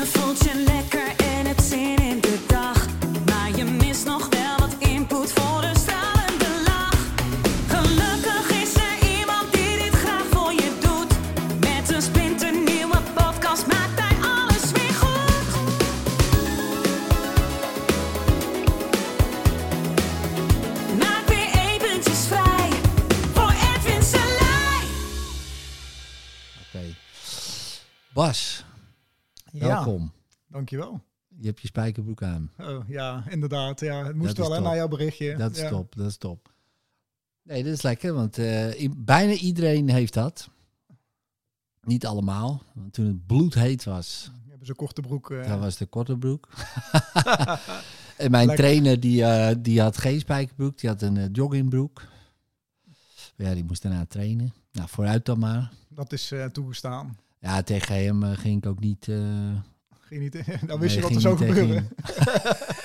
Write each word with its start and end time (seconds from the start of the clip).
Je 0.00 0.06
voelt 0.06 0.79
welkom. 29.90 30.12
dankjewel. 30.48 31.00
Je 31.38 31.46
hebt 31.46 31.60
je 31.60 31.66
spijkerbroek 31.66 32.22
aan. 32.22 32.50
Oh, 32.58 32.88
ja, 32.88 33.24
inderdaad. 33.28 33.80
Ja, 33.80 34.04
het 34.04 34.16
moest 34.16 34.36
Dat 34.36 34.48
wel 34.48 34.56
hè, 34.56 34.62
na 34.62 34.74
jouw 34.74 34.88
berichtje. 34.88 35.36
Dat 35.36 35.52
is 35.56 35.60
ja. 35.60 35.68
top, 35.68 35.96
dat 35.96 36.06
is 36.06 36.16
top. 36.16 36.52
Nee, 37.42 37.64
dat 37.64 37.72
is 37.72 37.82
lekker, 37.82 38.12
want 38.14 38.38
eh, 38.38 38.90
bijna 38.96 39.32
iedereen 39.32 39.88
heeft 39.88 40.14
dat. 40.14 40.48
Niet 41.82 42.06
allemaal, 42.06 42.62
want 42.74 42.92
toen 42.92 43.06
het 43.06 43.26
bloedheet 43.26 43.84
was, 43.84 44.30
Je 44.44 44.50
hebt 44.50 44.66
zo'n 44.66 44.74
korte 44.76 45.00
broek. 45.00 45.30
eh, 45.30 45.48
dat 45.48 45.58
was 45.58 45.76
de 45.76 45.86
korte 45.86 46.16
broek. 46.16 46.48
en 48.16 48.30
mijn 48.30 48.46
Lekker. 48.46 48.64
trainer, 48.64 49.00
die, 49.00 49.24
eh, 49.24 49.56
die 49.58 49.80
had 49.80 49.98
geen 49.98 50.20
spijkerbroek, 50.20 50.78
die 50.78 50.90
had 50.90 51.02
een 51.02 51.30
joggingbroek. 51.32 52.02
Ja, 53.36 53.54
die 53.54 53.64
moest 53.64 53.82
daarna 53.82 54.04
trainen. 54.06 54.52
Nou, 54.72 54.88
vooruit 54.88 55.24
dan 55.24 55.38
maar. 55.38 55.70
Dat 55.88 56.12
is 56.12 56.32
toegestaan. 56.52 57.18
Ja, 57.38 57.62
tegen 57.62 57.94
hem 58.04 58.22
ging 58.22 58.56
ik 58.56 58.66
ook 58.66 58.80
niet... 58.80 59.08
eh, 60.10 60.18
Ging 60.18 60.20
niet, 60.22 60.60
dan 60.68 60.78
wist 60.78 60.94
nee, 60.94 61.02
je 61.04 61.08
wat 61.08 61.14
er 61.14 61.20
zou 61.20 61.36
gebeuren. 61.36 61.88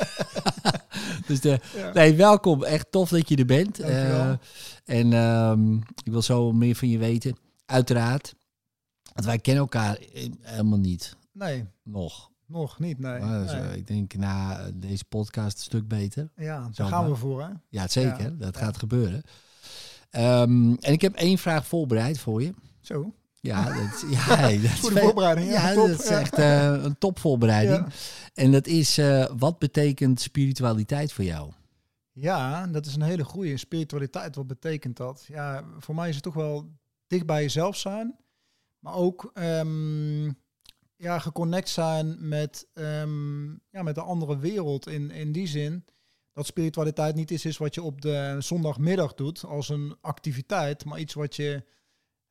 dus 1.28 1.42
de, 1.42 1.60
Ja. 1.76 1.94
Nee, 1.94 2.16
welkom. 2.16 2.64
Echt 2.64 2.92
tof 2.92 3.10
dat 3.10 3.30
je 3.30 3.36
er 3.36 3.46
bent. 3.46 3.80
Eh, 3.80 4.30
en 4.86 5.14
ehm, 5.14 5.76
ik 5.78 6.12
wil 6.12 6.22
zo 6.22 6.52
meer 6.52 6.76
van 6.76 6.90
je 6.90 6.98
weten. 6.98 7.38
Uiteraard. 7.66 8.36
Want 9.14 9.26
wij 9.26 9.40
kennen 9.40 9.64
elkaar 9.64 9.96
eh, 9.98 10.30
helemaal 10.42 10.80
niet. 10.80 11.16
Nee, 11.32 11.66
Nog. 11.84 12.32
nog 12.46 12.80
niet. 12.80 13.00
Nee. 13.00 13.20
Dus, 13.20 13.52
eh, 13.52 13.76
ik 13.76 13.88
denk 13.88 14.16
na 14.16 14.70
deze 14.74 15.06
podcast 15.06 15.58
een 15.58 15.64
stuk 15.64 15.88
beter. 15.88 16.30
ja, 16.36 16.70
daar 16.74 16.88
gaan 16.88 17.10
we 17.10 17.16
voor. 17.16 17.42
Hè? 17.42 17.50
Ja, 17.70 17.88
zeker. 17.88 18.22
Ja. 18.24 18.30
Dat 18.30 18.56
Ja. 18.56 18.62
gaat 18.62 18.78
gebeuren. 18.78 19.22
Ehm, 20.10 20.74
en 20.80 20.92
ik 20.94 21.02
heb 21.02 21.16
één 21.16 21.38
vraag 21.38 21.68
voorbereid 21.68 22.20
voor 22.20 22.42
je. 22.42 22.54
Zo, 22.82 23.14
Ja, 23.46 23.64
dat, 23.82 24.04
is- 24.04 24.18
ja, 24.18 24.36
dat 24.48 24.62
is 24.62 24.80
voorbereiding. 24.80 25.52
Ja, 25.52 25.74
dat 25.74 25.90
is 25.90 26.06
echt 26.06 26.34
eh, 26.34 26.64
een 26.84 26.98
topvoorbereiding. 26.98 27.78
Ja. 27.78 27.92
En 28.34 28.52
dat 28.52 28.68
is, 28.68 28.98
eh, 28.98 29.26
wat 29.38 29.60
betekent 29.60 30.22
spiritualiteit 30.22 31.14
voor 31.14 31.24
jou? 31.24 31.52
Ja, 32.12 32.68
dat 32.68 32.86
is 32.86 32.96
een 32.96 33.02
hele 33.02 33.24
goede 33.24 33.58
spiritualiteit. 33.58 34.36
Wat 34.36 34.48
betekent 34.48 34.98
dat? 34.98 35.26
Ja, 35.28 35.64
voor 35.80 35.96
mij 35.96 36.10
is 36.10 36.16
het 36.16 36.24
toch 36.24 36.34
wel 36.34 36.70
dicht 37.08 37.26
bij 37.26 37.42
jezelf 37.42 37.76
zijn, 37.78 38.16
maar 38.80 38.94
ook 38.94 39.32
ehm, 39.34 40.26
ja, 40.96 41.20
geconnect 41.20 41.70
zijn 41.70 42.28
met, 42.28 42.68
ehm, 42.74 43.46
ja, 43.52 43.82
met 43.84 43.96
de 43.96 44.02
andere 44.02 44.38
wereld. 44.38 44.88
In, 44.88 45.12
in 45.12 45.32
die 45.32 45.48
zin 45.48 45.86
dat 46.34 46.46
spiritualiteit 46.46 47.16
niet 47.16 47.32
iets 47.32 47.46
is 47.46 47.58
wat 47.58 47.76
je 47.76 47.84
op 47.84 48.02
de 48.02 48.36
zondagmiddag 48.40 49.14
doet 49.14 49.44
als 49.46 49.70
een 49.70 49.96
activiteit, 50.02 50.86
maar 50.86 51.00
iets 51.00 51.14
wat 51.14 51.36
je 51.36 51.64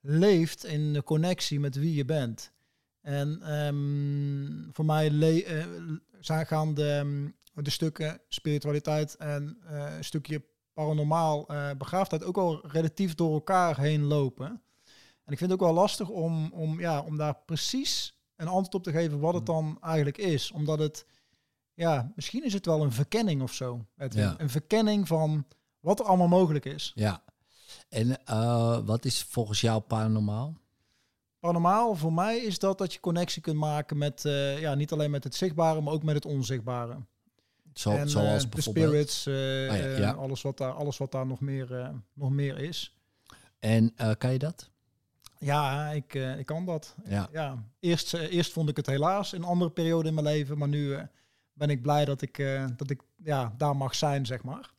leeft 0.07 0.65
in 0.65 0.93
de 0.93 1.03
connectie 1.03 1.61
met 1.61 1.75
wie 1.77 1.95
je 1.95 2.05
bent. 2.05 2.53
En 3.01 3.43
ehm, 3.43 4.73
voor 4.73 4.85
mij 4.85 5.11
le- 5.11 5.39
eh, 5.39 5.67
zijn 6.21 6.47
gaan 6.47 6.75
de, 6.75 6.91
ehm, 6.91 7.29
de 7.65 7.71
stukken 7.71 8.21
spiritualiteit 8.29 9.15
en 9.17 9.59
eh, 9.67 9.97
een 9.97 10.05
stukje 10.05 10.43
paranormaal 10.73 11.47
eh 11.49 11.71
begaafdheid 11.79 12.25
ook 12.25 12.37
al 12.37 12.67
relatief 12.67 13.15
door 13.15 13.33
elkaar 13.33 13.79
heen 13.81 14.03
lopen. 14.03 14.47
En 15.25 15.33
ik 15.33 15.39
vind 15.39 15.51
het 15.51 15.53
ook 15.53 15.67
wel 15.67 15.75
lastig 15.75 16.09
om, 16.09 16.53
om, 16.53 16.81
ja, 16.81 17.01
om 17.01 17.17
daar 17.17 17.37
precies 17.47 18.19
een 18.37 18.47
antwoord 18.49 18.75
op 18.75 18.83
te 18.83 18.91
geven 18.91 19.21
wat 19.21 19.35
het 19.35 19.47
dan 19.47 19.79
eigenlijk 19.81 20.19
is. 20.19 20.51
Omdat 20.51 20.79
het, 20.79 21.07
ja, 21.75 22.13
misschien 22.15 22.45
is 22.45 22.53
het 22.53 22.67
wel 22.67 22.83
een 22.83 22.93
verkenning 22.93 23.43
of 23.43 23.53
zo. 23.53 23.87
Edwin. 23.97 24.23
Ja. 24.23 24.35
Een 24.39 24.51
verkenning 24.51 25.07
van 25.07 25.47
wat 25.81 26.01
er 26.01 26.07
allemaal 26.07 26.29
mogelijk 26.29 26.65
is. 26.65 26.93
Ja. 26.95 27.23
En 27.95 28.25
eh, 28.25 28.79
wat 28.85 29.05
is 29.05 29.23
volgens 29.23 29.61
jou 29.61 29.81
paranormaal? 29.81 30.55
Paranormaal 31.39 31.95
voor 31.95 32.13
mij 32.13 32.39
is 32.39 32.59
dat 32.59 32.79
dat 32.79 32.93
je 32.93 33.01
connectie 33.01 33.43
kunt 33.43 33.57
maken 33.57 33.99
met, 33.99 34.25
eh, 34.25 34.61
ja, 34.61 34.75
niet 34.75 34.93
alleen 34.93 35.11
met 35.11 35.25
het 35.25 35.35
zichtbare, 35.35 35.81
maar 35.81 35.93
ook 35.93 36.03
met 36.03 36.15
het 36.15 36.27
onzichtbare. 36.27 36.97
Zo, 37.75 37.91
en 37.91 38.09
zoals 38.09 38.45
eh, 38.45 38.51
de 38.51 38.61
spirits, 38.61 39.27
Ah, 39.27 39.35
ja, 39.35 39.97
ja. 39.97 40.13
alles, 40.13 40.43
wat 40.43 40.59
daar, 40.59 40.73
alles 40.73 40.99
wat 40.99 41.13
daar 41.13 41.27
nog 41.27 41.41
meer, 41.41 41.93
nog 42.13 42.31
meer 42.31 42.59
is. 42.59 42.99
En 43.59 43.95
kan 44.19 44.33
je 44.33 44.39
dat? 44.39 44.71
Ja, 45.39 45.91
ik, 45.91 46.15
ik 46.15 46.47
kan 46.47 46.65
dat. 46.65 46.95
Ja. 47.05 47.29
Ja. 47.33 47.65
Eerst, 47.81 48.15
eerst 48.15 48.53
vond 48.53 48.69
ik 48.69 48.77
het 48.77 48.87
helaas 48.87 49.33
in 49.33 49.43
een 49.43 49.49
andere 49.49 49.71
periode 49.71 50.09
in 50.09 50.15
mijn 50.15 50.27
leven, 50.27 50.59
maar 50.59 50.69
nu 50.69 50.97
ben 51.53 51.71
ik 51.71 51.83
blij 51.83 52.05
dat 52.05 52.23
ik, 52.23 52.37
dat 52.77 52.91
ik 52.91 53.03
ja, 53.17 53.55
daar 53.57 53.77
mag 53.77 53.95
zijn, 53.95 54.27
zeg 54.27 54.43
maar. 54.43 54.74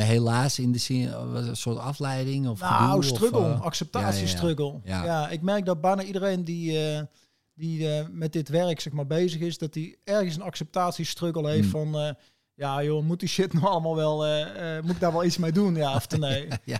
En 0.00 0.06
helaas 0.06 0.58
in 0.58 0.72
de 0.72 0.78
zin, 0.78 1.08
eh, 1.08 1.32
was 1.32 1.46
een 1.46 1.56
soort 1.56 1.78
afleiding 1.78 2.48
of 2.48 2.60
Nou, 2.60 2.88
gedoe, 3.02 3.16
struggle, 3.16 3.38
Of, 3.38 3.44
eh, 3.58 3.60
acceptatiestruggle. 3.60 4.80
Ja, 4.84 4.96
Ja, 4.98 5.04
ja. 5.04 5.28
ik 5.28 5.42
merk 5.42 5.64
dat 5.64 5.80
bijna 5.80 6.02
iedereen 6.02 6.44
die, 6.44 6.78
eh, 6.88 7.02
die 7.54 7.88
met 8.10 8.32
dit 8.32 8.48
werk 8.48 8.80
zeg 8.80 8.92
maar, 8.92 9.06
bezig 9.06 9.40
is, 9.40 9.58
dat 9.58 9.72
die 9.72 9.98
ergens 10.04 10.36
een 10.36 10.42
acceptatiestruggle 10.42 11.48
heeft 11.50 11.70
Hmm. 11.72 11.92
van... 11.92 12.14
ja 12.54 12.82
joh, 12.82 13.02
moet 13.04 13.20
die 13.20 13.28
shit 13.28 13.52
nou 13.54 13.66
allemaal 13.66 13.96
wel... 13.96 14.16
moet 14.82 14.90
ik 14.94 15.00
daar 15.00 15.12
wel 15.12 15.24
iets 15.24 15.36
mee 15.38 15.52
doen, 15.52 15.74
ja 15.74 15.94
of 15.94 16.08
nee? 16.18 16.46
ja. 16.64 16.78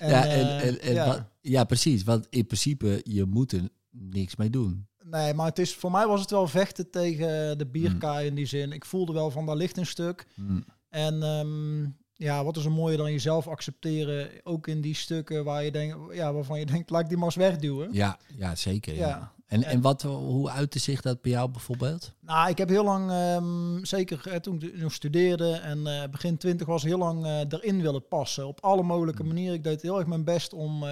En, 0.00 0.08
ja, 0.10 0.26
en, 0.26 0.60
en, 0.60 0.80
en 0.80 0.94
ja. 0.94 1.06
wat- 1.06 1.22
ja, 1.40 1.64
precies. 1.64 2.04
Want 2.04 2.26
in 2.30 2.46
principe, 2.46 3.00
je 3.04 3.24
moet 3.24 3.52
er 3.52 3.68
niks 3.90 4.36
mee 4.36 4.50
doen. 4.50 4.86
Nee, 5.04 5.34
maar 5.34 5.46
het 5.46 5.58
is, 5.58 5.74
voor 5.74 5.90
mij 5.90 6.06
was 6.06 6.20
het 6.20 6.30
wel 6.30 6.46
vechten 6.48 6.90
tegen 6.90 7.28
de 7.58 7.64
Hmm. 7.64 7.70
bierkaai 7.72 8.26
in 8.26 8.34
die 8.34 8.46
zin. 8.46 8.72
Ik 8.72 8.84
voelde 8.84 9.12
wel 9.12 9.30
van, 9.30 9.46
daar 9.46 9.56
ligt 9.56 9.76
een 9.76 9.86
stuk. 9.86 10.26
Hm. 10.34 10.60
En 10.88 11.22
ehm, 11.22 11.84
ja, 12.18 12.44
wat 12.44 12.56
is 12.56 12.64
er 12.64 12.70
mooier 12.72 12.98
dan 12.98 13.12
jezelf 13.12 13.48
accepteren, 13.48 14.30
ook 14.42 14.66
in 14.66 14.80
die 14.80 14.94
stukken 14.94 15.44
waar 15.44 15.64
je 15.64 15.70
denkt, 15.70 15.96
ja, 16.14 16.32
waarvan 16.32 16.58
je 16.58 16.66
denkt, 16.66 16.90
laat 16.90 17.02
ik 17.02 17.08
die 17.08 17.24
eens 17.24 17.34
wegduwen. 17.34 17.92
Ja, 17.92 18.18
ja, 18.36 18.54
zeker. 18.54 18.94
Ja. 18.94 19.08
Ja. 19.08 19.32
En, 19.46 19.64
en 19.64 19.80
wat, 19.80 20.02
hoe 20.02 20.50
uitte 20.50 20.78
zich 20.78 21.00
dat 21.00 21.20
bij 21.22 21.30
jou 21.30 21.50
bijvoorbeeld? 21.50 22.12
Nou, 22.20 22.50
ik 22.50 22.58
heb 22.58 22.68
heel 22.68 22.84
lang, 22.84 23.10
ehm, 23.10 23.84
zeker 23.84 24.28
eh, 24.28 24.36
toen 24.36 24.62
ik 24.62 24.76
nog 24.76 24.92
studeerde 24.92 25.52
en 25.52 25.86
eh, 25.86 26.08
begin 26.10 26.36
twintig 26.36 26.66
was, 26.66 26.82
heel 26.82 26.98
lang 26.98 27.24
eh, 27.24 27.40
erin 27.48 27.82
willen 27.82 28.08
passen. 28.08 28.46
Op 28.46 28.60
alle 28.60 28.82
mogelijke 28.82 29.22
Mm. 29.22 29.28
manieren. 29.28 29.54
Ik 29.54 29.62
deed 29.64 29.82
heel 29.82 29.98
erg 29.98 30.06
mijn 30.06 30.24
best 30.24 30.52
om 30.52 30.84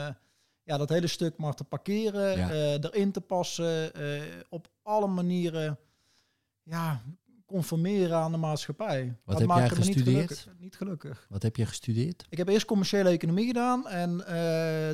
ja, 0.62 0.76
dat 0.76 0.88
hele 0.88 1.06
stuk 1.06 1.36
maar 1.36 1.54
te 1.54 1.64
parkeren, 1.64 2.36
Ja. 2.38 2.50
erin 2.80 3.12
te 3.12 3.20
passen. 3.20 3.90
op 4.48 4.68
alle 4.82 5.06
manieren 5.06 5.78
ja, 6.62 7.02
conformeren 7.46 8.16
aan 8.16 8.32
de 8.32 8.38
maatschappij. 8.38 9.04
Wat 9.24 9.38
Dat 9.38 9.48
heb 9.48 9.56
jij 9.58 9.68
me 9.68 9.74
niet 9.76 9.84
gestudeerd? 9.86 10.04
gelukkig, 10.32 10.48
niet 10.58 10.76
gelukkig. 10.76 11.26
Wat 11.28 11.42
heb 11.42 11.56
je 11.56 11.66
gestudeerd? 11.66 12.24
Ik 12.28 12.38
heb 12.38 12.48
eerst 12.48 12.66
commerciële 12.66 13.08
economie 13.10 13.46
gedaan 13.46 13.88
en 13.88 14.26
eh, 14.26 14.34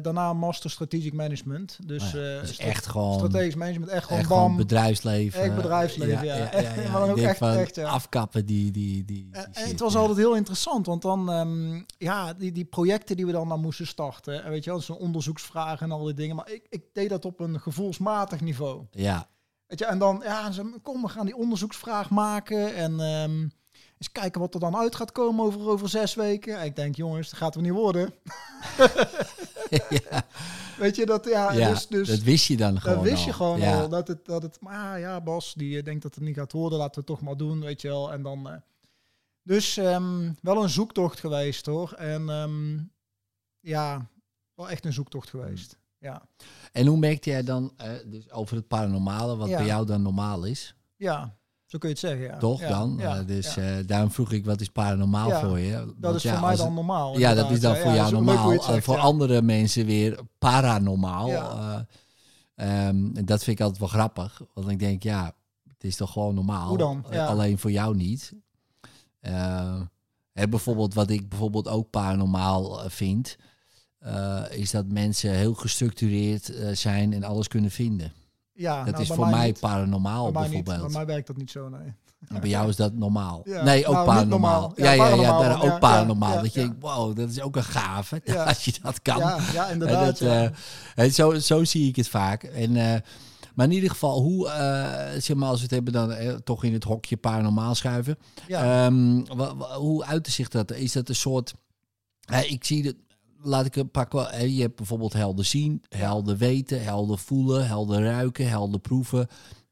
daarna 0.03 0.33
master 0.33 0.71
strategic 0.71 1.13
management. 1.13 1.79
Dus, 1.87 2.03
Ah 2.03 2.13
ja, 2.13 2.35
eh, 2.37 2.41
dus 2.41 2.59
echt 2.59 2.87
gewoon, 2.87 3.15
strategisch 3.15 3.55
management, 3.55 3.91
echt 3.91 4.05
gewoon 4.05 4.19
echt 4.19 4.29
bam. 4.29 4.39
gewoon 4.41 4.57
bedrijfsleven. 4.57 5.41
Echt 5.41 5.55
bedrijfsleven, 5.55 6.25
ja. 6.25 6.37
Maar 6.91 7.01
dan 7.01 7.05
Ik 7.05 7.11
ook 7.11 7.17
denk 7.17 7.29
echt- 7.29 7.39
van 7.39 7.51
echt, 7.51 7.75
ja. 7.75 7.89
afkappen 7.89 8.47
die, 8.47 8.71
die, 8.71 9.05
die, 9.05 9.05
die 9.05 9.29
En- 9.33 9.55
shit, 9.55 9.71
het 9.71 9.81
was 9.81 9.93
ja. 9.93 9.99
altijd 9.99 10.19
heel 10.19 10.37
interessant, 10.37 10.87
want 10.87 11.03
dan, 11.03 11.31
ehm, 11.31 11.83
ja, 11.99 12.33
die, 12.35 12.53
die 12.53 12.65
projecten 12.65 13.17
die 13.17 13.27
we 13.27 13.33
dan 13.33 13.47
maar 13.47 13.59
moesten 13.59 13.87
starten, 13.87 14.45
en 14.45 14.51
weet 14.51 14.65
je 14.65 14.71
wel, 14.71 14.81
zo'n 14.81 14.97
onderzoeksvragen 14.97 15.87
en 15.87 15.93
al 15.93 16.05
die 16.05 16.15
dingen, 16.15 16.37
maar 16.37 16.51
ik, 16.51 16.67
ik 16.69 16.83
deed 16.93 17.09
dat 17.09 17.25
op 17.25 17.41
een 17.41 17.61
gevoelsmatig 17.61 18.41
niveau. 18.41 18.85
Ja, 18.91 19.29
Weet 19.73 19.81
je, 19.81 19.87
en 19.87 19.99
dan, 19.99 20.21
ja, 20.25 20.51
ze, 20.51 20.79
kom, 20.83 21.03
we 21.03 21.09
gaan 21.09 21.27
die 21.27 21.37
onderzoeksvraag 21.37 22.11
maken 22.11 22.75
en 22.75 23.01
ehm, 23.01 23.41
eens 23.99 24.13
kijken 24.13 24.41
wat 24.41 24.55
er 24.55 24.61
dan 24.61 24.77
uit 24.77 24.95
gaat 24.95 25.13
komen 25.13 25.45
over, 25.45 25.69
over 25.69 25.89
zes 25.89 26.15
weken. 26.15 26.59
En 26.59 26.65
ik 26.65 26.77
denk, 26.77 26.97
jongens, 26.97 27.31
dat 27.31 27.39
gaat 27.39 27.55
er 27.55 27.63
niet 27.63 27.73
worden. 27.73 28.15
ja, 29.89 30.25
Weet 30.79 30.97
je, 30.97 31.07
dat, 31.07 31.25
ja, 31.25 31.53
ja, 31.53 31.69
dus, 31.69 31.87
dus 31.87 32.09
dat 32.09 32.23
wist 32.23 32.47
je 32.47 32.57
dan 32.57 32.81
gewoon 32.81 32.97
dat 32.97 33.07
wist 33.07 33.25
je 33.25 33.31
al. 33.31 33.37
gewoon 33.37 33.59
ja. 33.61 33.81
al. 33.81 33.89
Dat 33.89 34.09
het, 34.09 34.25
dat 34.25 34.43
het, 34.43 34.61
maar 34.61 34.99
ja, 34.99 35.21
Bas, 35.21 35.55
die 35.55 35.79
eh, 35.79 35.85
denkt 35.85 36.03
dat 36.03 36.15
het 36.15 36.25
niet 36.25 36.37
gaat 36.37 36.53
worden, 36.53 36.79
laten 36.79 36.95
we 36.95 37.01
het 37.01 37.19
toch 37.19 37.29
maar 37.29 37.37
doen, 37.37 37.61
weet 37.61 37.81
je 37.81 37.89
wel. 37.89 38.13
En 38.13 38.23
dan, 38.23 38.51
eh, 38.51 38.57
dus 39.43 39.77
ehm, 39.77 40.33
wel 40.43 40.63
een 40.63 40.71
zoektocht 40.71 41.21
geweest 41.21 41.67
hoor. 41.67 41.93
En 41.93 42.29
ehm, 42.29 42.79
ja, 43.61 44.11
wel 44.55 44.71
echt 44.71 44.85
een 44.85 44.93
zoektocht 44.93 45.31
geweest. 45.31 45.81
Ja, 46.03 46.23
En 46.73 46.87
hoe 46.87 46.99
merkte 46.99 47.31
jij 47.31 47.43
dan, 47.43 47.73
eh, 47.77 47.91
dus 48.07 48.31
over 48.31 48.57
het 48.57 48.69
paranormale, 48.69 49.37
wat 49.37 49.49
Ja. 49.49 49.57
bij 49.57 49.67
jou 49.67 49.87
dan 49.87 50.03
normaal 50.03 50.45
is? 50.45 50.75
ja 50.97 51.37
zo 51.67 51.79
kun 51.79 51.89
je 51.89 51.95
het 51.95 52.05
zeggen. 52.05 52.27
Ja. 52.27 52.39
Toch 52.39 52.61
Ja, 52.61 52.69
dan? 52.69 52.97
Ja, 52.99 53.17
Eh, 53.19 53.27
dus 53.27 53.57
eh, 53.57 53.75
daarom 53.87 54.11
vroeg 54.11 54.33
ik, 54.33 54.45
wat 54.45 54.61
is 54.61 54.69
paranormaal 54.69 55.31
voor 55.31 55.59
je? 55.59 55.95
dat 55.97 56.15
is 56.15 56.31
voor 56.31 56.41
mij 56.41 56.57
dan 56.57 56.75
normaal. 56.75 57.19
Ja, 57.19 57.35
dat 57.35 57.51
is 57.51 57.61
dan 57.61 57.77
voor 57.77 57.93
jou 57.93 58.13
normaal. 58.13 58.63
zegt, 58.63 58.85
voor 58.85 58.99
andere 58.99 59.43
mensen 59.43 59.87
weer 59.87 60.19
paranormaal. 60.39 61.29
Eh, 61.31 61.79
ehm, 62.55 63.17
en 63.17 63.25
dat 63.25 63.45
vind 63.45 63.59
ik 63.59 63.61
altijd 63.65 63.81
wel 63.81 63.89
grappig. 63.89 64.41
Want 64.55 64.69
ik 64.69 64.79
denk, 64.79 65.03
ja, 65.03 65.33
Het 65.65 65.91
is 65.91 65.97
toch 65.97 66.13
gewoon 66.13 66.35
normaal? 66.35 66.69
Hoe 66.69 66.79
dan? 66.79 67.05
Ja. 67.11 67.27
Alleen 67.27 67.59
voor 67.59 67.71
jou 67.71 67.97
niet. 67.97 68.33
Hè, 70.33 70.49
bijvoorbeeld 70.49 70.95
wat 70.95 71.11
ik 71.11 71.29
bijvoorbeeld 71.29 71.69
ook 71.69 71.91
paranormaal 71.91 72.91
vind, 72.91 73.37
eh, 74.03 74.43
is 74.51 74.71
dat 74.71 74.87
mensen 74.87 75.31
heel 75.31 75.55
gestructureerd 75.55 76.49
eh, 76.55 76.75
zijn 76.75 77.13
en 77.13 77.25
alles 77.25 77.49
kunnen 77.49 77.71
vinden. 77.71 78.13
Ja, 78.53 78.77
dat 78.85 78.93
nou, 78.93 79.03
is 79.03 79.09
voor 79.11 79.29
mij 79.29 79.53
paranormaal 79.61 80.31
Bij 80.31 80.41
mij 80.43 80.51
niet. 80.51 80.65
bijvoorbeeld. 80.65 80.93
Bij 80.93 81.05
mij 81.05 81.15
werkt 81.15 81.27
dat 81.27 81.37
niet 81.37 81.51
zo, 81.51 81.69
nee. 81.69 81.93
En 82.29 82.41
bij 82.41 82.49
jou 82.51 82.69
is 82.69 82.77
dat 82.77 82.93
normaal. 82.95 83.43
Ja. 83.45 83.63
Nee, 83.63 83.87
ook 83.87 83.95
Nou, 83.95 84.07
paranormaal. 84.07 84.61
normaal. 84.61 84.73
Ja, 84.77 84.93
Ja, 84.93 85.15
ja, 85.15 85.59
ook 85.61 85.79
paranormaal. 85.79 86.43
dat 86.43 86.53
je 86.55 86.61
denkt, 86.61 86.77
wow, 86.81 87.17
dat 87.17 87.29
is 87.31 87.41
ook 87.41 87.57
een 87.57 87.65
gave 87.65 88.23
als 88.47 88.65
je 88.65 88.73
dat 88.83 89.03
kan. 89.03 89.19
Ja, 89.19 89.39
ja 89.53 89.67
En 89.67 89.73
inderdaad. 89.73 90.05
dat, 90.07 90.19
ja. 90.19 90.51
eh, 90.95 91.11
zo, 91.11 91.35
zo 91.39 91.65
zie 91.65 91.89
ik 91.89 91.97
het 91.97 92.09
vaak. 92.09 92.43
En, 92.43 92.73
maar 93.55 93.67
in 93.67 93.73
ieder 93.73 93.91
geval, 93.91 94.21
hoe, 94.21 94.49
eh, 94.49 95.21
zeg 95.21 95.37
maar, 95.37 95.49
als 95.49 95.57
we 95.57 95.63
het 95.63 95.71
hebben 95.75 95.93
dan 95.93 96.13
eh, 96.13 96.35
toch 96.35 96.65
in 96.65 96.73
het 96.73 96.85
hokje 96.85 97.17
paranormaal 97.17 97.75
schuiven. 97.75 98.19
wa- 98.49 99.77
hoe 99.79 100.05
uit 100.05 100.27
zich 100.29 100.49
dat? 100.49 100.73
Is 100.73 100.93
dat 100.93 101.09
een 101.09 101.15
soort... 101.15 101.55
ik 102.49 102.65
zie 102.65 102.83
dat... 102.83 102.95
Laat 103.43 103.67
ik 103.67 103.75
het 103.75 103.91
pakken. 103.91 104.51
Je 104.55 104.63
hebt 104.63 104.77
bijvoorbeeld 104.77 105.13
helder 105.13 105.45
zien, 105.45 105.83
helder 105.89 106.37
weten, 106.37 106.83
helder 106.85 107.19
voelen, 107.19 107.67
helder 107.67 108.03
ruiken, 108.05 108.49
helder 108.49 108.81
proeven. 108.81 109.27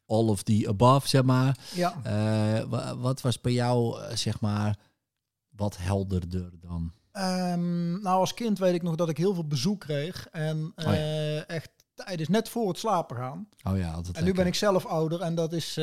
All 0.05 0.27
of 0.27 0.43
the 0.43 0.65
above, 0.67 1.07
zeg 1.07 1.23
maar. 1.23 1.57
ja. 1.75 1.95
Eh, 2.03 2.63
wa- 2.69 2.97
wat 2.97 3.21
was 3.21 3.41
bij 3.41 3.51
jou, 3.51 4.01
eh, 4.01 4.15
zeg 4.15 4.39
maar, 4.41 4.77
wat 5.49 5.77
helderder 5.77 6.49
dan? 6.61 6.91
Ehm, 7.11 8.01
nou, 8.01 8.19
als 8.19 8.33
kind 8.33 8.59
weet 8.59 8.73
ik 8.73 8.81
nog 8.83 8.95
dat 8.95 9.09
ik 9.09 9.17
heel 9.17 9.33
veel 9.33 9.47
bezoek 9.47 9.79
kreeg. 9.79 10.27
En 10.31 10.71
Oh 10.75 10.83
ja. 10.85 10.93
eh, 10.93 11.49
echt 11.49 11.69
tijdens 11.93 12.29
net 12.29 12.49
voor 12.49 12.67
het 12.67 12.77
slapen 12.77 13.15
gaan. 13.17 13.47
Oh 13.63 13.77
ja, 13.77 13.91
altijd 13.91 14.17
En 14.17 14.23
nu 14.23 14.33
ben 14.33 14.45
ik 14.45 14.55
zelf 14.55 14.85
ouder 14.85 15.21
en 15.21 15.35
dat 15.35 15.53
is, 15.53 15.73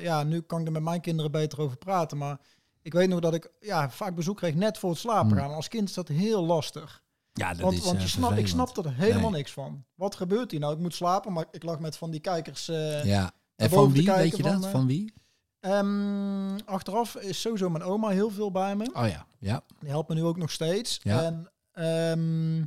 ja, 0.00 0.22
nu 0.22 0.40
kan 0.40 0.60
ik 0.60 0.66
er 0.66 0.72
met 0.72 0.82
mijn 0.82 1.00
kinderen 1.00 1.30
beter 1.30 1.60
over 1.60 1.76
praten. 1.76 2.18
Maar 2.18 2.38
ik 2.82 2.92
weet 2.92 3.08
nog 3.08 3.20
dat 3.20 3.34
ik 3.34 3.50
ja, 3.60 3.90
vaak 3.90 4.14
bezoek 4.14 4.36
kreeg 4.36 4.54
net 4.54 4.78
voor 4.78 4.90
het 4.90 4.98
slapen 4.98 5.30
Hmm. 5.30 5.38
gaan. 5.38 5.54
Als 5.54 5.68
kind 5.68 5.88
is 5.88 5.94
dat 5.94 6.08
heel 6.08 6.44
lastig. 6.44 7.02
Ja, 7.38 7.52
dat 7.52 7.60
Want, 7.60 7.74
is 7.76 7.84
want 7.84 7.96
eh, 7.96 8.02
je 8.02 8.08
snap, 8.08 8.32
ik 8.36 8.46
snap 8.48 8.76
er 8.76 8.94
helemaal 8.94 9.30
Nee. 9.30 9.38
niks 9.38 9.52
van. 9.52 9.84
Wat 9.94 10.14
gebeurt 10.14 10.50
hier 10.50 10.60
nou? 10.60 10.72
Ik 10.74 10.78
moet 10.80 10.94
slapen, 10.94 11.32
maar 11.32 11.46
ik 11.50 11.62
lag 11.62 11.78
met 11.78 11.96
van 11.96 12.10
die 12.10 12.20
kijkers. 12.20 12.68
eh, 12.68 13.04
Ja. 13.04 13.32
En 13.56 13.70
van 13.70 13.92
wie, 13.92 14.12
weet 14.12 14.36
je 14.36 14.42
van, 14.42 14.52
dat? 14.52 14.64
eh, 14.64 14.70
Van 14.70 14.86
wie? 14.86 15.12
ehm, 15.60 16.58
achteraf 16.64 17.14
is 17.16 17.40
sowieso 17.40 17.70
mijn 17.70 17.84
oma 17.84 18.08
heel 18.08 18.30
veel 18.30 18.50
bij 18.50 18.76
me. 18.76 18.90
Oh 18.92 19.08
ja, 19.08 19.26
ja. 19.38 19.62
Die 19.80 19.88
helpt 19.88 20.08
me 20.08 20.14
nu 20.14 20.24
ook 20.24 20.36
nog 20.36 20.50
steeds. 20.50 21.00
Ja. 21.02 21.22
En 21.22 21.50
ehm, 21.72 22.64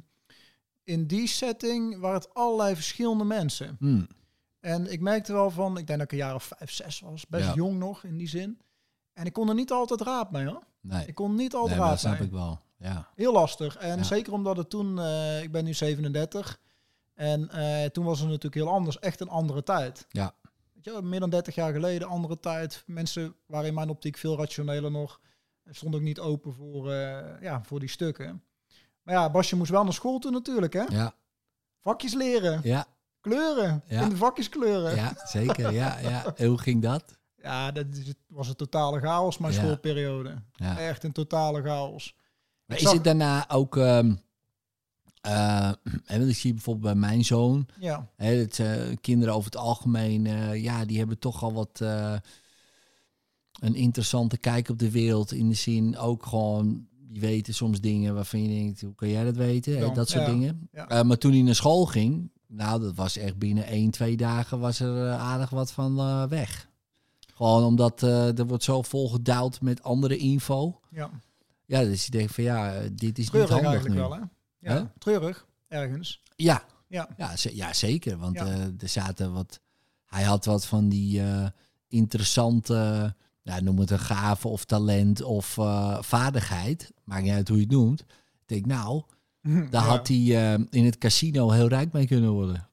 in 0.84 1.08
die 1.08 1.28
setting 1.28 2.00
waren 2.00 2.18
het 2.20 2.34
allerlei 2.34 2.76
verschillende 2.76 3.24
mensen. 3.24 3.76
Hm. 3.80 4.02
En 4.60 4.92
ik 4.92 5.02
merkte 5.02 5.34
wel 5.34 5.50
van, 5.52 5.78
ik 5.78 5.88
denk 5.88 6.00
dat 6.00 6.02
ik 6.02 6.12
een 6.12 6.18
jaar 6.26 6.36
of 6.36 6.44
vijf, 6.44 6.72
zes 6.72 7.00
was. 7.00 7.28
Best 7.28 7.46
Ja. 7.46 7.54
jong 7.54 7.78
nog 7.78 8.04
in 8.04 8.18
die 8.18 8.28
zin. 8.28 8.60
En 9.14 9.26
ik 9.26 9.34
kon 9.34 9.50
er 9.50 9.56
niet 9.56 9.72
altijd 9.72 10.02
raad 10.02 10.32
mee 10.32 10.46
hoor. 10.46 10.64
Nee, 10.82 11.06
Ik 11.08 11.16
kon 11.16 11.36
niet 11.36 11.52
nee 11.52 11.62
altijd 11.62 11.80
dat 11.80 11.88
raad 11.88 12.00
snap 12.00 12.14
mee. 12.18 12.28
ik 12.28 12.32
wel. 12.34 12.60
Ja. 12.82 13.08
Heel 13.16 13.34
lastig. 13.34 13.78
En 13.78 13.98
Ja. 13.98 14.04
zeker 14.04 14.34
omdat 14.34 14.58
het 14.58 14.70
toen, 14.70 15.00
eh, 15.00 15.44
ik 15.44 15.52
ben 15.52 15.64
nu 15.64 15.74
37. 15.74 16.60
En 17.14 17.50
eh, 17.50 17.86
toen 17.90 18.06
was 18.06 18.20
het 18.20 18.28
natuurlijk 18.28 18.56
heel 18.56 18.70
anders. 18.74 19.00
Echt 19.00 19.20
een 19.20 19.30
andere 19.30 19.64
tijd. 19.64 20.06
Ja. 20.10 20.34
Weet 20.74 20.84
je, 20.86 21.02
meer 21.02 21.20
dan 21.20 21.30
30 21.30 21.56
jaar 21.56 21.74
geleden, 21.74 22.08
andere 22.08 22.40
tijd. 22.40 22.84
Mensen 22.86 23.36
waren 23.46 23.68
in 23.68 23.74
mijn 23.74 23.90
optiek 23.90 24.18
veel 24.18 24.38
rationeler 24.38 24.92
nog. 24.92 25.20
Stond 25.70 25.96
ook 25.96 26.02
niet 26.02 26.20
open 26.20 26.54
voor, 26.54 26.92
eh, 26.92 27.42
ja, 27.42 27.62
voor 27.64 27.80
die 27.80 27.90
stukken. 27.90 28.44
Maar 29.04 29.16
ja, 29.16 29.30
Basje 29.30 29.56
moest 29.56 29.72
wel 29.72 29.84
naar 29.84 29.94
school 29.94 30.20
toe 30.20 30.32
natuurlijk, 30.32 30.74
hè? 30.74 30.84
Ja, 30.90 31.14
Vakjes 31.80 32.14
leren, 32.14 32.60
ja, 32.64 32.86
kleuren, 33.22 33.84
Ja. 33.86 34.02
in 34.02 34.10
de 34.10 34.18
vakjes 34.18 34.50
kleuren. 34.50 34.96
Ja, 34.96 35.14
ja, 35.16 35.28
zeker. 35.28 35.72
Ja, 35.72 36.00
ja. 36.00 36.34
En 36.36 36.48
hoe 36.48 36.58
ging 36.58 36.82
dat? 36.82 37.20
dat 37.74 37.86
is, 37.92 38.08
het 38.08 38.18
was 38.28 38.48
een 38.48 38.56
totale 38.56 39.00
chaos, 39.00 39.38
mijn 39.38 39.54
Ja. 39.54 39.60
schoolperiode. 39.60 40.36
Ja. 40.52 40.78
Echt 40.80 41.04
een 41.04 41.12
totale 41.12 41.62
chaos. 41.62 42.16
Maar 42.72 42.80
is 42.80 42.86
zag- 42.86 42.94
het 42.94 43.04
daarna 43.04 43.50
ook... 43.50 43.78
ehm 43.78 44.14
eh, 45.22 45.72
en 46.06 46.30
ik 46.30 46.36
zie 46.36 46.54
bijvoorbeeld 46.54 46.86
bij 46.94 47.10
mijn 47.10 47.26
zoon... 47.26 47.66
Ja, 47.80 48.08
Hè, 48.16 48.34
het, 48.36 48.60
eh, 48.60 48.72
kinderen 49.02 49.34
over 49.34 49.52
het 49.52 49.60
algemeen, 49.60 50.26
eh, 50.26 50.64
ja, 50.64 50.86
die 50.86 50.98
hebben 50.98 51.20
toch 51.20 51.44
al 51.44 51.54
wat 51.54 51.82
eh, 51.82 52.16
een 53.60 53.76
interessante 53.76 54.38
kijk 54.38 54.70
op 54.70 54.80
de 54.80 54.92
wereld. 54.92 55.32
In 55.32 55.50
de 55.50 55.56
zin 55.56 55.98
ook 55.98 56.26
gewoon, 56.26 56.88
die 57.00 57.22
weten 57.22 57.54
soms 57.54 57.82
dingen 57.82 58.14
waarvan 58.14 58.42
je 58.42 58.48
denkt, 58.60 58.82
hoe 58.82 58.96
kan 58.96 59.10
jij 59.10 59.24
dat 59.24 59.36
weten? 59.36 59.78
Hè, 59.78 59.92
dat 59.92 60.10
soort 60.10 60.26
ja, 60.26 60.32
dingen. 60.32 60.70
ja. 60.72 61.04
Maar 61.04 61.18
toen 61.18 61.32
hij 61.32 61.42
naar 61.42 61.56
school 61.56 61.86
ging, 61.86 62.32
nou, 62.48 62.82
dat 62.82 62.96
was 62.96 63.18
echt 63.18 63.38
binnen 63.38 63.66
één, 63.66 63.92
twee 63.92 64.18
dagen 64.18 64.60
was 64.60 64.80
er 64.80 65.12
aardig 65.12 65.50
wat 65.50 65.72
van 65.72 65.96
weg. 66.30 66.70
Gewoon 67.34 67.64
omdat 67.64 68.02
er 68.02 68.46
wordt 68.46 68.64
zo 68.64 68.82
volgedouwd 68.82 69.62
met 69.62 69.84
andere 69.84 70.18
info. 70.18 70.80
ja. 70.90 71.10
Ja, 71.72 71.84
dus 71.84 72.06
je 72.06 72.12
denkt 72.12 72.34
van 72.34 72.44
ja, 72.44 72.74
eh, 72.76 72.90
dit 72.94 73.20
is 73.20 73.30
Treurig 73.30 73.54
niet 73.56 73.64
handig 73.64 73.88
nu. 73.88 73.96
wel, 73.96 74.14
hè? 74.14 74.20
Ja, 74.60 74.92
treurig, 74.98 75.48
ergens. 75.68 76.22
Ja, 76.36 76.64
Ja. 76.88 77.10
ja, 77.18 77.34
ja 77.54 77.74
zeker. 77.74 78.18
Want 78.18 78.36
Ja. 78.36 78.46
eh, 78.46 78.60
er 78.80 78.90
zaten 78.90 79.34
wat. 79.34 79.60
Hij 80.06 80.24
had 80.24 80.46
wat 80.46 80.66
van 80.66 80.90
die 80.90 81.22
eh, 81.24 81.48
interessante, 81.88 83.16
ja, 83.42 83.60
noem 83.60 83.80
het 83.80 83.90
een 83.92 84.00
gave 84.00 84.48
of 84.48 84.66
talent 84.66 85.22
of 85.22 85.46
vaardigheid. 86.00 86.92
Maakt 87.04 87.24
niet 87.24 87.32
uit 87.32 87.48
hoe 87.48 87.58
je 87.58 87.64
het 87.64 87.72
noemt. 87.72 88.00
Ik 88.02 88.08
denk, 88.46 88.66
nou, 88.66 89.04
daar 89.72 89.84
had 89.84 90.08
hij 90.08 90.18
in 90.70 90.86
het 90.86 90.98
casino 90.98 91.52
heel 91.52 91.68
rijk 91.68 91.92
mee 91.92 92.08
kunnen 92.08 92.32
worden. 92.32 92.68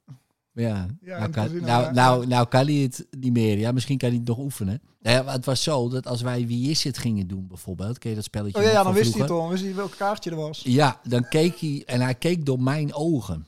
Ja, 0.61 0.87
nou, 1.01 1.23
het 1.23 1.31
kan, 1.31 1.61
nou, 1.61 1.93
nou, 1.93 2.27
nou 2.27 2.47
kan 2.47 2.67
hij 2.67 2.75
het 2.75 3.07
niet 3.11 3.33
meer. 3.33 3.59
Ja, 3.59 3.73
misschien 3.73 3.99
kan 3.99 4.09
hij 4.09 4.19
het 4.19 4.29
nog 4.29 4.39
oefenen. 4.39 4.83
Nou 5.01 5.17
ja, 5.17 5.23
maar 5.23 5.35
het 5.35 5.45
was 5.45 5.63
zo 5.63 5.89
dat 5.89 6.07
als 6.07 6.23
wij 6.23 6.47
Wie 6.47 6.71
is 6.71 6.85
het 6.85 6.99
gingen 6.99 7.27
doen 7.27 7.47
bijvoorbeeld. 7.47 7.99
Ken 7.99 8.11
je 8.11 8.17
dat 8.17 8.25
spelletje 8.25 8.59
Oh 8.59 8.73
ja, 8.73 8.83
dan 8.83 8.93
wist 8.93 9.13
hij 9.13 9.23
het 9.23 9.31
al. 9.31 9.49
Wist 9.49 9.63
hij 9.63 9.75
welk 9.75 9.97
kaartje 9.97 10.31
er 10.31 10.37
was. 10.37 10.61
Ja, 10.65 11.01
dan 11.03 11.29
keek 11.29 11.59
hij 11.59 11.83
en 11.87 12.01
hij 12.01 12.15
keek 12.15 12.47
door 12.47 12.61
mijn 12.61 12.95
ogen. 12.95 13.47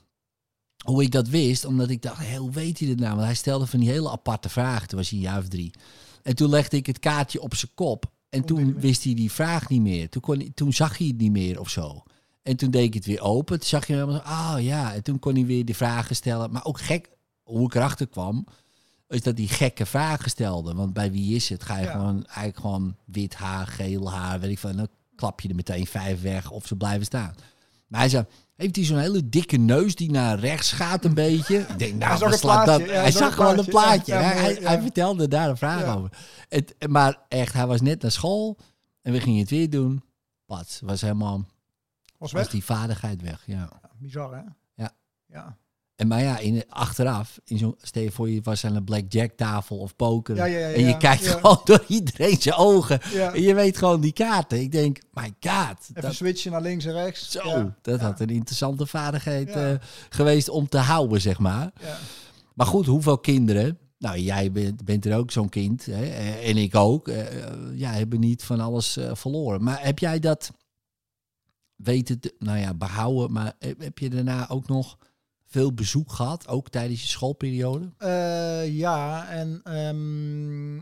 Hoe 0.84 1.02
ik 1.02 1.10
dat 1.10 1.28
wist, 1.28 1.64
omdat 1.64 1.90
ik 1.90 2.02
dacht, 2.02 2.36
hoe 2.36 2.50
weet 2.50 2.78
hij 2.78 2.88
dit 2.88 3.00
nou? 3.00 3.14
Want 3.14 3.26
hij 3.26 3.34
stelde 3.34 3.66
van 3.66 3.80
die 3.80 3.90
hele 3.90 4.10
aparte 4.10 4.48
vragen. 4.48 4.88
Toen 4.88 4.98
was 4.98 5.10
hij 5.10 5.18
een 5.18 5.24
jaar 5.24 5.38
of 5.38 5.48
drie. 5.48 5.70
En 6.22 6.34
toen 6.34 6.50
legde 6.50 6.76
ik 6.76 6.86
het 6.86 6.98
kaartje 6.98 7.40
op 7.40 7.54
zijn 7.54 7.70
kop. 7.74 8.10
En 8.28 8.44
toen 8.44 8.80
wist 8.80 9.04
hij 9.04 9.14
die 9.14 9.32
vraag 9.32 9.68
niet 9.68 9.80
meer. 9.80 10.08
Toen, 10.08 10.22
kon, 10.22 10.50
toen 10.54 10.72
zag 10.72 10.98
hij 10.98 11.06
het 11.06 11.18
niet 11.18 11.32
meer 11.32 11.60
of 11.60 11.68
zo. 11.68 12.02
En 12.42 12.56
toen 12.56 12.70
deed 12.70 12.84
ik 12.84 12.94
het 12.94 13.06
weer 13.06 13.20
open. 13.20 13.58
Toen 13.58 13.68
zag 13.68 13.86
je 13.86 13.94
hem, 13.94 14.10
ah 14.10 14.54
ja. 14.58 14.94
En 14.94 15.02
toen 15.02 15.18
kon 15.18 15.34
hij 15.34 15.46
weer 15.46 15.64
die 15.64 15.76
vragen 15.76 16.16
stellen. 16.16 16.52
Maar 16.52 16.64
ook 16.64 16.80
gek, 16.80 17.10
hoe 17.42 17.66
ik 17.66 17.74
erachter 17.74 18.06
kwam, 18.08 18.46
is 19.08 19.22
dat 19.22 19.38
hij 19.38 19.46
gekke 19.46 19.86
vragen 19.86 20.30
stelde. 20.30 20.74
Want 20.74 20.92
bij 20.92 21.12
wie 21.12 21.34
is 21.34 21.48
het? 21.48 21.62
Ga 21.64 21.78
je 21.78 21.84
Ja. 21.84 21.92
gewoon 21.92 22.24
eigenlijk 22.24 22.56
gewoon 22.58 22.96
wit 23.04 23.34
haar, 23.34 23.66
geel 23.66 24.10
haar, 24.12 24.40
weet 24.40 24.50
ik 24.50 24.58
van. 24.58 24.76
Dan 24.76 24.88
klap 25.14 25.40
je 25.40 25.48
er 25.48 25.54
meteen 25.54 25.86
vijf 25.86 26.22
weg 26.22 26.50
of 26.50 26.66
ze 26.66 26.76
blijven 26.76 27.04
staan. 27.04 27.34
Maar 27.86 28.00
hij 28.00 28.08
zei, 28.08 28.24
heeft 28.56 28.76
hij 28.76 28.84
zo'n 28.84 28.98
hele 28.98 29.28
dikke 29.28 29.56
neus 29.56 29.94
die 29.94 30.10
naar 30.10 30.38
rechts 30.38 30.72
gaat 30.72 31.04
een 31.04 31.14
beetje? 31.14 31.56
Ik 31.58 31.78
denk, 31.78 31.94
nou, 31.94 32.18
Hij 32.18 32.28
wat 32.30 32.38
slaat 32.38 32.64
plaatje, 32.64 32.84
dat? 32.86 32.94
ja, 32.94 33.00
hij 33.00 33.10
zag 33.10 33.34
gewoon 33.34 33.58
een 33.58 33.64
plaatje, 33.64 34.12
ja. 34.14 34.20
Hij, 34.20 34.58
hij, 34.62 34.80
vertelde 34.80 35.28
daar 35.28 35.48
een 35.48 35.56
vraag 35.56 35.96
over. 35.96 36.10
Het, 36.48 36.74
maar 36.88 37.18
echt, 37.28 37.52
hij 37.52 37.66
was 37.66 37.80
net 37.80 38.02
naar 38.02 38.10
school 38.10 38.58
en 39.02 39.12
we 39.12 39.20
gingen 39.20 39.40
het 39.40 39.50
weer 39.50 39.70
doen. 39.70 40.02
Pats, 40.46 40.80
was 40.84 41.00
helemaal, 41.00 41.46
Was 42.28 42.48
die 42.48 42.64
vaardigheid 42.64 43.22
weg, 43.22 43.42
ja. 43.46 43.56
Ja, 43.82 43.90
bizar, 43.98 44.32
hè? 44.34 44.42
Ja. 44.82 44.90
Ja, 45.26 45.56
En 45.96 46.08
maar 46.08 46.22
ja, 46.22 46.38
in, 46.38 46.64
achteraf, 46.68 47.38
in 47.44 47.58
zo'n, 47.58 47.74
stel 47.80 48.02
je 48.02 48.10
voor 48.10 48.30
je 48.30 48.40
was 48.42 48.64
aan 48.64 48.74
een 48.76 48.84
blackjack 48.84 49.30
tafel 49.36 49.78
of 49.78 49.96
poker. 49.96 50.36
Ja, 50.36 50.44
ja, 50.44 50.58
ja, 50.58 50.74
en 50.74 50.84
je 50.84 50.96
kijkt 50.96 51.26
gewoon 51.26 51.60
door 51.64 51.84
iedereen 51.88 52.36
zijn 52.40 52.54
ogen. 52.54 53.02
En 53.02 53.42
je 53.42 53.54
weet 53.54 53.78
gewoon 53.78 54.00
die 54.00 54.12
kaarten. 54.12 54.60
Ik 54.60 54.72
denk, 54.72 54.98
my 55.12 55.34
god. 55.40 55.76
Even 55.90 56.02
Dat, 56.02 56.14
switchen 56.14 56.52
naar 56.52 56.62
links 56.62 56.84
en 56.84 56.92
rechts. 56.92 57.30
zo, 57.30 57.72
dat 57.82 58.00
had 58.00 58.20
een 58.20 58.28
interessante 58.30 58.86
vaardigheid 58.86 59.48
eh, 59.50 59.72
geweest 60.08 60.48
om 60.48 60.68
te 60.68 60.78
houden, 60.78 61.20
zeg 61.20 61.38
maar. 61.38 61.70
ja. 61.80 61.96
Maar 62.54 62.66
goed, 62.66 62.86
hoeveel 62.86 63.18
kinderen... 63.18 63.78
Nou, 63.98 64.18
jij 64.18 64.52
bent, 64.52 64.84
bent 64.84 65.06
er 65.06 65.16
ook 65.16 65.30
zo'n 65.30 65.48
kind. 65.48 65.86
Hè, 65.86 66.04
en 66.40 66.56
ik 66.56 66.74
ook. 66.74 67.08
eh, 67.08 67.44
eh, 67.44 67.52
ja, 67.74 67.90
hebben 67.90 68.20
niet 68.20 68.42
van 68.44 68.60
alles 68.60 68.98
verloren. 69.12 69.62
Maar 69.62 69.84
heb 69.84 69.98
jij 69.98 70.18
dat 70.18 70.50
weten 71.82 72.20
te, 72.20 72.34
nou 72.38 72.58
ja, 72.58 72.74
behouden? 72.74 73.32
Maar 73.32 73.52
heb, 73.58 73.98
je 73.98 74.10
daarna 74.10 74.48
ook 74.48 74.68
nog 74.68 74.98
veel 75.46 75.74
bezoek 75.74 76.12
gehad? 76.12 76.48
Ook 76.48 76.68
tijdens 76.68 77.02
je 77.02 77.08
schoolperiode? 77.08 77.92
Eh, 77.98 78.76
ja, 78.76 79.28
en 79.28 79.60
ehm, 79.62 80.76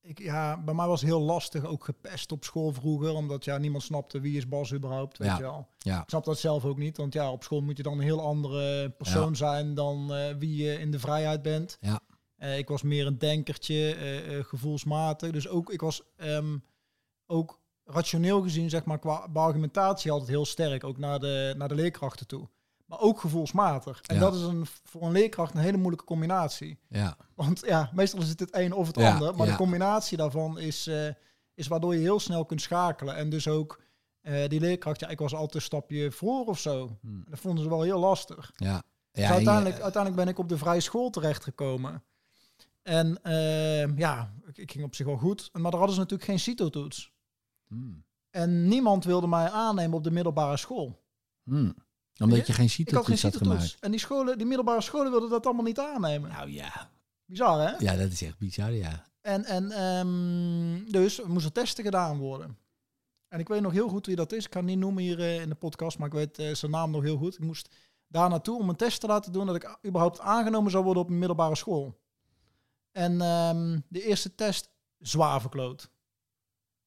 ik, 0.00 0.18
ja, 0.18 0.62
bij 0.62 0.74
mij 0.74 0.86
was 0.86 1.00
het 1.00 1.10
heel 1.10 1.20
lastig, 1.20 1.64
ook 1.64 1.84
gepest 1.84 2.32
op 2.32 2.44
school 2.44 2.72
vroeger, 2.72 3.14
omdat 3.14 3.44
ja, 3.44 3.58
niemand 3.58 3.82
snapte 3.82 4.20
wie 4.20 4.36
is 4.36 4.48
Bas 4.48 4.72
überhaupt, 4.72 5.18
weet 5.18 5.28
Ja. 5.28 5.36
je 5.36 5.42
wel. 5.42 5.68
Ja. 5.78 6.02
Ik 6.02 6.08
snap 6.08 6.24
dat 6.24 6.38
zelf 6.38 6.64
ook 6.64 6.78
niet, 6.78 6.96
want 6.96 7.12
ja, 7.12 7.32
op 7.32 7.42
school 7.42 7.60
moet 7.60 7.76
je 7.76 7.82
dan 7.82 7.92
een 7.92 8.04
heel 8.04 8.20
andere 8.20 8.90
persoon 8.90 9.36
zijn 9.36 9.74
dan 9.74 10.14
eh, 10.14 10.34
wie 10.38 10.62
je 10.62 10.78
in 10.78 10.90
de 10.90 10.98
vrijheid 10.98 11.42
bent. 11.42 11.76
Ja. 11.80 12.00
Eh, 12.36 12.58
ik 12.58 12.68
was 12.68 12.82
meer 12.82 13.06
een 13.06 13.18
denkertje, 13.18 14.42
gevoelsmatig. 14.46 15.30
Dus 15.30 15.48
ook, 15.48 15.72
ik 15.72 15.80
was 15.80 16.02
ehm, 16.16 16.56
ook 17.26 17.60
rationeel 17.84 18.42
gezien, 18.42 18.70
zeg 18.70 18.84
maar, 18.84 18.98
qua 18.98 19.28
argumentatie 19.34 20.10
altijd 20.10 20.30
heel 20.30 20.44
sterk, 20.44 20.84
ook 20.84 20.98
naar 20.98 21.18
de, 21.20 21.54
naar 21.56 21.68
de 21.68 21.74
leerkrachten 21.74 22.26
toe. 22.26 22.48
maar 22.84 23.00
ook 23.00 23.20
gevoelsmatig. 23.20 24.00
En 24.00 24.14
Ja. 24.14 24.20
dat 24.20 24.34
is 24.34 24.40
een, 24.42 24.66
voor 24.84 25.02
een 25.02 25.12
leerkracht 25.12 25.54
een 25.54 25.60
hele 25.60 25.76
moeilijke 25.76 26.04
combinatie. 26.04 26.78
Ja, 26.88 27.16
Want 27.34 27.62
ja, 27.66 27.90
meestal 27.92 28.20
is 28.20 28.28
het 28.28 28.40
het 28.40 28.54
een 28.54 28.72
of 28.72 28.86
het 28.86 28.96
Ja, 28.96 29.12
ander. 29.12 29.34
Maar 29.34 29.46
ja. 29.46 29.52
de 29.52 29.58
combinatie 29.58 30.16
daarvan 30.16 30.58
is, 30.58 30.86
eh, 30.86 31.06
is 31.54 31.66
waardoor 31.66 31.94
je 31.94 32.00
heel 32.00 32.20
snel 32.20 32.44
kunt 32.44 32.60
schakelen. 32.62 33.16
En 33.16 33.30
dus 33.30 33.48
ook 33.48 33.80
eh, 34.20 34.48
die 34.48 34.60
leerkracht, 34.60 35.00
ja, 35.00 35.08
ik 35.08 35.18
was 35.18 35.34
altijd 35.34 35.54
een 35.54 35.60
stapje 35.60 36.10
voor 36.12 36.44
of 36.46 36.58
zo. 36.58 36.98
Hm. 37.00 37.06
En 37.06 37.26
dat 37.30 37.38
vonden 37.38 37.62
ze 37.64 37.70
wel 37.70 37.82
heel 37.82 37.98
lastig. 37.98 38.52
ja. 38.56 38.82
Dus 39.12 39.24
ja 39.24 39.30
uiteindelijk, 39.30 39.80
uiteindelijk 39.80 40.22
ben 40.24 40.32
ik 40.32 40.38
op 40.38 40.48
de 40.48 40.58
vrije 40.58 40.80
school 40.80 41.10
terechtgekomen. 41.10 42.02
En 42.82 43.22
eh, 43.22 43.96
ja, 43.96 44.34
ik, 44.46 44.58
ik 44.58 44.72
ging 44.72 44.84
op 44.84 44.94
zich 44.94 45.06
wel 45.06 45.16
goed. 45.16 45.48
Maar 45.52 45.62
daar 45.70 45.72
hadden 45.80 45.94
ze 45.94 46.00
natuurlijk 46.00 46.28
geen 46.30 46.38
CITO-toets. 46.40 47.12
Hm, 47.74 47.92
En 48.30 48.68
niemand 48.68 49.04
wilde 49.04 49.26
mij 49.26 49.50
aannemen 49.50 49.96
op 49.96 50.04
de 50.04 50.10
middelbare 50.10 50.56
school. 50.56 51.02
hm. 51.44 51.70
Omdat 52.22 52.38
je? 52.38 52.44
je 52.46 52.52
geen 52.52 52.70
CITO-toets 52.70 53.22
had 53.22 53.36
gemaakt. 53.36 53.76
En 53.80 53.90
die, 53.90 54.00
scholen, 54.00 54.38
die 54.38 54.46
middelbare 54.46 54.80
scholen 54.80 55.10
wilden 55.10 55.30
dat 55.30 55.46
allemaal 55.46 55.64
niet 55.64 55.78
aannemen. 55.78 56.30
Nou 56.30 56.50
ja. 56.50 56.90
Bizar, 57.24 57.68
hè? 57.68 57.76
Ja, 57.78 57.96
dat 57.96 58.10
is 58.10 58.22
echt 58.22 58.38
bizar, 58.38 58.72
ja. 58.72 59.04
En, 59.20 59.44
en 59.44 59.70
ehm, 59.70 60.90
dus 60.92 61.20
er 61.20 61.30
moesten 61.30 61.52
testen 61.52 61.84
gedaan 61.84 62.18
worden. 62.18 62.58
En 63.28 63.40
ik 63.40 63.48
weet 63.48 63.60
nog 63.60 63.72
heel 63.72 63.88
goed 63.88 64.06
wie 64.06 64.16
dat 64.16 64.32
is. 64.32 64.44
Ik 64.44 64.50
kan 64.50 64.60
het 64.60 64.70
niet 64.70 64.78
noemen 64.78 65.02
hier 65.02 65.20
eh, 65.20 65.40
in 65.40 65.48
de 65.48 65.54
podcast, 65.54 65.98
maar 65.98 66.06
ik 66.06 66.12
weet 66.14 66.38
eh, 66.38 66.54
zijn 66.54 66.70
naam 66.70 66.90
nog 66.90 67.02
heel 67.02 67.16
goed. 67.16 67.34
Ik 67.34 67.44
moest 67.44 67.74
daar 68.06 68.28
naartoe 68.28 68.58
om 68.58 68.68
een 68.68 68.76
test 68.76 69.00
te 69.00 69.06
laten 69.06 69.32
doen 69.32 69.46
dat 69.46 69.54
ik 69.54 69.78
überhaupt 69.86 70.20
aangenomen 70.20 70.70
zou 70.70 70.84
worden 70.84 71.02
op 71.02 71.08
een 71.08 71.18
middelbare 71.18 71.56
school. 71.56 72.00
En 72.90 73.20
ehm, 73.20 73.80
de 73.88 74.02
eerste 74.02 74.34
test 74.34 74.70
zwaar 74.98 75.40
verkloot. 75.40 75.90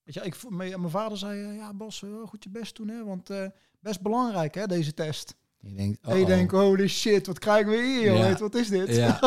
Weet 0.08 0.16
je, 0.16 0.22
ik, 0.22 0.50
mijn 0.78 0.90
vader 0.90 1.18
zei, 1.18 1.44
eh, 1.44 1.56
ja 1.56 1.74
Bas, 1.74 2.04
eh, 2.04 2.10
goed 2.26 2.44
je 2.44 2.50
best 2.50 2.76
doen, 2.76 2.88
hè, 2.88 3.04
want 3.04 3.30
eh, 3.30 3.46
best 3.80 4.02
belangrijk 4.02 4.56
hè, 4.56 4.66
deze 4.66 4.94
test. 4.94 5.36
Je 5.60 5.74
denkt, 5.74 6.00
En 6.02 6.16
je 6.16 6.22
oh, 6.22 6.28
denkt, 6.28 6.52
holy 6.52 6.88
shit, 6.88 7.28
wat 7.28 7.40
krijgen 7.40 7.72
we 7.72 7.78
hier, 7.78 8.04
joh? 8.04 8.18
Ja. 8.18 8.28
Weet, 8.28 8.40
wat 8.40 8.56
is 8.56 8.68
dit? 8.68 8.96
Ja. 8.96 9.20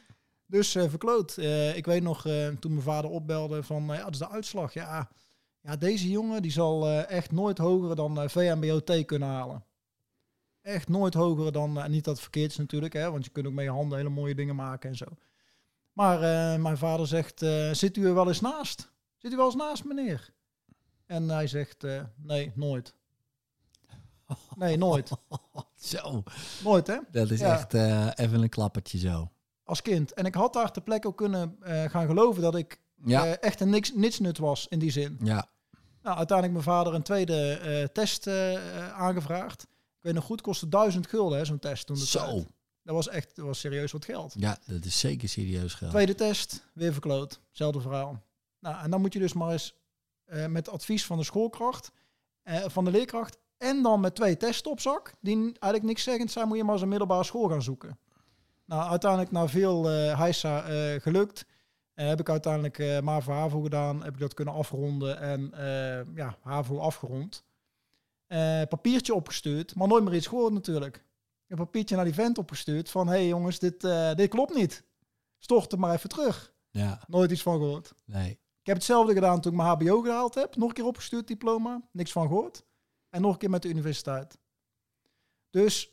dus 0.46 0.70
verkloot. 0.70 1.36
Ik 1.74 1.86
weet 1.86 2.02
nog, 2.02 2.22
toen 2.60 2.72
mijn 2.72 2.82
vader 2.82 3.10
opbelde 3.10 3.62
van, 3.62 3.86
ja, 3.86 4.04
dat 4.04 4.12
is 4.12 4.18
de 4.18 4.28
uitslag. 4.28 4.72
Ja, 4.72 5.10
ja 5.60 5.76
deze 5.76 6.10
jongen 6.10 6.42
die 6.42 6.50
zal 6.50 6.88
echt 6.88 7.32
nooit 7.32 7.58
hoger 7.58 7.96
dan 7.96 8.30
VMBO-T 8.30 9.04
kunnen 9.04 9.28
halen. 9.28 9.64
Echt 10.62 10.88
nooit 10.88 11.14
hoger 11.14 11.52
dan, 11.52 11.90
niet 11.90 12.04
dat 12.04 12.14
het 12.14 12.22
verkeerd 12.22 12.50
is 12.50 12.56
natuurlijk, 12.56 12.92
hè, 12.92 13.10
want 13.10 13.24
je 13.24 13.30
kunt 13.30 13.46
ook 13.46 13.52
met 13.52 13.64
je 13.64 13.70
handen 13.70 13.98
hele 13.98 14.10
mooie 14.10 14.34
dingen 14.34 14.56
maken 14.56 14.90
en 14.90 14.96
zo. 14.96 15.06
Maar 15.92 16.20
mijn 16.60 16.78
vader 16.78 17.06
zegt, 17.06 17.44
zit 17.72 17.96
u 17.96 18.06
er 18.06 18.14
wel 18.14 18.28
eens 18.28 18.40
naast? 18.40 18.90
Zit 19.18 19.32
u 19.32 19.36
wel 19.36 19.44
eens 19.46 19.54
naast, 19.54 19.84
meneer? 19.84 20.30
En 21.06 21.28
hij 21.28 21.46
zegt, 21.46 21.84
eh, 21.84 22.02
nee, 22.16 22.52
nooit. 22.54 22.94
Nee, 24.56 24.76
nooit. 24.76 25.10
Zo, 25.76 26.22
Nooit, 26.64 26.86
hè? 26.86 26.98
dat 27.10 27.30
is 27.30 27.40
Ja. 27.40 27.52
echt 27.54 27.74
eh, 27.74 28.08
even 28.14 28.42
een 28.42 28.48
klappertje 28.48 28.98
zo. 28.98 29.30
als 29.64 29.82
kind. 29.82 30.12
En 30.14 30.24
ik 30.24 30.34
had 30.34 30.52
daar 30.52 30.72
ter 30.72 30.82
plekke 30.82 31.06
ook 31.08 31.16
kunnen 31.16 31.56
eh, 31.62 31.84
gaan 31.84 32.06
geloven 32.06 32.42
dat 32.42 32.54
ik 32.54 32.80
Ja, 33.04 33.36
echt 33.36 33.60
een 33.60 33.70
niks, 33.70 33.92
nietsnut 33.94 34.38
was 34.38 34.66
in 34.68 34.78
die 34.78 34.90
zin. 34.90 35.18
ja. 35.22 35.48
Nou, 36.02 36.16
uiteindelijk 36.16 36.58
mijn 36.64 36.76
vader 36.76 36.94
een 36.94 37.02
tweede 37.02 37.90
test 37.92 38.26
aangevraagd. 38.92 39.62
Ik 39.62 39.68
weet 40.04 40.14
nog 40.14 40.24
goed, 40.24 40.40
kostte 40.40 40.68
duizend 40.68 41.06
gulden 41.06 41.46
zo'n 41.46 41.58
test 41.58 41.86
toen. 41.86 41.96
Zo. 41.96 42.18
tijd. 42.26 42.46
Dat 42.82 42.94
was 42.94 43.08
echt 43.08 43.36
dat 43.36 43.44
was 43.44 43.58
serieus 43.60 43.92
wat 43.92 44.04
geld. 44.04 44.34
Ja, 44.38 44.58
dat 44.66 44.84
is 44.84 44.98
zeker 44.98 45.28
serieus 45.28 45.74
geld. 45.74 45.90
Tweede 45.90 46.14
test, 46.14 46.64
weer 46.74 46.92
verkloot. 46.92 47.40
Zelfde 47.50 47.80
verhaal. 47.80 48.22
Nou, 48.60 48.82
en 48.82 48.90
dan 48.90 49.00
moet 49.00 49.12
je 49.12 49.18
dus 49.18 49.32
maar 49.32 49.52
eens 49.52 49.74
eh, 50.28 50.46
met 50.46 50.68
advies 50.68 51.06
van 51.06 51.18
de 51.18 51.24
schoolkracht, 51.24 51.92
eh, 52.42 52.64
van 52.66 52.84
de 52.84 52.90
leerkracht, 52.90 53.38
en 53.56 53.82
dan 53.82 54.00
met 54.00 54.14
twee 54.14 54.36
testen 54.36 54.70
op 54.70 54.80
zak, 54.80 55.12
die 55.20 55.36
eigenlijk 55.36 55.82
niks 55.82 56.02
zeggend 56.02 56.30
zijn, 56.30 56.48
moet 56.48 56.56
je 56.56 56.64
maar 56.64 56.72
eens 56.72 56.82
een 56.82 56.88
middelbare 56.88 57.24
school 57.24 57.48
gaan 57.48 57.62
zoeken. 57.62 57.98
Nou, 58.64 58.90
uiteindelijk 58.90 59.30
na 59.30 59.48
veel 59.48 59.84
heisa 60.16 60.64
eh, 60.64 61.00
gelukt. 61.00 61.46
Heb 61.94 62.20
ik 62.20 62.28
uiteindelijk 62.28 62.78
eh 62.78 63.00
MAVO 63.00 63.32
HAVO 63.32 63.60
gedaan, 63.60 64.02
heb 64.02 64.14
ik 64.14 64.20
dat 64.20 64.34
kunnen 64.34 64.54
afronden 64.54 65.20
en 65.20 65.52
ja, 66.14 66.36
HAVO 66.42 66.78
afgerond. 66.78 67.44
Papiertje 68.68 69.14
opgestuurd, 69.14 69.74
maar 69.74 69.88
nooit 69.88 70.04
meer 70.04 70.14
iets 70.14 70.26
gehoord 70.26 70.52
natuurlijk. 70.52 71.04
Een 71.46 71.56
papiertje 71.56 71.96
naar 71.96 72.04
die 72.04 72.14
vent 72.14 72.38
opgestuurd 72.38 72.90
van, 72.90 73.06
hé 73.06 73.12
hey 73.12 73.26
jongens, 73.26 73.58
dit, 73.58 73.80
dit 74.16 74.28
klopt 74.28 74.54
niet. 74.54 74.84
Stort 75.38 75.70
het 75.70 75.80
maar 75.80 75.94
even 75.94 76.08
terug. 76.08 76.52
Ja, 76.70 77.04
Nooit 77.06 77.30
iets 77.30 77.42
van 77.42 77.58
gehoord. 77.58 77.92
nee. 78.04 78.38
Ik 78.68 78.74
heb 78.74 78.82
hetzelfde 78.82 79.14
gedaan 79.14 79.40
toen 79.40 79.52
ik 79.52 79.58
mijn 79.58 79.68
HBO 79.68 80.00
gehaald 80.00 80.34
heb. 80.34 80.56
Nog 80.56 80.68
een 80.68 80.74
keer 80.74 80.84
opgestuurd, 80.84 81.26
diploma. 81.26 81.80
Niks 81.92 82.12
van 82.12 82.26
gehoord. 82.26 82.64
En 83.10 83.20
nog 83.20 83.32
een 83.32 83.38
keer 83.38 83.50
met 83.50 83.62
de 83.62 83.68
universiteit. 83.68 84.38
Dus 85.50 85.90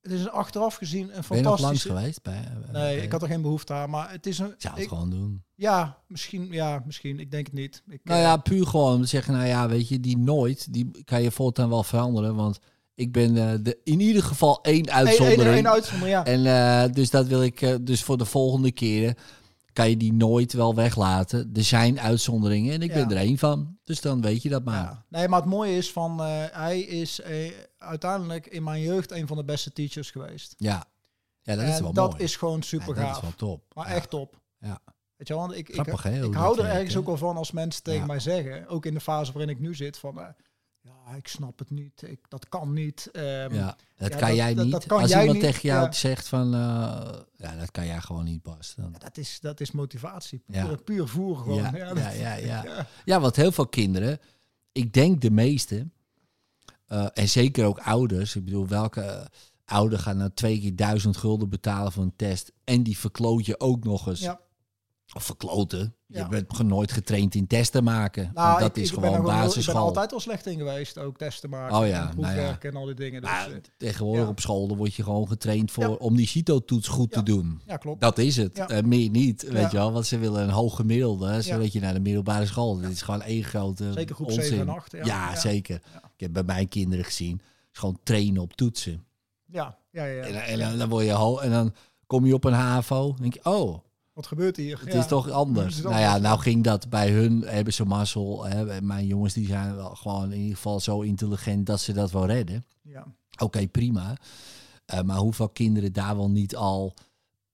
het 0.00 0.12
is 0.12 0.28
achteraf 0.28 0.74
gezien 0.74 1.16
een 1.16 1.22
Ben 1.28 1.36
je 1.36 1.42
nog 1.42 1.60
langs 1.60 1.82
fantastische... 1.82 1.88
geweest? 1.88 2.22
Bij, 2.22 2.34
eh, 2.34 2.72
Nee, 2.72 2.96
bij- 2.96 3.04
ik 3.04 3.12
had 3.12 3.22
er 3.22 3.28
geen 3.28 3.42
behoefte 3.42 3.72
aan. 3.72 3.90
Maar 3.90 4.10
het 4.10 4.26
is 4.26 4.38
een... 4.38 4.54
Zou 4.58 4.74
het 4.74 4.82
ik- 4.82 4.88
gewoon 4.88 5.10
doen. 5.10 5.44
ja, 5.54 5.98
misschien, 6.06 6.52
ja, 6.52 6.82
misschien. 6.86 7.20
Ik 7.20 7.30
denk 7.30 7.46
het 7.46 7.54
niet. 7.54 7.82
Ik, 7.88 8.00
Nou 8.04 8.18
eh, 8.18 8.24
ja, 8.24 8.36
puur 8.36 8.66
gewoon 8.66 8.94
om 8.94 9.00
te 9.02 9.08
zeggen, 9.08 9.34
nou 9.34 9.46
ja, 9.46 9.68
weet 9.68 9.88
je, 9.88 10.00
die 10.00 10.18
nooit, 10.18 10.72
die 10.72 11.04
kan 11.04 11.22
je 11.22 11.30
voortaan 11.30 11.68
wel 11.68 11.82
veranderen. 11.82 12.34
Want 12.34 12.58
ik 12.94 13.12
ben 13.12 13.36
eh, 13.36 13.58
de, 13.62 13.78
in 13.84 14.00
ieder 14.00 14.22
geval 14.22 14.62
één 14.62 14.90
uitzondering. 14.90 15.54
één 15.54 15.68
uitzondering, 15.70 16.16
ja. 16.16 16.24
En 16.24 16.46
eh, 16.46 16.92
dus 16.94 17.10
dat 17.10 17.26
wil 17.26 17.42
ik, 17.42 17.62
eh, 17.62 17.74
dus 17.80 18.02
voor 18.02 18.18
de 18.18 18.24
volgende 18.24 18.72
keren 18.72 19.14
kan 19.72 19.90
je 19.90 19.96
die 19.96 20.12
nooit 20.12 20.52
wel 20.52 20.74
weglaten. 20.74 21.50
Er 21.54 21.64
zijn 21.64 22.00
uitzonderingen 22.00 22.74
en 22.74 22.82
ik 22.82 22.88
Ja. 22.94 22.94
ben 23.06 23.10
er 23.16 23.22
één 23.22 23.38
van. 23.38 23.78
Dus 23.84 24.00
dan 24.00 24.20
weet 24.20 24.42
je 24.42 24.48
dat 24.48 24.64
maar. 24.64 24.82
Ja. 24.82 25.04
Nee, 25.08 25.28
maar 25.28 25.40
het 25.40 25.48
mooie 25.48 25.76
is 25.76 25.92
van... 25.92 26.20
eh, 26.22 26.44
hij 26.50 26.80
is 26.80 27.20
eh, 27.20 27.52
uiteindelijk 27.78 28.46
in 28.46 28.62
mijn 28.62 28.82
jeugd 28.82 29.10
een 29.12 29.26
van 29.26 29.36
de 29.36 29.44
beste 29.44 29.72
teachers 29.72 30.10
geweest. 30.10 30.54
Ja, 30.56 30.84
ja 31.42 31.56
dat 31.56 31.64
is 31.68 31.80
wel 31.80 31.92
dat 31.92 32.10
mooi. 32.10 32.22
is 32.22 32.36
gewoon 32.36 32.56
Ja, 32.56 32.62
super 32.62 32.94
dat 32.94 33.16
is 33.16 33.20
wel 33.20 33.34
top. 33.36 33.62
Maar 33.74 33.86
echt 33.86 34.10
top. 34.10 34.40
Ja. 34.58 34.80
Weet 35.16 35.28
je 35.28 35.34
wel, 35.34 35.42
want 35.46 35.58
ik, 35.58 35.68
ik, 35.68 35.74
Grappig, 35.74 36.04
ik 36.04 36.20
dat 36.20 36.34
hou 36.34 36.56
er 36.56 36.62
werkt, 36.62 36.76
ergens 36.78 36.96
ook 36.96 37.06
wel 37.06 37.16
van 37.16 37.36
als 37.36 37.50
mensen 37.50 37.82
tegen 37.82 38.06
mij 38.06 38.20
zeggen, 38.20 38.68
ook 38.68 38.86
in 38.86 38.94
de 38.94 39.00
fase 39.00 39.32
waarin 39.32 39.50
ik 39.54 39.60
nu 39.60 39.74
zit, 39.74 39.98
van 39.98 40.20
eh, 40.20 40.26
ja, 41.10 41.16
ik 41.16 41.28
snap 41.28 41.58
het 41.58 41.70
niet, 41.70 42.02
ik, 42.06 42.18
dat 42.28 42.48
kan 42.48 42.72
niet. 42.72 43.08
Ehm, 43.12 43.24
Ja, 43.54 43.76
dat 43.96 44.12
ja, 44.12 44.18
kan 44.18 44.28
dat- 44.28 44.36
jij 44.36 44.54
dat- 44.54 44.64
niet. 44.64 44.72
dat 44.72 44.86
kan 44.86 45.00
Als 45.00 45.10
jij 45.10 45.20
iemand 45.20 45.38
niet, 45.42 45.46
tegen 45.52 45.68
jou 45.68 45.84
ja. 45.84 45.92
zegt 45.92 46.28
van, 46.28 46.54
eh, 46.54 46.60
ja, 47.36 47.56
dat 47.58 47.70
kan 47.70 47.86
jij 47.86 48.00
gewoon 48.00 48.24
niet, 48.24 48.42
Bas. 48.42 48.74
Dan, 48.76 48.94
dat, 48.98 49.16
is, 49.18 49.38
dat 49.40 49.60
is 49.60 49.70
motivatie, 49.70 50.38
puur, 50.46 50.56
Ja. 50.56 50.76
puur 50.84 51.08
voer 51.08 51.36
gewoon. 51.36 51.56
ja, 51.56 51.70
Ja, 51.72 51.76
ja, 51.76 51.94
dat- 51.94 52.16
ja, 52.16 52.34
ja. 52.50 52.64
ja. 52.64 52.86
Ja, 53.04 53.20
want 53.20 53.36
heel 53.36 53.52
veel 53.52 53.66
kinderen, 53.68 54.18
ik 54.72 54.92
denk 54.92 55.20
de 55.20 55.30
meeste, 55.30 55.88
eh, 56.86 57.06
en 57.14 57.28
zeker 57.28 57.64
ook 57.66 57.78
ouders. 57.78 58.36
Ik 58.36 58.44
bedoel, 58.44 58.68
welke 58.68 59.00
eh, 59.00 59.26
ouder 59.64 59.98
gaat 59.98 60.16
nou 60.16 60.30
twee 60.34 60.60
keer 60.60 60.76
duizend 60.76 61.16
gulden 61.16 61.48
betalen 61.48 61.92
voor 61.92 62.02
een 62.02 62.16
test 62.16 62.52
en 62.64 62.82
die 62.82 62.98
verkloot 62.98 63.46
je 63.46 63.60
ook 63.60 63.84
nog 63.84 64.06
eens? 64.08 64.20
Ja. 64.20 64.40
Of 65.14 65.22
verkloten. 65.24 65.94
Je 66.06 66.26
bent 66.28 66.62
nooit 66.62 66.92
getraind 66.92 67.34
in 67.34 67.46
testen 67.46 67.84
maken. 67.84 68.30
Nou, 68.34 68.60
dat 68.60 68.68
ik, 68.68 68.82
is 68.82 68.88
ik 68.88 68.94
gewoon 68.94 69.10
wel- 69.22 69.48
ik 69.56 69.64
ben 69.66 69.74
altijd 69.74 70.12
al 70.12 70.20
slecht 70.20 70.46
in 70.46 70.58
geweest, 70.58 70.98
ook 70.98 71.16
testen 71.18 71.50
maken, 71.50 71.76
Oh 71.76 71.86
ja, 71.86 72.10
en 72.10 72.20
nou 72.20 72.34
ja. 72.40 72.58
en 72.60 72.76
al 72.76 72.84
die 72.84 72.94
dingen. 72.94 73.20
Dus, 73.20 73.30
eh, 73.30 73.54
tegenwoordig 73.76 74.22
ja. 74.24 74.28
op 74.28 74.40
school 74.40 74.68
dan 74.68 74.76
word 74.76 74.94
je 74.94 75.02
gewoon 75.02 75.28
getraind 75.28 75.70
voor, 75.70 75.96
om 75.96 76.16
die 76.16 76.26
CITO-toets 76.26 76.88
goed 76.88 77.12
te 77.12 77.22
doen. 77.22 77.60
ja, 77.66 77.76
klopt. 77.76 78.00
Dat 78.00 78.18
is 78.18 78.36
het. 78.36 78.58
Eh, 78.58 78.82
meer 78.82 79.10
niet, 79.10 79.42
weet 79.42 79.70
je 79.70 79.76
wel. 79.76 79.92
Want 79.92 80.06
ze 80.06 80.18
willen 80.18 80.42
een 80.42 80.50
hoog 80.50 80.76
gemiddelde, 80.76 81.42
zodat 81.42 81.72
je 81.72 81.80
naar 81.80 81.94
de 81.94 82.00
middelbare 82.00 82.46
school. 82.46 82.76
Dit 82.76 82.90
is 82.90 83.02
gewoon 83.02 83.22
één 83.22 83.44
grote 83.44 83.92
Zeker 83.92 84.14
groep 84.14 84.26
onzin. 84.28 84.42
7 84.44 84.60
en 84.60 84.68
8. 84.74 84.92
Ja, 85.04 85.36
zeker. 85.36 85.76
Ik 86.14 86.20
heb 86.20 86.32
bij 86.32 86.42
mijn 86.42 86.68
kinderen 86.68 87.04
gezien. 87.04 87.40
Is 87.72 87.78
gewoon 87.78 87.98
trainen 88.02 88.42
op 88.42 88.52
toetsen. 88.52 89.04
Ja, 89.46 89.78
ja, 89.90 90.04
ja. 90.04 90.22
En, 90.22 90.42
en, 90.44 90.58
dan- 90.58 90.78
dan 90.78 90.88
word 90.88 91.04
je 91.04 91.38
en 91.42 91.50
dan 91.50 91.74
kom 92.06 92.26
je 92.26 92.34
op 92.34 92.44
een 92.44 92.52
HAVO. 92.52 93.14
denk 93.20 93.34
je, 93.34 93.44
oh, 93.44 93.78
Wat 94.20 94.28
gebeurt 94.28 94.56
hier? 94.56 94.78
het 94.80 94.92
Ja. 94.92 94.98
is 94.98 95.06
toch 95.06 95.30
anders. 95.30 95.80
Nou 95.82 95.98
ja, 95.98 96.18
nou 96.18 96.38
ging 96.38 96.64
dat 96.64 96.88
bij 96.88 97.10
hun, 97.10 97.42
hebben 97.46 97.72
ze 97.72 97.84
mazzel. 97.84 98.44
Hè. 98.44 98.82
Mijn 98.82 99.06
jongens 99.06 99.34
die 99.34 99.46
zijn 99.46 99.76
wel 99.76 99.94
gewoon 99.94 100.32
in 100.32 100.38
ieder 100.40 100.54
geval 100.56 100.80
zo 100.80 101.00
intelligent 101.00 101.66
dat 101.66 101.80
ze 101.80 101.92
dat 101.92 102.10
wel 102.10 102.26
redden. 102.26 102.64
Ja. 102.82 103.06
Oké, 103.38 103.66
prima. 103.68 104.16
Eh, 104.86 105.00
maar 105.00 105.16
hoeveel 105.16 105.48
kinderen 105.48 105.92
daar 105.92 106.16
wel 106.16 106.30
niet 106.30 106.56
al 106.56 106.94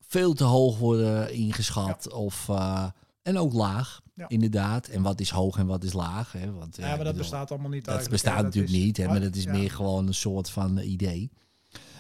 veel 0.00 0.34
te 0.34 0.44
hoog 0.44 0.78
worden 0.78 1.32
ingeschat? 1.34 2.12
Of, 2.12 2.48
eh, 2.48 2.84
en 3.22 3.38
ook 3.38 3.52
laag, 3.52 4.00
Ja. 4.14 4.28
inderdaad. 4.28 4.86
En 4.86 5.02
wat 5.02 5.20
is 5.20 5.30
hoog 5.30 5.58
en 5.58 5.66
wat 5.66 5.84
is 5.84 5.92
laag? 5.92 6.32
Hè? 6.32 6.52
Want, 6.52 6.76
Ja, 6.76 6.82
ja, 6.82 6.88
maar 6.88 6.96
dat 6.96 7.06
bedoel, 7.06 7.18
bestaat 7.20 7.50
allemaal 7.50 7.70
niet 7.70 7.84
Dat 7.84 8.08
bestaat 8.10 8.34
dat 8.36 8.44
natuurlijk 8.44 8.74
is- 8.74 8.80
niet, 8.84 8.96
hè, 8.96 9.06
maar 9.06 9.20
dat 9.20 9.34
is 9.34 9.46
meer 9.46 9.70
gewoon 9.70 10.06
een 10.06 10.14
soort 10.14 10.50
van 10.50 10.78
eh, 10.78 10.90
idee. 10.90 11.30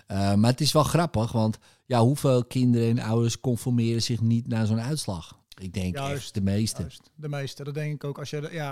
Eh, 0.06 0.34
maar 0.34 0.50
het 0.50 0.60
is 0.60 0.72
wel 0.72 0.82
grappig, 0.82 1.32
want 1.32 1.58
ja, 1.84 2.00
hoeveel 2.00 2.44
kinderen 2.44 2.88
en 2.88 2.98
ouders 2.98 3.40
conformeren 3.40 4.02
zich 4.02 4.20
niet 4.20 4.46
naar 4.46 4.66
zo'n 4.66 4.80
uitslag? 4.80 5.38
Ik 5.58 5.72
denk 5.74 5.96
Juist, 5.96 6.22
echt 6.22 6.34
de 6.34 6.40
meeste. 6.40 6.80
Juist, 6.80 7.10
de 7.14 7.28
meeste, 7.28 7.64
dat 7.64 7.74
denk 7.74 7.94
ik 7.94 8.04
ook. 8.04 8.18
Als 8.18 8.30
je, 8.30 8.40
de- 8.40 8.52
ja, 8.52 8.70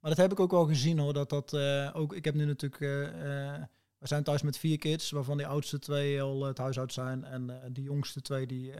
maar 0.00 0.10
dat 0.10 0.16
heb 0.20 0.32
ik 0.32 0.40
ook 0.40 0.50
wel 0.50 0.66
gezien 0.66 0.98
hoor. 0.98 1.12
Dat 1.12 1.30
dat 1.30 1.52
eh, 1.52 1.90
ook. 1.92 2.14
Ik 2.14 2.24
heb 2.24 2.34
nu 2.34 2.44
natuurlijk. 2.44 2.80
eh, 2.80 3.20
we 3.98 4.08
zijn 4.08 4.22
thuis 4.22 4.42
met 4.42 4.58
vier 4.58 4.78
kids, 4.78 5.10
waarvan 5.10 5.36
die 5.36 5.46
oudste 5.46 5.78
twee 5.78 6.22
al 6.22 6.44
het 6.44 6.58
huis 6.58 6.78
uit 6.78 6.92
zijn. 6.92 7.24
En 7.24 7.70
die 7.72 7.84
jongste 7.84 8.20
twee 8.22 8.46
die, 8.46 8.70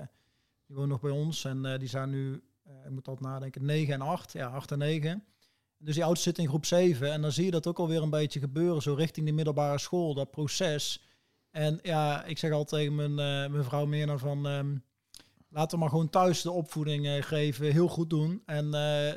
die 0.66 0.76
wonen 0.76 0.88
nog 0.88 1.00
bij 1.00 1.10
ons. 1.10 1.44
En 1.44 1.78
die 1.78 1.88
zijn 1.88 2.10
nu, 2.10 2.42
ik 2.84 2.90
moet 2.90 3.08
altijd 3.08 3.26
nadenken, 3.26 3.64
9 3.64 3.94
en 3.94 4.00
8. 4.00 4.32
Ja, 4.32 4.46
8 4.48 4.72
en 4.72 4.78
9. 4.78 5.24
Dus 5.78 5.94
die 5.94 6.04
oudste 6.04 6.28
zit 6.28 6.38
in 6.38 6.48
groep 6.48 6.66
7. 6.66 7.12
En 7.12 7.22
dan 7.22 7.32
zie 7.32 7.44
je 7.44 7.50
dat 7.50 7.66
ook 7.66 7.78
alweer 7.78 8.02
een 8.02 8.10
beetje 8.10 8.40
gebeuren, 8.40 8.82
zo 8.82 8.94
richting 8.94 9.26
de 9.26 9.32
middelbare 9.32 9.78
school. 9.78 10.14
Dat 10.14 10.30
proces. 10.30 11.02
En 11.52 11.78
ja, 11.82 12.24
ik 12.24 12.38
zeg 12.38 12.52
altijd 12.52 12.82
tegen 12.82 12.94
mijn, 12.94 13.10
eh, 13.44 13.50
mijn 13.52 13.64
vrouw 13.64 13.86
Mirna 13.86 14.18
van... 14.18 14.46
ehm, 14.46 14.76
laten 15.48 15.70
we 15.70 15.76
maar 15.78 15.88
gewoon 15.88 16.10
thuis 16.10 16.42
de 16.42 16.50
opvoeding 16.50 17.06
eh, 17.06 17.22
geven. 17.22 17.72
Heel 17.72 17.88
goed 17.88 18.10
doen. 18.10 18.42
En 18.46 18.64
eh, 18.64 18.70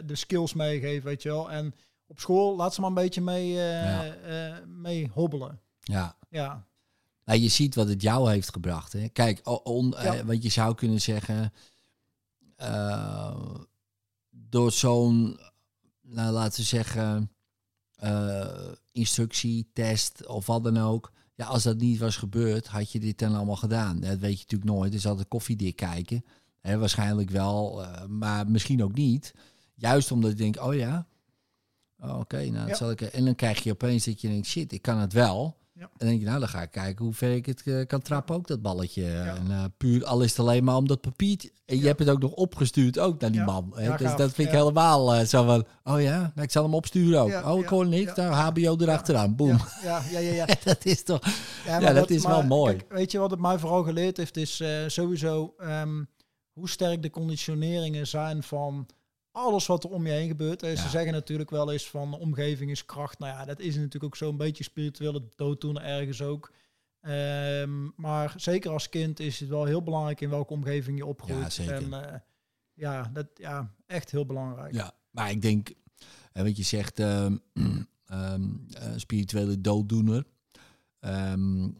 de 0.05 0.15
skills 0.15 0.53
meegeven, 0.53 1.05
weet 1.05 1.21
je 1.21 1.29
wel. 1.29 1.51
En 1.51 1.75
op 2.07 2.19
school 2.19 2.55
laat 2.55 2.73
ze 2.73 2.79
maar 2.81 2.89
een 2.89 2.95
beetje 2.95 3.21
mee, 3.21 3.47
Ja. 3.49 4.63
mee 4.67 5.09
hobbelen. 5.13 5.59
Ja. 5.79 6.17
Ja, 6.29 6.65
Nou, 7.25 7.39
je 7.39 7.47
ziet 7.49 7.75
wat 7.75 7.87
het 7.87 8.01
jou 8.01 8.29
heeft 8.31 8.51
gebracht. 8.53 8.93
Hè? 8.93 9.07
Kijk, 9.07 9.39
o- 9.43 9.61
on, 9.63 9.93
Ja. 10.01 10.25
wat 10.25 10.43
je 10.43 10.49
zou 10.49 10.75
kunnen 10.75 11.01
zeggen. 11.01 11.53
door 14.29 14.71
zo'n, 14.71 15.39
nou, 16.01 16.31
laten 16.33 16.59
we 16.59 16.65
zeggen, 16.65 17.31
eh, 17.95 18.71
instructie, 18.91 19.69
test 19.73 20.25
of 20.27 20.45
wat 20.45 20.63
dan 20.63 20.77
ook. 20.77 21.11
Ja, 21.35 21.45
als 21.45 21.63
dat 21.63 21.77
niet 21.77 21.99
was 21.99 22.17
gebeurd, 22.17 22.67
had 22.67 22.91
je 22.91 22.99
dit 22.99 23.19
dan 23.19 23.35
allemaal 23.35 23.55
gedaan. 23.55 23.99
Dat 23.99 24.19
weet 24.19 24.37
je 24.37 24.43
natuurlijk 24.43 24.71
nooit. 24.71 24.91
Dus 24.91 25.07
altijd 25.07 25.27
koffiedik 25.27 25.75
kijken. 25.75 26.25
Waarschijnlijk 26.61 27.29
wel, 27.29 27.83
eh, 27.83 28.05
maar 28.05 28.49
misschien 28.51 28.83
ook 28.83 28.95
niet. 28.95 29.33
Juist 29.75 30.11
omdat 30.11 30.31
je 30.31 30.37
denkt, 30.37 30.59
oh 30.59 30.75
ja, 30.75 31.07
oh, 31.99 32.19
oké, 32.19 32.45
nou, 32.49 32.67
Ja. 32.67 32.75
zal 32.75 32.91
ik. 32.91 33.01
En 33.01 33.25
dan 33.25 33.35
krijg 33.35 33.63
je 33.63 33.71
opeens 33.71 34.05
dat 34.05 34.21
je 34.21 34.27
denkt, 34.27 34.47
shit, 34.47 34.71
ik 34.71 34.81
kan 34.81 34.97
het 34.97 35.13
wel. 35.13 35.57
Ja. 35.77 35.81
En 35.81 35.89
dan 35.97 36.07
denk 36.07 36.19
je, 36.19 36.25
nou, 36.25 36.39
dan 36.39 36.47
ga 36.47 36.61
ik 36.61 36.71
kijken 36.71 37.05
hoe 37.05 37.13
ver 37.13 37.31
ik 37.35 37.45
het 37.45 37.61
eh, 37.65 37.85
kan 37.87 38.01
trappen, 38.01 38.35
ook 38.35 38.47
dat 38.47 38.61
balletje. 38.61 39.03
Ja. 39.03 39.35
En, 39.35 39.51
eh, 39.51 39.63
puur, 39.77 40.05
al 40.05 40.21
is 40.21 40.29
het 40.29 40.39
alleen 40.39 40.63
maar 40.63 40.75
om 40.75 40.87
dat 40.87 41.01
papiertje. 41.01 41.51
En 41.65 41.75
je 41.75 41.81
Ja. 41.81 41.87
hebt 41.87 41.99
het 41.99 42.09
ook 42.09 42.19
nog 42.21 42.31
opgestuurd, 42.31 42.99
ook 42.99 43.21
naar 43.21 43.31
die 43.31 43.43
man. 43.43 43.71
Hè? 43.75 43.97
Dus 43.97 44.15
dat 44.15 44.33
vind 44.33 44.47
ik 44.47 44.53
helemaal 44.53 45.13
eh, 45.13 45.25
zo 45.25 45.43
van, 45.45 45.65
oh 45.83 46.01
ja, 46.01 46.19
nou, 46.19 46.41
ik 46.41 46.51
zal 46.51 46.63
hem 46.63 46.73
opsturen 46.73 47.19
ook. 47.21 47.45
Oh, 47.45 47.59
ik 47.59 47.67
hoor 47.67 47.87
niks, 47.87 48.15
ja. 48.15 48.29
nou, 48.29 48.33
HBO 48.51 48.83
erachteraan, 48.83 49.35
boem. 49.35 49.57
ja, 49.83 50.01
ja, 50.11 50.19
ja, 50.19 50.45
dat 50.63 50.85
is 50.85 51.03
toch... 51.03 51.21
Ja, 51.65 51.93
dat 51.93 52.09
is 52.09 52.25
wel 52.25 52.43
mooi. 52.43 52.75
kijk, 52.75 52.91
weet 52.91 53.11
je 53.11 53.17
wat 53.19 53.31
het 53.31 53.39
mij 53.39 53.59
vooral 53.59 53.83
geleerd 53.83 54.17
heeft, 54.17 54.37
is 54.37 54.63
sowieso 54.87 55.53
ehm, 55.57 56.03
hoe 56.53 56.69
sterk 56.69 57.01
de 57.01 57.09
conditioneringen 57.09 58.07
zijn 58.07 58.43
van 58.43 58.87
alles 59.35 59.65
wat 59.65 59.83
er 59.83 59.89
om 59.89 60.05
je 60.05 60.11
heen 60.11 60.27
gebeurt. 60.27 60.59
Ze 60.59 60.67
Ja. 60.67 60.89
zeggen 60.89 61.11
natuurlijk 61.13 61.49
wel 61.49 61.71
eens 61.71 61.89
van 61.89 62.11
de 62.11 62.17
omgeving 62.19 62.71
is 62.71 62.85
kracht. 62.85 63.19
Nou 63.19 63.33
ja, 63.33 63.45
dat 63.45 63.59
is 63.59 63.75
natuurlijk 63.75 64.03
ook 64.03 64.15
zo'n 64.15 64.37
beetje 64.37 64.63
spirituele 64.63 65.27
dooddoener 65.35 65.83
ergens 65.83 66.21
ook. 66.21 66.51
Ehm, 67.01 67.89
maar 67.95 68.33
zeker 68.37 68.71
als 68.71 68.89
kind 68.89 69.19
is 69.19 69.39
het 69.39 69.49
wel 69.49 69.65
heel 69.65 69.83
belangrijk 69.83 70.21
in 70.21 70.29
welke 70.29 70.53
omgeving 70.53 70.97
je 70.97 71.05
opgroeit. 71.05 71.41
Ja, 71.41 71.49
zeker. 71.49 71.73
En 71.75 71.93
eh, 72.13 72.19
ja, 72.73 73.09
dat, 73.13 73.27
ja, 73.33 73.73
echt 73.85 74.11
heel 74.11 74.25
belangrijk. 74.25 74.73
Ja, 74.73 74.91
maar 75.11 75.29
ik 75.31 75.41
denk, 75.41 75.73
hè, 76.31 76.43
wat 76.43 76.57
je 76.57 76.63
zegt, 76.63 76.99
ehm, 76.99 77.37
ehm, 78.05 78.49
eh, 78.69 78.91
spirituele 78.95 79.61
dooddoener. 79.61 80.25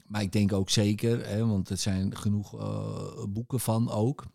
Maar 0.05 0.21
ik 0.21 0.31
denk 0.31 0.53
ook 0.53 0.69
zeker, 0.69 1.27
hè, 1.27 1.45
want 1.47 1.69
er 1.69 1.77
zijn 1.77 2.15
genoeg 2.17 2.59
eh, 2.59 3.24
boeken 3.29 3.59
van 3.59 3.89
ook, 3.91 4.25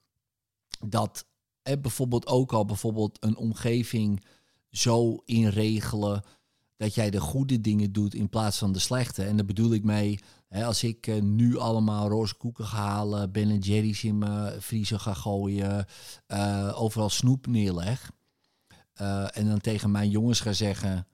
dat 0.87 1.27
hè, 1.63 1.79
bijvoorbeeld 1.79 2.27
ook 2.27 2.53
al 2.53 2.65
bijvoorbeeld 2.65 3.17
een 3.21 3.37
omgeving 3.37 4.25
zo 4.71 5.23
inregelen 5.25 6.23
dat 6.77 6.95
jij 6.95 7.11
de 7.11 7.21
goede 7.21 7.61
dingen 7.61 7.93
doet 7.93 8.15
in 8.15 8.29
plaats 8.29 8.59
van 8.59 8.73
de 8.73 8.79
slechte. 8.79 9.25
En 9.25 9.37
daar 9.37 9.45
bedoel 9.47 9.73
ik 9.73 9.85
mee, 9.85 10.19
hè, 10.49 10.65
als 10.65 10.85
ik 10.85 11.07
eh, 11.07 11.23
nu 11.23 11.59
allemaal 11.59 12.09
roze 12.09 12.35
koeken 12.35 12.65
ga 12.65 12.77
halen, 12.77 13.33
Ben 13.33 13.59
Jerry's 13.59 14.05
in 14.05 14.19
mijn 14.19 14.63
vriezer 14.63 15.01
ga 15.01 15.15
gooien, 15.15 15.87
eh, 16.27 16.73
overal 16.83 17.11
snoep 17.11 17.47
neerleg. 17.47 18.11
eh, 18.93 19.37
en 19.37 19.47
dan 19.49 19.61
tegen 19.61 19.91
mijn 19.91 20.11
jongens 20.11 20.41
ga 20.41 20.53
zeggen, 20.53 21.07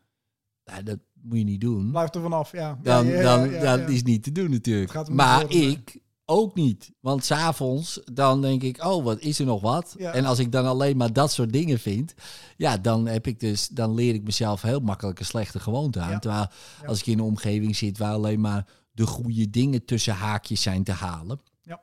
nou, 0.64 0.82
dat 0.82 0.98
moet 1.12 1.38
je 1.38 1.44
niet 1.44 1.60
doen. 1.60 1.90
Blijf 1.90 2.14
er 2.14 2.22
vanaf, 2.22 2.52
ja. 2.52 2.78
Dan, 2.82 3.06
ja, 3.06 3.20
ja, 3.20 3.44
ja, 3.44 3.76
dan, 3.76 3.88
is 3.88 4.02
niet 4.02 4.22
te 4.22 4.32
doen 4.32 4.50
natuurlijk. 4.50 5.08
Maar 5.08 5.50
ik 5.50 5.98
ook 6.26 6.54
niet. 6.54 6.92
Want 7.00 7.24
s'avonds 7.24 8.00
dan 8.12 8.40
denk 8.40 8.62
ik, 8.62 8.84
oh, 8.84 9.04
wat 9.04 9.20
is 9.20 9.38
er 9.38 9.46
nog 9.46 9.60
wat? 9.60 9.94
Ja. 9.98 10.12
En 10.12 10.24
als 10.24 10.38
ik 10.38 10.52
dan 10.52 10.66
alleen 10.66 10.96
maar 10.96 11.12
dat 11.12 11.32
soort 11.32 11.52
dingen 11.52 11.78
vind, 11.78 12.14
ja, 12.56 12.76
dan 12.78 13.06
heb 13.06 13.26
ik 13.26 13.40
dus, 13.40 13.68
dan 13.68 13.94
leer 13.94 14.14
ik 14.14 14.22
mezelf 14.22 14.62
heel 14.62 14.80
makkelijk 14.80 15.18
een 15.18 15.24
slechte 15.26 15.60
gewoonte 15.60 16.00
aan. 16.00 16.10
Ja. 16.10 16.18
Terwijl 16.18 16.46
Ja. 16.82 16.86
als 16.88 16.98
ik 17.00 17.06
in 17.06 17.18
een 17.18 17.24
omgeving 17.24 17.76
zit 17.76 17.98
waar 17.98 18.12
alleen 18.12 18.40
maar 18.40 18.66
de 18.92 19.06
goede 19.06 19.50
dingen 19.50 19.84
tussen 19.84 20.14
haakjes 20.14 20.62
zijn 20.62 20.84
te 20.84 20.92
halen, 20.92 21.40
Ja. 21.62 21.80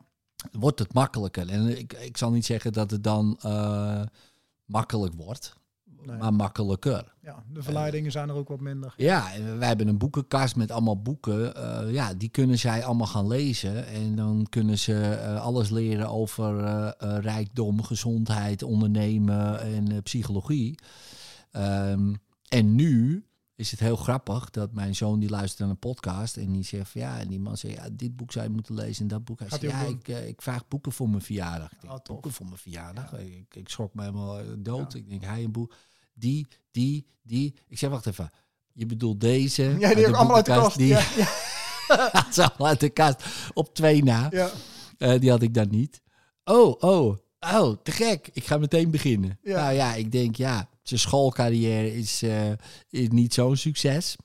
wordt 0.52 0.80
het 0.80 0.94
makkelijker. 0.94 1.50
En 1.50 1.78
ik, 1.78 1.94
ik 1.94 2.18
zal 2.18 2.32
niet 2.32 2.46
zeggen 2.46 2.74
dat 2.74 2.92
het 2.92 3.04
dan 3.04 3.38
eh, 3.42 4.02
makkelijk 4.66 5.14
wordt, 5.16 5.54
Nee. 6.06 6.18
maar 6.18 6.34
makkelijker. 6.34 7.14
Ja, 7.22 7.44
de 7.54 7.64
verleidingen 7.64 8.12
zijn 8.12 8.30
er 8.30 8.36
ook 8.36 8.48
wat 8.48 8.60
minder. 8.60 8.94
Ja, 8.98 9.32
wij 9.58 9.68
hebben 9.68 9.88
een 9.88 9.98
boekenkast 9.98 10.56
met 10.56 10.72
allemaal 10.72 11.02
boeken. 11.02 11.56
Eh, 11.56 11.94
ja, 11.94 12.14
die 12.14 12.30
kunnen 12.30 12.60
zij 12.60 12.86
allemaal 12.86 13.08
gaan 13.08 13.28
lezen. 13.28 13.88
En 13.88 14.16
dan 14.16 14.48
kunnen 14.50 14.78
ze 14.78 15.00
eh, 15.00 15.42
alles 15.42 15.70
leren 15.70 16.10
over 16.10 16.64
eh, 16.64 17.18
rijkdom, 17.20 17.84
gezondheid, 17.84 18.64
ondernemen 18.64 19.62
en 19.62 20.04
psychologie. 20.04 20.80
Ehm, 21.52 22.14
en 22.50 22.76
nu 22.76 23.26
is 23.56 23.72
het 23.72 23.80
heel 23.80 23.96
grappig 23.96 24.50
dat 24.50 24.74
mijn 24.74 24.96
zoon 24.96 25.20
die 25.20 25.30
luistert 25.30 25.60
naar 25.60 25.70
een 25.70 25.80
podcast 25.80 26.38
en 26.38 26.52
die 26.52 26.64
zegt 26.64 26.90
van, 26.90 27.02
ja, 27.02 27.20
en 27.20 27.28
die 27.28 27.40
man 27.40 27.58
zegt 27.58 27.76
ja, 27.76 27.90
dit 27.92 28.16
boek 28.16 28.32
zou 28.32 28.46
je 28.46 28.52
moeten 28.52 28.76
lezen 28.76 29.02
en 29.02 29.08
dat 29.08 29.24
boek. 29.24 29.40
Hij 29.40 29.50
zegt, 29.50 29.62
ja, 29.62 29.82
ik, 29.82 30.08
ik 30.08 30.42
vraag 30.42 30.68
boeken 30.68 30.92
voor 30.92 31.10
mijn 31.10 31.22
verjaardag. 31.22 31.72
Ik 31.72 31.82
denk, 31.82 31.94
Oh, 31.94 32.04
boeken 32.04 32.32
voor 32.32 32.46
mijn 32.46 32.58
verjaardag. 32.58 33.14
Ik, 33.20 33.56
ik 33.56 33.70
schrok 33.70 33.94
me 33.94 34.02
helemaal 34.02 34.40
dood. 34.58 34.94
Ja. 34.94 35.00
Ik 35.00 35.10
denk, 35.10 35.24
hij 35.24 35.44
een 35.44 35.52
boek. 35.52 35.76
Die, 36.14 36.48
die, 36.72 37.06
die. 37.22 37.56
Ik 37.68 37.78
zeg, 37.78 37.90
wacht 37.90 38.06
even. 38.06 38.32
Je 38.74 38.86
bedoelt 38.86 39.22
deze. 39.22 39.76
Ja, 39.80 39.94
die 39.94 40.08
ook 40.08 40.16
allemaal 40.16 40.36
uit 40.36 40.46
de 40.46 40.52
kast. 40.52 40.78
Die 40.78 40.88
Ja, 40.88 41.04
ja, 42.14 42.28
is 42.30 42.40
allemaal 42.40 42.68
uit 42.68 42.80
de 42.80 42.90
kast. 42.90 43.24
Op 43.54 43.74
twee 43.76 44.04
na. 44.04 44.28
ja. 44.32 44.52
Eh, 44.98 45.20
die 45.20 45.30
had 45.30 45.42
ik 45.42 45.54
dan 45.54 45.70
niet. 45.70 46.02
Oh, 46.44 46.76
oh, 46.80 47.18
oh, 47.40 47.78
te 47.84 47.92
gek. 47.92 48.30
Ik 48.34 48.46
ga 48.46 48.58
meteen 48.58 48.92
beginnen. 48.92 49.40
Ja. 49.42 49.62
Nou 49.62 49.74
ja, 49.74 49.94
ik 49.94 50.12
denk, 50.12 50.36
ja, 50.36 50.70
zijn 50.82 51.00
schoolcarrière 51.00 51.94
is, 51.96 52.22
eh, 52.22 52.52
is 52.90 53.08
niet 53.08 53.34
zo'n 53.34 53.56
succes. 53.58 54.16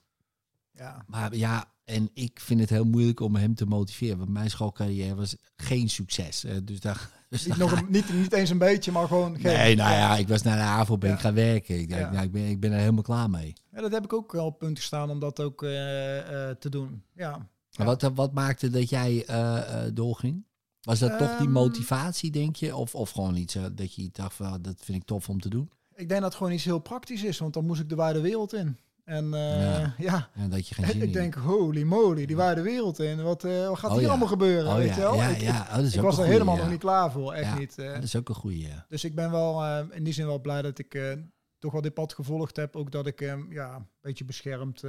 ja. 0.73 1.05
Maar 1.07 1.37
ja, 1.37 1.73
en 1.85 2.11
ik 2.15 2.41
vind 2.41 2.61
het 2.61 2.71
heel 2.71 2.85
moeilijk 2.85 3.21
om 3.21 3.37
hem 3.37 3.55
te 3.55 3.67
motiveren. 3.67 4.19
Want 4.19 4.31
mijn 4.31 4.51
schoolcarrière 4.51 5.15
was 5.15 5.37
geen 5.57 5.91
succes. 5.91 6.45
Eh, 6.45 6.57
dus 6.63 6.81
daar... 6.81 7.11
Dus 7.29 7.47
Niet, 7.47 7.57
nog 7.57 7.73
een, 7.73 7.87
niet, 7.89 8.13
niet 8.13 8.33
eens 8.33 8.51
een 8.51 8.59
beetje, 8.59 8.93
maar 8.93 9.07
gewoon 9.07 9.35
geen. 9.41 9.57
Nee, 9.57 9.77
nou 9.77 9.91
ja, 9.93 10.17
ik 10.17 10.29
was 10.29 10.43
naar 10.43 10.57
de 10.57 10.63
AVO, 10.63 10.99
ben 10.99 11.11
ik 11.11 11.17
Ja. 11.17 11.23
gaan 11.23 11.35
werken. 11.35 11.79
Ik, 11.81 11.89
denk, 11.89 12.01
Ja. 12.01 12.11
nou, 12.11 12.25
ik, 12.25 12.33
ben, 12.33 12.45
ik 12.49 12.61
ben 12.61 12.73
er 12.73 12.79
helemaal 12.79 13.03
klaar 13.03 13.31
mee. 13.31 13.53
Ja, 13.73 13.81
dat 13.81 13.93
heb 13.93 14.05
ik 14.05 14.13
ook 14.13 14.33
wel 14.33 14.47
op 14.47 14.59
punt 14.59 14.79
gestaan 14.79 15.11
om 15.11 15.19
dat 15.21 15.41
ook 15.41 15.63
eh, 15.63 16.19
eh, 16.51 16.57
te 16.57 16.69
doen. 16.69 17.03
Ja. 17.15 17.47
Wat, 17.71 18.11
wat 18.15 18.33
maakte 18.33 18.71
dat 18.71 18.89
jij 18.89 19.25
eh, 19.27 19.85
eh, 19.87 19.95
doorging? 19.95 20.47
Was 20.81 20.99
dat 20.99 21.19
toch 21.19 21.31
die 21.37 21.47
Ehm, 21.47 21.51
motivatie, 21.53 22.31
denk 22.31 22.57
je? 22.57 22.77
Of, 22.77 22.95
of 22.95 23.11
gewoon 23.11 23.37
iets 23.37 23.55
eh, 23.55 23.65
dat 23.73 23.95
je 23.95 24.09
dacht, 24.13 24.35
van, 24.35 24.47
ah, 24.47 24.55
dat 24.61 24.75
vind 24.85 24.99
ik 24.99 25.05
tof 25.05 25.29
om 25.29 25.41
te 25.41 25.49
doen? 25.49 25.71
Ik 25.95 26.09
denk 26.09 26.21
dat 26.21 26.23
het 26.31 26.35
gewoon 26.35 26.53
iets 26.53 26.65
heel 26.65 26.79
praktisch 26.79 27.23
is, 27.23 27.39
want 27.39 27.55
dan 27.55 27.67
moest 27.67 27.81
ik 27.81 27.89
de 27.89 27.95
wijde 27.97 28.21
wereld 28.21 28.53
in. 28.55 28.79
En 29.09 29.35
eh, 29.35 29.61
Ja. 29.61 29.95
ja, 29.99 30.29
En 30.35 30.51
dat 30.51 30.69
je 30.69 30.75
geen 30.75 30.87
zin 30.93 31.03
ik 31.03 31.13
denk, 31.13 31.35
holy 31.35 31.83
moly, 31.83 32.27
die 32.27 32.37
wijde 32.37 32.63
wereld 32.63 32.99
in. 32.99 33.23
Wat, 33.23 33.45
eh, 33.45 33.69
wat 33.69 33.79
gaat 33.79 33.91
Oh 33.91 33.93
hier 33.97 34.03
ja. 34.05 34.09
allemaal 34.09 34.29
gebeuren? 34.29 34.71
Oh 34.71 34.77
weet 34.77 34.89
ja, 34.89 34.95
je 34.95 35.01
wel? 35.01 35.15
ja, 35.15 35.29
ik, 35.29 35.41
ja. 35.41 35.67
Oh, 35.69 35.75
dat 35.75 35.85
is 35.85 35.93
ik 35.93 35.99
ook 35.99 36.05
was 36.05 36.13
er 36.15 36.19
goeie, 36.19 36.33
helemaal 36.33 36.57
nog 36.57 36.71
niet 36.71 36.81
klaar 36.81 37.13
voor, 37.13 37.33
echt 37.33 37.59
niet. 37.59 37.79
eh. 37.79 37.93
Dat 37.95 38.03
is 38.03 38.17
ook 38.17 38.29
een 38.29 38.35
goede. 38.35 38.59
Ja. 38.59 38.85
Dus 38.89 39.05
ik 39.05 39.15
ben 39.15 39.31
wel 39.31 39.65
in 39.91 40.05
die 40.05 40.13
zin 40.13 40.27
wel 40.27 40.41
blij 40.41 40.63
dat 40.63 40.79
ik 40.79 41.17
toch 41.59 41.73
wel 41.73 41.81
dit 41.81 41.95
pad 41.95 42.13
gevolgd 42.15 42.57
heb. 42.57 42.77
Ook 42.77 42.91
dat 42.93 43.07
ik 43.07 43.21
eh, 43.21 43.35
ja, 43.51 43.75
een 43.75 43.87
beetje 44.01 44.25
beschermd 44.25 44.81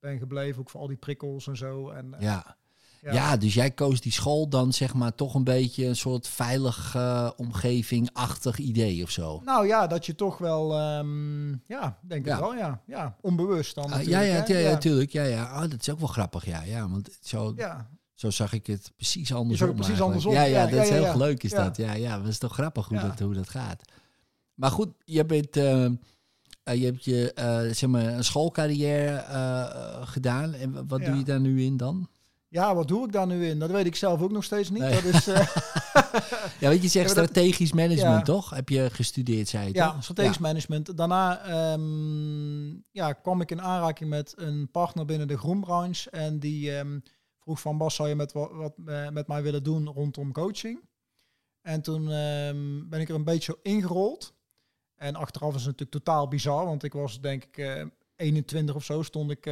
ben 0.00 0.18
gebleven, 0.18 0.60
ook 0.60 0.70
voor 0.70 0.80
al 0.80 0.86
die 0.86 0.96
prikkels 0.96 1.46
en 1.46 1.56
zo. 1.56 1.88
En, 1.90 2.14
Ja. 2.18 2.56
Ja. 3.02 3.12
Ja. 3.12 3.36
dus 3.36 3.54
jij 3.54 3.70
koos 3.70 4.00
die 4.00 4.12
school 4.12 4.48
dan 4.48 4.72
zeg 4.72 4.94
maar 4.94 5.14
toch 5.14 5.34
een 5.34 5.44
beetje 5.44 5.86
een 5.86 5.96
soort 5.96 6.28
veilig 6.28 6.94
eh, 6.94 7.30
omgeving-achtig 7.36 8.58
idee 8.58 9.02
of 9.02 9.10
zo. 9.10 9.40
Nou 9.44 9.66
ja, 9.66 9.86
dat 9.86 10.06
je 10.06 10.14
toch 10.14 10.38
wel, 10.38 10.78
ehm, 10.78 11.48
ja, 11.50 11.98
denk 12.00 12.26
Ja. 12.26 12.34
ik 12.34 12.40
wel, 12.40 12.54
ja. 12.54 12.82
Ja, 12.86 13.16
onbewust 13.20 13.74
dan 13.74 13.92
Ah, 13.92 14.02
ja, 14.02 14.20
ja, 14.20 14.34
ja, 14.36 14.44
ja, 14.46 14.58
ja. 14.58 14.70
natuurlijk. 14.70 15.10
Ja, 15.12 15.22
ja. 15.24 15.42
Oh, 15.54 15.60
dat 15.70 15.80
is 15.80 15.90
ook 15.90 15.98
wel 15.98 16.08
grappig, 16.08 16.46
ja. 16.46 16.62
ja 16.62 16.88
want 16.88 17.18
zo, 17.22 17.52
Ja, 17.56 17.88
zo 18.14 18.30
zag 18.30 18.52
ik 18.52 18.66
het 18.66 18.92
precies 18.96 19.34
andersom. 19.34 19.66
het 19.68 19.76
precies 19.76 20.00
andersom. 20.00 20.32
Ja, 20.32 20.42
ja, 20.42 20.66
dat 20.66 20.82
is 20.82 20.88
heel 20.90 21.16
leuk 21.16 21.42
is 21.42 21.50
dat. 21.50 21.76
Ja, 21.76 21.92
ja, 21.92 22.18
dat 22.18 22.28
is 22.28 22.38
toch 22.38 22.52
grappig 22.52 22.86
hoe, 22.88 23.00
dat, 23.00 23.18
hoe 23.18 23.34
dat 23.34 23.48
gaat. 23.48 23.82
Maar 24.54 24.70
goed, 24.70 24.88
je 25.04 25.24
bent... 25.24 25.56
eh, 25.56 25.90
je 26.64 26.84
hebt 26.84 27.04
je 27.04 27.32
eh, 27.32 27.58
zeg 27.74 27.88
maar, 27.90 28.04
een 28.06 28.24
schoolcarrière 28.24 29.24
gedaan. 30.04 30.54
En 30.54 30.86
wat 30.88 31.00
Ja. 31.00 31.06
doe 31.06 31.16
je 31.16 31.24
daar 31.24 31.40
nu 31.40 31.62
in 31.62 31.76
dan? 31.76 32.08
Ja, 32.52 32.74
wat 32.74 32.88
doe 32.88 33.04
ik 33.06 33.12
daar 33.12 33.26
nu 33.26 33.46
in? 33.46 33.58
Dat 33.58 33.70
weet 33.70 33.86
ik 33.86 33.96
zelf 33.96 34.20
ook 34.22 34.30
nog 34.30 34.44
steeds 34.44 34.70
niet. 34.70 34.82
Nee. 34.82 34.94
Dat 35.02 35.04
is, 35.04 35.26
eh, 35.26 35.46
Ja, 36.60 36.68
weet 36.68 36.82
je, 36.82 36.88
zegt 36.88 36.94
Ja, 37.08 37.14
maar 37.14 37.14
dat- 37.14 37.30
strategisch 37.30 37.72
management, 37.72 38.26
Ja. 38.26 38.34
toch? 38.34 38.50
Heb 38.50 38.68
je 38.68 38.90
gestudeerd, 38.90 39.48
zei 39.48 39.66
je 39.68 39.74
ja, 39.74 39.92
toch? 39.92 40.02
strategisch 40.02 40.38
management. 40.38 40.96
Daarna 40.96 41.44
ehm, 41.44 42.70
ja, 42.90 43.12
kwam 43.12 43.40
ik 43.40 43.50
in 43.50 43.62
aanraking 43.62 44.10
met 44.10 44.32
een 44.36 44.70
partner 44.70 45.04
binnen 45.04 45.28
de 45.28 45.38
groenbranche. 45.38 46.10
En 46.10 46.38
die 46.38 46.76
ehm, 46.76 46.98
vroeg 47.38 47.60
van 47.60 47.78
Bas, 47.78 47.94
zou 47.94 48.08
je 48.08 48.14
met, 48.14 48.32
wat, 48.32 48.50
wat 48.52 48.74
eh, 48.86 49.08
met 49.08 49.26
mij 49.26 49.42
willen 49.42 49.62
doen 49.62 49.88
rondom 49.88 50.32
coaching? 50.32 50.80
En 51.62 51.82
toen 51.82 52.10
ehm, 52.10 52.88
ben 52.88 53.00
ik 53.00 53.08
er 53.08 53.14
een 53.14 53.24
beetje 53.24 53.58
ingerold. 53.62 54.34
En 54.96 55.14
achteraf 55.14 55.48
is 55.54 55.64
het 55.64 55.78
natuurlijk 55.78 56.04
totaal 56.04 56.28
bizar, 56.28 56.64
want 56.64 56.82
ik 56.82 56.92
was 56.92 57.20
denk 57.20 57.44
ik 57.44 57.56
eh, 57.58 57.84
21 58.16 58.74
of 58.74 58.84
zo, 58.84 59.02
stond 59.02 59.30
ik 59.30 59.46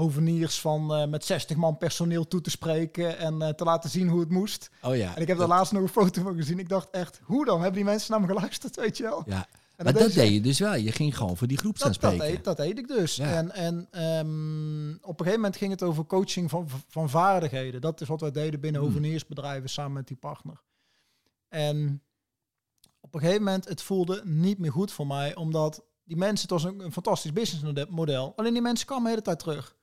hoveniers 0.00 0.60
van 0.60 0.94
eh, 0.94 1.06
met 1.06 1.24
60 1.24 1.56
man 1.56 1.76
personeel 1.76 2.28
toe 2.28 2.40
te 2.40 2.50
spreken 2.50 3.18
en 3.18 3.42
eh, 3.42 3.48
te 3.48 3.64
laten 3.64 3.90
zien 3.90 4.08
hoe 4.08 4.20
het 4.20 4.30
moest. 4.30 4.70
Oh 4.82 4.96
ja. 4.96 5.16
En 5.16 5.22
ik 5.22 5.28
heb 5.28 5.38
daar 5.38 5.48
laatst 5.48 5.72
nog 5.72 5.82
een 5.82 5.88
foto 5.88 6.22
van 6.22 6.36
gezien. 6.36 6.58
Ik 6.58 6.68
dacht 6.68 6.90
echt, 6.90 7.20
hoe 7.22 7.44
dan? 7.44 7.56
Hebben 7.56 7.76
die 7.76 7.84
mensen 7.84 8.10
naar 8.10 8.20
me 8.20 8.26
geluisterd, 8.26 8.76
weet 8.76 8.96
je 8.96 9.02
wel? 9.02 9.22
Ja. 9.26 9.46
En 9.76 9.84
Maar 9.84 9.94
dat 9.94 10.12
deed 10.12 10.32
je 10.32 10.40
dus 10.40 10.58
wel. 10.58 10.74
Je 10.74 10.92
ging 10.92 11.16
gewoon 11.16 11.36
voor 11.36 11.46
die 11.46 11.58
groep 11.58 11.76
staan 11.76 11.92
dat, 11.92 12.00
dat, 12.00 12.12
spreken. 12.12 12.34
deed, 12.34 12.44
dat 12.44 12.56
deed 12.56 12.78
ik 12.78 12.88
dus. 12.88 13.16
Ja. 13.16 13.34
En, 13.34 13.54
en 13.54 13.88
ehm, 13.90 14.90
op 14.92 15.08
een 15.08 15.24
gegeven 15.24 15.40
moment 15.40 15.56
ging 15.56 15.70
het 15.70 15.82
over 15.82 16.06
coaching 16.06 16.50
van, 16.50 16.68
van 16.88 17.10
vaardigheden. 17.10 17.80
Dat 17.80 18.00
is 18.00 18.08
wat 18.08 18.20
wij 18.20 18.30
deden 18.30 18.60
binnen 18.60 18.80
Hmm. 18.80 18.90
hoveniersbedrijven 18.90 19.68
samen 19.68 19.92
met 19.92 20.06
die 20.06 20.16
partner. 20.16 20.62
En 21.48 22.02
op 23.00 23.14
een 23.14 23.20
gegeven 23.20 23.42
moment, 23.42 23.68
het 23.68 23.82
voelde 23.82 24.22
niet 24.24 24.58
meer 24.58 24.72
goed 24.72 24.92
voor 24.92 25.06
mij, 25.06 25.34
omdat 25.34 25.84
die 26.04 26.16
mensen, 26.16 26.40
het 26.48 26.62
was 26.62 26.72
een, 26.72 26.80
een 26.80 26.92
fantastisch 26.92 27.32
businessmodel. 27.32 28.32
Alleen 28.36 28.52
die 28.52 28.62
mensen 28.62 28.86
kwamen 28.86 29.04
de 29.04 29.10
hele 29.10 29.22
tijd 29.22 29.38
terug. 29.38 29.76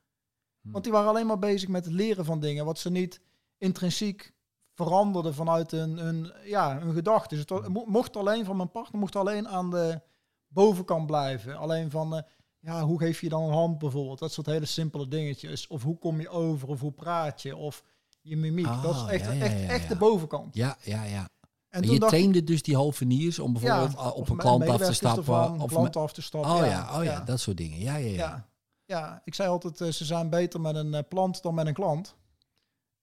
Hmm. 0.62 0.72
Want 0.72 0.84
die 0.84 0.94
waren 0.94 1.10
alleen 1.10 1.28
maar 1.28 1.40
bezig 1.40 1.70
met 1.70 1.86
het 1.86 1.94
leren 1.94 2.26
van 2.26 2.40
dingen, 2.40 2.66
wat 2.66 2.80
ze 2.80 2.90
niet 2.90 3.22
intrinsiek 3.58 4.34
veranderden 4.74 5.34
vanuit 5.34 5.72
hun, 5.72 5.98
hun, 5.98 6.32
ja, 6.46 6.80
hun 6.80 6.94
gedachten. 6.94 7.38
Dus 7.38 7.58
het 7.60 7.68
mo- 7.68 7.86
mocht 7.88 8.16
alleen 8.18 8.46
van 8.46 8.56
mijn 8.58 8.72
partner, 8.72 9.00
mocht 9.00 9.16
alleen 9.16 9.48
aan 9.48 9.70
de 9.70 10.02
bovenkant 10.48 11.06
blijven. 11.06 11.58
Alleen 11.58 11.92
van, 11.92 12.16
eh, 12.16 12.22
ja, 12.60 12.84
hoe 12.84 13.00
geef 13.00 13.22
je 13.22 13.30
dan 13.30 13.44
een 13.44 13.52
hand 13.54 13.78
bijvoorbeeld? 13.78 14.20
Dat 14.20 14.32
soort 14.32 14.48
hele 14.48 14.66
simpele 14.66 15.08
dingetjes. 15.08 15.68
Of 15.68 15.84
hoe 15.84 15.98
kom 15.98 16.22
je 16.22 16.30
over, 16.30 16.68
of 16.68 16.80
hoe 16.80 16.92
praat 16.92 17.42
je, 17.42 17.56
of 17.56 17.84
je 18.22 18.38
mimiek. 18.38 18.66
dat 18.82 18.96
is 18.96 19.02
Ah, 19.02 19.12
echt, 19.14 19.26
ja, 19.26 19.32
ja, 19.32 19.44
echt, 19.46 19.60
ja, 19.60 19.68
echt 19.68 19.84
ja. 19.84 19.90
de 19.90 19.96
bovenkant. 19.96 20.56
Ja, 20.56 20.78
ja, 20.82 21.04
ja. 21.04 21.30
En 21.70 21.84
En 21.84 21.90
je 21.90 22.00
trainde 22.00 22.44
dus 22.44 22.62
die 22.64 22.76
hoveniers 22.76 23.40
om 23.40 23.54
bijvoorbeeld 23.54 23.92
ja, 23.92 24.10
op 24.10 24.30
een 24.30 24.38
klant 24.38 24.68
af 24.68 24.82
te 24.82 24.94
stappen. 24.94 25.18
ervan, 25.20 25.62
of 25.62 25.70
klant 25.72 25.96
af 25.96 26.14
te 26.14 26.22
stappen. 26.22 26.52
oh 26.52 26.58
ja, 26.58 26.66
ja, 26.66 26.98
oh 26.98 27.04
ja, 27.04 27.20
dat 27.20 27.40
soort 27.40 27.58
dingen. 27.58 27.80
Ja, 27.80 27.96
ja, 27.96 28.10
ja. 28.12 28.48
Ja, 28.88 29.22
ik 29.26 29.34
zei 29.36 29.50
altijd, 29.50 29.82
eh, 29.82 29.90
ze 29.92 30.06
zijn 30.06 30.30
beter 30.30 30.62
met 30.62 30.76
een 30.76 30.94
eh, 30.94 31.04
plant 31.10 31.42
dan 31.42 31.54
met 31.54 31.68
een 31.68 31.74
klant. 31.74 32.16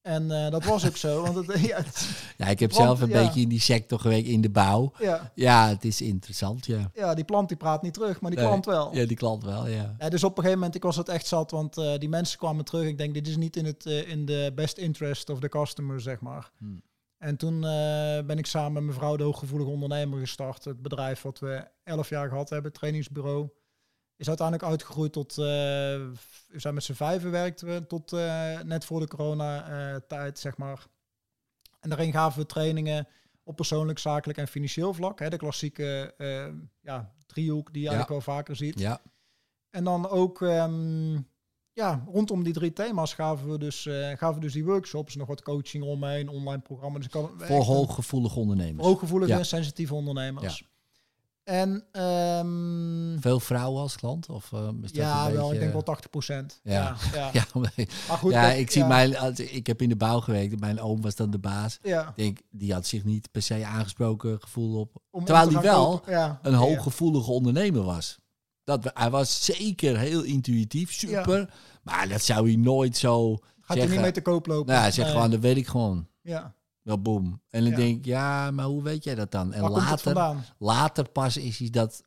En 0.03 0.31
eh, 0.31 0.51
dat 0.51 0.65
was 0.65 0.87
ook 0.87 0.97
zo. 0.97 1.23
Want 1.25 1.47
het, 1.47 1.61
ja, 1.71 1.77
het- 1.77 2.09
Ja, 2.37 2.47
ik 2.47 2.59
heb 2.61 2.73
zelf 2.73 3.01
een 3.01 3.09
ja. 3.09 3.25
beetje 3.25 3.41
in 3.41 3.49
die 3.49 3.61
sector 3.61 3.99
gewerkt, 4.01 4.27
in 4.27 4.41
de 4.41 4.51
bouw. 4.51 4.93
ja, 4.99 5.33
Ja, 5.35 5.69
het 5.69 5.85
is 5.85 6.01
interessant, 6.01 6.67
ja. 6.67 6.91
ja, 6.95 7.15
die 7.15 7.25
plant 7.25 7.49
die 7.49 7.57
praat 7.57 7.83
niet 7.83 7.95
terug, 7.95 8.21
maar 8.21 8.31
die 8.31 8.39
Nee, 8.41 8.49
klant 8.49 8.65
wel. 8.67 8.95
Ja, 8.95 9.07
die 9.07 9.17
klant 9.17 9.45
wel, 9.45 9.67
ja. 9.69 9.95
Ja, 9.99 10.09
dus 10.09 10.25
op 10.25 10.31
een 10.31 10.37
gegeven 10.37 10.59
moment, 10.59 10.75
ik 10.75 10.83
was 10.83 10.97
het 10.97 11.09
echt 11.09 11.27
zat, 11.27 11.51
want 11.51 11.75
die 11.75 12.09
mensen 12.09 12.39
kwamen 12.39 12.65
terug. 12.65 12.87
Ik 12.87 12.99
denk, 12.99 13.15
dit 13.15 13.27
is 13.29 13.37
niet 13.37 13.57
in, 13.57 13.65
het, 13.65 13.85
in 13.87 14.25
de 14.25 14.53
best 14.55 14.79
interest 14.79 15.31
of 15.31 15.41
the 15.41 15.49
customer, 15.49 16.01
zeg 16.01 16.21
maar. 16.21 16.51
Hmm. 16.59 16.83
En 17.19 17.37
toen 17.37 17.61
ben 18.27 18.39
ik 18.39 18.47
samen 18.47 18.73
met 18.73 18.83
mijn 18.83 18.95
vrouw 18.97 19.17
de 19.17 19.23
Hooggevoelige 19.23 19.71
Ondernemer 19.71 20.19
gestart. 20.19 20.65
Het 20.65 20.83
bedrijf 20.83 21.23
wat 21.23 21.39
we 21.39 21.69
elf 21.85 22.09
jaar 22.09 22.29
gehad 22.29 22.51
hebben, 22.51 22.73
trainingsbureau. 22.73 23.49
Is 24.17 24.29
uiteindelijk 24.29 24.69
uitgegroeid 24.69 25.13
tot, 25.13 25.31
eh, 25.31 25.45
we 25.45 26.13
zijn 26.57 26.75
met 26.75 26.83
z'n 26.85 26.93
vijven 26.93 27.31
werkten 27.31 27.67
we, 27.69 27.87
tot 27.87 28.13
eh, 28.13 28.61
net 28.61 28.85
voor 28.85 29.01
de 29.01 29.09
corona-tijd, 29.09 30.39
zeg 30.39 30.57
maar. 30.57 30.87
En 31.81 31.89
daarin 31.89 32.13
gaven 32.13 32.41
we 32.41 32.47
trainingen 32.47 33.09
op 33.43 33.57
persoonlijk, 33.57 33.99
zakelijk 33.99 34.39
en 34.39 34.49
financieel 34.49 34.95
vlak. 34.95 35.19
Hè, 35.19 35.29
de 35.31 35.37
klassieke 35.37 36.15
eh, 36.19 36.47
ja, 36.81 37.13
driehoek 37.27 37.73
die 37.73 37.83
je 37.83 37.89
Ja. 37.89 37.95
eigenlijk 37.95 38.25
wel 38.27 38.35
vaker 38.37 38.57
ziet. 38.57 38.79
Ja, 38.79 39.01
En 39.71 39.85
dan 39.85 40.09
ook 40.09 40.43
ehm, 40.43 41.13
ja, 41.73 42.05
rondom 42.07 42.43
die 42.45 42.53
drie 42.53 42.73
thema's 42.73 43.15
gaven 43.15 43.51
we 43.51 43.59
dus, 43.59 43.87
eh, 43.87 44.09
gaven 44.09 44.35
we 44.35 44.41
dus 44.41 44.53
die 44.53 44.65
workshops. 44.65 45.15
Nog 45.17 45.29
wat 45.29 45.43
coaching 45.43 45.85
omheen, 45.85 46.29
online 46.29 46.63
programma. 46.63 46.99
Dus 46.99 47.09
kan, 47.09 47.31
voor 47.37 47.63
hooggevoelige 47.63 48.39
ondernemers. 48.39 48.87
hooggevoelige 48.87 49.33
Ja. 49.33 49.39
en 49.39 49.47
sensitieve 49.47 49.95
ondernemers. 49.95 50.69
En 51.45 51.85
ehm, 51.93 53.21
Veel 53.21 53.41
vrouwen 53.41 53.81
als 53.83 53.97
klant? 53.97 54.29
Of, 54.29 54.51
uh, 54.55 54.61
dat 54.75 54.95
ja, 54.95 55.31
wel, 55.33 55.41
beetje... 55.41 55.55
ik 55.55 55.61
denk 55.61 55.73
wel 55.73 55.83
80 55.83 56.11
procent. 56.11 56.61
Ja. 56.63 56.97
Ja, 57.15 57.31
ja. 57.33 57.45
Maar- 57.61 58.19
goed, 58.19 58.33
ja, 58.33 58.49
dat- 58.49 58.59
ik 58.59 58.71
zie 58.71 58.81
ja, 58.83 58.87
mijn... 58.89 59.17
Ik 59.37 59.67
heb 59.67 59.83
in 59.83 59.89
de 59.89 59.97
bouw 59.97 60.21
gewerkt. 60.21 60.61
Mijn 60.61 60.81
oom 60.81 61.03
was 61.03 61.15
dan 61.15 61.31
de 61.31 61.39
baas. 61.39 61.79
Ja, 61.83 62.09
Ik 62.09 62.15
denk, 62.17 62.39
die 62.51 62.73
had 62.73 62.87
zich 62.87 63.05
niet 63.05 63.31
per 63.31 63.43
se 63.43 63.65
aangesproken 63.67 64.41
gevoel 64.41 64.81
op... 64.81 64.97
om- 65.11 65.25
Terwijl 65.25 65.51
gaan 65.51 65.63
wel 65.63 65.99
kopen. 65.99 66.39
een 66.43 66.55
hooggevoelige 66.55 67.31
ondernemer 67.31 67.83
was. 67.83 68.19
Dat, 68.65 68.91
hij 68.95 69.11
was 69.11 69.45
zeker 69.45 69.99
heel 69.99 70.23
intuïtief, 70.23 70.93
super. 70.93 71.55
Maar 71.83 72.09
dat 72.09 72.23
zou 72.23 72.47
hij 72.47 72.57
nooit 72.57 72.97
zo 72.97 73.37
Gaat 73.37 73.43
hij 73.67 73.77
zeggen. 73.77 73.91
niet 73.91 74.01
mee 74.01 74.13
te 74.13 74.23
koop 74.23 74.47
lopen? 74.47 74.67
Nou, 74.67 74.81
hij 74.81 74.91
zegt 74.91 75.07
Nee. 75.07 75.17
gewoon, 75.17 75.31
dat 75.31 75.41
weet 75.41 75.57
ik 75.57 75.67
gewoon. 75.67 76.07
Ja. 76.23 76.55
Wel 76.85 76.99
boem. 77.03 77.41
En 77.51 77.61
dan 77.63 77.71
Ja. 77.71 77.77
denk 77.77 77.99
ik, 77.99 78.05
ja, 78.05 78.51
maar 78.51 78.65
hoe 78.65 78.83
weet 78.83 79.05
jij 79.05 79.15
dat 79.15 79.31
dan? 79.31 79.53
En 79.53 79.61
Waar 79.61 79.71
later, 79.71 80.13
later 80.59 81.09
pas 81.09 81.37
is 81.37 81.59
hij, 81.59 81.71
dat, 81.71 82.03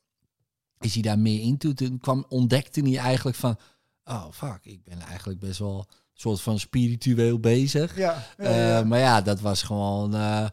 is 0.80 0.94
hij 0.94 1.02
daar 1.04 1.20
meer 1.20 1.42
in 1.42 1.58
toe. 1.58 1.74
Toen 1.74 2.00
kwam, 2.00 2.26
ontdekte 2.30 2.82
hij 2.82 2.98
eigenlijk 2.98 3.38
van, 3.38 3.58
oh 4.06 4.26
fuck, 4.32 4.60
ik 4.62 4.84
ben 4.84 5.00
eigenlijk 5.00 5.40
best 5.40 5.60
wel 5.60 5.78
een 5.90 5.96
soort 6.14 6.42
van 6.42 6.60
spiritueel 6.60 7.40
bezig. 7.40 7.98
Ja, 7.98 8.24
ja, 8.38 8.80
Eh, 8.80 8.86
maar 8.88 9.00
ja, 9.00 9.22
dat 9.22 9.40
was 9.40 9.62
gewoon, 9.64 10.16
eh, 10.16 10.46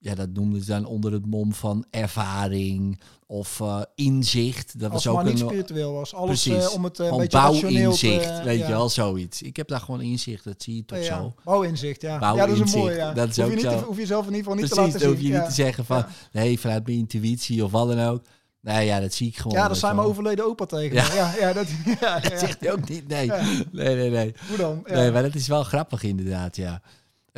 ja, 0.00 0.14
dat 0.14 0.28
noemden 0.32 0.60
ze 0.62 0.70
dan 0.70 0.84
onder 0.84 1.12
het 1.12 1.26
mom 1.26 1.52
van 1.52 1.84
ervaring 1.90 3.00
of 3.26 3.60
eh, 3.60 3.80
inzicht. 3.94 4.78
Dat 4.80 4.90
Als 4.92 5.04
was 5.04 5.14
ook 5.14 5.22
maar 5.22 5.32
niet 5.32 5.40
een 5.42 5.48
spiritueel 5.48 5.92
was. 5.92 6.14
Alles 6.14 6.42
Precies. 6.42 6.64
eh, 6.66 6.74
om 6.74 6.84
het 6.84 7.00
eh, 7.00 7.06
een 7.06 7.16
beetje 7.16 7.38
rationeel 7.38 7.92
te... 7.92 8.06
bouwinzicht, 8.06 8.42
weet 8.44 8.58
ja. 8.58 8.66
je 8.66 8.72
wel, 8.72 8.88
zoiets. 8.88 9.42
Ik 9.42 9.56
heb 9.56 9.68
daar 9.68 9.80
gewoon 9.80 10.00
inzicht, 10.00 10.44
dat 10.44 10.62
zie 10.62 10.76
je 10.76 10.84
toch 10.84 10.98
Ja, 10.98 11.04
ja. 11.04 11.18
zo. 11.20 11.34
Bouwinzicht, 11.44 12.02
ja. 12.02 12.12
Ja, 12.12 12.18
dat 12.18 12.30
is 12.30 12.36
Bouwinzicht, 12.36 12.74
een 12.74 12.80
mooie, 12.80 12.96
ja. 12.96 13.12
dat 13.12 13.28
is 13.28 13.36
hoef, 13.36 13.48
je 13.48 13.54
niet 13.54 13.64
te, 13.64 13.74
hoef 13.74 13.96
in 13.96 14.00
ieder 14.00 14.16
geval 14.16 14.30
niet 14.32 14.44
Precies, 14.44 14.70
te 14.70 14.80
laten 14.80 15.06
hoef 15.08 15.16
je 15.16 15.22
zien. 15.22 15.32
niet 15.34 15.44
te 15.44 15.52
zeggen 15.54 15.84
van, 15.84 16.04
nee, 16.32 16.60
vanuit 16.60 16.86
mijn 16.86 16.98
intuïtie 16.98 17.64
of 17.64 17.70
wat 17.70 17.88
dan 17.88 18.00
ook. 18.00 18.22
Nou 18.60 18.82
ja, 18.82 19.00
dat 19.00 19.12
zie 19.12 19.28
ik 19.28 19.36
gewoon. 19.36 19.56
Ja, 19.56 19.68
dat 19.68 19.78
zijn 19.78 19.96
mijn 19.96 20.08
overleden 20.08 20.44
opa 20.44 20.66
tegen 20.66 20.96
Ja. 20.96 21.14
Ja, 21.14 21.34
ja, 21.38 21.52
dat, 21.52 21.66
ja. 22.00 22.20
Dat 22.20 22.38
zegt 22.38 22.60
hij 22.60 22.72
ook 22.72 22.88
niet, 22.88 23.08
nee. 23.08 23.30
Nee, 23.72 23.94
nee, 23.96 24.10
nee. 24.10 24.34
Hoe 24.48 24.56
dan? 24.56 24.84
Nee, 24.84 25.10
maar 25.10 25.22
dat 25.22 25.34
is 25.34 25.46
wel 25.48 25.62
grappig 25.62 26.02
inderdaad, 26.02 26.56
ja. 26.56 26.82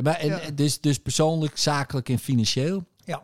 Maar, 0.02 0.14
en, 0.14 0.28
Ja. 0.28 0.50
dus, 0.50 0.80
dus 0.80 0.98
persoonlijk, 0.98 1.58
zakelijk 1.58 2.08
en 2.08 2.18
financieel. 2.18 2.84
Ja. 3.04 3.22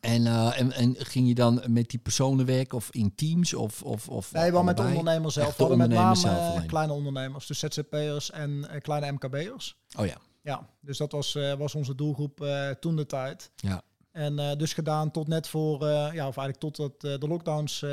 En, 0.00 0.26
eh, 0.26 0.60
en, 0.60 0.72
en 0.72 0.94
ging 0.98 1.28
je 1.28 1.34
dan 1.34 1.62
met 1.66 1.90
die 1.90 1.98
personen 1.98 2.46
werken 2.46 2.76
of 2.76 2.88
in 2.90 3.14
teams? 3.14 3.54
Of, 3.54 3.82
of, 3.82 4.08
of 4.08 4.32
Nee, 4.32 4.52
wel 4.52 4.62
met 4.62 4.76
de 4.76 4.82
ondernemers 4.82 5.34
zelf. 5.34 5.58
Met 5.58 5.58
name 5.58 5.72
ondernemers 5.72 6.20
zelf 6.20 6.54
alleen. 6.54 6.66
kleine 6.66 6.92
ondernemers, 6.92 7.46
dus 7.46 7.58
ZZP'ers 7.58 8.30
en 8.30 8.68
eh, 8.68 8.80
kleine 8.80 9.12
MKB'ers. 9.12 9.76
Oh 9.98 10.06
ja, 10.06 10.16
Ja, 10.42 10.68
dus 10.80 10.98
dat 10.98 11.12
was, 11.12 11.34
eh, 11.34 11.52
was 11.52 11.74
onze 11.74 11.94
doelgroep 11.94 12.46
toen 12.80 12.96
de 12.96 13.06
tijd. 13.06 13.50
ja. 13.56 13.82
En 14.12 14.58
dus 14.58 14.72
gedaan 14.72 15.10
tot 15.10 15.28
net 15.28 15.48
voor, 15.48 15.86
ja, 15.88 16.28
of 16.28 16.36
eigenlijk 16.36 16.58
totdat 16.58 17.00
de 17.00 17.28
lockdowns 17.28 17.84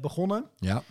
begonnen. 0.00 0.44
ja. 0.58 0.82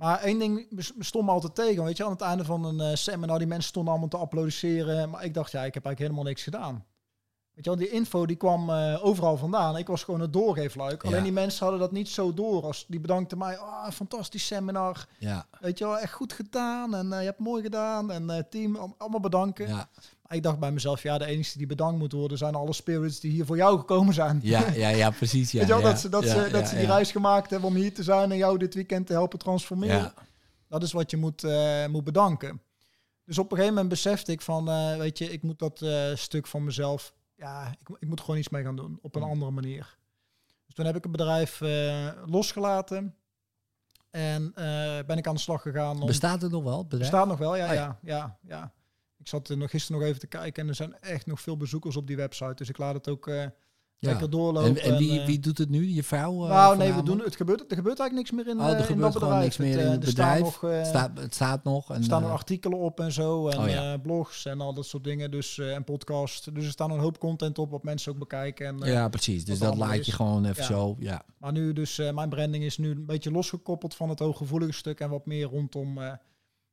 Maar 0.00 0.20
één 0.20 0.38
ding 0.38 0.66
stond 0.98 1.24
me 1.24 1.30
altijd 1.30 1.54
tegen. 1.54 1.84
Weet 1.84 1.96
je, 1.96 2.04
aan 2.04 2.10
het 2.10 2.20
einde 2.20 2.44
van 2.44 2.64
een 2.64 2.80
eh, 2.80 2.94
seminar, 2.96 3.38
die 3.38 3.46
mensen 3.46 3.68
stonden 3.68 3.92
allemaal 3.92 4.08
te 4.10 4.16
applaudisseren. 4.16 5.10
Maar 5.10 5.24
ik 5.24 5.34
dacht, 5.34 5.50
ja, 5.52 5.64
ik 5.64 5.74
heb 5.74 5.84
eigenlijk 5.84 5.98
helemaal 5.98 6.24
niks 6.24 6.42
gedaan. 6.42 6.84
Weet 7.54 7.64
je 7.64 7.70
wel, 7.70 7.78
die 7.78 7.88
info 7.90 8.26
die 8.26 8.36
kwam 8.36 8.70
eh, 8.70 9.04
overal 9.04 9.36
vandaan. 9.36 9.76
Ik 9.76 9.86
was 9.86 10.02
gewoon 10.04 10.20
het 10.20 10.32
doorgeefluik. 10.32 11.02
Ja. 11.02 11.08
Alleen 11.08 11.22
die 11.22 11.32
mensen 11.32 11.62
hadden 11.62 11.80
dat 11.80 11.92
niet 11.92 12.08
zo 12.08 12.34
door. 12.34 12.62
Als, 12.62 12.84
die 12.88 13.00
bedankten 13.00 13.38
mij, 13.38 13.56
ah, 13.58 13.90
fantastisch 13.90 14.46
seminar. 14.46 15.06
Ja, 15.18 15.46
Weet 15.60 15.78
je 15.78 15.84
wel, 15.84 15.98
echt 15.98 16.12
goed 16.12 16.32
gedaan. 16.32 16.94
En 16.94 17.12
eh, 17.12 17.18
je 17.20 17.24
hebt 17.26 17.38
mooi 17.38 17.62
gedaan. 17.62 18.10
En 18.10 18.30
eh, 18.30 18.42
team, 18.50 18.76
al- 18.76 18.94
allemaal 18.98 19.20
bedanken. 19.20 19.68
ja, 19.68 19.88
ik 20.36 20.42
dacht 20.42 20.58
bij 20.58 20.72
mezelf, 20.72 21.02
ja, 21.02 21.18
de 21.18 21.24
enige 21.24 21.58
die 21.58 21.66
bedankt 21.66 21.98
moet 21.98 22.12
worden 22.12 22.38
zijn 22.38 22.54
alle 22.54 22.72
spirits 22.72 23.20
die 23.20 23.30
hier 23.30 23.44
voor 23.46 23.56
jou 23.56 23.78
gekomen 23.78 24.14
zijn. 24.14 24.40
ja, 24.42 24.70
ja, 24.84 24.88
ja, 24.88 25.10
precies. 25.10 25.52
Ja, 25.52 25.58
Weet 25.58 25.68
je 25.68 25.74
wel, 25.74 25.82
ja, 25.82 25.88
dat 25.90 26.00
ze, 26.00 26.08
dat 26.08 26.24
ja, 26.24 26.44
ze, 26.44 26.50
dat 26.50 26.68
ze 26.68 26.76
die 26.76 26.86
reis 26.86 27.10
gemaakt 27.10 27.50
hebben 27.50 27.68
om 27.68 27.74
hier 27.74 27.94
te 27.94 28.02
zijn 28.02 28.30
en 28.30 28.36
jou 28.36 28.58
dit 28.58 28.74
weekend 28.74 29.06
te 29.06 29.12
helpen 29.12 29.38
transformeren. 29.38 30.12
Dat 30.68 30.82
is 30.82 30.92
wat 30.92 31.10
je 31.10 31.16
moet, 31.16 31.44
eh, 31.44 31.86
moet 31.86 32.04
bedanken. 32.04 32.62
Dus 33.24 33.38
op 33.38 33.44
een 33.44 33.56
gegeven 33.56 33.74
moment 33.74 33.92
besefte 33.92 34.32
ik 34.32 34.40
van, 34.40 34.68
eh, 34.68 34.96
weet 34.96 35.18
je, 35.18 35.32
ik 35.32 35.42
moet 35.42 35.58
dat 35.58 35.82
eh, 35.82 36.14
stuk 36.14 36.46
van 36.46 36.64
mezelf, 36.64 37.14
ja, 37.36 37.68
ik, 37.80 37.96
ik 37.98 38.08
moet 38.08 38.20
gewoon 38.20 38.36
iets 38.36 38.48
mee 38.48 38.62
gaan 38.64 38.76
doen 38.76 38.98
op 39.02 39.14
een 39.14 39.22
Mm. 39.22 39.30
andere 39.30 39.50
manier. 39.50 39.96
Dus 40.66 40.74
toen 40.74 40.84
heb 40.86 40.96
ik 40.96 41.02
het 41.02 41.12
bedrijf 41.12 41.60
losgelaten 42.26 43.14
en 44.10 44.52
ben 45.06 45.18
ik 45.18 45.26
aan 45.26 45.34
de 45.34 45.40
slag 45.40 45.62
gegaan. 45.62 46.00
Om, 46.00 46.06
Bestaat 46.06 46.42
het 46.42 46.50
nog 46.50 46.62
wel, 46.64 46.78
het 46.78 46.98
bestaat 46.98 47.26
nog 47.26 47.38
wel, 47.38 47.56
ja, 47.56 47.68
Oh 47.68 47.74
ja. 47.74 47.82
ja, 47.82 47.98
ja, 48.02 48.38
ja. 48.42 48.72
Ik 49.20 49.28
zat 49.28 49.48
er 49.48 49.56
nog 49.56 49.70
gisteren 49.70 50.00
nog 50.00 50.08
even 50.08 50.20
te 50.20 50.26
kijken 50.26 50.62
en 50.62 50.68
er 50.68 50.74
zijn 50.74 50.94
echt 51.00 51.26
nog 51.26 51.40
veel 51.40 51.56
bezoekers 51.56 51.96
op 51.96 52.06
die 52.06 52.16
website. 52.16 52.54
Dus 52.54 52.68
ik 52.68 52.78
laat 52.78 52.94
het 52.94 53.08
ook 53.08 53.28
eh, 53.28 53.44
lekker 53.98 54.30
doorlopen. 54.30 54.82
En, 54.82 54.90
en 54.92 54.98
wie, 54.98 55.20
eh, 55.20 55.26
wie 55.26 55.38
doet 55.40 55.58
het 55.58 55.68
nu? 55.70 55.86
Je 55.94 56.02
vrouw? 56.02 56.44
eh, 56.44 56.50
nou, 56.50 56.76
nee, 56.76 56.92
we 56.92 57.02
doen, 57.02 57.18
het 57.20 57.36
gebeurt, 57.36 57.60
er 57.70 57.76
gebeurt 57.76 57.98
eigenlijk 57.98 58.30
niks 58.30 58.44
meer 58.44 58.54
in, 58.54 58.60
Oh, 58.60 58.70
er 58.72 58.78
in 58.78 58.84
gebeurt 58.84 59.12
dat 59.12 59.22
gewoon 59.22 59.28
bedrijf. 59.40 59.58
niks 59.58 59.76
meer 59.76 59.84
in 59.84 59.90
het 59.90 60.02
er 60.02 60.08
bedrijf. 60.08 60.40
nog, 60.40 60.60
Het 60.60 60.86
staat, 60.86 61.18
het 61.18 61.34
staat 61.34 61.64
nog. 61.64 61.90
En, 61.90 61.96
er 61.96 62.04
staan 62.04 62.20
nog 62.20 62.30
eh, 62.30 62.36
artikelen 62.36 62.78
op 62.78 63.00
en 63.00 63.12
zo. 63.12 63.48
En 63.48 63.58
Oh 63.58 63.68
ja. 63.68 63.96
blogs 63.98 64.44
en 64.46 64.60
al 64.60 64.74
dat 64.74 64.86
soort 64.86 65.04
dingen. 65.04 65.30
Dus, 65.30 65.58
en 65.58 65.84
podcast. 65.84 66.54
Dus 66.54 66.64
er 66.64 66.70
staan 66.70 66.90
een 66.90 66.98
hoop 67.00 67.18
content 67.18 67.58
op 67.58 67.70
wat 67.70 67.82
mensen 67.82 68.12
ook 68.12 68.18
bekijken. 68.18 68.66
En, 68.66 68.90
ja, 68.92 69.08
precies. 69.08 69.44
Dus 69.44 69.58
dat 69.58 69.76
laat 69.76 70.06
je 70.06 70.12
gewoon 70.12 70.44
even 70.44 70.62
Ja. 70.62 70.68
zo. 70.68 70.96
Ja. 70.98 71.22
Maar 71.38 71.52
nu 71.52 71.72
dus, 71.72 71.96
mijn 72.14 72.28
branding 72.28 72.64
is 72.64 72.78
nu 72.78 72.90
een 72.90 73.06
beetje 73.06 73.30
losgekoppeld 73.30 73.94
van 73.94 74.08
het 74.08 74.18
hooggevoelige 74.18 74.72
stuk. 74.72 75.00
En 75.00 75.10
wat 75.10 75.26
meer 75.26 75.46
rondom 75.46 75.98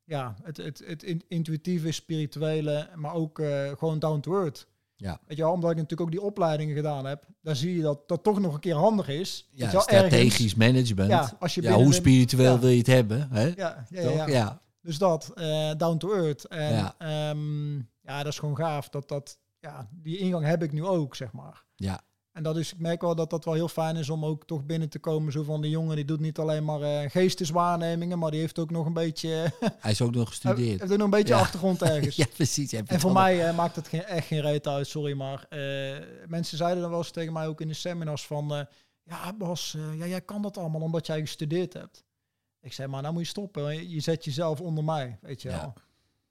ja, 0.08 0.36
het, 0.44 0.58
het, 0.58 0.84
het 0.86 1.04
in- 1.04 1.24
intuïtieve, 1.28 1.92
spirituele. 1.92 2.90
Maar 2.96 3.14
ook 3.14 3.40
eh, 3.40 3.72
gewoon 3.78 4.00
down 4.00 4.20
to 4.20 4.42
earth. 4.42 4.68
Ja. 4.96 5.20
Weet 5.28 5.38
je 5.38 5.44
wel, 5.44 5.52
omdat 5.52 5.70
ik 5.72 5.76
natuurlijk 5.76 6.02
ook 6.02 6.12
die 6.12 6.22
opleidingen 6.22 6.76
gedaan 6.76 7.06
heb. 7.06 7.26
Daar 7.42 7.56
zie 7.56 7.76
je 7.76 7.82
dat 7.82 8.08
dat 8.08 8.24
toch 8.24 8.40
nog 8.40 8.54
een 8.54 8.60
keer 8.60 8.76
handig 8.76 9.08
is. 9.08 9.50
Ja, 9.52 9.72
wel, 9.72 9.82
strategisch 9.82 10.34
ergens- 10.34 10.56
management. 10.56 11.10
Ja, 11.10 11.22
Ja, 11.22 11.34
als 11.40 11.56
je 11.56 11.62
binnen 11.62 11.80
hoe 11.84 11.94
spiritueel 11.94 12.54
ja. 12.54 12.60
wil 12.60 12.70
je 12.70 12.78
het 12.78 12.88
hebben? 12.88 13.28
Hè? 13.32 13.44
Ja, 13.44 13.86
ja, 13.90 14.02
ja, 14.02 14.10
ja. 14.10 14.28
Ja. 14.28 14.62
Dus 14.82 14.98
dat, 14.98 15.32
eh, 15.36 15.72
down 15.78 15.98
to 15.98 16.14
earth. 16.14 16.46
En 16.48 16.74
Ja. 16.74 16.96
ja. 17.00 17.34
ja, 18.02 18.24
dat 18.24 18.32
is 18.34 18.40
gewoon 18.40 18.56
gaaf. 18.56 18.90
Dat, 18.90 19.08
dat, 19.08 19.40
ja, 19.60 19.88
die 19.92 20.18
ingang 20.18 20.46
heb 20.46 20.64
ik 20.64 20.72
nu 20.72 20.84
ook, 20.86 21.16
zeg 21.16 21.32
maar. 21.32 21.64
Ja, 21.76 22.02
En 22.38 22.44
dat 22.44 22.58
is, 22.58 22.74
ik 22.74 22.80
merk 22.80 23.02
wel 23.02 23.16
dat 23.16 23.30
dat 23.30 23.46
wel 23.46 23.54
heel 23.54 23.68
fijn 23.68 23.96
is 23.96 24.10
om 24.10 24.26
ook 24.26 24.46
toch 24.46 24.66
binnen 24.66 24.90
te 24.90 25.00
komen. 25.00 25.32
Zo 25.32 25.44
van 25.44 25.62
die 25.62 25.72
jongen, 25.72 25.96
die 25.96 26.06
doet 26.06 26.20
niet 26.20 26.40
alleen 26.40 26.66
maar 26.66 26.82
eh, 26.82 27.10
geesteswaarnemingen, 27.10 28.20
maar 28.20 28.32
die 28.32 28.40
heeft 28.40 28.60
ook 28.60 28.72
nog 28.72 28.86
een 28.86 28.94
beetje, 28.94 29.52
hij 29.80 29.92
is 29.92 30.02
ook 30.02 30.12
nog 30.12 30.30
heeft 30.30 30.42
gestudeerd. 30.42 30.82
ook 30.84 30.90
nog 30.90 31.00
een 31.00 31.10
beetje 31.10 31.34
Ja. 31.34 31.40
achtergrond 31.40 31.82
ergens. 31.92 32.16
ja, 32.16 32.26
precies. 32.34 32.74
En 32.74 33.00
voor 33.00 33.12
mij 33.12 33.48
eh, 33.48 33.56
maakt 33.56 33.76
het 33.76 33.88
geen, 33.88 34.04
echt 34.04 34.28
geen 34.28 34.42
reet 34.42 34.68
uit, 34.68 34.88
sorry. 34.88 35.14
Maar 35.14 35.46
eh, 35.50 36.04
mensen 36.28 36.58
zeiden 36.58 36.82
dan 36.82 36.90
wel 36.90 37.00
eens 37.00 37.12
tegen 37.12 37.34
mij 37.34 37.48
ook 37.48 37.62
in 37.62 37.68
de 37.68 37.74
seminars 37.74 38.26
van... 38.26 38.68
ja, 39.04 39.34
Bas, 39.34 39.76
ja, 39.98 40.06
jij 40.06 40.22
kan 40.22 40.42
dat 40.42 40.58
allemaal 40.58 40.82
omdat 40.82 41.06
jij 41.08 41.20
gestudeerd 41.20 41.74
hebt. 41.74 42.04
Ik 42.62 42.74
zei, 42.74 42.88
maar 42.88 43.02
nou 43.02 43.14
moet 43.14 43.24
je 43.24 43.28
stoppen. 43.30 43.74
Je, 43.74 43.90
je 43.90 44.00
zet 44.00 44.26
jezelf 44.26 44.62
onder 44.62 44.84
mij, 44.84 45.18
weet 45.22 45.42
je 45.42 45.50
Ja. 45.50 45.60
wel. 45.60 45.74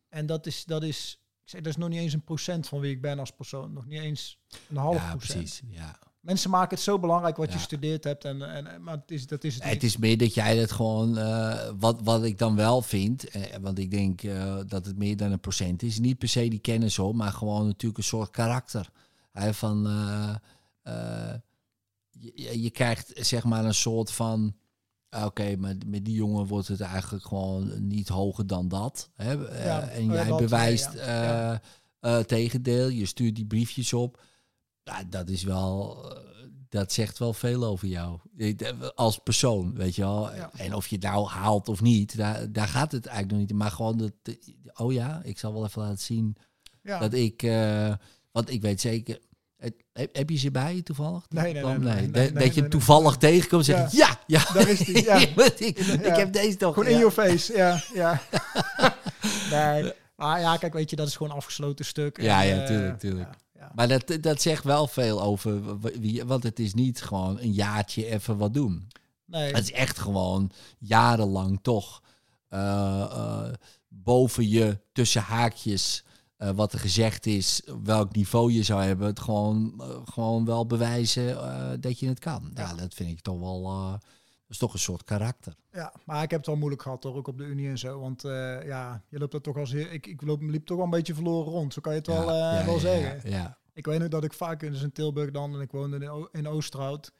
En 0.08 0.26
dat 0.26 0.46
is, 0.46 0.64
dat 0.64 0.82
is... 0.82 1.20
Ik 1.46 1.52
zei, 1.52 1.62
dat 1.62 1.72
is 1.72 1.78
nog 1.78 1.88
niet 1.88 1.98
eens 2.00 2.12
een 2.12 2.24
procent 2.24 2.68
van 2.68 2.80
wie 2.80 2.90
ik 2.90 3.00
ben 3.00 3.18
als 3.18 3.30
persoon. 3.30 3.72
Nog 3.72 3.86
niet 3.86 4.00
eens 4.00 4.38
een 4.68 4.76
half 4.76 4.96
Ja, 4.96 5.16
procent. 5.16 5.38
precies. 5.38 5.62
Ja. 5.68 5.98
Mensen 6.20 6.50
maken 6.50 6.74
het 6.76 6.84
zo 6.84 6.98
belangrijk 6.98 7.36
wat 7.36 7.52
je 7.52 7.58
studeerd 7.58 8.04
hebt. 8.04 8.24
En, 8.24 8.42
en, 8.54 8.82
maar 8.82 8.96
het 8.96 9.10
is, 9.10 9.26
dat 9.26 9.44
is 9.44 9.54
het, 9.54 9.62
Het 9.62 9.72
niet. 9.72 9.82
is 9.82 9.96
meer 9.96 10.18
dat 10.18 10.34
jij 10.34 10.56
het 10.56 10.72
gewoon, 10.72 11.18
eh, 11.18 11.70
wat, 11.78 12.00
wat 12.02 12.24
ik 12.24 12.38
dan 12.38 12.56
wel 12.56 12.82
vind, 12.82 13.28
eh, 13.28 13.42
want 13.60 13.78
ik 13.78 13.90
denk 13.90 14.22
eh, 14.22 14.56
dat 14.66 14.86
het 14.86 14.96
meer 14.98 15.16
dan 15.16 15.32
een 15.32 15.40
procent 15.40 15.82
is, 15.82 15.98
niet 15.98 16.18
per 16.18 16.28
se 16.28 16.48
die 16.48 16.58
kennis 16.58 16.96
hoor, 16.96 17.16
maar 17.16 17.32
gewoon 17.32 17.66
natuurlijk 17.66 17.98
een 17.98 18.04
soort 18.04 18.30
karakter. 18.30 18.90
Hè, 19.32 19.54
van, 19.54 19.82
je, 22.10 22.62
je 22.62 22.70
krijgt 22.70 23.12
zeg 23.14 23.44
maar 23.44 23.64
een 23.64 23.74
soort 23.74 24.10
van, 24.12 24.56
ah, 25.08 25.24
oké, 25.24 25.56
maar 25.56 25.74
met 25.86 26.04
die 26.04 26.14
jongen 26.14 26.46
wordt 26.46 26.68
het 26.68 26.80
eigenlijk 26.80 27.26
gewoon 27.26 27.86
niet 27.88 28.08
hoger 28.08 28.46
dan 28.46 28.68
dat. 28.68 29.10
Hè? 29.14 29.48
Eh, 29.48 29.64
Ja, 29.64 29.88
en 29.88 30.04
ja, 30.06 30.12
jij 30.12 30.26
dat, 30.28 30.38
bewijst 30.38 30.92
ja, 30.92 30.98
eh 31.00 31.06
ja. 31.06 31.60
eh, 32.00 32.18
tegendeel, 32.18 32.88
je 32.88 33.06
stuurt 33.06 33.34
die 33.34 33.46
briefjes 33.46 33.92
op. 33.92 34.22
Ja, 34.82 35.04
dat 35.04 35.28
is 35.28 35.42
wel, 35.42 35.98
eh, 36.10 36.20
dat 36.68 36.92
zegt 36.92 37.18
wel 37.18 37.32
veel 37.32 37.64
over 37.64 37.88
jou. 37.88 38.18
Eh, 38.36 38.54
Als 38.94 39.18
persoon, 39.18 39.74
weet 39.74 39.94
je 39.94 40.02
wel. 40.02 40.34
Ja. 40.34 40.50
En 40.56 40.74
of 40.74 40.86
je 40.86 40.94
het 40.96 41.04
nou 41.04 41.26
haalt 41.28 41.68
of 41.68 41.80
niet, 41.80 42.16
daar, 42.16 42.52
daar 42.52 42.68
gaat 42.68 42.92
het 42.92 43.06
eigenlijk 43.06 43.38
nog 43.38 43.48
niet. 43.48 43.58
Maar 43.58 43.70
gewoon 43.70 43.96
dat, 43.96 44.12
oh 44.74 44.92
ja, 44.92 45.20
ik 45.24 45.38
zal 45.38 45.52
wel 45.52 45.64
even 45.64 45.82
laten 45.82 46.04
zien 46.04 46.36
ja. 46.82 46.98
dat 46.98 47.12
ik, 47.12 47.42
eh, 47.42 47.94
want 48.32 48.50
ik 48.50 48.60
weet 48.60 48.80
zeker. 48.80 49.20
Heb, 49.92 50.16
heb 50.16 50.30
je 50.30 50.36
ze 50.36 50.50
bij 50.50 50.74
je 50.74 50.82
toevallig? 50.82 51.26
Nee, 51.28 51.52
nee, 51.52 51.64
nee, 51.64 51.78
nee, 51.78 52.08
nee, 52.10 52.32
dat, 52.32 52.54
je 52.54 52.60
hem 52.60 52.70
toevallig 52.70 53.16
tegenkomt 53.16 53.68
en 53.68 53.74
zeg 53.74 53.90
je, 53.90 53.96
ja, 53.96 54.20
ja, 54.26 54.52
Daar 54.52 54.68
is 54.68 54.78
die, 54.78 55.04
ja. 55.10 55.14
ik, 55.14 56.16
heb 56.16 56.32
deze 56.32 56.56
toch. 56.56 56.74
Gewoon 56.74 56.88
in 56.88 56.98
your 56.98 57.12
face, 57.12 57.56
ja. 57.56 57.82
ja. 57.94 58.22
nee, 59.50 59.92
maar 60.16 60.40
ja, 60.40 60.56
kijk, 60.56 60.72
weet 60.72 60.90
je, 60.90 60.96
dat 60.96 61.06
is 61.06 61.16
gewoon 61.16 61.32
een 61.32 61.38
afgesloten 61.38 61.84
stuk. 61.84 62.20
Ja, 62.20 62.40
ja, 62.40 62.60
eh, 62.60 62.66
tuurlijk, 62.66 62.98
tuurlijk. 62.98 63.28
Maar 63.74 63.88
dat, 63.88 64.18
dat 64.20 64.42
zegt 64.42 64.64
wel 64.64 64.86
veel 64.86 65.22
over 65.22 65.80
wie, 65.80 66.24
want 66.24 66.42
het 66.42 66.58
is 66.58 66.74
niet 66.74 67.02
gewoon 67.02 67.40
een 67.40 67.52
jaartje 67.52 68.06
even 68.06 68.36
wat 68.36 68.54
doen. 68.54 68.88
Nee, 69.24 69.52
Het 69.52 69.62
is 69.62 69.72
echt 69.72 69.98
gewoon 69.98 70.50
jarenlang 70.78 71.58
toch 71.62 72.02
eh, 72.48 73.00
eh, 73.00 73.52
boven 73.88 74.48
je 74.48 74.78
tussen 74.92 75.22
haakjes 75.22 76.04
eh, 76.36 76.50
wat 76.50 76.72
er 76.72 76.78
gezegd 76.78 77.26
is, 77.26 77.62
welk 77.82 78.14
niveau 78.14 78.52
je 78.52 78.62
zou 78.62 78.82
hebben, 78.82 79.06
het 79.06 79.20
gewoon, 79.20 79.74
eh, 79.80 79.88
gewoon 80.04 80.44
wel 80.44 80.66
bewijzen 80.66 81.28
eh, 81.40 81.72
dat 81.80 81.98
je 81.98 82.08
het 82.08 82.18
kan. 82.18 82.50
Ja, 82.54 82.62
Ja. 82.68 82.74
dat 82.74 82.94
vind 82.94 83.10
ik 83.10 83.20
toch 83.20 83.38
wel, 83.40 83.62
dat 83.90 84.00
is 84.48 84.58
toch 84.58 84.72
een 84.72 84.78
soort 84.78 85.04
karakter. 85.04 85.54
ja, 85.72 85.92
maar 86.04 86.22
ik 86.22 86.30
heb 86.30 86.38
het 86.38 86.48
wel 86.48 86.56
moeilijk 86.56 86.82
gehad 86.82 87.02
hoor, 87.02 87.14
ook 87.16 87.28
op 87.28 87.38
de 87.38 87.44
Unie 87.44 87.68
en 87.68 87.78
zo. 87.78 88.00
Want 88.00 88.22
ja, 88.66 89.02
je 89.08 89.18
loopt 89.18 89.34
er 89.34 89.40
toch 89.40 89.56
als 89.56 89.72
ik, 89.72 90.06
ik 90.06 90.22
loop, 90.22 90.42
liep 90.42 90.66
toch 90.66 90.76
wel 90.76 90.84
een 90.84 90.90
beetje 90.90 91.14
verloren 91.14 91.52
rond. 91.52 91.72
Zo 91.72 91.80
kan 91.80 91.92
je 91.92 91.98
het 91.98 92.06
wel, 92.08 92.32
ja, 92.34 92.58
ja, 92.58 92.64
wel 92.66 92.78
zeggen. 92.78 93.56
Ik 93.72 93.86
weet 93.86 93.98
nog 93.98 94.08
dat 94.08 94.24
ik 94.24 94.32
vaak, 94.32 94.60
dus 94.60 94.82
in 94.82 94.92
Tilburg 94.92 95.30
dan, 95.30 95.54
en 95.54 95.60
ik 95.60 95.70
woonde 95.70 95.96
in, 95.96 96.08
O- 96.10 96.28
in 96.32 96.48
Oosterhout. 96.48 97.12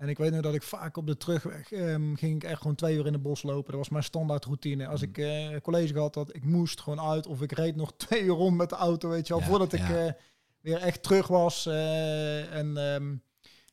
En 0.00 0.08
ik 0.08 0.18
weet 0.18 0.32
nog 0.32 0.40
dat 0.40 0.54
ik 0.54 0.62
vaak 0.62 0.96
op 0.96 1.06
de 1.06 1.16
terugweg 1.16 1.72
ehm, 1.72 2.14
ging 2.14 2.34
ik 2.34 2.44
echt 2.44 2.60
gewoon 2.60 2.76
twee 2.76 2.96
uur 2.96 3.06
in 3.06 3.12
het 3.12 3.22
bos 3.22 3.42
lopen. 3.42 3.70
Dat 3.70 3.80
was 3.80 3.88
mijn 3.88 4.04
standaard 4.04 4.44
routine. 4.44 4.86
Als 4.86 5.00
Mm. 5.02 5.08
ik 5.08 5.18
eh, 5.18 5.60
college 5.62 5.92
gehad 5.92 6.14
had, 6.14 6.34
ik 6.34 6.44
moest 6.44 6.80
gewoon 6.80 7.00
uit. 7.00 7.26
Of 7.26 7.42
ik 7.42 7.52
reed 7.52 7.76
nog 7.76 7.92
twee 7.96 8.22
uur 8.22 8.34
rond 8.34 8.56
met 8.56 8.68
de 8.68 8.76
auto, 8.76 9.08
weet 9.08 9.26
je 9.26 9.32
wel. 9.32 9.42
Ja, 9.42 9.48
voordat 9.48 9.72
ik 9.72 9.80
eh, 9.80 10.12
weer 10.60 10.76
echt 10.76 11.02
terug 11.02 11.26
was. 11.26 11.66
eh, 11.66 12.54
en 12.54 12.76
ehm, 12.76 13.14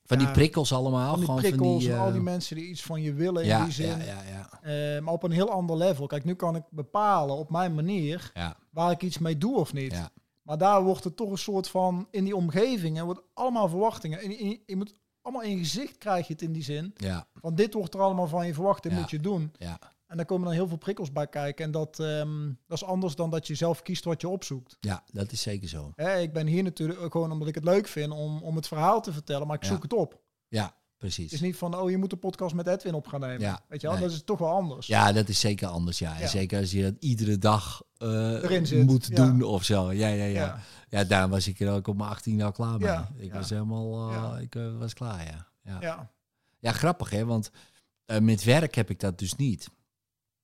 Van 0.05 0.17
die 0.17 0.31
prikkels 0.31 0.73
allemaal, 0.73 1.09
van 1.09 1.15
die 1.17 1.25
gewoon 1.25 1.41
prikkels 1.41 1.69
van 1.69 1.77
die, 1.79 1.91
en 1.93 1.99
al 1.99 2.11
die 2.11 2.21
mensen 2.21 2.55
die 2.55 2.67
iets 2.67 2.81
van 2.83 3.01
je 3.01 3.13
willen 3.13 3.43
in 3.43 3.63
die 3.63 3.73
zin. 3.73 3.87
ja, 3.97 4.21
ja, 4.29 4.49
ja, 4.71 5.01
maar 5.01 5.13
op 5.13 5.23
een 5.23 5.31
heel 5.31 5.49
ander 5.51 5.77
level. 5.77 6.07
Kijk, 6.07 6.23
nu 6.23 6.33
kan 6.35 6.55
ik 6.55 6.63
bepalen 6.69 7.35
op 7.35 7.49
mijn 7.49 7.75
manier 7.75 8.31
ja, 8.33 8.57
waar 8.69 8.91
ik 8.91 9.01
iets 9.01 9.17
mee 9.17 9.37
doe 9.37 9.57
of 9.57 9.73
niet. 9.73 9.91
ja. 9.91 10.09
Maar 10.41 10.57
daar 10.57 10.83
wordt 10.83 11.03
het 11.03 11.15
toch 11.15 11.31
een 11.31 11.37
soort 11.37 11.67
van, 11.69 12.07
in 12.11 12.23
die 12.23 12.35
omgevingen, 12.35 13.05
wordt 13.05 13.21
allemaal 13.33 13.69
verwachtingen. 13.69 14.19
En 14.19 14.29
je, 14.31 14.59
je 14.65 14.75
moet 14.75 14.93
allemaal 15.27 15.43
in 15.43 15.51
je 15.51 15.57
gezicht 15.57 15.97
krijg 15.97 16.27
je 16.27 16.33
het 16.33 16.41
in 16.41 16.51
die 16.53 16.63
zin. 16.63 16.93
ja, 16.97 17.27
Van 17.33 17.55
dit 17.55 17.73
wordt 17.73 17.93
er 17.93 18.01
allemaal 18.01 18.27
van 18.27 18.47
je 18.47 18.53
verwacht, 18.53 18.83
dit 18.83 18.91
Ja. 18.91 18.97
moet 18.99 19.09
je 19.09 19.19
doen. 19.19 19.51
ja. 19.57 19.79
En 20.07 20.17
daar 20.17 20.25
komen 20.25 20.45
dan 20.45 20.53
heel 20.53 20.67
veel 20.67 20.77
prikkels 20.77 21.11
bij 21.11 21.27
kijken. 21.27 21.65
En 21.65 21.71
dat, 21.71 21.99
ehm, 21.99 22.45
dat 22.67 22.77
is 22.77 22.83
anders 22.83 23.15
dan 23.15 23.29
dat 23.29 23.47
je 23.47 23.55
zelf 23.55 23.81
kiest 23.81 24.03
wat 24.03 24.21
je 24.21 24.27
opzoekt. 24.27 24.77
Ja, 24.79 25.03
dat 25.11 25.31
is 25.31 25.41
zeker 25.41 25.67
zo. 25.69 25.91
Hè, 25.95 26.19
ik 26.19 26.33
ben 26.33 26.47
hier 26.47 26.63
natuurlijk 26.63 26.99
ook 27.01 27.11
gewoon 27.11 27.31
omdat 27.31 27.47
ik 27.47 27.55
het 27.55 27.63
leuk 27.63 27.87
vind 27.87 28.11
om, 28.11 28.41
om 28.41 28.55
het 28.55 28.67
verhaal 28.67 29.01
te 29.01 29.13
vertellen, 29.13 29.47
maar 29.47 29.55
ik 29.55 29.63
zoek 29.63 29.83
het 29.83 29.93
op. 29.93 30.21
Ja, 30.47 30.75
Het 30.97 31.09
is 31.09 31.15
precies. 31.15 31.41
niet 31.41 31.55
van, 31.55 31.75
oh, 31.75 31.89
je 31.89 31.97
moet 31.97 32.11
een 32.11 32.19
podcast 32.19 32.55
met 32.55 32.67
Edwin 32.67 32.93
op 32.93 33.07
gaan 33.07 33.19
nemen. 33.19 33.39
Ja, 33.39 33.61
Weet 33.67 33.81
je 33.81 33.87
wel, 33.87 33.95
nee. 33.95 34.05
dat 34.05 34.15
is 34.15 34.23
toch 34.23 34.39
wel 34.39 34.49
anders. 34.49 34.87
Ja, 34.87 35.11
dat 35.11 35.29
is 35.29 35.39
zeker 35.39 35.67
anders. 35.67 35.99
Ja. 35.99 36.27
Zeker 36.27 36.59
als 36.59 36.71
je 36.71 36.81
dat 36.81 36.93
iedere 36.99 37.37
dag 37.37 37.83
eh, 37.97 38.63
zit, 38.63 38.85
moet 38.85 39.07
ja. 39.07 39.15
doen 39.15 39.41
of 39.41 39.63
zo. 39.63 39.91
Ja, 39.91 40.07
ja, 40.07 40.23
ja. 40.23 40.59
Ja. 40.89 41.03
daar 41.03 41.29
was 41.29 41.47
ik 41.47 41.59
er 41.59 41.71
ook 41.71 41.87
op 41.87 41.97
mijn 41.97 42.09
18 42.09 42.41
al 42.41 42.51
klaar 42.51 42.79
mee. 42.79 43.25
Ik 43.25 43.33
was 43.33 43.49
helemaal, 43.49 44.11
eh, 44.11 44.41
ik 44.41 44.55
eh, 44.55 44.77
was 44.77 44.93
klaar, 44.93 45.25
ja. 45.25 45.47
Ja, 45.63 45.77
ja. 45.81 46.11
Ja. 46.59 46.71
grappig 46.71 47.09
hè, 47.09 47.25
want 47.25 47.51
met 48.21 48.43
werk 48.43 48.75
heb 48.75 48.89
ik 48.89 48.99
dat 48.99 49.19
dus 49.19 49.35
niet. 49.35 49.69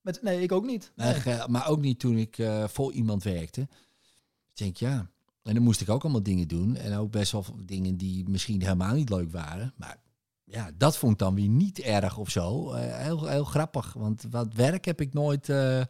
Met, 0.02 0.22
nee, 0.22 0.42
ik 0.42 0.52
ook 0.52 0.66
niet. 0.66 0.92
Nee. 0.96 1.14
Eh, 1.14 1.48
maar 1.48 1.68
ook 1.68 1.80
niet 1.80 2.00
toen 2.00 2.18
ik 2.18 2.38
voor 2.66 2.92
iemand 2.92 3.24
werkte. 3.24 3.62
Ik 3.62 4.60
denk, 4.60 4.78
ja. 4.78 5.12
En 5.44 5.54
dan 5.54 5.64
moest 5.64 5.82
ik 5.82 5.90
ook 5.90 6.04
allemaal 6.04 6.24
dingen 6.24 6.48
doen. 6.48 6.76
En 6.76 6.98
ook 6.98 7.12
best 7.12 7.32
wel 7.32 7.46
dingen 7.66 7.98
die 7.98 8.30
misschien 8.30 8.62
helemaal 8.62 8.94
niet 8.94 9.10
leuk 9.10 9.32
waren. 9.32 9.74
Maar 9.78 9.98
ja, 10.46 10.72
dat 10.78 10.98
vond 10.98 11.12
ik 11.14 11.20
dan 11.20 11.36
weer 11.36 11.48
niet 11.48 11.80
erg 11.80 12.18
of 12.18 12.30
zo. 12.30 12.72
Eh, 12.72 12.98
heel, 12.98 13.28
heel 13.28 13.44
grappig. 13.44 13.94
Want 13.94 14.26
wat 14.30 14.54
werk 14.54 14.86
heb 14.86 15.02
ik 15.02 15.14
nooit 15.14 15.50
eh, 15.50 15.80
eh, 15.80 15.86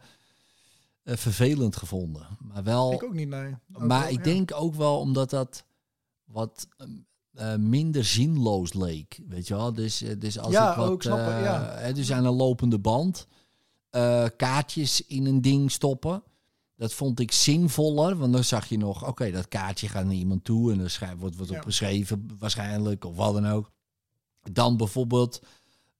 vervelend 1.02 1.76
gevonden. 1.76 2.26
Maar 2.40 2.62
wel. 2.62 2.92
Ik 2.92 3.02
ook 3.02 3.14
niet, 3.14 3.28
nee. 3.28 3.54
Ook 3.72 3.86
maar 3.86 4.00
wel, 4.00 4.08
ik 4.10 4.16
ja. 4.16 4.22
denk 4.22 4.52
ook 4.54 4.74
wel 4.74 4.98
omdat 4.98 5.30
dat 5.30 5.64
wat 6.24 6.68
minder 7.58 8.04
zinloos 8.04 8.72
leek. 8.72 9.20
Weet 9.28 9.46
je 9.48 9.54
wel? 9.54 9.72
Dus, 9.72 10.04
dus 10.18 10.38
als 10.38 10.52
Ja, 10.52 10.70
ik 10.70 10.76
wat, 10.76 10.88
ook, 10.88 11.02
ja. 11.02 11.92
dus 11.92 12.12
aan 12.12 12.24
een 12.24 12.32
lopende 12.34 12.78
band 12.78 13.26
kaartjes 14.36 15.06
in 15.06 15.26
een 15.26 15.40
ding 15.40 15.70
stoppen. 15.70 16.22
Dat 16.76 16.92
vond 16.92 17.20
ik 17.20 17.32
zinvoller, 17.32 18.16
want 18.16 18.32
dan 18.32 18.44
zag 18.44 18.68
je 18.68 18.78
nog, 18.78 19.06
oké, 19.08 19.30
dat 19.30 19.48
kaartje 19.48 19.88
gaat 19.88 20.04
naar 20.04 20.14
iemand 20.14 20.44
toe 20.44 20.72
en 20.72 20.80
er 20.80 21.14
wordt, 21.18 21.36
wordt 21.36 21.50
Ja. 21.50 21.56
opgeschreven 21.58 22.36
waarschijnlijk, 22.38 23.04
of 23.04 23.16
wat 23.16 23.34
dan 23.34 23.46
ook. 23.46 23.72
Dan 24.52 24.76
bijvoorbeeld 24.76 25.40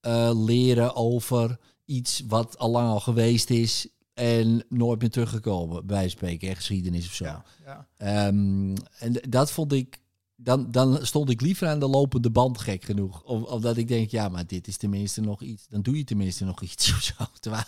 eh, 0.00 0.30
leren 0.34 0.94
over 0.94 1.58
iets 1.84 2.22
wat 2.28 2.58
al 2.58 2.70
lang 2.70 2.88
al 2.88 3.00
geweest 3.00 3.50
is 3.50 3.88
en 4.14 4.64
nooit 4.68 5.00
meer 5.00 5.10
teruggekomen, 5.10 5.86
bij 5.86 6.08
spreken, 6.08 6.48
hè, 6.48 6.54
geschiedenis 6.54 7.06
of 7.06 7.12
zo. 7.14 7.24
Ja, 7.24 7.44
ja. 7.64 7.86
Ehm, 7.96 8.76
en 8.98 9.12
dat 9.28 9.50
vond 9.50 9.72
ik. 9.72 10.02
Dan, 10.36 10.70
dan 10.70 11.06
stond 11.06 11.30
ik 11.30 11.40
liever 11.40 11.68
aan 11.68 11.78
de 11.78 11.88
lopende 11.88 12.30
band, 12.30 12.58
gek 12.58 12.84
genoeg. 12.84 13.22
Om, 13.22 13.44
omdat 13.44 13.76
ik 13.76 13.88
denk, 13.88 14.10
ja, 14.10 14.28
maar 14.28 14.46
dit 14.46 14.66
is 14.66 14.76
tenminste 14.76 15.20
nog 15.20 15.42
iets. 15.42 15.66
Dan 15.68 15.82
doe 15.82 15.96
je 15.96 16.04
tenminste 16.04 16.44
nog 16.44 16.62
iets 16.62 16.90
of 16.94 17.02
zo. 17.02 17.24
Terwijl, 17.40 17.64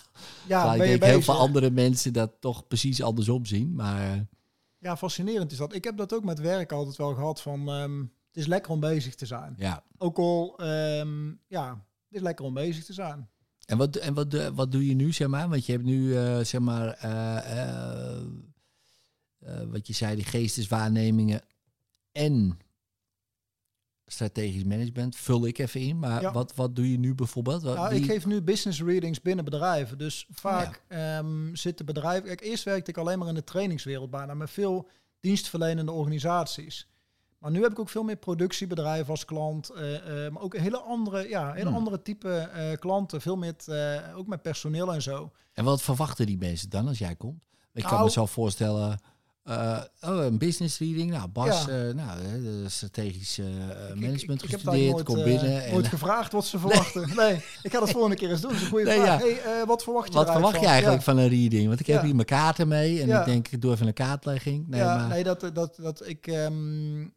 ja 0.47 0.59
terwijl 0.61 0.81
ik 0.81 0.89
denk 0.89 1.03
heel 1.03 1.17
bezig. 1.17 1.23
veel 1.25 1.43
andere 1.43 1.71
mensen 1.71 2.13
dat 2.13 2.31
toch 2.39 2.67
precies 2.67 3.01
andersom 3.01 3.45
zien. 3.45 3.75
Maar 3.75 4.11
eh, 4.13 4.19
Ja, 4.79 4.97
fascinerend 4.97 5.51
is 5.51 5.57
dat. 5.57 5.73
Ik 5.73 5.83
heb 5.83 5.97
dat 5.97 6.13
ook 6.13 6.23
met 6.23 6.39
werk 6.39 6.71
altijd 6.71 6.95
wel 6.95 7.13
gehad 7.13 7.41
van... 7.41 7.69
ehm, 7.69 8.03
het 8.37 8.45
is 8.45 8.51
lekker 8.51 8.71
om 8.71 8.79
bezig 8.79 9.15
te 9.15 9.25
zijn. 9.25 9.53
ja. 9.57 9.83
Ook 9.97 10.17
al, 10.17 10.57
ehm, 10.59 11.27
ja, 11.47 11.69
het 12.07 12.15
is 12.15 12.21
lekker 12.21 12.45
om 12.45 12.53
bezig 12.53 12.85
te 12.85 12.93
zijn. 12.93 13.29
En, 13.65 13.77
wat, 13.77 13.95
en 13.95 14.13
wat, 14.13 14.33
eh, 14.33 14.47
wat 14.47 14.71
doe 14.71 14.87
je 14.87 14.93
nu, 14.93 15.13
zeg 15.13 15.27
maar? 15.27 15.49
Want 15.49 15.65
je 15.65 15.71
hebt 15.71 15.83
nu, 15.83 16.15
eh, 16.17 16.39
zeg 16.39 16.61
maar, 16.61 16.87
eh, 16.89 18.23
wat 19.67 19.87
je 19.87 19.93
zei, 19.93 20.15
die 20.15 20.23
geesteswaarnemingen 20.25 21.41
en 22.11 22.59
strategisch 24.05 24.63
management. 24.63 25.15
Vul 25.15 25.45
ik 25.47 25.57
even 25.57 25.81
in. 25.81 25.99
Maar 25.99 26.21
Ja. 26.21 26.31
wat, 26.31 26.55
wat 26.55 26.75
doe 26.75 26.91
je 26.91 26.99
nu 26.99 27.15
bijvoorbeeld? 27.15 27.61
Wat, 27.61 27.75
Nou, 27.75 27.89
wie- 27.89 27.99
ik 27.99 28.05
geef 28.05 28.25
nu 28.25 28.41
business 28.41 28.81
readings 28.81 29.21
binnen 29.21 29.45
bedrijven. 29.45 29.97
Dus 29.97 30.27
vaak 30.31 30.81
ehm, 30.87 31.55
zitten 31.55 31.85
bedrijven... 31.85 32.27
Kijk, 32.27 32.41
eerst 32.41 32.63
werkte 32.63 32.91
ik 32.91 32.97
alleen 32.97 33.19
maar 33.19 33.27
in 33.27 33.33
de 33.33 33.43
trainingswereld 33.43 34.09
bijna. 34.09 34.33
Met 34.33 34.49
veel 34.49 34.87
dienstverlenende 35.19 35.91
organisaties. 35.91 36.87
Maar 37.39 37.51
nu 37.51 37.61
heb 37.61 37.71
ik 37.71 37.79
ook 37.79 37.89
veel 37.89 38.03
meer 38.03 38.15
productiebedrijven 38.15 39.09
als 39.09 39.25
klant. 39.25 39.69
eh, 39.69 40.25
eh, 40.25 40.31
maar 40.31 40.41
ook 40.41 40.53
een 40.53 40.61
hele 40.61 40.79
andere, 40.79 41.29
ja, 41.29 41.53
hele 41.53 41.67
Hmm. 41.67 41.75
andere 41.77 42.01
type 42.01 42.29
eh, 42.29 42.77
klanten. 42.79 43.21
Veel 43.21 43.35
met, 43.37 43.67
ook 44.15 44.27
met 44.27 44.41
personeel 44.41 44.93
en 44.93 45.01
zo. 45.01 45.31
En 45.53 45.63
wat 45.63 45.81
verwachten 45.81 46.25
die 46.25 46.37
mensen 46.37 46.69
dan 46.69 46.87
als 46.87 46.97
jij 46.97 47.15
komt? 47.15 47.41
Ik 47.73 47.83
kan 47.83 47.91
Nou- 47.91 48.03
me 48.03 48.11
zo 48.11 48.25
voorstellen, 48.25 48.99
oh, 49.43 49.79
een 49.99 50.37
business 50.37 50.79
reading. 50.79 51.11
Nou, 51.11 51.27
Bas, 51.27 51.65
Ja. 51.65 51.91
nou, 51.91 52.19
Ik- 52.19 53.95
management 53.95 54.43
ik, 54.43 54.49
ik, 54.49 54.53
gestudeerd, 54.53 55.03
kom 55.03 55.23
binnen. 55.23 55.63
en, 55.63 55.71
nooit 55.71 55.87
gevraagd 55.87 56.31
wat 56.31 56.45
ze 56.45 56.59
verwachten. 56.59 57.09
Nee. 57.15 57.35
ik 57.63 57.71
ga 57.71 57.79
dat 57.79 57.89
volgende 57.89 58.15
keer 58.15 58.29
eens 58.29 58.41
doen. 58.41 58.49
Dat 58.51 58.59
is 58.59 58.65
een 58.65 58.71
goede 58.71 58.85
Nee, 58.85 58.99
vraag. 58.99 59.21
ja. 59.21 59.27
Hey, 59.43 59.65
wat 59.65 59.83
verwacht 59.83 60.07
je 60.07 60.13
wat 60.13 60.31
verwacht 60.31 60.59
je 60.59 60.65
eigenlijk 60.65 60.97
Ja. 60.97 61.03
van 61.13 61.17
een 61.17 61.27
reading? 61.29 61.67
Want 61.67 61.79
ik 61.79 61.87
heb 61.87 62.01
hier 62.01 62.15
mijn 62.15 62.27
kaarten 62.27 62.67
mee 62.67 63.01
en 63.01 63.19
ik 63.19 63.25
denk, 63.25 63.47
ik 63.47 63.61
doe 63.61 63.71
even 63.71 63.87
een 63.87 63.93
kaartlegging. 63.93 64.67
Nee, 64.67 64.79
ja, 64.79 64.95
maar, 64.97 65.07
nee, 65.07 65.23
dat, 65.23 65.49
dat, 65.53 65.75
dat 65.81 66.07
ik, 66.07 66.27
ehm, 66.27 67.01
ik, 67.01 67.09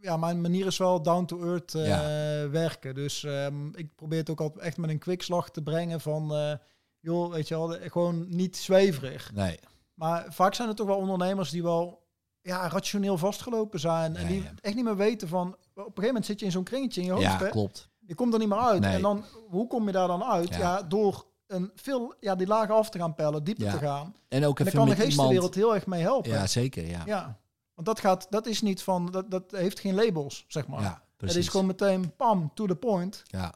ja, 0.00 0.16
mijn 0.16 0.40
manier 0.40 0.66
is 0.66 0.76
wel 0.78 1.02
down 1.02 1.24
to 1.24 1.42
earth 1.42 1.74
eh, 1.74 1.86
Ja. 1.86 2.00
werken. 2.48 2.94
Dus 2.94 3.24
ehm, 3.24 3.68
ik 3.74 3.94
probeer 3.94 4.18
het 4.18 4.30
ook 4.30 4.40
altijd 4.40 4.64
echt 4.64 4.76
met 4.76 4.90
een 4.90 4.98
kwikslag 4.98 5.50
te 5.50 5.62
brengen 5.62 6.00
van, 6.00 6.34
eh, 6.34 6.52
joh, 7.00 7.32
weet 7.32 7.48
je 7.48 7.54
wel, 7.54 7.76
gewoon 7.80 8.26
niet 8.28 8.56
zweverig. 8.56 9.32
nee. 9.34 9.58
Maar 9.94 10.26
vaak 10.28 10.54
zijn 10.54 10.68
er 10.68 10.74
toch 10.74 10.86
wel 10.86 10.96
ondernemers 10.96 11.50
die 11.50 11.62
wel 11.62 12.02
ja, 12.40 12.68
rationeel 12.68 13.18
vastgelopen 13.18 13.80
zijn 13.80 14.16
en 14.16 14.26
die 14.26 14.42
ja. 14.42 14.50
echt 14.60 14.74
niet 14.74 14.84
meer 14.84 14.96
weten 14.96 15.28
van, 15.28 15.46
op 15.48 15.56
een 15.76 15.82
gegeven 15.84 16.06
moment 16.06 16.26
zit 16.26 16.38
je 16.40 16.44
in 16.46 16.52
zo'n 16.52 16.64
kringetje 16.64 17.00
in 17.00 17.06
je 17.06 17.12
hoofd, 17.12 17.24
Ja, 17.24 17.38
hè? 17.38 17.48
klopt. 17.48 17.88
Je 18.06 18.14
komt 18.14 18.32
er 18.32 18.38
niet 18.38 18.48
meer 18.48 18.58
uit. 18.58 18.80
Nee. 18.80 18.94
En 18.94 19.02
dan, 19.02 19.24
hoe 19.48 19.66
kom 19.66 19.86
je 19.86 19.92
daar 19.92 20.06
dan 20.08 20.24
uit? 20.24 20.48
Ja. 20.48 20.58
Ja, 20.58 20.82
door 20.82 21.26
een 21.46 21.70
veel, 21.74 22.14
ja, 22.20 22.34
die 22.34 22.46
lagen 22.46 22.74
af 22.74 22.90
te 22.90 22.98
gaan 22.98 23.14
pellen, 23.14 23.44
dieper 23.44 23.70
te 23.70 23.78
gaan. 23.78 24.14
En 24.28 24.44
ook 24.44 24.58
En 24.58 24.64
daar 24.64 24.74
even 24.74 24.78
kan 24.78 24.88
de 24.88 24.90
iemand... 24.94 24.98
geestenwereld 24.98 25.54
heel 25.54 25.74
erg 25.74 25.86
mee 25.86 26.02
helpen. 26.02 26.30
Ja, 26.30 26.46
zeker. 26.46 26.86
Ja, 26.86 27.02
Ja, 27.06 27.38
want 27.84 27.86
dat 27.86 28.00
gaat, 28.00 28.26
dat 28.30 28.46
is 28.46 28.62
niet 28.62 28.82
van, 28.82 29.06
dat, 29.10 29.30
dat 29.30 29.44
heeft 29.50 29.80
geen 29.80 29.94
labels, 29.94 30.44
zeg 30.48 30.66
maar. 30.66 31.02
precies. 31.16 31.36
het 31.36 31.44
is 31.44 31.50
gewoon 31.50 31.66
meteen, 31.66 32.16
pam, 32.16 32.50
to 32.54 32.66
the 32.66 32.74
point. 32.76 33.22
ja. 33.26 33.54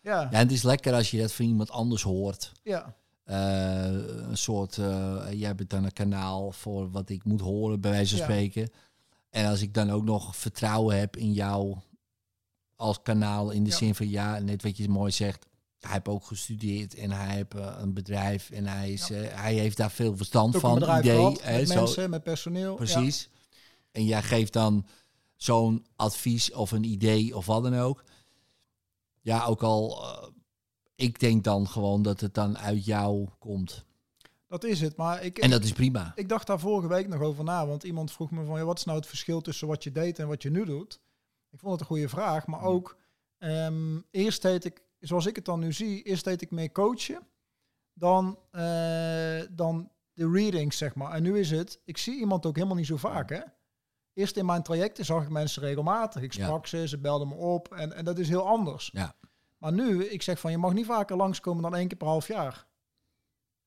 Ja, 0.00 0.12
ja, 0.12 0.20
ja, 0.20 0.30
en 0.30 0.38
het 0.38 0.52
is 0.52 0.62
lekker 0.62 0.94
als 0.94 1.10
je 1.10 1.20
dat 1.20 1.32
van 1.32 1.44
iemand 1.44 1.70
anders 1.70 2.02
hoort. 2.02 2.52
ja, 2.62 2.94
Eh, 3.24 3.84
een 4.28 4.36
soort, 4.36 4.78
eh, 4.78 5.26
jij 5.30 5.54
bent 5.54 5.70
dan 5.70 5.84
een 5.84 5.92
kanaal 5.92 6.52
voor 6.52 6.90
wat 6.90 7.08
ik 7.08 7.24
moet 7.24 7.40
horen, 7.40 7.80
bij 7.80 7.90
wijze 7.90 8.10
van 8.16 8.18
Ja. 8.18 8.24
spreken. 8.24 8.70
En 9.30 9.46
als 9.46 9.60
ik 9.60 9.74
dan 9.74 9.90
ook 9.90 10.04
nog 10.04 10.36
vertrouwen 10.36 10.98
heb 10.98 11.16
in 11.16 11.32
jou 11.32 11.76
als 12.76 13.02
kanaal, 13.02 13.50
in 13.50 13.64
de 13.64 13.70
Ja. 13.70 13.76
zin 13.76 13.94
van 13.94 14.08
ja, 14.08 14.38
net 14.38 14.62
wat 14.62 14.76
je 14.76 14.88
mooi 14.88 15.12
zegt, 15.12 15.46
hij 15.78 15.90
heeft 15.92 16.08
ook 16.08 16.24
gestudeerd 16.24 16.94
en 16.94 17.10
hij 17.10 17.34
heeft 17.34 17.54
eh, 17.54 17.76
een 17.80 17.94
bedrijf 17.94 18.50
en 18.50 18.66
hij, 18.66 18.90
is, 18.92 19.10
eh, 19.10 19.20
hij 19.34 19.54
heeft 19.54 19.76
daar 19.76 19.90
veel 19.90 20.16
verstand 20.16 20.54
een 20.54 20.60
van, 20.60 20.74
bedrijf 20.74 21.00
idee. 21.04 21.16
gehad, 21.16 21.42
hè, 21.42 21.58
met 21.58 21.68
zo, 21.68 21.74
mensen, 21.74 22.10
met 22.10 22.22
personeel. 22.22 22.74
precies. 22.74 23.28
En 23.96 24.04
jij 24.04 24.22
geeft 24.22 24.52
dan 24.52 24.86
zo'n 25.36 25.86
advies 25.96 26.52
of 26.52 26.70
een 26.70 26.84
idee 26.84 27.36
of 27.36 27.46
wat 27.46 27.62
dan 27.62 27.78
ook. 27.78 28.04
Ja, 29.20 29.44
ook 29.44 29.62
al, 29.62 30.02
eh, 30.02 30.28
ik 30.94 31.20
denk 31.20 31.44
dan 31.44 31.68
gewoon 31.68 32.02
dat 32.02 32.20
het 32.20 32.34
dan 32.34 32.58
uit 32.58 32.84
jou 32.84 33.28
komt. 33.38 33.84
Dat 34.48 34.64
is 34.64 34.80
het. 34.80 34.96
Maar 34.96 35.24
ik, 35.24 35.38
En 35.38 35.50
dat 35.50 35.64
is 35.64 35.72
prima. 35.72 36.12
ik 36.14 36.28
dacht 36.28 36.46
daar 36.46 36.60
vorige 36.60 36.88
week 36.88 37.08
nog 37.08 37.20
over 37.20 37.44
na, 37.44 37.66
want 37.66 37.82
iemand 37.84 38.12
vroeg 38.12 38.30
me 38.30 38.44
van, 38.44 38.58
ja, 38.58 38.64
wat 38.64 38.78
is 38.78 38.84
nou 38.84 38.98
het 38.98 39.06
verschil 39.06 39.40
tussen 39.40 39.68
wat 39.68 39.84
je 39.84 39.92
deed 39.92 40.18
en 40.18 40.28
wat 40.28 40.42
je 40.42 40.50
nu 40.50 40.64
doet? 40.64 41.00
Ik 41.50 41.58
vond 41.58 41.72
het 41.72 41.80
een 41.80 41.86
goede 41.86 42.08
vraag, 42.08 42.46
maar 42.46 42.62
ook, 42.62 42.96
ehm, 43.38 44.00
eerst 44.10 44.42
deed 44.42 44.64
ik, 44.64 44.82
zoals 45.00 45.26
ik 45.26 45.36
het 45.36 45.44
dan 45.44 45.60
nu 45.60 45.72
zie, 45.72 46.02
eerst 46.02 46.24
deed 46.24 46.42
ik 46.42 46.50
meer 46.50 46.72
coachen 46.72 47.26
dan, 47.92 48.38
eh, 48.50 49.40
dan 49.50 49.90
de 50.12 50.30
readings, 50.30 50.76
zeg 50.76 50.94
maar. 50.94 51.12
En 51.12 51.22
nu 51.22 51.38
is 51.38 51.50
het, 51.50 51.80
ik 51.84 51.96
zie 51.98 52.18
iemand 52.18 52.46
ook 52.46 52.54
helemaal 52.54 52.76
niet 52.76 52.86
zo 52.86 52.96
vaak, 52.96 53.28
hè? 53.30 53.40
Eerst 54.16 54.36
in 54.36 54.46
mijn 54.46 54.62
trajecten 54.62 55.04
zag 55.04 55.22
ik 55.22 55.28
mensen 55.28 55.62
regelmatig. 55.62 56.22
Ik 56.22 56.32
Ja. 56.32 56.44
sprak 56.44 56.66
ze, 56.66 56.88
ze 56.88 56.98
belden 56.98 57.28
me 57.28 57.34
op 57.34 57.72
en, 57.74 57.92
en 57.92 58.04
dat 58.04 58.18
is 58.18 58.28
heel 58.28 58.46
anders. 58.46 58.90
Ja. 58.92 59.14
Maar 59.58 59.72
nu, 59.72 60.04
ik 60.04 60.22
zeg 60.22 60.38
van, 60.40 60.50
je 60.50 60.58
mag 60.58 60.72
niet 60.72 60.86
vaker 60.86 61.16
langskomen 61.16 61.62
dan 61.62 61.74
één 61.74 61.88
keer 61.88 61.96
per 61.96 62.06
half 62.06 62.28
jaar. 62.28 62.66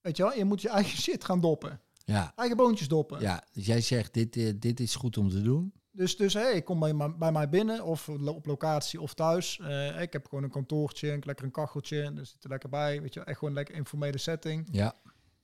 Weet 0.01 0.17
je 0.17 0.23
wel, 0.23 0.33
je 0.33 0.45
moet 0.45 0.61
je 0.61 0.69
eigen 0.69 0.97
shit 1.03 1.23
gaan 1.23 1.41
doppen. 1.41 1.81
Ja, 2.05 2.31
Eigen 2.35 2.57
boontjes 2.57 2.87
doppen. 2.87 3.19
ja. 3.21 3.43
dus 3.53 3.65
jij 3.65 3.81
zegt, 3.81 4.13
dit, 4.13 4.35
eh, 4.37 4.53
dit 4.55 4.79
is 4.79 4.95
goed 4.95 5.17
om 5.17 5.29
te 5.29 5.41
doen. 5.41 5.73
Dus, 5.91 6.17
dus 6.17 6.33
hey, 6.33 6.61
kom 6.61 6.79
bij, 6.79 6.95
bij 7.17 7.31
mij 7.31 7.49
binnen 7.49 7.83
of 7.83 8.09
op 8.09 8.45
locatie 8.45 9.01
of 9.01 9.13
thuis. 9.13 9.59
Eh, 9.59 10.01
ik 10.01 10.13
heb 10.13 10.27
gewoon 10.27 10.43
een 10.43 10.49
kantoortje, 10.49 11.11
een 11.11 11.21
lekker 11.25 11.45
een 11.45 11.51
kacheltje. 11.51 12.01
Er 12.01 12.25
zit 12.25 12.43
er 12.43 12.49
lekker 12.49 12.69
bij. 12.69 13.01
Weet 13.01 13.13
je, 13.13 13.19
echt 13.19 13.33
gewoon 13.37 13.49
een 13.49 13.55
lekker 13.59 13.75
informele 13.75 14.17
setting. 14.17 14.67
Ja, 14.71 14.93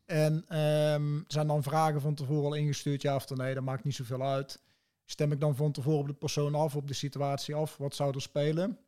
En 0.06 0.46
ehm, 0.48 1.22
zijn 1.28 1.48
dan 1.48 1.64
vragen 1.64 2.02
van 2.02 2.16
tevoren 2.16 2.46
al 2.46 2.54
ingestuurd, 2.54 3.02
ja 3.02 3.16
of 3.16 3.30
nee, 3.30 3.54
dat 3.54 3.64
maakt 3.64 3.84
niet 3.84 3.96
zoveel 3.96 4.22
uit. 4.22 4.64
Stem 5.06 5.32
ik 5.32 5.40
dan 5.40 5.56
van 5.56 5.72
tevoren 5.72 6.00
op 6.00 6.08
de 6.08 6.14
persoon 6.14 6.56
af, 6.56 6.76
op 6.76 6.88
de 6.88 6.94
situatie 6.94 7.56
af, 7.56 7.78
wat 7.78 7.96
zou 7.96 8.14
er 8.16 8.22
spelen? 8.22 8.80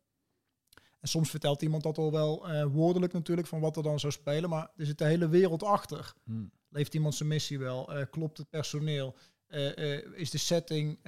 En 1.00 1.08
soms 1.08 1.30
vertelt 1.30 1.62
iemand 1.62 1.82
dat 1.82 1.98
al 1.98 2.12
wel 2.12 2.48
eh, 2.48 2.64
woordelijk 2.64 3.12
natuurlijk, 3.12 3.46
van 3.48 3.60
wat 3.60 3.76
er 3.76 3.82
dan 3.82 4.00
zou 4.00 4.12
spelen, 4.12 4.50
maar 4.50 4.70
er 4.76 4.86
zit 4.86 4.98
de 4.98 5.04
hele 5.04 5.28
wereld 5.28 5.62
achter. 5.62 6.14
Hm. 6.24 6.44
Leeft 6.68 6.94
iemand 6.94 7.14
zijn 7.14 7.28
missie 7.28 7.58
wel? 7.58 7.92
Eh, 7.94 8.06
klopt 8.10 8.38
het 8.38 8.50
personeel? 8.50 9.14
Eh, 9.46 9.96
is, 10.18 10.30
de 10.30 10.38
setting, 10.38 11.04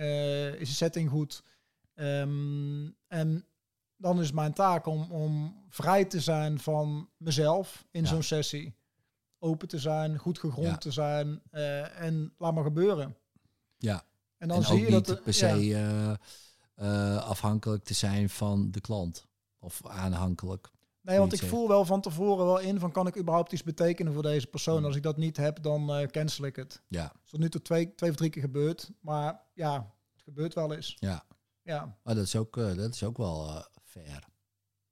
is 0.59 0.69
de 0.69 0.75
setting 0.75 1.11
goed? 1.11 1.43
Ehm, 1.95 2.89
en 3.07 3.45
dan 3.97 4.21
is 4.21 4.33
mijn 4.33 4.53
taak 4.53 4.87
om, 4.87 5.11
om 5.13 5.63
vrij 5.69 6.05
te 6.05 6.21
zijn 6.21 6.59
van 6.59 7.09
mezelf 7.17 7.87
in 7.91 8.03
Ja. 8.03 8.09
zo'n 8.09 8.23
sessie. 8.23 8.75
Open 9.39 9.69
te 9.69 9.79
zijn, 9.79 10.19
goed 10.19 10.39
gegrond 10.39 10.67
Ja. 10.67 10.77
te 10.77 10.91
zijn 10.91 11.43
en 11.95 12.35
laat 12.39 12.55
maar 12.55 12.65
gebeuren. 12.65 13.17
ja. 13.79 14.03
En 14.41 14.49
dan 14.49 14.57
en 14.57 14.63
zie 14.65 14.73
ook 14.73 14.79
je 14.79 14.85
niet 14.95 15.07
dat... 15.07 15.17
er- 15.17 15.23
per 15.23 15.35
se 15.35 15.67
ja. 15.67 16.17
eh, 16.75 17.15
eh, 17.15 17.25
afhankelijk 17.29 17.85
te 17.85 17.95
zijn 17.95 18.31
van 18.31 18.71
de 18.71 18.81
klant. 18.81 19.27
Of 19.59 19.81
aanhankelijk. 19.87 20.71
Nee, 21.01 21.19
want 21.19 21.33
ik 21.33 21.43
voel 21.43 21.69
wel 21.69 21.85
van 21.85 22.01
tevoren 22.01 22.47
wel 22.47 22.59
in 22.59 22.79
van 22.79 22.93
kan 22.93 23.07
ik 23.07 23.17
überhaupt 23.19 23.53
iets 23.53 23.63
betekenen 23.63 24.13
voor 24.13 24.23
deze 24.23 24.47
persoon. 24.47 24.77
Hmm. 24.77 24.85
Als 24.85 24.97
ik 24.97 25.03
dat 25.03 25.17
niet 25.17 25.37
heb, 25.37 25.63
dan 25.63 25.95
eh 25.95 26.07
cancel 26.07 26.45
ik 26.45 26.57
het. 26.57 26.83
Ja, 26.89 27.13
is 27.25 27.31
tot 27.31 27.41
nu 27.41 27.49
toe 27.49 27.63
twee, 27.63 27.95
twee 27.95 28.11
of 28.11 28.17
drie 28.17 28.31
keer 28.31 28.43
gebeurd. 28.43 28.91
Maar 29.01 29.41
ja, 29.55 29.93
het 30.13 30.23
gebeurt 30.23 30.55
wel 30.55 30.75
eens. 30.75 30.97
ja. 30.99 31.25
Ja. 31.63 31.97
Maar 32.03 32.15
dat 32.15 32.25
is 32.25 32.37
ook, 32.37 32.55
dat 32.55 32.95
is 32.95 33.03
ook 33.05 33.17
wel 33.17 33.65
fair. 33.85 34.29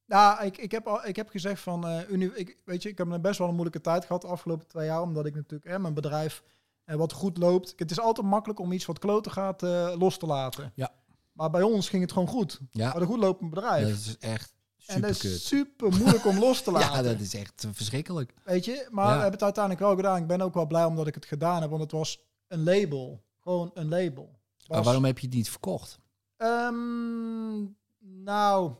Nou, 0.07 0.45
ik, 0.45 0.57
ik, 0.57 0.71
heb 0.71 0.87
al, 0.87 1.07
ik 1.07 1.17
heb 1.17 1.29
gezegd 1.29 1.63
van, 1.63 2.05
uni, 2.09 2.27
ik, 2.27 2.59
weet 2.65 2.83
je, 2.83 2.89
ik 2.89 2.99
heb 2.99 3.19
best 3.23 3.39
wel 3.39 3.49
een 3.49 3.55
moeilijke 3.55 3.81
tijd 3.81 4.05
gehad 4.05 4.23
de 4.23 4.29
afgelopen 4.29 4.67
twee 4.67 4.87
jaar, 4.87 5.03
omdat 5.03 5.27
ik 5.27 5.35
natuurlijk 5.35 5.71
eh, 5.71 5.79
mijn 5.79 5.95
bedrijf 5.95 6.43
eh, 6.88 6.96
wat 6.96 7.12
goed 7.12 7.38
loopt. 7.38 7.72
Het 7.77 7.90
is 7.90 8.01
altijd 8.01 8.27
makkelijk 8.27 8.61
om 8.61 8.72
iets 8.72 8.87
wat 8.87 8.98
kloten 8.98 9.33
gaat 9.33 9.62
eh, 9.62 9.92
los 9.98 10.18
te 10.18 10.27
laten. 10.27 10.72
Ja. 10.74 10.90
Maar 11.33 11.51
bij 11.51 11.62
ons 11.62 11.88
ging 11.88 12.03
het 12.03 12.12
gewoon 12.12 12.29
goed. 12.29 12.61
Ja, 12.70 12.96
een 12.96 13.07
goed 13.07 13.18
lopend 13.18 13.51
bedrijf. 13.51 13.88
dat 13.88 13.96
is 13.98 14.18
echt 14.18 14.55
en 14.87 15.01
dat 15.01 15.14
super 15.16 15.31
is 15.31 15.46
super 15.46 15.92
moeilijk 15.96 16.27
om 16.27 16.38
los 16.38 16.62
te 16.62 16.70
laten. 16.77 16.96
Ja, 16.96 17.03
dat 17.12 17.20
is 17.20 17.35
echt 17.35 17.64
eh, 17.64 17.70
verschrikkelijk. 17.72 18.35
Weet 18.44 18.64
je, 18.64 18.88
maar 18.90 19.05
Ja. 19.05 19.11
we 19.11 19.16
hebben 19.20 19.33
het 19.33 19.42
uiteindelijk 19.42 19.85
wel 19.85 19.96
gedaan. 19.96 20.16
Ik 20.20 20.27
ben 20.27 20.40
ook 20.40 20.55
wel 20.55 20.66
blij 20.66 20.85
omdat 20.85 21.07
ik 21.07 21.14
het 21.14 21.27
gedaan 21.27 21.61
heb, 21.61 21.70
want 21.70 21.83
het 21.83 21.92
was 21.92 22.20
een 22.46 22.64
label. 22.64 23.22
Gewoon 23.42 23.70
een 23.74 23.88
label. 23.88 24.38
Maar 24.68 24.83
waarom 24.83 25.05
heb 25.05 25.18
je 25.18 25.27
het 25.27 25.35
niet 25.37 25.51
verkocht? 25.51 25.98
Ehm, 26.37 27.64
nou, 27.98 28.72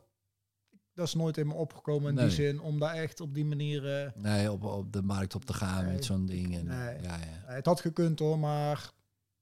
dat 0.99 1.07
is 1.07 1.15
nooit 1.15 1.37
in 1.37 1.47
me 1.47 1.55
opgekomen 1.55 2.09
in 2.09 2.15
Nee. 2.15 2.25
die 2.27 2.35
zin, 2.35 2.61
om 2.61 2.79
daar 2.79 2.95
echt 2.95 3.21
op 3.21 3.35
die 3.35 3.45
manier... 3.45 4.03
eh, 4.05 4.11
Nee, 4.15 4.53
op, 4.53 4.65
op 4.65 4.93
de 4.93 5.03
markt 5.03 5.35
op 5.35 5.45
te 5.45 5.53
gaan 5.53 5.85
Nee. 5.85 5.93
met 5.95 6.05
zo'n 6.05 6.27
ding. 6.27 6.57
En, 6.57 6.67
Nee. 6.67 6.97
Ja, 7.03 7.17
ja. 7.17 7.53
Het 7.55 7.67
had 7.67 7.81
gekund 7.81 8.19
hoor, 8.19 8.39
maar 8.39 8.93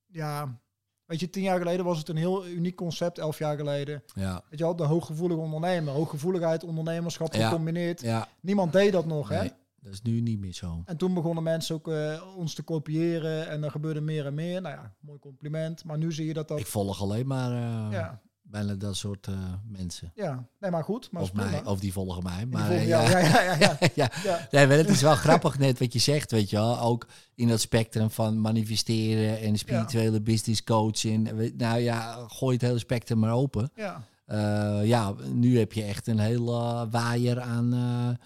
ja, 0.07 0.59
weet 1.05 1.21
je, 1.21 1.31
tien 1.31 1.43
jaar 1.43 1.59
geleden 1.59 1.85
was 1.85 1.99
het 1.99 2.09
een 2.09 2.17
heel 2.17 2.47
uniek 2.47 2.77
concept, 2.77 3.19
elf 3.19 3.39
jaar 3.39 3.57
geleden. 3.57 4.03
Ja, 4.15 4.43
Weet 4.49 4.59
je 4.59 4.65
wel, 4.65 4.77
de 4.77 4.85
hooggevoelige 4.85 5.41
ondernemer, 5.41 5.93
hooggevoeligheid, 5.95 6.65
ondernemerschap 6.65 7.35
Ja. 7.35 7.49
gecombineerd. 7.49 8.01
ja. 8.01 8.29
Niemand 8.41 8.73
deed 8.73 8.93
dat 8.93 9.07
nog, 9.07 9.29
hè? 9.29 9.49
Dat 9.81 9.93
is 9.95 10.03
nu 10.03 10.21
niet 10.21 10.39
meer 10.39 10.53
zo. 10.55 10.83
En 10.85 10.97
toen 10.97 11.15
begonnen 11.15 11.43
mensen 11.43 11.75
ook 11.75 11.89
eh, 11.89 12.23
ons 12.37 12.55
te 12.55 12.63
kopiëren 12.63 13.49
en 13.49 13.65
er 13.65 13.71
gebeurde 13.71 14.01
meer 14.01 14.27
en 14.27 14.35
meer. 14.35 14.61
Nou 14.61 14.75
ja, 14.75 14.95
mooi 15.01 15.19
compliment. 15.19 15.85
Maar 15.85 15.99
nu 15.99 16.13
zie 16.13 16.27
je 16.27 16.33
dat 16.35 16.49
dat... 16.49 16.59
Ik 16.59 16.67
volg 16.67 17.01
alleen 17.01 17.27
maar 17.27 17.51
eh, 17.53 17.93
ja, 17.93 18.21
bijna 18.51 18.75
dat 18.75 18.97
soort 18.97 19.27
eh, 19.27 19.35
mensen. 19.69 20.13
ja, 20.15 20.47
nee, 20.61 20.71
maar 20.71 20.85
goed. 20.85 21.11
Maar 21.11 21.23
Of, 21.23 21.33
mij, 21.33 21.65
of 21.65 21.81
die 21.81 21.93
volgen 21.93 22.23
mij. 22.23 22.47
Maar, 22.47 22.61
volgen 22.67 22.77
eh, 22.83 22.89
ja, 22.89 23.09
ja, 23.09 23.19
ja, 23.19 23.55
ja. 23.55 23.77
ja. 23.95 24.11
ja. 24.25 24.49
Nee, 24.51 24.67
maar 24.67 24.77
het 24.77 24.89
is 24.89 25.01
wel 25.03 25.15
grappig 25.17 25.59
net 25.59 25.79
wat 25.79 25.93
je 25.93 25.99
zegt, 25.99 26.31
weet 26.31 26.51
je 26.51 26.57
wel. 26.57 26.81
Ook 26.81 27.07
in 27.35 27.49
dat 27.49 27.61
spectrum 27.61 28.11
van 28.11 28.41
manifesteren 28.41 29.41
en 29.41 29.57
spirituele 29.59 30.21
business 30.21 30.65
coaching. 30.65 31.53
Nou 31.57 31.79
ja, 31.79 32.25
gooi 32.29 32.53
het 32.53 32.63
hele 32.65 32.79
spectrum 32.79 33.19
maar 33.19 33.33
open. 33.33 33.71
ja. 33.75 34.03
Eh, 34.27 34.81
ja, 34.87 35.15
nu 35.33 35.59
heb 35.59 35.73
je 35.73 35.83
echt 35.83 36.07
een 36.07 36.19
hele 36.19 36.89
waaier 36.91 37.41
aan 37.41 37.73
eh, 37.75 38.25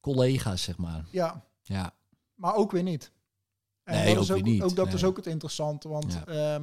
collega's, 0.00 0.62
zeg 0.62 0.76
maar. 0.76 1.04
ja. 1.10 1.44
Ja, 1.62 1.94
Maar 2.34 2.54
ook 2.54 2.70
weer 2.72 2.82
niet. 2.82 3.12
En 3.84 3.94
Nee, 3.94 4.14
dat 4.14 4.22
is 4.22 4.30
ook 4.30 4.36
ook, 4.36 4.42
weer 4.44 4.52
niet. 4.52 4.62
ook 4.62 4.76
dat 4.76 4.92
is 4.92 5.04
ook 5.04 5.16
het 5.16 5.26
interessante. 5.26 5.88
Want 5.88 6.18
Ja. 6.26 6.60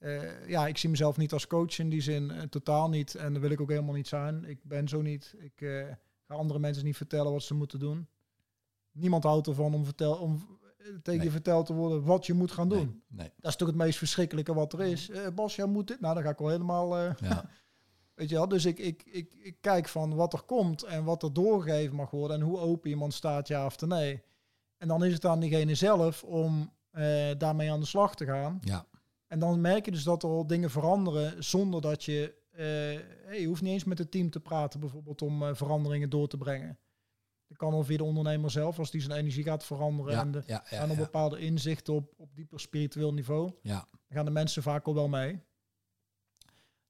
Ja. 0.00 0.22
ja, 0.46 0.66
ik 0.66 0.78
zie 0.78 0.90
mezelf 0.90 1.16
niet 1.16 1.32
als 1.32 1.46
coach 1.46 1.78
in 1.78 1.88
die 1.88 2.00
zin. 2.00 2.30
eh, 2.30 2.42
totaal 2.42 2.88
niet. 2.88 3.14
En 3.14 3.32
dat 3.32 3.42
wil 3.42 3.50
ik 3.50 3.60
ook 3.60 3.70
helemaal 3.70 3.94
niet 3.94 4.08
zijn. 4.08 4.44
Ik 4.44 4.58
ben 4.62 4.88
zo 4.88 5.02
niet. 5.02 5.34
Ik 5.38 5.60
eh, 5.60 5.86
ga 6.26 6.34
andere 6.34 6.58
mensen 6.58 6.84
niet 6.84 6.96
vertellen 6.96 7.32
wat 7.32 7.42
ze 7.42 7.54
moeten 7.54 7.78
doen. 7.78 8.06
Niemand 8.92 9.24
houdt 9.24 9.46
ervan 9.46 9.74
om, 9.74 9.84
vertel, 9.84 10.14
om 10.14 10.58
tegen 10.78 11.02
Nee. 11.16 11.20
je 11.26 11.30
verteld 11.30 11.66
te 11.66 11.72
worden 11.72 12.04
wat 12.04 12.26
je 12.26 12.32
moet 12.34 12.52
gaan 12.52 12.68
doen. 12.68 12.78
Nee, 12.86 13.02
nee. 13.08 13.30
Dat 13.36 13.50
is 13.50 13.56
toch 13.56 13.68
het 13.68 13.76
meest 13.76 13.98
verschrikkelijke 13.98 14.54
wat 14.54 14.72
er 14.72 14.80
is. 14.82 15.10
Eh, 15.10 15.26
Bas, 15.34 15.56
jij 15.56 15.66
moet 15.66 15.86
dit. 15.86 16.00
Nou, 16.00 16.14
dan 16.14 16.22
ga 16.22 16.30
ik 16.30 16.38
wel 16.38 16.48
helemaal. 16.48 16.96
eh, 16.98 17.10
Ja. 17.20 17.50
weet 18.14 18.28
je 18.28 18.34
wel, 18.34 18.48
dus 18.48 18.64
ik, 18.64 18.78
ik, 18.78 19.02
ik, 19.06 19.34
ik 19.34 19.56
kijk 19.60 19.88
van 19.88 20.14
wat 20.14 20.32
er 20.32 20.42
komt 20.42 20.82
en 20.82 21.04
wat 21.04 21.22
er 21.22 21.32
doorgegeven 21.32 21.96
mag 21.96 22.10
worden 22.10 22.36
en 22.36 22.42
hoe 22.42 22.58
open 22.58 22.90
iemand 22.90 23.14
staat, 23.14 23.48
ja 23.48 23.66
of 23.66 23.80
nee. 23.80 24.22
En 24.78 24.88
dan 24.88 25.04
is 25.04 25.12
het 25.12 25.24
aan 25.24 25.40
diegene 25.40 25.74
zelf 25.74 26.24
om 26.24 26.72
eh, 26.90 27.30
daarmee 27.38 27.70
aan 27.72 27.80
de 27.80 27.86
slag 27.86 28.14
te 28.16 28.24
gaan. 28.24 28.58
ja. 28.60 28.86
En 29.26 29.38
dan 29.38 29.60
merk 29.60 29.84
je 29.84 29.90
dus 29.90 30.02
dat 30.02 30.22
er 30.22 30.28
al 30.28 30.46
dingen 30.46 30.70
veranderen 30.70 31.44
zonder 31.44 31.80
dat 31.80 32.04
je... 32.04 32.34
eh, 32.50 32.58
hey, 33.26 33.40
je 33.40 33.46
hoeft 33.46 33.62
niet 33.62 33.72
eens 33.72 33.84
met 33.84 33.98
het 33.98 34.10
team 34.10 34.30
te 34.30 34.40
praten 34.40 34.80
bijvoorbeeld 34.80 35.22
om 35.22 35.42
eh, 35.42 35.54
veranderingen 35.54 36.10
door 36.10 36.28
te 36.28 36.36
brengen. 36.36 36.78
Dat 37.48 37.56
kan 37.56 37.72
al 37.72 37.84
via 37.84 37.96
de 37.96 38.04
ondernemer 38.04 38.50
zelf, 38.50 38.78
als 38.78 38.90
die 38.90 39.00
zijn 39.00 39.18
energie 39.18 39.44
gaat 39.44 39.64
veranderen 39.64 40.12
Ja, 40.12 40.20
en 40.20 40.30
de, 40.30 40.42
ja, 40.46 40.64
ja, 40.70 40.80
aan 40.80 40.90
een 40.90 40.96
bepaalde 40.96 41.38
inzichten 41.38 41.94
op, 41.94 42.12
op 42.16 42.34
dieper 42.34 42.60
spiritueel 42.60 43.12
niveau. 43.12 43.52
Ja. 43.62 43.88
Dan 43.90 44.16
gaan 44.16 44.24
de 44.24 44.30
mensen 44.30 44.62
vaak 44.62 44.86
al 44.86 44.94
wel 44.94 45.08
mee. 45.08 45.40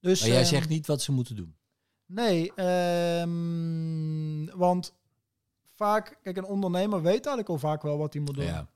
Dus, 0.01 0.21
Maar 0.21 0.29
jij 0.29 0.39
ehm, 0.39 0.49
zegt 0.49 0.69
niet 0.69 0.87
wat 0.87 1.03
ze 1.03 1.13
moeten 1.13 1.37
doen. 1.37 1.57
Nee, 2.07 2.55
ehm, 2.55 4.45
want 4.59 4.95
vaak, 5.75 6.19
kijk, 6.23 6.37
een 6.37 6.45
ondernemer 6.45 7.03
weet 7.03 7.13
eigenlijk 7.27 7.49
al 7.49 7.59
vaak 7.59 7.83
wel 7.83 7.99
wat 7.99 8.13
hij 8.13 8.23
moet 8.23 8.35
doen. 8.35 8.45
Ja. 8.45 8.69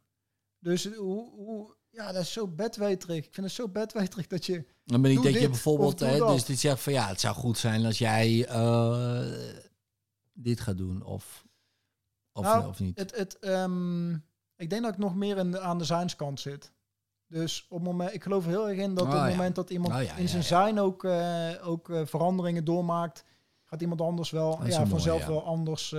Dus 0.58 0.94
hoe, 0.94 1.30
hoe, 1.30 1.74
ja, 1.90 2.12
dat 2.12 2.22
is 2.22 2.32
zo 2.32 2.48
bedweterig. 2.48 3.16
Ik 3.16 3.34
vind 3.34 3.46
het 3.46 3.54
zo 3.54 3.68
bedweterig 3.68 4.26
dat 4.26 4.46
je, 4.46 4.64
Dan 4.84 5.02
ben 5.02 5.10
ik 5.10 5.22
dat 5.22 5.32
je 5.32 5.48
bijvoorbeeld, 5.48 6.00
hè, 6.00 6.18
dus 6.18 6.44
dit 6.44 6.58
zegt 6.58 6.80
van 6.80 6.92
ja, 6.92 7.06
het 7.08 7.20
zou 7.20 7.34
goed 7.34 7.58
zijn 7.58 7.84
als 7.84 7.98
jij 7.98 8.46
eh, 8.46 9.26
dit 10.32 10.60
gaat 10.60 10.76
doen 10.78 11.02
of, 11.04 11.44
of, 12.32 12.44
Nou, 12.44 12.68
of 12.68 12.80
niet. 12.80 12.98
het, 12.98 13.16
het, 13.16 13.38
ehm, 13.38 14.12
ik 14.56 14.70
denk 14.70 14.82
dat 14.82 14.92
ik 14.92 14.98
nog 14.98 15.14
meer 15.14 15.36
in 15.36 15.50
de, 15.50 15.60
aan 15.60 15.78
de 15.78 15.84
zijnskant 15.84 16.40
zit. 16.40 16.72
Dus 17.26 17.66
op 17.68 17.82
moment, 17.82 18.14
ik 18.14 18.22
geloof 18.22 18.44
er 18.44 18.50
heel 18.50 18.68
erg 18.68 18.78
in 18.78 18.94
dat 18.94 19.04
Oh, 19.06 19.10
op 19.10 19.18
het 19.18 19.24
ja. 19.30 19.36
moment 19.36 19.54
dat 19.54 19.70
iemand 19.70 19.94
Oh, 19.94 20.02
ja, 20.02 20.16
in 20.16 20.28
zijn 20.28 20.42
ja. 20.42 20.48
zijn 20.48 20.78
ook, 20.80 21.04
eh, 21.04 21.50
ook 21.62 21.90
eh, 21.90 22.06
veranderingen 22.06 22.64
doormaakt, 22.64 23.24
gaat 23.64 23.80
iemand 23.80 24.00
anders 24.00 24.30
wel, 24.30 24.66
ja, 24.66 24.76
mooi, 24.78 24.90
vanzelf 24.90 25.26
wel 25.26 25.44
anders, 25.44 25.94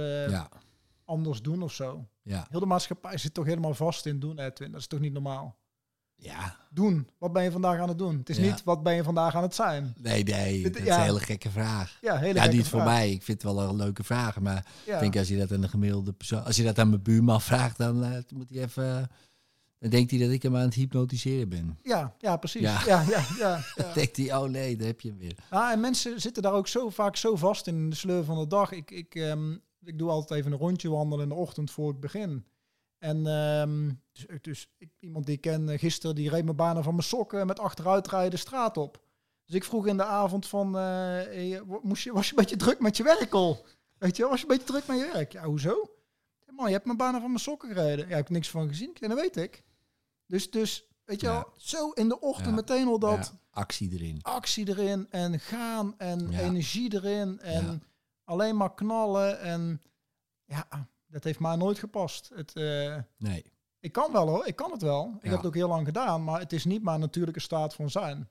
anders 1.05 1.41
doen 1.41 1.61
of 1.63 1.71
zo. 1.71 2.07
ja, 2.21 2.47
Heel 2.49 2.59
de 2.59 2.65
maatschappij 2.65 3.17
zit 3.17 3.33
toch 3.33 3.45
helemaal 3.45 3.73
vast 3.73 4.05
in 4.05 4.19
doen, 4.19 4.39
Edwin. 4.39 4.71
Dat 4.71 4.79
is 4.79 4.87
toch 4.87 4.99
niet 4.99 5.13
normaal? 5.13 5.59
Ja. 6.21 6.55
Doen. 6.73 7.07
Wat 7.17 7.33
ben 7.33 7.43
je 7.43 7.51
vandaag 7.51 7.79
aan 7.79 7.87
het 7.87 7.97
doen? 7.97 8.17
Het 8.17 8.29
is 8.29 8.37
Ja. 8.37 8.43
niet 8.43 8.63
wat 8.63 8.83
ben 8.83 8.93
je 8.95 9.03
vandaag 9.03 9.35
aan 9.35 9.41
het 9.43 9.55
zijn. 9.55 9.93
Nee, 9.99 10.23
nee, 10.23 10.63
Dit- 10.63 10.73
dat 10.73 10.81
is 10.81 10.89
een 10.89 11.01
hele 11.01 11.19
gekke 11.19 11.49
vraag. 11.49 11.97
Ja, 12.01 12.17
hele 12.17 12.33
Ja, 12.33 12.41
gekke 12.41 12.55
niet 12.55 12.67
voor 12.67 12.83
mij. 12.83 13.11
Ik 13.11 13.23
vind 13.23 13.41
het 13.43 13.53
wel 13.53 13.63
een 13.69 13.75
leuke 13.75 14.03
vraag. 14.03 14.39
Maar 14.39 14.65
ik 14.85 14.99
denk 14.99 15.17
als 15.17 15.27
je 15.27 15.37
dat 15.37 15.51
aan 15.51 15.63
een 15.63 15.69
gemiddelde 15.69 16.11
persoon... 16.13 16.43
Als 16.43 16.55
je 16.55 16.63
dat 16.63 16.79
aan 16.79 16.89
mijn 16.89 17.01
buurman 17.01 17.41
vraagt, 17.41 17.77
dan 17.77 18.03
eh, 18.03 18.17
moet 18.33 18.49
hij 18.49 18.61
even... 18.63 19.09
Dan 19.79 19.89
denkt 19.89 20.11
hij 20.11 20.19
dat 20.19 20.29
ik 20.29 20.43
hem 20.43 20.55
aan 20.55 20.61
het 20.61 20.73
hypnotiseren 20.73 21.49
ben. 21.49 21.77
ja, 21.83 22.13
ja, 22.19 22.37
precies. 22.37 22.61
Ja. 22.61 22.81
Ja. 22.85 23.03
Ja, 23.37 23.63
denkt 23.93 24.17
hij, 24.17 24.35
oh 24.35 24.49
nee, 24.49 24.75
daar 24.75 24.87
heb 24.87 25.01
je 25.01 25.09
hem 25.09 25.17
weer. 25.17 25.35
Ah, 25.49 25.71
en 25.71 25.79
mensen 25.79 26.21
zitten 26.21 26.43
daar 26.43 26.53
ook 26.53 26.67
zo 26.67 26.89
vaak 26.89 27.15
zo 27.15 27.35
vast 27.35 27.67
in 27.67 27.89
de 27.89 27.95
sleur 27.95 28.23
van 28.23 28.39
de 28.39 28.47
dag. 28.47 28.71
Ik, 28.71 28.91
ik, 28.91 29.15
ehm, 29.15 29.51
ik 29.83 29.97
doe 29.97 30.09
altijd 30.09 30.39
even 30.39 30.51
een 30.51 30.57
rondje 30.57 30.89
wandelen 30.89 31.23
in 31.23 31.29
de 31.29 31.35
ochtend 31.35 31.71
voor 31.71 31.91
ik 31.91 31.99
begin. 31.99 32.45
En 33.01 33.27
ehm, 33.27 33.91
dus, 34.11 34.25
dus 34.41 34.69
ik, 34.77 34.89
iemand 34.99 35.25
die 35.25 35.35
ik 35.35 35.41
ken 35.41 35.69
eh, 35.69 35.79
gisteren, 35.79 36.15
die 36.15 36.29
reed 36.29 36.45
me 36.45 36.53
bijna 36.53 36.81
van 36.81 36.93
mijn 36.95 37.07
sokken 37.07 37.47
met 37.47 37.59
achteruitrijden 37.59 38.31
de 38.31 38.37
straat 38.37 38.77
op. 38.77 39.01
Dus 39.45 39.55
ik 39.55 39.63
vroeg 39.63 39.87
in 39.87 39.97
de 39.97 40.03
avond 40.03 40.47
van, 40.47 40.77
eh, 40.77 41.53
eh, 41.55 41.61
moest 41.81 42.03
je, 42.03 42.11
was 42.13 42.25
je 42.25 42.31
een 42.31 42.39
beetje 42.41 42.55
druk 42.55 42.79
met 42.79 42.97
je 42.97 43.03
werk 43.03 43.33
al? 43.33 43.65
Weet 43.97 44.15
je, 44.15 44.21
wel, 44.21 44.31
was 44.31 44.41
je 44.41 44.49
een 44.49 44.57
beetje 44.57 44.71
druk 44.73 44.87
met 44.87 44.97
je 44.99 45.09
werk? 45.13 45.31
Ja, 45.31 45.43
hoezo? 45.43 45.95
Man, 46.55 46.67
je 46.67 46.73
hebt 46.73 46.85
me 46.85 46.95
bijna 46.95 47.19
van 47.19 47.27
mijn 47.27 47.39
sokken 47.39 47.69
gereden. 47.73 48.05
Ja, 48.05 48.11
ik 48.11 48.15
heb 48.23 48.29
niks 48.29 48.49
van 48.49 48.67
gezien. 48.67 48.91
Ja, 48.93 49.07
dat 49.07 49.19
weet 49.19 49.37
ik. 49.37 49.63
Dus, 50.25 50.51
dus 50.51 50.87
weet 51.05 51.21
je 51.21 51.27
Ja. 51.27 51.45
zo 51.57 51.89
in 51.91 52.07
de 52.09 52.19
ochtend 52.19 52.47
Ja. 52.49 52.53
meteen 52.55 52.87
al 52.87 52.99
dat 52.99 53.31
Ja, 53.33 53.39
actie 53.51 53.91
erin. 53.93 54.19
actie 54.21 54.67
erin 54.69 55.07
en 55.09 55.39
gaan 55.39 55.93
en 55.97 56.33
energie 56.33 56.93
erin 56.93 57.39
en 57.39 57.83
alleen 58.23 58.57
maar 58.57 58.73
knallen 58.73 59.39
en 59.39 59.81
ja, 60.45 60.67
dat 61.11 61.23
heeft 61.23 61.39
mij 61.39 61.55
nooit 61.55 61.79
gepast. 61.79 62.31
Het, 62.35 62.53
eh, 62.55 62.97
Nee. 63.17 63.43
ik 63.79 63.91
kan 63.91 64.11
wel 64.11 64.27
hoor, 64.27 64.47
ik 64.47 64.55
kan 64.55 64.71
het 64.71 64.81
wel. 64.81 65.13
Ik 65.17 65.23
Ja. 65.23 65.29
heb 65.29 65.37
het 65.37 65.45
ook 65.47 65.55
heel 65.55 65.67
lang 65.67 65.85
gedaan, 65.85 66.23
maar 66.23 66.39
het 66.39 66.53
is 66.53 66.65
niet 66.65 66.83
mijn 66.83 66.99
natuurlijke 66.99 67.39
staat 67.39 67.73
van 67.75 67.89
zijn. 67.89 68.29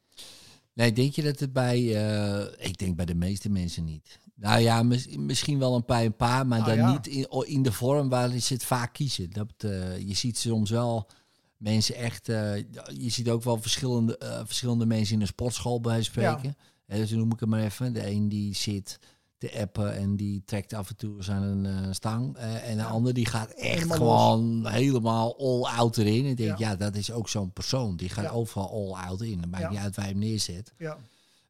Nee, 0.73 0.93
denk 0.93 1.13
je 1.15 1.23
dat 1.23 1.39
het 1.41 1.53
bij... 1.53 1.77
eh, 2.07 2.67
ik 2.69 2.79
denk 2.79 2.97
bij 2.97 3.05
de 3.05 3.15
meeste 3.15 3.51
mensen 3.51 3.85
niet. 3.85 4.19
Nou 4.35 4.61
ja, 4.61 4.83
mis- 4.83 5.17
misschien 5.17 5.59
wel 5.59 5.75
een 5.75 5.85
paar, 5.85 6.05
een 6.05 6.17
paar 6.17 6.47
maar 6.47 6.59
Nou 6.59 6.71
dan 6.71 6.79
ja. 6.79 6.93
niet 6.93 7.07
in, 7.07 7.29
in 7.47 7.63
de 7.63 7.73
vorm 7.73 8.09
waar 8.09 8.31
ze 8.39 8.53
het 8.53 8.65
vaak 8.65 8.93
kiezen. 8.93 9.31
Dat, 9.31 9.53
eh, 9.57 9.99
je 9.99 10.15
ziet 10.15 10.39
soms 10.39 10.71
wel 10.71 11.09
mensen 11.57 11.95
echt... 11.95 12.27
je 12.27 13.07
ziet 13.07 13.29
ook 13.29 13.43
wel 13.43 13.61
verschillende, 13.61 14.43
verschillende 14.47 14.87
mensen 14.87 15.15
in 15.15 15.21
een 15.21 15.27
sportschool 15.27 15.81
bij 15.81 15.97
Ja. 15.97 16.03
spreken. 16.03 16.57
Eh, 16.87 16.99
dus 16.99 17.11
noem 17.11 17.33
ik 17.33 17.41
het 17.41 17.49
maar 17.49 17.63
even. 17.63 17.93
De 17.93 18.07
een 18.11 18.29
die 18.29 18.55
zit 18.55 18.99
te 19.41 19.59
appen 19.61 19.95
en 19.97 20.17
die 20.17 20.43
trekt 20.45 20.73
af 20.73 20.89
en 20.89 20.97
toe 20.97 21.19
aan 21.31 21.43
een 21.43 21.67
eh, 21.67 21.89
stang. 21.93 22.37
Eh, 22.37 22.69
en 22.71 22.77
de 22.77 22.85
ander 22.85 23.15
die 23.15 23.27
gaat 23.27 23.51
echt 23.51 23.75
Helemaal 23.75 23.97
gewoon 23.97 24.67
helemaal 24.67 25.39
all 25.39 25.73
out 25.77 25.97
erin. 25.97 26.25
En 26.25 26.31
ik 26.31 26.37
denk, 26.37 26.59
Ja. 26.59 26.69
ja. 26.71 26.77
dat 26.77 26.95
is 26.95 27.13
ook 27.13 27.29
zo'n 27.29 27.53
persoon. 27.53 27.97
Die 27.97 28.09
gaat 28.09 28.25
Ja. 28.25 28.31
overal 28.31 28.71
all 28.95 29.05
out 29.05 29.21
in. 29.23 29.41
Het 29.41 29.51
maakt 29.51 29.63
Ja. 29.63 29.71
niet 29.71 29.79
uit 29.79 29.97
waar 29.97 30.05
je 30.07 30.11
hem 30.11 30.21
neerzet. 30.21 30.73
Ja, 30.79 30.97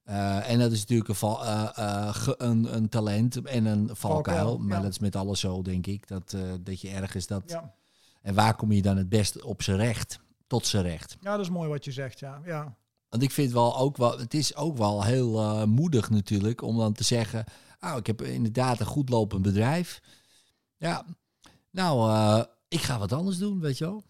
Eh, 0.04 0.50
en 0.50 0.58
dat 0.58 0.72
is 0.72 0.80
natuurlijk 0.80 1.08
een, 1.08 1.14
val, 1.14 1.34
ge- 2.12 2.34
een, 2.38 2.74
een 2.76 2.88
talent 2.88 3.42
en 3.44 3.64
een 3.64 3.90
valkuil. 3.92 4.58
Maar 4.58 4.82
dat 4.82 4.90
is 4.90 4.98
met 4.98 5.16
alles 5.16 5.40
zo, 5.40 5.62
denk 5.62 5.86
ik. 5.86 6.08
Dat, 6.08 6.36
dat 6.60 6.80
je 6.80 6.88
ergens 6.90 7.26
dat... 7.26 7.42
ja. 7.46 7.74
En 8.22 8.34
waar 8.34 8.54
kom 8.56 8.72
je 8.72 8.82
dan 8.82 8.96
het 8.96 9.08
best 9.08 9.42
op 9.42 9.62
zijn 9.62 9.76
recht? 9.76 10.18
Tot 10.46 10.66
zijn 10.66 10.82
recht. 10.82 11.16
ja, 11.20 11.30
dat 11.36 11.40
is 11.44 11.50
mooi 11.50 11.68
wat 11.68 11.84
je 11.84 11.92
zegt, 11.92 12.18
ja. 12.18 12.40
ja. 12.44 12.76
Want 13.08 13.22
ik 13.22 13.30
vind 13.30 13.52
wel 13.52 13.76
ook 13.78 13.96
wel... 13.96 14.18
Het 14.18 14.34
is 14.34 14.56
ook 14.56 14.76
wel 14.76 15.04
heel 15.04 15.66
moedig 15.66 16.10
natuurlijk 16.10 16.62
om 16.62 16.76
dan 16.76 16.92
te 16.92 17.04
zeggen... 17.04 17.44
Oh, 17.80 17.96
ik 17.96 18.06
heb 18.06 18.22
inderdaad 18.22 18.80
een 18.80 18.86
goed 18.86 19.08
lopend 19.08 19.42
bedrijf. 19.42 20.00
Ja, 20.76 21.04
nou, 21.70 22.10
eh, 22.10 22.42
ik 22.68 22.80
ga 22.80 22.98
wat 22.98 23.12
anders 23.12 23.38
doen, 23.38 23.60
weet 23.60 23.78
je 23.78 23.84
wel. 23.84 24.02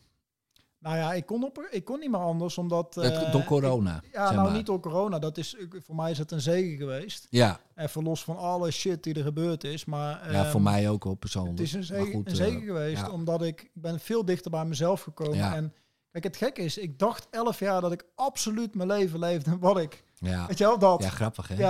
Nou 0.79 0.97
ja, 0.97 1.12
ik 1.12 1.27
kon, 1.27 1.45
op, 1.45 1.68
ik 1.71 1.85
kon 1.85 1.99
niet 1.99 2.11
meer 2.11 2.21
anders, 2.21 2.59
omdat... 2.59 2.95
Dat- 2.95 3.05
eh, 3.05 3.33
door 3.33 3.45
corona, 3.45 3.97
ik- 4.03 4.12
ja, 4.12 4.27
zeg 4.27 4.37
nou 4.37 4.49
maar. 4.49 4.57
niet 4.57 4.66
door 4.66 4.81
corona. 4.81 5.18
Dat 5.18 5.39
is, 5.39 5.57
voor 5.85 5.95
mij 5.95 6.11
is 6.11 6.18
het 6.18 6.31
een 6.31 6.41
zegen 6.41 6.77
geweest. 6.77 7.27
Ja, 7.31 7.61
Even 7.75 8.03
los 8.03 8.25
van 8.25 8.37
alle 8.37 8.71
shit 8.71 9.03
die 9.03 9.14
er 9.14 9.23
gebeurd 9.23 9.64
is. 9.64 9.85
Maar, 9.85 10.33
ja 10.33 10.45
voor 10.45 10.55
ehm, 10.55 10.62
mij 10.62 10.89
ook 10.91 11.05
op 11.05 11.21
persoonlijk. 11.21 11.59
Het 11.59 11.66
is 11.66 11.73
een 11.73 11.79
Maar 11.79 11.87
zegen, 11.89 12.12
goed, 12.12 12.27
een 12.27 12.33
eh, 12.33 12.39
zegen 12.39 12.62
geweest, 12.62 13.01
ja. 13.01 13.11
omdat 13.11 13.43
ik, 13.43 13.71
ben 13.75 14.01
veel 14.01 14.25
dichter 14.25 14.51
bij 14.51 14.64
mezelf 14.64 15.01
gekomen. 15.03 15.37
Ja. 15.37 15.55
En 15.55 15.75
kijk, 16.11 16.25
het 16.25 16.37
gekke 16.37 16.62
is, 16.62 16.79
ik 16.79 16.99
dacht 16.99 17.27
elf 17.31 17.59
jaar 17.59 17.81
dat 17.81 17.93
ik 17.93 18.05
absoluut 18.14 18.75
mijn 18.75 18.89
leven 18.89 19.18
leefde 19.18 19.59
wat 19.59 19.79
ik. 19.79 20.05
Ja, 20.23 20.47
Weet 20.47 20.59
je 20.59 20.64
wel, 20.64 20.79
dat. 20.79 21.03
ja 21.03 21.09
grappig 21.09 21.49
hè? 21.49 21.55
en, 21.55 21.61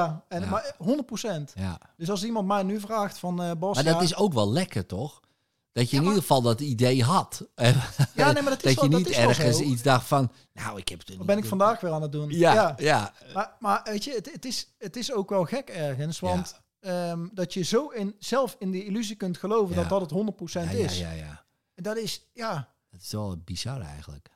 Ja. 0.41 0.47
maar 0.51 0.75
100 0.79 1.07
procent. 1.07 1.53
ja. 1.57 1.79
Dus 1.97 2.11
als 2.11 2.25
iemand 2.25 2.47
mij 2.47 2.63
nu 2.63 2.81
vraagt 2.81 3.19
van 3.19 3.37
Bas, 3.59 3.75
Maar 3.75 3.85
dat 3.85 3.95
ja, 3.95 4.01
is 4.01 4.17
ook 4.17 4.33
wel 4.33 4.53
lekker, 4.53 4.87
toch? 4.87 5.21
Dat 5.73 5.91
je 5.91 5.97
Ja, 5.97 6.03
in 6.03 6.09
ieder 6.09 6.21
geval 6.23 6.43
dat 6.43 6.61
idee 6.61 7.05
had. 7.05 7.47
ja, 7.55 8.33
nee, 8.33 8.43
maar 8.43 8.45
dat 8.45 8.65
is 8.65 8.75
dat 8.75 8.75
wel, 8.75 8.85
je 8.85 8.91
dat 8.91 8.99
niet 8.99 9.09
is 9.09 9.17
ergens 9.17 9.57
zo. 9.57 9.63
iets 9.63 9.83
dacht 9.83 10.07
van... 10.07 10.33
Nou, 10.53 10.79
ik 10.79 10.89
heb 10.89 10.99
het 10.99 11.17
Wat 11.17 11.27
ben 11.27 11.39
ik 11.39 11.45
vandaag 11.45 11.81
weer 11.81 11.93
aan 11.93 12.03
het 12.03 12.13
doen? 12.13 12.31
Ja, 12.31 12.75
ja. 12.79 13.13
Maar, 13.35 13.57
maar 13.59 13.81
weet 13.85 14.05
je, 14.05 14.13
het, 14.15 14.33
het, 14.33 14.45
is, 14.45 14.69
het 14.79 14.97
is 14.97 15.13
ook 15.13 15.31
wel 15.31 15.45
gek 15.45 15.69
ergens, 15.69 16.21
want 16.21 16.61
ehm, 16.81 17.27
dat 17.33 17.55
je 17.55 17.63
zo 17.63 17.89
in, 17.89 18.15
zelf 18.19 18.57
in 18.59 18.71
die 18.71 18.85
illusie 18.85 19.17
kunt 19.17 19.39
geloven 19.39 19.77
dat 19.77 19.89
dat 19.89 20.01
het 20.01 20.13
100% 20.13 20.53
Ja, 20.53 20.61
ja, 20.63 20.71
is. 20.71 20.99
ja, 20.99 21.11
ja. 21.11 21.45
En 21.75 21.83
dat 21.83 21.97
is, 21.97 22.29
ja, 22.33 22.69
Dat 22.91 23.01
is 23.01 23.13
wel 23.13 23.37
bizar 23.45 23.81
eigenlijk. 23.81 24.29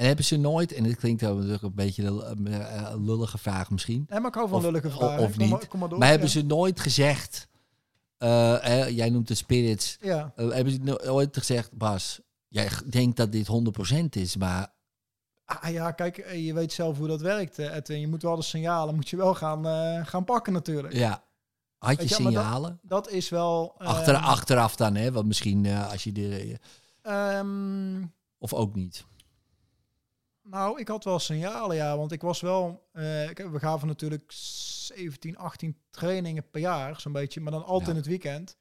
En 0.00 0.06
hebben 0.06 0.24
ze 0.24 0.36
nooit, 0.36 0.72
en 0.72 0.82
dit 0.82 0.96
klinkt 0.96 1.22
natuurlijk 1.22 1.62
een 1.62 1.74
beetje 1.74 2.04
een 2.04 3.04
lullige 3.04 3.38
vraag 3.38 3.70
misschien... 3.70 4.06
nee, 4.08 4.18
maar 4.20 4.28
ik 4.28 4.34
hou 4.34 4.48
van 4.48 4.58
Of- 4.58 4.64
lullige 4.64 4.90
vragen. 4.90 5.22
of 5.24 5.36
Kom 5.36 5.48
maar- 5.48 5.58
niet. 5.58 5.68
Kom 5.68 5.80
maar 5.80 5.88
door. 5.88 5.98
maar 5.98 6.08
hebben 6.08 6.28
ze 6.28 6.42
nooit 6.42 6.80
gezegd... 6.80 7.48
eh, 8.18 8.56
hè, 8.60 8.84
jij 8.86 9.10
noemt 9.10 9.28
het 9.28 9.38
spirits. 9.38 9.96
Ja. 10.00 10.32
eh, 10.36 10.48
hebben 10.50 10.72
ze 10.72 10.78
no- 10.82 10.96
ooit 10.96 11.36
gezegd... 11.36 11.72
Bas, 11.72 12.20
jij 12.48 12.68
denkt 12.90 13.16
dat 13.16 13.32
dit 13.32 13.48
100% 13.92 14.04
is, 14.10 14.36
maar... 14.36 14.72
Ah 15.44 15.70
ja, 15.70 15.90
kijk, 15.90 16.18
eh, 16.18 16.46
je 16.46 16.54
weet 16.54 16.72
zelf 16.72 16.98
hoe 16.98 17.08
dat 17.08 17.20
werkt, 17.20 17.58
Edwin. 17.58 18.00
Je 18.00 18.08
moet 18.08 18.22
wel 18.22 18.36
de 18.36 18.42
signalen, 18.42 18.94
moet 18.94 19.08
je 19.08 19.16
wel 19.16 19.34
gaan, 19.34 19.64
gaan 20.06 20.24
pakken 20.24 20.52
natuurlijk. 20.52 20.94
Ja. 20.94 21.22
Had 21.78 21.90
je 22.02 22.08
dat- 22.08 22.16
signalen? 22.16 22.78
Dat 22.82 23.10
is 23.10 23.28
wel... 23.28 23.74
Achter, 23.78 24.16
achteraf 24.16 24.76
dan, 24.76 24.94
hè? 24.94 25.12
Want 25.12 25.26
misschien 25.26 25.66
als 25.66 26.04
je 26.04 26.12
de... 26.12 26.58
ehm, 27.02 28.02
Of 28.38 28.52
ook 28.54 28.74
niet. 28.74 29.04
Nou, 30.50 30.80
ik 30.80 30.88
had 30.88 31.04
wel 31.04 31.18
signalen, 31.18 31.76
ja. 31.76 31.96
Want 31.96 32.12
ik 32.12 32.20
was 32.22 32.40
wel... 32.40 32.88
ik- 33.30 33.46
we 33.50 33.58
gaven 33.58 33.88
natuurlijk 33.88 34.24
17, 34.32 35.36
18 35.38 35.76
trainingen 35.90 36.50
per 36.50 36.60
jaar, 36.60 37.00
zo'n 37.00 37.12
beetje. 37.12 37.40
Maar 37.40 37.52
dan 37.52 37.64
altijd 37.64 37.84
Ja. 37.86 37.90
in 37.92 37.96
het 37.98 38.06
weekend. 38.06 38.56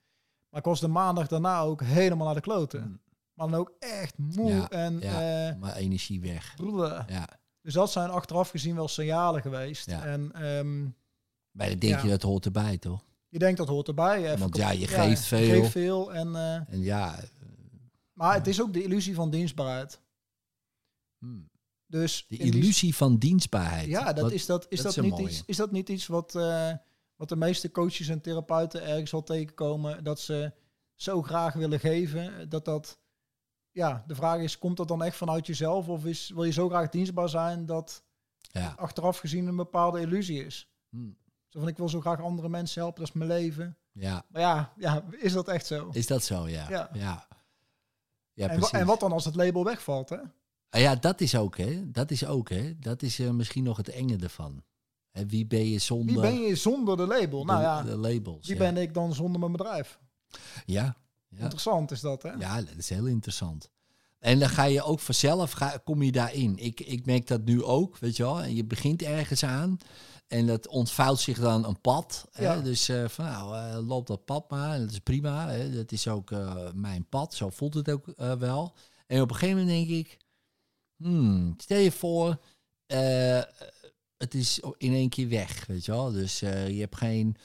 Maar 0.50 0.60
ik 0.60 0.66
was 0.66 0.80
de 0.80 0.88
maandag 0.88 1.28
daarna 1.28 1.60
ook 1.60 1.82
helemaal 1.84 2.26
naar 2.26 2.36
de 2.36 2.42
kloten. 2.42 2.82
Mm. 2.82 3.00
Maar 3.34 3.48
dan 3.50 3.60
ook 3.60 3.74
echt 3.80 4.18
moe 4.18 4.52
Ja, 4.52 4.70
en... 4.70 5.00
ja. 5.00 5.48
eh, 5.50 5.56
Maar 5.60 5.76
energie 5.76 6.22
weg. 6.22 6.54
bleh. 6.56 7.04
Ja. 7.08 7.28
dus 7.62 7.74
dat 7.74 7.92
zijn 7.92 8.10
achteraf 8.10 8.50
gezien 8.50 8.76
wel 8.76 8.88
signalen 8.88 9.42
geweest. 9.42 9.86
Ja. 9.90 10.06
En 10.06 10.32
ehm, 10.32 10.84
Maar 11.52 11.70
dan 11.70 11.80
denk 11.80 12.00
je 12.02 12.10
dat 12.10 12.22
hoort 12.22 12.46
erbij, 12.46 12.78
toch? 12.78 13.06
je 13.30 13.40
denkt 13.40 13.58
dat 13.58 13.68
hoort 13.68 13.88
erbij. 13.88 14.26
Even 14.26 14.40
Want 14.40 14.56
ja, 14.58 14.70
je 14.72 14.88
geeft 14.88 15.24
veel. 15.26 15.40
Je 15.40 15.54
geeft 15.54 15.72
veel 15.72 16.14
en... 16.14 16.36
eh, 16.36 16.56
En 16.74 16.82
ja, 16.82 17.20
Maar 18.14 18.34
het 18.34 18.48
is 18.48 18.62
ook 18.62 18.74
de 18.74 18.84
illusie 18.84 19.16
van 19.16 19.30
dienstbaarheid. 19.30 20.02
Hmm. 21.18 21.49
Dus 21.90 22.26
De 22.28 22.38
die- 22.38 22.54
illusie 22.54 22.96
van 22.96 23.18
dienstbaarheid. 23.18 23.88
Ja, 23.88 24.14
dat 24.14 24.24
Wat- 24.24 24.32
is 24.32 24.46
dat, 24.46 24.66
is 24.70 24.82
dat 24.82 24.86
dat, 24.86 24.92
is 24.92 24.98
een 24.98 25.04
niet 25.04 25.12
mooie. 25.14 25.24
iets, 25.28 25.44
is 25.46 25.58
dat 25.58 25.72
niet 25.72 25.90
iets 25.90 26.08
wat, 26.08 26.36
eh, 26.36 26.72
wat 27.16 27.30
de 27.30 27.36
meeste 27.36 27.72
coaches 27.72 28.08
en 28.08 28.22
therapeuten 28.22 28.84
ergens 28.86 29.14
al 29.14 29.24
tegenkomen? 29.24 30.04
Dat 30.04 30.20
ze 30.20 30.52
zo 30.96 31.22
graag 31.22 31.54
willen 31.54 31.80
geven. 31.80 32.50
Dat 32.50 32.66
dat, 32.66 33.00
ja, 33.72 34.04
de 34.08 34.16
vraag 34.16 34.40
is, 34.42 34.58
komt 34.58 34.78
dat 34.78 34.88
dan 34.88 35.04
echt 35.04 35.16
vanuit 35.18 35.48
jezelf? 35.48 35.88
Of 35.88 36.06
is, 36.06 36.30
wil 36.30 36.44
je 36.44 36.52
zo 36.52 36.70
graag 36.70 36.90
dienstbaar 36.90 37.30
zijn 37.30 37.66
dat 37.66 38.04
ja. 38.52 38.74
achteraf 38.78 39.18
gezien 39.18 39.48
een 39.48 39.56
bepaalde 39.56 40.00
illusie 40.02 40.46
is? 40.46 40.70
Hmm. 40.90 41.18
Zo 41.48 41.60
van, 41.60 41.68
ik 41.68 41.78
wil 41.78 41.90
zo 41.90 42.00
graag 42.02 42.22
andere 42.22 42.50
mensen 42.50 42.82
helpen, 42.82 43.00
dat 43.00 43.08
is 43.10 43.16
mijn 43.16 43.30
leven. 43.30 43.78
ja, 43.92 44.26
Maar 44.30 44.42
ja, 44.42 44.74
ja 44.78 45.04
is 45.20 45.34
dat 45.34 45.48
echt 45.48 45.66
zo? 45.66 45.90
is 45.92 46.08
dat 46.08 46.24
zo? 46.24 46.48
Ja. 46.48 46.70
Ja. 46.70 46.90
ja. 46.94 47.28
ja. 48.34 48.48
en, 48.50 48.62
en 48.62 48.86
wat 48.86 49.00
dan 49.00 49.12
als 49.12 49.26
het 49.26 49.36
label 49.36 49.64
wegvalt, 49.64 50.10
hè? 50.10 50.18
Ah 50.70 50.82
ja, 50.82 50.96
dat 50.96 51.22
is 51.22 51.36
ook, 51.36 51.58
hè. 51.58 51.92
Dat 51.92 52.12
is 52.12 52.26
ook, 52.26 52.50
hè. 52.50 52.80
Dat 52.80 53.02
is 53.02 53.20
eh, 53.20 53.30
misschien 53.30 53.64
nog 53.64 53.78
het 53.78 53.90
enge 53.90 54.18
ervan. 54.18 54.64
Hè, 55.12 55.26
wie 55.26 55.46
ben 55.46 55.70
je 55.70 55.80
zonder 55.80 56.22
Wie 56.22 56.22
ben 56.22 56.42
je 56.42 56.56
zonder 56.56 56.98
de 56.98 57.08
label? 57.08 57.40
de, 57.40 57.46
nou 57.46 57.62
ja, 57.62 57.84
de 57.84 57.98
labels? 57.98 58.48
wie 58.48 58.56
ja. 58.56 58.72
ben 58.72 58.82
ik 58.82 58.94
dan 58.94 59.14
zonder 59.14 59.40
mijn 59.40 59.52
bedrijf? 59.52 60.00
Ja, 60.66 60.98
ja. 61.28 61.40
Interessant 61.40 61.92
is 61.92 62.00
dat, 62.00 62.24
hè? 62.24 62.32
ja, 62.32 62.62
dat 62.62 62.78
is 62.78 62.90
heel 62.90 63.06
interessant. 63.06 63.70
En 64.20 64.40
dan 64.40 64.50
ga 64.50 64.64
je 64.64 64.84
ook 64.84 65.00
vanzelf, 65.00 65.52
ga, 65.52 65.78
kom 65.84 66.02
je 66.02 66.12
daarin. 66.12 66.58
Ik, 66.58 66.80
ik 66.80 67.06
merk 67.06 67.28
dat 67.28 67.46
nu 67.46 67.64
ook, 67.64 67.98
weet 67.98 68.18
je 68.18 68.24
wel. 68.24 68.42
En 68.42 68.56
je 68.56 68.66
begint 68.66 69.02
ergens 69.02 69.44
aan 69.44 69.78
en 70.28 70.48
dat 70.48 70.68
ontvouwt 70.68 71.20
zich 71.20 71.40
dan 71.40 71.66
een 71.66 71.82
pad. 71.82 72.28
Ja. 72.32 72.56
Hè? 72.56 72.62
Dus 72.62 72.90
eh, 72.90 73.08
van 73.08 73.26
nou, 73.26 73.56
eh, 73.56 73.88
loop 73.88 74.08
dat 74.08 74.26
pad 74.26 74.50
maar. 74.50 74.74
En 74.74 74.82
dat 74.82 74.92
is 74.92 75.00
prima. 75.00 75.50
Hè? 75.50 75.72
Dat 75.72 75.92
is 75.92 76.08
ook 76.08 76.32
mijn 76.74 77.06
pad. 77.10 77.34
Zo 77.34 77.50
voelt 77.50 77.74
het 77.74 77.90
ook 77.90 78.06
wel. 78.40 78.76
En 79.08 79.22
op 79.22 79.30
een 79.30 79.36
gegeven 79.36 79.58
moment 79.58 79.88
denk 79.88 80.00
ik, 80.00 80.18
hmm, 81.04 81.54
stel 81.58 81.78
je 81.80 81.92
voor, 81.92 82.40
eh, 82.86 83.42
het 84.18 84.34
is 84.34 84.60
in 84.78 84.94
één 84.94 85.10
keer 85.10 85.30
weg, 85.30 85.66
weet 85.66 85.86
je 85.86 85.92
wel. 85.92 86.12
Dus 86.12 86.42
eh, 86.42 86.70
je 86.70 86.80
hebt 86.80 86.96
geen 86.98 87.36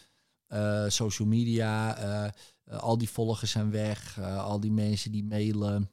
eh, 0.46 0.84
social 0.88 1.28
media, 1.28 2.32
al 2.70 2.98
die 2.98 3.08
volgers 3.10 3.50
zijn 3.50 3.70
weg, 3.70 4.20
al 4.20 4.60
die 4.60 4.72
mensen 4.72 5.12
die 5.12 5.24
mailen 5.24 5.90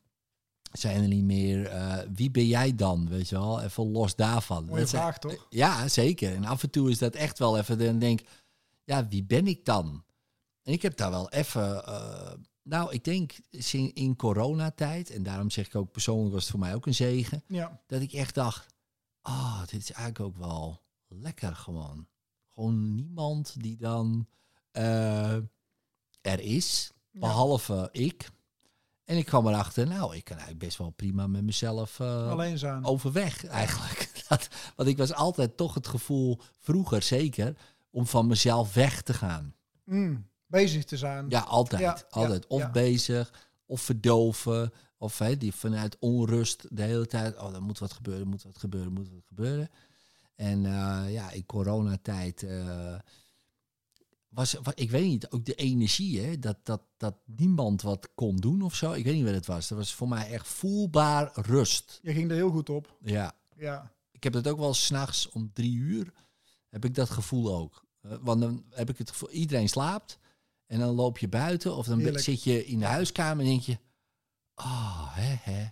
zijn 0.71 1.01
er 1.01 1.07
niet 1.07 1.23
meer. 1.23 1.71
Wie 2.13 2.31
ben 2.31 2.47
jij 2.47 2.75
dan, 2.75 3.09
weet 3.09 3.29
je 3.29 3.35
wel? 3.35 3.61
Even 3.61 3.91
los 3.91 4.15
daarvan. 4.15 4.65
Mooie 4.65 4.79
Dat 4.79 4.89
zijn- 4.89 5.01
vraag, 5.01 5.17
toch? 5.19 5.45
ja, 5.49 5.87
zeker. 5.87 6.33
En 6.35 6.45
af 6.45 6.63
en 6.63 6.69
toe 6.69 6.89
is 6.89 6.97
dat 6.97 7.15
echt 7.15 7.39
wel 7.39 7.57
even. 7.57 7.77
Dan 7.77 7.99
denk 7.99 8.19
ik, 8.21 8.27
ja, 8.83 9.07
wie 9.07 9.23
ben 9.23 9.47
ik 9.47 9.65
dan? 9.65 10.03
En 10.63 10.73
ik 10.73 10.81
heb 10.81 10.97
daar 10.97 11.11
wel 11.11 11.29
even. 11.29 11.83
Nou, 12.63 12.93
ik 12.93 13.03
denk 13.03 13.33
in, 13.93 14.15
coronatijd, 14.15 15.09
en 15.09 15.23
daarom 15.23 15.49
zeg 15.49 15.65
ik 15.65 15.75
ook 15.75 15.91
persoonlijk 15.91 16.33
was 16.33 16.41
het 16.41 16.51
voor 16.51 16.59
mij 16.59 16.75
ook 16.75 16.85
een 16.85 16.93
zegen, 16.95 17.43
Ja. 17.47 17.79
dat 17.87 18.01
ik 18.01 18.13
echt 18.13 18.35
dacht, 18.35 18.73
ah, 19.21 19.59
dit 19.59 19.81
is 19.81 19.91
eigenlijk 19.91 20.19
ook 20.19 20.37
wel 20.37 20.81
lekker 21.07 21.55
gewoon. 21.55 22.07
Gewoon 22.47 22.95
niemand 22.95 23.53
die 23.61 23.77
dan 23.77 24.27
eh, 24.71 25.35
er 26.21 26.39
is, 26.39 26.91
behalve 27.11 27.89
ik. 27.91 28.29
En 29.03 29.17
ik 29.17 29.25
kwam 29.25 29.47
erachter, 29.47 29.87
nou, 29.87 30.15
ik 30.15 30.23
kan 30.23 30.35
eigenlijk 30.37 30.65
best 30.65 30.77
wel 30.77 30.89
prima 30.89 31.27
met 31.27 31.43
mezelf 31.43 31.99
eh, 31.99 32.27
overweg 32.83 33.45
eigenlijk. 33.61 34.25
Dat, 34.27 34.47
want 34.75 34.89
ik 34.89 34.97
was 34.97 35.13
altijd 35.13 35.57
toch 35.57 35.73
het 35.73 35.87
gevoel, 35.87 36.39
vroeger 36.59 37.01
zeker, 37.01 37.57
om 37.89 38.07
van 38.07 38.27
mezelf 38.27 38.73
weg 38.73 39.01
te 39.01 39.13
gaan. 39.13 39.55
Mm, 39.83 40.27
bezig 40.51 40.83
te 40.85 40.97
zijn. 40.97 41.25
Ja, 41.29 41.39
altijd. 41.39 41.81
Ja, 41.81 42.03
altijd. 42.09 42.45
ja, 42.49 42.55
of 42.55 42.71
bezig, 42.71 43.33
of 43.65 43.81
verdoven. 43.81 44.71
Of 44.97 45.17
hè, 45.17 45.37
die 45.37 45.53
vanuit 45.53 45.97
onrust 45.99 46.65
de 46.69 46.81
hele 46.83 47.07
tijd. 47.07 47.37
Oh, 47.37 47.53
er 47.55 47.61
moet 47.61 47.79
wat 47.79 47.93
gebeuren, 47.93 48.27
moet 48.27 48.43
wat 48.43 48.57
gebeuren, 48.57 48.91
moet 48.93 49.09
wat 49.09 49.25
gebeuren. 49.25 49.69
En 50.35 50.65
eh, 50.65 51.03
ja, 51.13 51.31
in 51.31 51.45
coronatijd 51.45 52.43
eh, 52.43 52.95
was, 54.29 54.53
wa- 54.53 54.71
ik 54.75 54.91
weet 54.91 55.05
niet, 55.05 55.29
ook 55.29 55.45
de 55.45 55.55
energie, 55.55 56.21
hè, 56.21 56.39
dat, 56.39 56.57
dat, 56.63 56.81
dat 56.97 57.15
niemand 57.25 57.81
wat 57.81 58.09
kon 58.15 58.35
doen 58.35 58.61
of 58.61 58.75
zo. 58.75 58.91
Ik 58.91 59.03
weet 59.03 59.13
niet 59.15 59.23
wat 59.25 59.33
het 59.33 59.45
was. 59.45 59.67
Dat 59.67 59.77
was 59.77 59.93
voor 59.93 60.07
mij 60.07 60.31
echt 60.31 60.47
voelbaar 60.47 61.31
rust. 61.33 61.99
Je 62.01 62.13
ging 62.13 62.29
er 62.29 62.35
heel 62.35 62.51
goed 62.51 62.69
op. 62.69 62.95
Ja, 63.01 63.33
Ja. 63.55 63.91
ik 64.11 64.23
heb 64.23 64.33
dat 64.33 64.47
ook 64.47 64.59
wel 64.59 64.73
s'nachts 64.73 65.29
om 65.29 65.51
drie 65.53 65.75
uur. 65.75 66.13
Heb 66.69 66.85
ik 66.85 66.95
dat 66.95 67.09
gevoel 67.09 67.55
ook. 67.55 67.85
Eh, 68.01 68.11
want 68.21 68.41
dan 68.41 68.63
heb 68.69 68.89
ik 68.89 68.97
het 68.97 69.09
gevoel, 69.09 69.29
iedereen 69.31 69.69
slaapt. 69.69 70.19
En 70.71 70.79
dan 70.79 70.95
loop 70.95 71.17
je 71.17 71.27
buiten 71.29 71.75
of 71.75 71.85
dan 71.85 71.99
Heerlijk. 71.99 72.23
zit 72.23 72.43
je 72.43 72.65
in 72.65 72.79
de 72.79 72.85
huiskamer 72.85 73.43
en 73.45 73.49
denk 73.51 73.61
je... 73.61 73.77
Oh, 74.55 75.15
hè, 75.15 75.51
hè. 75.51 75.65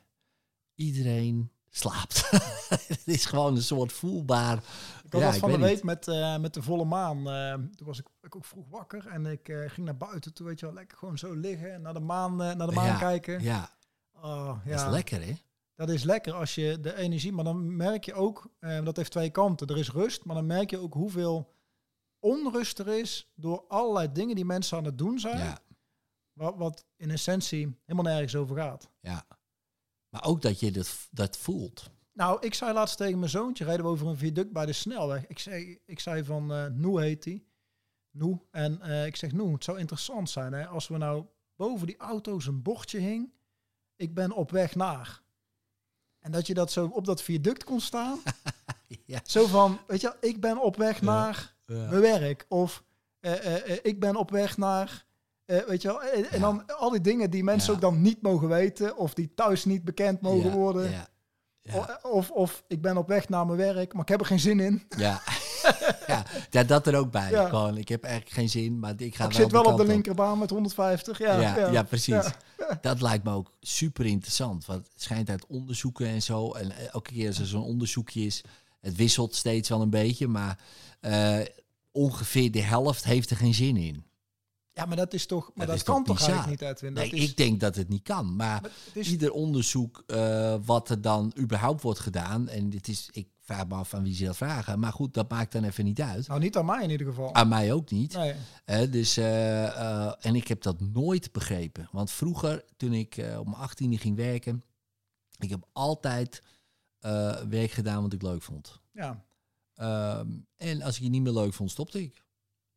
Iedereen 0.76 1.52
slaapt. 1.70 2.30
het 2.88 3.02
is 3.08 3.26
gewoon 3.26 3.56
een 3.56 3.62
soort 3.62 3.91
voelbaar... 3.93 4.58
Ik 5.06 5.12
had 5.16 5.22
Ja, 5.22 5.32
dat 5.32 5.39
van 5.39 5.52
de 5.52 5.58
weet 5.58 5.74
week 5.74 5.84
met, 5.84 6.08
eh, 6.08 6.38
met 6.38 6.54
de 6.54 6.62
volle 6.62 6.86
maan. 6.86 7.30
eh, 7.30 7.54
toen 7.54 7.88
was 7.88 8.00
ik, 8.00 8.08
ik 8.22 8.36
ook 8.36 8.45
vroeg 8.45 8.66
wakker 8.70 9.08
en 9.08 9.26
ik 9.26 9.50
eh, 9.50 9.70
ging 9.70 9.86
naar 9.86 9.97
buiten. 9.97 10.34
Toen 10.34 10.45
weet 10.47 10.60
je 10.60 10.66
wel, 10.66 10.76
lekker 10.76 10.97
gewoon 10.97 11.18
zo 11.18 11.34
liggen 11.34 11.74
en 11.74 11.82
naar 11.82 11.93
de 11.93 12.00
maan, 12.00 12.36
naar 12.36 12.58
de 12.68 12.72
maan 12.72 12.86
Ja, 12.86 12.97
kijken. 12.97 13.41
Ja, 13.43 13.78
Oh, 14.14 14.58
ja. 14.66 14.72
dat 14.76 14.86
is 14.86 14.91
lekker, 14.91 15.26
hè? 15.26 15.34
Dat 15.76 15.89
is 15.89 16.04
lekker 16.04 16.34
als 16.34 16.56
je 16.56 16.80
de 16.80 16.95
energie, 16.95 17.32
maar 17.32 17.43
dan 17.43 17.76
merk 17.76 18.04
je 18.06 18.14
ook, 18.14 18.52
dat 18.60 18.95
heeft 18.97 19.12
twee 19.12 19.30
kanten. 19.30 19.68
Er 19.68 19.78
is 19.78 19.91
rust, 19.91 20.26
maar 20.26 20.36
dan 20.36 20.45
merk 20.45 20.70
je 20.70 20.78
ook 20.78 20.93
hoeveel 20.93 21.54
onrust 22.20 22.80
er 22.80 22.88
is 22.88 23.32
door 23.36 23.66
allerlei 23.68 24.12
dingen 24.12 24.36
die 24.36 24.46
mensen 24.46 24.78
aan 24.78 24.86
het 24.86 24.98
doen 24.98 25.20
zijn. 25.20 25.38
Ja, 25.38 25.60
Wat, 26.34 26.56
wat 26.58 26.86
in 26.96 27.12
essentie 27.12 27.78
helemaal 27.86 28.12
nergens 28.12 28.36
over 28.36 28.56
gaat. 28.56 28.90
ja. 29.00 29.26
Maar 30.10 30.24
ook 30.26 30.42
dat 30.42 30.60
je 30.60 30.72
dat, 30.72 31.08
dat 31.12 31.38
voelt. 31.38 31.90
Nou, 32.14 32.46
ik 32.46 32.54
zei 32.54 32.74
laatst 32.74 32.98
tegen 32.98 33.20
mijn 33.20 33.32
zoontje, 33.32 33.66
reden 33.66 33.84
we 33.86 33.92
over 33.92 34.08
een 34.08 34.18
viaduct 34.18 34.52
bij 34.52 34.66
de 34.66 34.74
snelweg. 34.74 35.28
Ik 35.28 35.40
zei, 35.40 35.80
ik 35.86 36.00
zei 36.00 36.24
van, 36.24 36.54
eh 36.54 36.66
Noe 36.66 37.02
heet 37.02 37.26
hij. 37.26 37.44
Noe. 38.12 38.40
En 38.52 38.82
eh, 38.82 39.06
ik 39.06 39.16
zeg, 39.16 39.32
Noe, 39.32 39.54
het 39.54 39.64
zou 39.64 39.80
interessant 39.80 40.30
zijn 40.30 40.54
hè, 40.54 40.68
als 40.68 40.88
we 40.88 40.98
nou 40.98 41.26
boven 41.56 41.88
die 41.88 41.98
auto's 41.98 42.46
een 42.46 42.62
bordje 42.62 43.00
hing. 43.00 43.32
Ik 43.96 44.14
ben 44.14 44.32
op 44.32 44.52
weg 44.52 44.76
naar. 44.76 45.22
En 46.20 46.32
dat 46.32 46.48
je 46.48 46.54
dat 46.54 46.72
zo 46.72 46.86
op 46.86 47.06
dat 47.06 47.22
viaduct 47.22 47.64
kon 47.64 47.80
staan. 47.82 48.20
Ja. 49.06 49.20
Zo 49.24 49.46
van, 49.46 49.80
weet 49.88 50.02
je, 50.02 50.16
ik 50.22 50.40
ben 50.42 50.62
op 50.62 50.76
weg 50.76 51.02
naar. 51.02 51.56
Mijn 51.70 52.02
werk. 52.02 52.46
Of 52.50 52.84
eh, 53.20 53.46
eh, 53.46 53.70
eh, 53.72 53.78
ik 53.82 54.00
ben 54.00 54.16
op 54.16 54.32
weg 54.32 54.58
naar, 54.58 55.06
weet 55.46 55.82
je 55.82 55.88
wel. 55.88 56.02
En, 56.04 56.26
Ja. 56.32 56.38
dan 56.40 56.66
al 56.78 56.90
die 56.90 57.02
dingen 57.02 57.30
die 57.30 57.44
mensen 57.44 57.70
Ja. 57.70 57.76
ook 57.76 57.82
dan 57.82 58.02
niet 58.02 58.22
mogen 58.22 58.48
weten. 58.48 58.98
Of 58.98 59.14
die 59.14 59.34
thuis 59.36 59.66
niet 59.66 59.84
bekend 59.84 60.22
mogen 60.22 60.50
Ja, 60.50 60.56
worden. 60.56 60.92
Ja, 60.92 61.08
ja. 61.62 62.00
O- 62.04 62.10
Of, 62.10 62.32
of 62.32 62.64
ik 62.68 62.82
ben 62.82 62.98
op 62.98 63.08
weg 63.08 63.30
naar 63.30 63.46
mijn 63.46 63.58
werk, 63.58 63.94
maar 63.94 64.02
ik 64.02 64.08
heb 64.10 64.20
er 64.20 64.26
geen 64.26 64.40
zin 64.40 64.60
in. 64.60 64.84
Ja. 64.98 65.22
ja. 66.52 66.64
dat 66.64 66.88
er 66.88 66.96
ook 66.98 67.12
bij. 67.12 67.48
Gewoon, 67.48 67.78
ik 67.78 67.88
heb 67.90 68.04
eigenlijk 68.04 68.34
geen 68.36 68.50
zin, 68.50 68.80
maar 68.80 68.94
ik 68.98 69.16
ga 69.16 69.26
ik 69.26 69.32
zit 69.34 69.52
wel 69.52 69.64
op 69.64 69.78
de 69.78 69.86
linkerbaan 69.86 70.40
met 70.40 70.50
150. 70.50 71.18
Ja, 71.20 71.40
Ja, 71.42 71.72
ja, 71.72 71.84
precies. 71.84 72.26
Dat 72.82 73.02
lijkt 73.02 73.24
me 73.24 73.32
ook 73.34 73.52
super 73.60 74.06
interessant. 74.06 74.66
Want 74.66 74.88
het 74.94 75.02
schijnt 75.02 75.30
uit 75.30 75.46
onderzoeken 75.48 76.08
en 76.08 76.22
zo. 76.22 76.52
En 76.52 76.72
elke 76.92 77.12
keer 77.12 77.28
als 77.28 77.40
er 77.40 77.46
zo'n 77.46 77.64
onderzoekje 77.64 78.22
is, 78.22 78.44
het 78.80 78.96
wisselt 78.96 79.36
steeds 79.36 79.70
wel 79.70 79.82
een 79.82 79.90
beetje. 79.90 80.28
Maar 80.28 80.60
ongeveer 82.00 82.52
de 82.52 82.62
helft 82.62 83.04
heeft 83.04 83.30
er 83.30 83.38
geen 83.38 83.54
zin 83.54 83.78
in. 83.78 84.04
Ja, 84.74 84.86
maar 84.86 84.97
dat 84.97 85.14
is 85.14 85.26
toch, 85.26 85.52
maar 85.54 85.68
Dat 85.68 85.84
kan 85.84 86.04
toch 86.04 86.18
bizar? 86.18 86.34
eigenlijk 86.34 86.82
niet, 86.82 86.93
Nee, 86.93 87.10
is, 87.10 87.30
ik 87.30 87.38
denk 87.38 87.60
dat 87.60 87.76
het 87.76 87.89
niet 87.89 88.04
kan. 88.04 88.36
Maar 88.36 88.62
maar 88.62 88.72
het 88.86 88.95
is, 88.95 89.10
ieder 89.10 89.32
onderzoek 89.32 90.04
eh, 90.08 90.56
wat 90.66 90.89
er 90.89 91.02
dan 91.02 91.34
überhaupt 91.38 91.82
wordt 91.82 92.00
gedaan. 92.00 92.47
En 92.47 92.70
dit 92.70 92.88
is, 92.88 93.10
ik 93.12 93.28
vraag 93.41 93.68
me 93.68 93.76
af 93.76 93.93
aan 93.93 94.04
wie 94.04 94.16
ze 94.16 94.26
dat 94.26 94.38
vragen. 94.38 94.80
Maar 94.80 94.91
goed, 94.91 95.14
dat 95.14 95.30
maakt 95.30 95.52
dan 95.52 95.64
even 95.64 95.86
niet 95.86 96.02
uit. 96.02 96.28
nou, 96.28 96.39
niet 96.39 96.58
aan 96.58 96.66
mij 96.66 96.84
in 96.84 96.89
ieder 96.89 97.08
geval. 97.08 97.34
Aan 97.34 97.47
mij 97.47 97.74
ook 97.74 97.91
niet. 97.91 98.14
Nee. 98.66 98.89
Dus, 98.89 99.18
eh, 99.18 99.66
eh, 99.66 100.14
en 100.20 100.36
ik 100.36 100.47
heb 100.47 100.62
dat 100.62 100.82
nooit 100.82 101.32
begrepen. 101.32 101.89
Want 101.91 102.12
vroeger, 102.12 102.66
toen 102.78 102.93
ik 102.93 103.26
om 103.39 103.56
18e 103.56 103.97
ging 103.97 104.16
werken, 104.16 104.64
ik 105.38 105.50
heb 105.50 105.68
altijd 105.74 106.43
werk 107.50 107.72
gedaan 107.72 108.02
wat 108.02 108.14
ik 108.14 108.22
leuk 108.22 108.41
vond. 108.41 108.80
Ja. 108.93 109.24
Ehm, 109.80 110.28
en 110.58 110.82
als 110.82 110.96
ik 110.98 111.02
het 111.04 111.12
niet 111.12 111.22
meer 111.22 111.34
leuk 111.34 111.54
vond, 111.54 111.72
stopte 111.72 112.02
ik. 112.02 112.14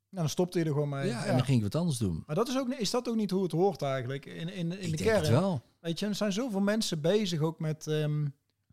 Nou, 0.09 0.24
dan 0.24 0.28
stopte 0.28 0.59
je 0.59 0.64
er 0.64 0.72
gewoon 0.72 0.88
mee. 0.88 1.07
ja, 1.09 1.18
Ja, 1.24 1.24
en 1.30 1.36
dan 1.36 1.44
ging 1.44 1.57
ik 1.57 1.62
wat 1.62 1.74
anders 1.74 1.98
doen. 1.98 2.22
Maar 2.26 2.36
dat 2.36 2.48
is, 2.48 2.59
ook, 2.59 2.68
is 2.68 2.90
dat 2.90 3.09
ook 3.09 3.16
niet 3.16 3.30
hoe 3.30 3.42
het 3.42 3.53
hoort 3.53 3.82
eigenlijk? 3.82 4.26
In, 4.26 4.34
in, 4.48 4.48
in 4.55 4.70
ik 4.72 4.80
de 4.80 4.86
denk 4.88 4.98
kern. 5.11 5.20
het 5.20 5.28
wel. 5.28 5.62
Weet 5.80 5.98
je, 5.98 6.07
er 6.07 6.14
zijn 6.14 6.32
zoveel 6.32 6.61
mensen 6.61 7.00
bezig 7.00 7.40
ook 7.40 7.59
met 7.59 7.86
ehm, 7.86 8.26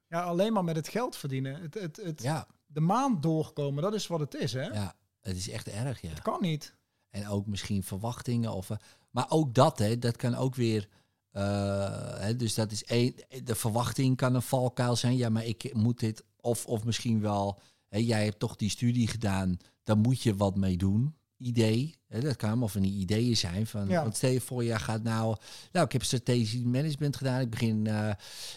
ja, 0.08 0.22
alleen 0.24 0.54
maar 0.54 0.64
met 0.64 0.76
het 0.76 0.88
geld 0.88 1.16
verdienen. 1.16 1.62
Het, 1.62 1.74
het, 1.74 1.96
het, 2.04 2.22
Ja, 2.22 2.48
De 2.66 2.80
maand 2.80 3.24
doorkomen, 3.24 3.84
dat 3.84 3.94
is 3.94 4.08
wat 4.08 4.20
het 4.20 4.34
is, 4.36 4.54
hè? 4.54 4.64
ja, 4.68 4.96
het 5.22 5.36
is 5.38 5.50
echt 5.50 5.68
erg, 5.68 6.02
ja. 6.02 6.10
Het 6.10 6.22
kan 6.22 6.42
niet. 6.42 6.76
En 7.10 7.28
ook 7.28 7.46
misschien 7.46 7.84
verwachtingen. 7.84 8.54
Of, 8.54 8.70
eh, 8.70 8.78
maar 9.12 9.26
ook 9.30 9.54
dat, 9.54 9.80
hè, 9.80 9.98
dat 10.00 10.16
kan 10.16 10.36
ook 10.36 10.56
weer. 10.56 10.88
eh, 11.32 12.20
hè, 12.20 12.36
dus 12.36 12.54
dat 12.54 12.72
is 12.72 12.84
één. 12.84 13.14
De 13.44 13.56
verwachting 13.56 14.18
kan 14.18 14.36
een 14.36 14.42
valkuil 14.42 14.96
zijn. 14.96 15.18
Ja, 15.18 15.30
maar 15.30 15.46
ik 15.46 15.74
moet 15.74 16.00
dit. 16.00 16.24
Of, 16.42 16.66
of 16.66 16.84
misschien 16.86 17.22
wel. 17.22 17.60
Jij 17.90 18.24
hebt 18.24 18.40
toch 18.40 18.56
die 18.56 18.70
studie 18.70 19.08
gedaan. 19.08 19.58
Daar 19.84 19.98
moet 19.98 20.22
je 20.22 20.36
wat 20.36 20.56
mee 20.56 20.78
doen. 20.78 21.14
idee. 21.38 21.96
Hè, 22.08 22.20
dat 22.22 22.36
kan 22.36 22.50
allemaal 22.50 22.68
van 22.68 22.82
die 22.82 23.00
ideeën 23.00 23.38
zijn. 23.38 23.68
Van, 23.68 23.88
Ja. 23.88 24.02
Want 24.02 24.16
stel 24.16 24.30
je 24.30 24.42
voor, 24.42 24.64
jij 24.64 24.80
gaat 24.80 25.04
nou... 25.04 25.36
Nou, 25.72 25.86
ik 25.86 25.92
heb 25.92 26.04
strategisch 26.04 26.64
management 26.64 27.16
gedaan. 27.16 27.40
Ik 27.42 27.50
begin... 27.50 27.88
eh, 27.88 28.10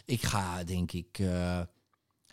ik 0.05 0.23
ga, 0.23 0.65
denk 0.65 0.93
ik... 0.93 1.19
eh, 1.19 1.61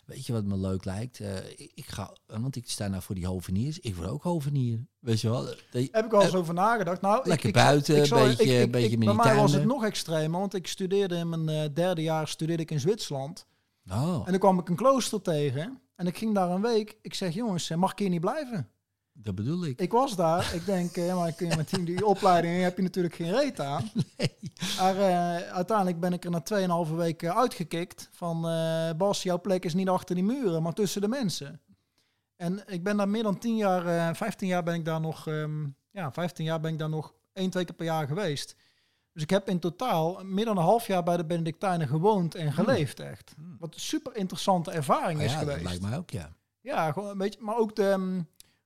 weet 0.04 0.26
je 0.26 0.32
wat 0.32 0.44
me 0.44 0.56
leuk 0.58 0.84
lijkt? 0.84 1.20
Eh, 1.20 1.36
ik, 1.74 1.84
ga... 1.86 2.12
Want 2.26 2.56
ik 2.56 2.68
sta 2.70 2.88
nou 2.88 3.02
voor 3.02 3.14
die 3.14 3.26
hoveniers. 3.26 3.78
Ik 3.78 3.96
word 3.96 4.08
ook 4.08 4.22
hovenier. 4.22 4.86
Weet 4.98 5.20
je 5.20 5.28
wel? 5.30 5.46
Heb 5.70 6.04
ik 6.04 6.10
wel 6.10 6.22
eens 6.22 6.34
over 6.34 6.54
nagedacht. 6.54 7.00
Nou, 7.00 7.28
Lekker 7.28 7.48
ik, 7.48 7.54
buiten, 7.54 7.96
ik 7.96 8.04
zal- 8.04 8.24
beetje- 8.26 8.60
ik- 8.62 8.70
beetje 8.70 8.90
ik- 8.90 8.98
met 8.98 9.16
Bij 9.16 9.24
mij 9.24 9.36
was 9.36 9.52
het 9.52 9.64
nog 9.64 9.84
extremer, 9.84 10.40
want 10.40 10.54
ik 10.54 10.66
studeerde 10.66 11.16
in 11.16 11.28
mijn 11.44 11.74
derde 11.74 12.02
jaar 12.02 12.28
studeerde 12.28 12.62
ik 12.62 12.70
in 12.70 12.80
Zwitserland. 12.80 13.46
Oh, 13.90 14.22
En 14.24 14.30
dan 14.30 14.38
kwam 14.38 14.58
ik 14.58 14.68
een 14.68 14.76
klooster 14.76 15.22
tegen. 15.22 15.80
En 16.00 16.06
ik 16.06 16.18
ging 16.18 16.34
daar 16.34 16.50
een 16.50 16.62
week. 16.62 16.98
Ik 17.02 17.14
zeg, 17.14 17.34
jongens, 17.34 17.70
eh, 17.70 17.76
mag 17.76 17.92
ik 17.92 17.98
hier 17.98 18.08
niet 18.08 18.20
blijven? 18.20 18.68
dat 19.12 19.34
bedoel 19.34 19.64
ik. 19.64 19.80
Ik 19.80 19.92
was 19.92 20.16
daar. 20.16 20.54
Ik 20.54 20.66
denk, 20.66 20.96
eh, 20.96 21.16
maar 21.16 21.28
ik- 21.28 21.56
met 21.56 21.70
die, 21.70 22.06
opleiding 22.06 22.62
heb 22.62 22.76
je 22.76 22.82
natuurlijk 22.82 23.14
geen 23.14 23.30
reet 23.32 23.60
aan. 23.60 23.90
Maar 24.78 24.96
eh, 24.96 25.36
uiteindelijk 25.52 26.00
ben 26.00 26.12
ik 26.12 26.24
er 26.24 26.30
na 26.30 26.40
2,5 26.88 26.94
weken 26.94 27.34
uitgekikt. 27.34 28.08
Van 28.12 28.40
Bas, 28.96 29.22
jouw 29.22 29.40
plek 29.40 29.64
is 29.64 29.74
niet 29.74 29.88
achter 29.88 30.14
die 30.14 30.24
muren, 30.24 30.62
maar 30.62 30.72
tussen 30.72 31.00
de 31.00 31.08
mensen. 31.08 31.60
En 32.36 32.62
ik 32.66 32.82
ben 32.82 32.96
daar 32.96 33.08
meer 33.08 33.22
dan 33.22 33.38
10 33.38 33.56
jaar, 33.56 33.86
eh 33.86 34.14
15 34.14 34.48
jaar 34.48 34.62
ben 34.62 34.74
ik 34.74 34.84
daar 34.84 35.00
nog, 35.00 35.26
ehm, 35.26 35.66
ja, 35.90 36.12
15 36.12 36.44
jaar 36.44 36.60
ben 36.60 36.72
ik 36.72 36.78
daar 36.78 36.88
nog 36.88 37.14
één, 37.32 37.50
twee 37.50 37.64
keer 37.64 37.74
per 37.74 37.86
jaar 37.86 38.06
geweest. 38.06 38.54
Dus 39.20 39.28
ik 39.28 39.34
heb 39.34 39.48
in 39.48 39.58
totaal 39.58 40.24
meer 40.24 40.44
dan 40.44 40.56
een 40.56 40.62
half 40.62 40.86
jaar 40.86 41.02
bij 41.02 41.16
de 41.16 41.24
Benedictijnen 41.24 41.88
gewoond 41.88 42.34
en 42.34 42.52
geleefd 42.52 43.00
echt. 43.00 43.34
Wat 43.58 43.74
een 43.74 43.80
super 43.80 44.16
interessante 44.16 44.70
ervaring 44.70 45.18
Ah 45.18 45.24
is 45.24 45.32
ja, 45.32 45.38
dat 45.38 45.48
geweest. 45.48 45.64
lijkt 45.64 45.82
mij 45.82 45.98
ook, 45.98 46.10
ja. 46.10 46.32
Ja, 46.60 46.92
gewoon 46.92 47.10
een 47.10 47.18
beetje. 47.18 47.40
Maar 47.40 47.56
ook 47.56 47.76
de, 47.76 47.88
ehm, 47.88 48.22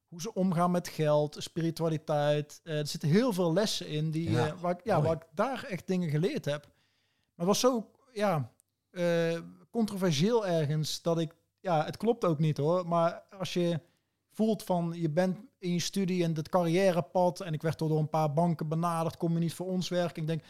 hoe 0.08 0.20
ze 0.20 0.34
omgaan 0.34 0.70
met 0.70 0.88
geld, 0.88 1.36
spiritualiteit. 1.38 2.60
Eh, 2.64 2.78
er 2.78 2.86
zitten 2.86 3.08
heel 3.08 3.32
veel 3.32 3.52
lessen 3.52 3.88
in 3.88 4.10
die, 4.10 4.30
Ja, 4.30 4.46
eh, 4.46 4.52
waar, 4.60 4.72
ik, 4.72 4.84
ja, 4.84 4.94
mooi. 4.94 5.06
waar 5.08 5.16
ik 5.16 5.26
daar 5.34 5.64
echt 5.64 5.86
dingen 5.86 6.10
geleerd 6.10 6.44
heb. 6.44 6.62
Maar 6.64 7.46
het 7.46 7.46
was 7.46 7.60
zo 7.60 7.90
ja, 8.12 8.52
eh, 8.90 9.38
controversieel 9.70 10.46
ergens 10.46 11.02
dat 11.02 11.18
ik... 11.18 11.34
Ja, 11.60 11.84
het 11.84 11.96
klopt 11.96 12.24
ook 12.24 12.38
niet 12.38 12.56
hoor. 12.56 12.88
Maar 12.88 13.22
als 13.38 13.52
je 13.52 13.80
voelt 14.30 14.62
van 14.62 14.92
je 14.96 15.10
bent 15.10 15.38
in 15.64 15.72
je 15.72 15.80
studie 15.80 16.24
en 16.24 16.34
het 16.34 16.48
carrièrepad... 16.48 17.40
en 17.40 17.52
ik 17.52 17.62
werd 17.62 17.78
door 17.78 17.98
een 17.98 18.08
paar 18.08 18.32
banken 18.32 18.68
benaderd, 18.68 19.16
kom 19.16 19.32
je 19.32 19.38
niet 19.38 19.54
voor 19.54 19.66
ons 19.66 19.88
werken. 19.88 20.22
Ik 20.22 20.28
denk, 20.28 20.42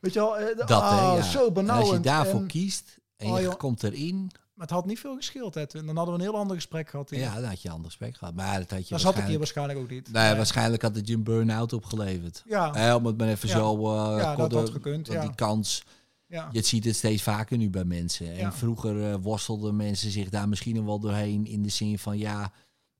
weet 0.00 0.12
je 0.12 0.18
wel, 0.20 0.38
eh, 0.38 0.56
Dat, 0.56 0.70
ah, 0.70 1.10
hè, 1.10 1.16
ja. 1.16 1.22
zo 1.22 1.46
En 1.46 1.52
benauwend. 1.52 1.88
als 1.88 1.96
je 1.96 2.02
daarvoor 2.02 2.40
En- 2.40 2.46
kiest 2.46 2.98
en 3.16 3.26
Oh, 3.30 3.36
je 3.38 3.42
joh. 3.44 3.54
komt 3.54 3.82
erin... 3.82 4.18
maar 4.54 4.66
het 4.66 4.70
had 4.70 4.86
niet 4.86 4.98
veel 5.00 5.16
gescheeld, 5.16 5.54
hè. 5.54 5.66
Dan 5.66 5.96
hadden 5.96 6.14
we 6.14 6.20
een 6.20 6.26
heel 6.30 6.36
ander 6.38 6.56
gesprek 6.56 6.88
gehad. 6.88 7.10
hier. 7.10 7.18
Ja, 7.18 7.34
dan 7.34 7.44
had 7.44 7.62
je 7.62 7.68
een 7.68 7.74
ander 7.74 7.90
gesprek 7.90 8.16
gehad. 8.16 8.34
Maar 8.34 8.58
dat 8.58 8.70
had 8.70 8.82
je 8.82 8.88
Dan 8.88 9.00
zat 9.00 9.18
ik 9.18 9.24
hier 9.24 9.38
waarschijnlijk... 9.38 9.78
ook 9.78 9.90
niet. 9.90 10.12
Nee, 10.12 10.26
Nee. 10.26 10.36
waarschijnlijk 10.36 10.82
had 10.82 10.94
het 10.96 11.08
je 11.08 11.14
een 11.14 11.22
burn-out 11.24 11.72
opgeleverd. 11.72 12.42
Ja, 12.46 12.96
om 12.96 13.06
het 13.06 13.16
maar 13.18 13.28
even 13.28 13.48
Ja. 13.48 13.54
zo... 13.56 13.76
eh 13.94 14.18
Ja, 14.18 14.26
dat 14.26 14.34
korte- 14.36 14.56
had 14.56 14.70
gekund, 14.70 15.06
ja. 15.06 15.20
die 15.20 15.34
kans... 15.34 15.84
ja. 16.26 16.48
Je 16.52 16.62
ziet 16.62 16.84
het 16.84 16.96
steeds 16.96 17.22
vaker 17.22 17.56
nu 17.56 17.70
bij 17.70 17.84
mensen. 17.84 18.30
En 18.30 18.36
Ja. 18.38 18.52
vroeger 18.52 19.10
eh, 19.10 19.14
worstelden 19.20 19.76
mensen 19.76 20.10
zich 20.10 20.28
daar 20.28 20.48
misschien 20.48 20.84
wel 20.84 20.98
doorheen... 21.00 21.46
in 21.46 21.62
de 21.62 21.68
zin 21.68 21.98
van, 21.98 22.18
ja, 22.18 22.52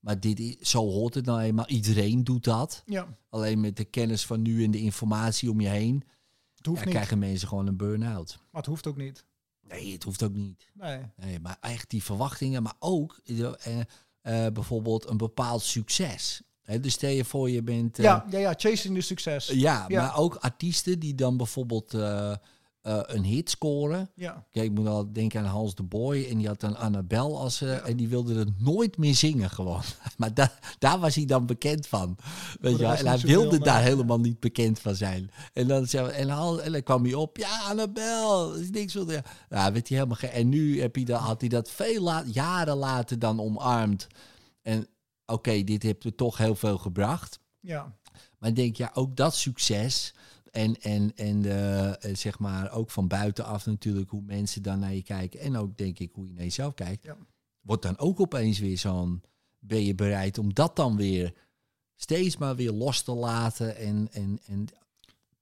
maar 0.07 0.21
dit 0.21 0.41
is, 0.41 0.57
zo 0.61 0.79
hoort 0.79 1.15
het 1.15 1.25
nou 1.25 1.41
eenmaal. 1.41 1.67
Iedereen 1.67 2.25
doet 2.25 2.45
dat. 2.45 2.83
ja, 2.85 3.07
Alleen 3.29 3.61
met 3.61 3.77
de 3.77 3.85
kennis 3.85 4.27
van 4.27 4.43
nu 4.43 4.65
en 4.65 4.71
de 4.71 4.81
informatie 4.81 5.51
om 5.51 5.61
je 5.61 5.69
heen... 5.69 6.05
het 6.55 6.67
hoeft 6.67 6.79
ja, 6.79 6.85
niet. 6.85 6.95
krijgen 6.95 7.19
mensen 7.19 7.49
gewoon 7.49 7.67
een 7.67 7.77
burn-out. 7.77 8.39
Maar 8.51 8.61
het 8.61 8.71
hoeft 8.71 8.87
ook 8.87 8.97
niet. 8.97 9.25
Nee, 9.69 9.93
het 9.93 10.03
hoeft 10.03 10.23
ook 10.23 10.35
niet. 10.35 10.71
Nee. 10.73 11.01
Nee, 11.17 11.41
maar 11.41 11.57
echt 11.61 11.91
die 11.91 12.03
verwachtingen, 12.03 12.63
maar 12.63 12.77
ook 12.79 13.21
eh, 13.25 13.45
eh, 13.45 13.81
eh, 14.21 14.53
bijvoorbeeld 14.53 15.09
een 15.09 15.17
bepaald 15.17 15.63
succes. 15.63 16.43
Dus 16.81 16.93
stel 16.93 17.11
je 17.11 17.25
voor, 17.25 17.51
je 17.51 17.63
bent... 17.63 17.97
ja, 17.97 18.27
ja, 18.31 18.39
ja, 18.39 18.55
chasing 18.57 18.95
de 18.95 19.01
succes. 19.01 19.47
ja, 19.47 19.85
Ja. 19.89 20.03
maar 20.03 20.17
ook 20.17 20.35
artiesten 20.35 20.99
die 20.99 21.15
dan 21.15 21.37
bijvoorbeeld 21.37 21.93
eh, 22.87 23.01
een 23.07 23.25
hit 23.25 23.51
scoren. 23.51 24.11
Ja, 24.15 24.47
Kijk, 24.51 24.65
ik 24.67 24.73
moet 24.73 24.87
al 24.87 25.13
denken 25.13 25.41
aan 25.41 25.47
Hans 25.47 25.75
de 25.75 25.83
Boy 25.83 26.27
en 26.31 26.39
die 26.39 26.47
had 26.47 26.61
dan 26.61 26.77
Annabel 26.77 27.39
als 27.41 27.61
eh, 27.61 27.69
Ja. 27.69 27.81
en 27.81 27.97
die 27.97 28.09
wilde 28.09 28.35
het 28.39 28.61
nooit 28.63 28.97
meer 28.99 29.15
zingen 29.15 29.51
gewoon. 29.51 29.83
Maar 30.17 30.35
da 30.35 30.53
daar 30.79 30.99
was 30.99 31.15
hij 31.15 31.25
dan 31.25 31.47
bekend 31.47 31.87
van. 31.87 32.17
Weet 32.61 32.73
je, 32.77 32.79
wel. 32.83 32.95
en 32.95 33.07
hij 33.07 33.19
wilde 33.19 33.59
daar 33.59 33.83
helemaal 33.83 34.21
niet 34.21 34.41
bekend 34.41 34.79
van 34.81 34.95
zijn. 34.95 35.31
En 35.53 35.67
dan, 35.69 35.87
zei- 35.87 36.09
en, 36.11 36.27
dan, 36.29 36.61
en 36.61 36.73
dan 36.73 36.83
kwam 36.83 37.05
hij 37.05 37.15
op, 37.15 37.37
ja, 37.37 37.61
Annabel, 37.69 38.55
is 38.55 38.71
niks 38.71 38.93
van. 38.93 39.07
Ja, 39.07 39.23
nou, 39.49 39.73
werd 39.73 39.89
hij 39.89 39.97
helemaal 39.99 40.17
ge- 40.19 40.27
En 40.27 40.49
nu 40.49 40.81
heb 40.81 40.95
hij 40.95 41.05
dat, 41.05 41.21
had 41.21 41.41
hij 41.41 41.49
dat 41.51 41.71
veel 41.71 42.13
jaren 42.25 42.77
later 42.77 43.19
dan 43.19 43.41
omarmd. 43.41 44.07
En 44.63 44.87
oké, 45.27 45.63
dit 45.65 45.83
heeft 45.83 46.05
er 46.05 46.15
toch 46.15 46.37
heel 46.39 46.55
veel 46.55 46.79
gebracht. 46.79 47.39
ja, 47.61 47.95
Maar 48.39 48.49
ik 48.49 48.57
denk, 48.57 48.77
ja, 48.77 48.91
ook 48.95 49.17
dat 49.17 49.35
succes. 49.35 50.15
En, 50.57 50.81
en, 50.81 51.13
en 51.15 51.45
eh, 51.45 52.15
zeg 52.15 52.39
maar 52.39 52.73
ook 52.73 52.91
van 52.91 53.09
buitenaf 53.09 53.67
natuurlijk 53.67 54.11
hoe 54.11 54.23
mensen 54.23 54.63
dan 54.63 54.79
naar 54.79 54.95
je 54.95 55.03
kijken. 55.03 55.41
En 55.41 55.57
ook 55.57 55.77
denk 55.77 55.99
ik 55.99 56.11
hoe 56.13 56.27
je 56.27 56.33
naar 56.33 56.43
jezelf 56.43 56.75
kijkt. 56.75 57.05
Ja. 57.05 57.17
Wordt 57.61 57.83
dan 57.83 57.99
ook 57.99 58.21
opeens 58.21 58.59
weer 58.59 58.79
zo'n. 58.79 59.23
Ben 59.59 59.85
je 59.85 59.95
bereid 59.95 60.39
om 60.39 60.55
dat 60.55 60.77
dan 60.77 60.97
weer 60.97 61.35
steeds 61.95 62.37
maar 62.37 62.57
weer 62.57 62.73
los 62.73 63.03
te 63.03 63.13
laten. 63.13 63.77
En, 63.77 64.09
en, 64.13 64.39
en 64.47 64.67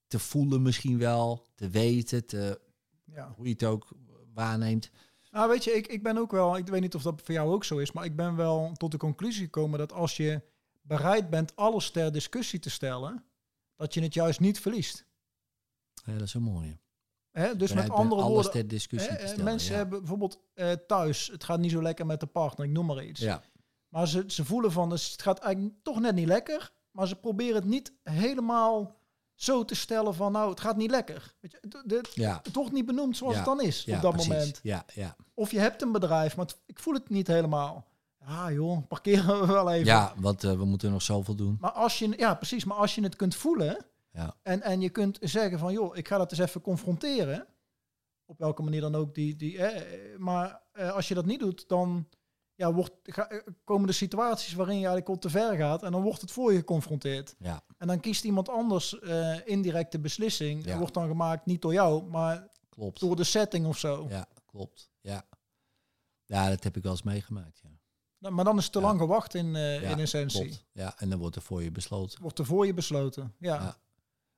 te 0.07 0.19
voelen 0.19 0.63
misschien 0.63 0.99
wel. 0.99 1.47
Te 1.55 1.69
weten. 1.69 2.27
Te, 2.27 2.61
ja. 3.05 3.33
hoe 3.37 3.47
je 3.47 3.53
het 3.53 3.65
ook 3.65 3.89
waarneemt. 4.35 4.91
Nou, 5.31 5.49
weet 5.49 5.65
je, 5.65 5.71
ik, 5.71 5.87
ik 5.87 6.03
ben 6.03 6.19
ook 6.19 6.31
wel, 6.31 6.57
ik 6.57 6.67
weet 6.67 6.81
niet 6.81 6.95
of 6.95 7.03
dat 7.03 7.23
voor 7.25 7.35
jou 7.35 7.53
ook 7.53 7.65
zo 7.65 7.79
is, 7.79 7.93
maar 7.93 8.05
ik 8.05 8.17
ben 8.17 8.37
wel 8.37 8.73
tot 8.77 8.91
de 8.91 8.97
conclusie 8.97 9.45
gekomen 9.45 9.79
dat 9.79 9.93
als 9.93 10.17
je 10.17 10.43
bereid 10.83 11.31
bent 11.31 11.57
alles 11.57 11.91
ter 11.91 12.13
discussie 12.13 12.59
te 12.59 12.71
stellen, 12.71 13.25
dat 13.77 13.95
je 13.95 14.01
het 14.03 14.15
juist 14.15 14.41
niet 14.41 14.61
verliest. 14.61 15.04
Ja, 16.05 16.13
dat 16.13 16.23
is 16.23 16.31
zo 16.31 16.41
mooi. 16.41 16.79
Hè? 17.31 17.57
Dus 17.57 17.73
met 17.73 17.91
andere 17.91 18.21
alles 18.21 18.33
woorden, 18.33 18.53
ter 18.53 18.69
discussie 18.69 19.11
hè, 19.13 19.19
te 19.19 19.27
stellen. 19.27 19.45
mensen 19.45 19.71
ja. 19.73 19.77
hebben 19.77 19.99
bijvoorbeeld 19.99 20.39
eh, 20.55 20.73
thuis, 20.73 21.27
het 21.33 21.45
gaat 21.45 21.59
niet 21.59 21.71
zo 21.71 21.83
lekker 21.83 22.07
met 22.07 22.21
de 22.21 22.27
partner, 22.27 22.67
ik 22.67 22.73
noem 22.73 22.87
maar 22.87 23.05
iets. 23.05 23.21
ja. 23.21 23.43
Maar 23.89 24.09
ze, 24.09 24.25
ze 24.27 24.45
voelen 24.45 24.73
van, 24.73 24.89
dus 24.89 25.13
het 25.13 25.23
gaat 25.23 25.39
eigenlijk 25.39 25.75
toch 25.83 26.01
net 26.01 26.15
niet 26.15 26.27
lekker. 26.29 26.73
Maar 26.91 27.09
ze 27.09 27.17
proberen 27.17 27.55
het 27.55 27.65
niet 27.65 27.93
helemaal 28.03 28.97
zo 29.35 29.65
te 29.65 29.75
stellen 29.75 30.15
van, 30.15 30.33
nou, 30.33 30.51
het 30.51 30.61
gaat 30.61 30.77
niet 30.77 30.91
lekker. 30.91 31.35
Weet 31.41 31.51
je, 31.53 31.59
het, 31.61 31.91
het, 31.91 32.15
Ja. 32.15 32.41
het 32.43 32.55
wordt 32.55 32.73
niet 32.73 32.87
benoemd 32.87 33.17
zoals 33.17 33.37
het 33.37 33.45
dan 33.45 33.61
is 33.63 33.87
op 33.89 34.01
dat 34.03 34.13
precies. 34.13 34.29
moment. 34.33 34.61
Ja, 34.63 34.85
ja. 34.95 35.17
Of 35.35 35.51
je 35.51 35.59
hebt 35.59 35.83
een 35.83 35.93
bedrijf, 35.93 36.37
maar 36.37 36.47
het- 36.47 36.61
ik 36.67 36.79
voel 36.79 36.95
het 36.95 37.09
niet 37.09 37.27
helemaal. 37.27 37.87
Ja 38.27 38.53
joh, 38.53 38.87
parkeren 38.89 39.41
we 39.41 39.47
wel 39.47 39.71
even. 39.71 39.87
ja, 39.87 40.13
want 40.17 40.45
eh, 40.45 40.53
we 40.53 40.65
moeten 40.65 40.91
nog 40.91 41.03
zoveel 41.03 41.35
doen. 41.35 41.57
Maar 41.61 41.73
als 41.73 41.99
je, 41.99 42.15
ja 42.17 42.35
precies, 42.35 42.65
maar 42.65 42.77
als 42.77 42.95
je 42.95 43.03
het 43.03 43.17
kunt 43.17 43.35
voelen 43.35 43.87
Ja. 44.15 44.35
en, 44.43 44.63
en 44.63 44.81
je 44.81 44.89
kunt 44.91 45.19
zeggen 45.21 45.59
van, 45.59 45.73
joh, 45.73 45.97
ik 45.97 46.09
ga 46.09 46.19
dat 46.19 46.31
eens 46.31 46.41
even 46.41 46.61
confronteren. 46.61 47.47
Op 48.27 48.39
welke 48.39 48.63
manier 48.63 48.81
dan 48.81 48.95
ook. 48.95 49.15
Die, 49.15 49.37
die, 49.37 49.59
eh, 49.59 50.19
maar 50.19 50.63
eh, 50.73 50.93
als 50.93 51.09
je 51.09 51.15
dat 51.15 51.27
niet 51.27 51.41
doet, 51.41 51.69
dan 51.69 52.09
ja, 52.55 52.73
wordt, 52.73 52.93
ga, 53.03 53.29
eh, 53.29 53.39
komen 53.65 53.89
er 53.89 53.95
situaties 53.95 54.53
waarin 54.55 54.75
je 54.79 54.87
eigenlijk 54.87 55.09
al 55.09 55.19
te 55.19 55.31
ver 55.31 55.57
gaat. 55.57 55.83
En 55.83 55.93
dan 55.93 56.03
wordt 56.03 56.21
het 56.21 56.31
voor 56.31 56.53
je 56.53 56.59
geconfronteerd. 56.59 57.35
Ja. 57.39 57.65
En 57.79 57.87
dan 57.87 58.01
kiest 58.01 58.25
iemand 58.25 58.49
anders 58.49 58.99
eh 58.99 59.47
indirecte 59.47 59.99
beslissing. 60.01 60.65
Ja. 60.65 60.79
Wordt 60.79 60.95
dan 60.95 61.09
gemaakt 61.09 61.47
niet 61.47 61.63
door 61.63 61.73
jou, 61.73 62.05
maar 62.05 62.49
Klopt. 62.69 63.01
door 63.01 63.17
de 63.17 63.25
setting 63.25 63.67
of 63.67 63.79
zo. 63.79 64.07
Ja, 64.09 64.27
klopt. 64.47 64.91
Ja. 65.01 65.23
ja, 66.25 66.49
dat 66.49 66.63
heb 66.65 66.77
ik 66.77 66.83
wel 66.83 66.93
eens 66.93 67.03
meegemaakt. 67.03 67.61
Ja, 67.63 67.69
Nou, 68.19 68.35
Maar 68.35 68.45
dan 68.45 68.57
is 68.59 68.65
het 68.65 68.73
te 68.73 68.79
Ja. 68.79 68.85
lang 68.85 68.99
gewacht 69.01 69.35
in, 69.35 69.57
eh, 69.57 69.91
in 69.91 69.99
essentie. 69.99 70.41
klopt. 70.41 70.65
Ja, 70.73 70.99
en 70.99 71.11
dan 71.11 71.19
wordt 71.19 71.37
er 71.37 71.43
voor 71.43 71.63
je 71.63 71.71
besloten. 71.71 72.23
Wordt 72.23 72.39
er 72.39 72.47
voor 72.47 72.67
je 72.67 72.75
besloten. 72.75 73.35
Ja. 73.39 73.77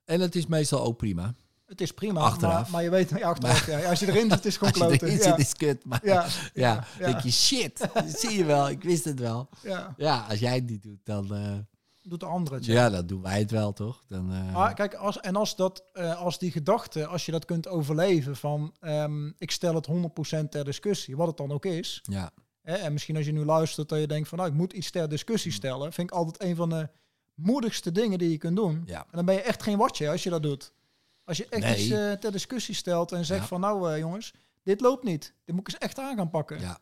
En 0.07 0.21
het 0.21 0.35
is 0.35 0.45
meestal 0.47 0.83
ook 0.83 0.97
prima. 0.97 1.33
het 1.65 1.81
is 1.81 1.91
prima. 1.91 2.19
Achteraf. 2.21 2.53
Maar, 2.61 2.71
maar 2.71 2.83
je 2.83 2.89
weet, 2.89 3.09
ja, 3.09 3.27
achteraf, 3.29 3.65
ja. 3.67 3.89
als 3.89 3.99
je 3.99 4.07
erin 4.07 4.29
zit, 4.31 4.45
is 4.45 4.55
het 4.59 4.67
gewoon 4.67 4.73
Als 4.83 4.91
je 4.93 4.97
kloten. 4.97 5.07
erin 5.07 5.17
Ja. 5.17 5.23
zit, 5.23 5.37
is 5.45 5.53
kut. 5.53 5.85
Maar 5.85 5.99
Ja, 6.05 6.25
ja, 6.53 6.85
ja. 6.99 7.05
denk 7.05 7.19
je, 7.19 7.31
shit, 7.31 7.89
zie 8.19 8.37
je 8.37 8.45
wel, 8.45 8.69
ik 8.69 8.83
wist 8.83 9.05
het 9.05 9.19
wel. 9.19 9.49
ja. 9.63 9.93
Ja, 9.97 10.25
als 10.29 10.39
jij 10.39 10.55
het 10.55 10.69
niet 10.69 10.83
doet, 10.83 10.99
dan... 11.03 11.35
eh, 11.35 11.53
Doet 12.01 12.19
de 12.19 12.25
andere 12.25 12.55
het. 12.55 12.65
ja, 12.65 12.89
dan 12.89 13.07
doen 13.07 13.21
wij 13.21 13.39
het 13.39 13.51
wel, 13.51 13.73
toch? 13.73 14.03
Dan, 14.07 14.31
eh, 14.33 14.73
kijk, 14.73 14.93
als, 14.93 15.19
en 15.19 15.35
als, 15.35 15.55
dat, 15.55 15.83
eh, 15.93 16.21
als 16.21 16.39
die 16.39 16.51
gedachte, 16.51 17.05
als 17.07 17.25
je 17.25 17.31
dat 17.31 17.45
kunt 17.45 17.67
overleven 17.67 18.35
van 18.35 18.73
ehm, 18.79 19.27
ik 19.37 19.51
stel 19.51 19.75
het 19.75 19.87
100% 19.87 20.49
ter 20.49 20.65
discussie, 20.65 21.17
wat 21.17 21.27
het 21.27 21.37
dan 21.37 21.51
ook 21.51 21.65
is. 21.65 21.99
ja, 22.09 22.31
Hè, 22.61 22.73
en 22.75 22.93
misschien 22.93 23.15
als 23.15 23.25
je 23.25 23.31
nu 23.31 23.45
luistert 23.45 23.89
dat 23.89 23.99
je 23.99 24.07
denkt 24.07 24.27
van 24.29 24.37
nou, 24.37 24.49
ik 24.49 24.55
moet 24.55 24.73
iets 24.73 24.91
ter 24.91 25.09
discussie 25.09 25.51
Mm. 25.51 25.57
stellen. 25.57 25.93
Vind 25.93 26.09
ik 26.11 26.15
altijd 26.15 26.43
een 26.43 26.55
van 26.55 26.69
de 26.69 26.89
moedigste 27.37 27.91
dingen 27.91 28.17
die 28.19 28.29
je 28.31 28.37
kunt 28.37 28.55
doen. 28.55 28.83
ja, 28.85 28.99
En 29.01 29.07
dan 29.11 29.25
ben 29.25 29.35
je 29.35 29.41
echt 29.41 29.63
geen 29.63 29.77
watje 29.77 30.09
als 30.09 30.23
je 30.23 30.29
dat 30.29 30.43
doet. 30.43 30.73
Als 31.23 31.37
je 31.37 31.47
echt 31.49 31.63
Nee. 31.63 31.77
iets 31.83 31.89
eh, 31.89 32.11
ter 32.11 32.31
discussie 32.31 32.75
stelt 32.75 33.11
en 33.11 33.25
zegt 33.25 33.41
Ja. 33.41 33.47
van 33.47 33.59
nou 33.59 33.91
eh, 33.91 33.97
jongens, 33.99 34.33
dit 34.63 34.81
loopt 34.81 35.03
niet. 35.03 35.33
Dit 35.45 35.55
moet 35.55 35.67
ik 35.67 35.73
eens 35.73 35.83
echt 35.83 35.99
aan 35.99 36.15
gaan 36.17 36.29
pakken. 36.29 36.59
ja, 36.59 36.79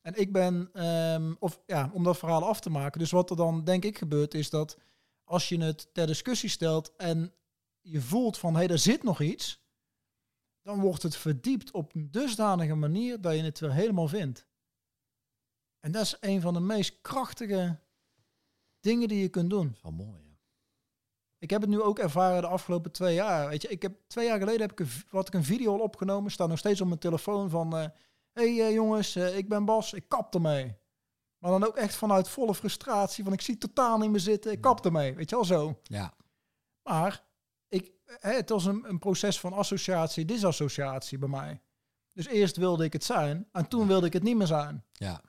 En 0.00 0.20
ik 0.20 0.32
ben, 0.32 0.70
ehm, 0.72 1.34
of 1.38 1.60
ja, 1.66 1.90
om 1.92 2.02
dat 2.04 2.18
verhaal 2.18 2.44
af 2.48 2.60
te 2.60 2.70
maken. 2.70 2.98
Dus 3.00 3.10
wat 3.10 3.30
er 3.30 3.36
dan 3.36 3.64
denk 3.64 3.84
ik 3.84 3.98
gebeurt 3.98 4.34
is 4.34 4.50
dat 4.50 4.78
als 5.24 5.48
je 5.48 5.58
het 5.62 5.88
ter 5.94 6.06
discussie 6.06 6.48
stelt 6.48 6.92
en 6.96 7.32
je 7.80 8.00
voelt 8.00 8.38
van 8.38 8.52
hé, 8.52 8.58
hey, 8.58 8.68
er 8.68 8.78
zit 8.78 9.02
nog 9.02 9.20
iets, 9.20 9.60
dan 10.62 10.80
wordt 10.80 11.02
het 11.02 11.16
verdiept 11.16 11.70
op 11.70 11.94
een 11.94 12.10
dusdanige 12.10 12.74
manier 12.74 13.20
dat 13.20 13.34
je 13.36 13.42
het 13.42 13.60
weer 13.60 13.72
helemaal 13.72 14.08
vindt. 14.08 14.46
En 15.80 15.92
dat 15.92 16.02
is 16.02 16.16
een 16.20 16.40
van 16.40 16.54
de 16.54 16.60
meest 16.60 17.00
krachtige 17.00 17.78
dingen 18.86 19.08
die 19.08 19.20
je 19.20 19.28
kunt 19.28 19.50
doen. 19.50 19.76
Wel 19.82 19.92
mooi. 19.92 20.20
Ja. 20.28 20.36
Ik 21.38 21.50
heb 21.50 21.60
het 21.60 21.70
nu 21.70 21.80
ook 21.80 21.98
ervaren 21.98 22.40
de 22.40 22.48
afgelopen 22.48 22.92
twee 22.92 23.14
jaar. 23.14 23.48
Weet 23.48 23.62
je, 23.62 23.68
ik 23.68 23.82
heb 23.82 23.96
twee 24.06 24.26
jaar 24.26 24.38
geleden 24.38 24.60
heb 24.60 24.72
ik 24.72 24.80
een, 24.80 24.88
had 25.08 25.28
ik 25.28 25.34
een 25.34 25.44
video 25.44 25.72
al 25.72 25.78
opgenomen. 25.80 26.30
Staat 26.30 26.48
nog 26.48 26.58
steeds 26.58 26.80
op 26.80 26.86
mijn 26.86 26.98
telefoon 26.98 27.50
van... 27.50 27.76
eh 27.76 27.88
hey 28.32 28.60
eh, 28.60 28.72
jongens, 28.72 29.16
eh, 29.16 29.36
ik 29.36 29.48
ben 29.48 29.64
Bas, 29.64 29.92
ik 29.92 30.08
kap 30.08 30.34
ermee. 30.34 30.76
Maar 31.38 31.50
dan 31.50 31.64
ook 31.64 31.76
echt 31.76 31.94
vanuit 31.94 32.28
volle 32.28 32.54
frustratie. 32.54 33.24
Van 33.24 33.32
ik 33.32 33.40
zie 33.40 33.58
totaal 33.58 33.98
niet 33.98 34.10
meer 34.10 34.20
zitten, 34.20 34.52
ik 34.52 34.60
kap 34.60 34.84
ermee. 34.84 35.14
Weet 35.14 35.30
je 35.30 35.36
wel 35.36 35.44
zo. 35.44 35.80
Ja. 35.82 36.14
Maar 36.82 37.24
ik, 37.68 37.92
hè, 38.04 38.32
het 38.32 38.48
was 38.48 38.64
een, 38.64 38.88
een 38.88 38.98
proces 38.98 39.40
van 39.40 39.52
associatie, 39.52 40.24
disassociatie 40.24 41.18
bij 41.18 41.28
mij. 41.28 41.60
Dus 42.12 42.26
eerst 42.26 42.56
wilde 42.56 42.84
ik 42.84 42.92
het 42.92 43.04
zijn 43.04 43.48
en 43.52 43.68
toen 43.68 43.86
wilde 43.86 44.06
ik 44.06 44.12
het 44.12 44.22
niet 44.22 44.36
meer 44.36 44.46
zijn. 44.46 44.84
Ja. 44.92 45.22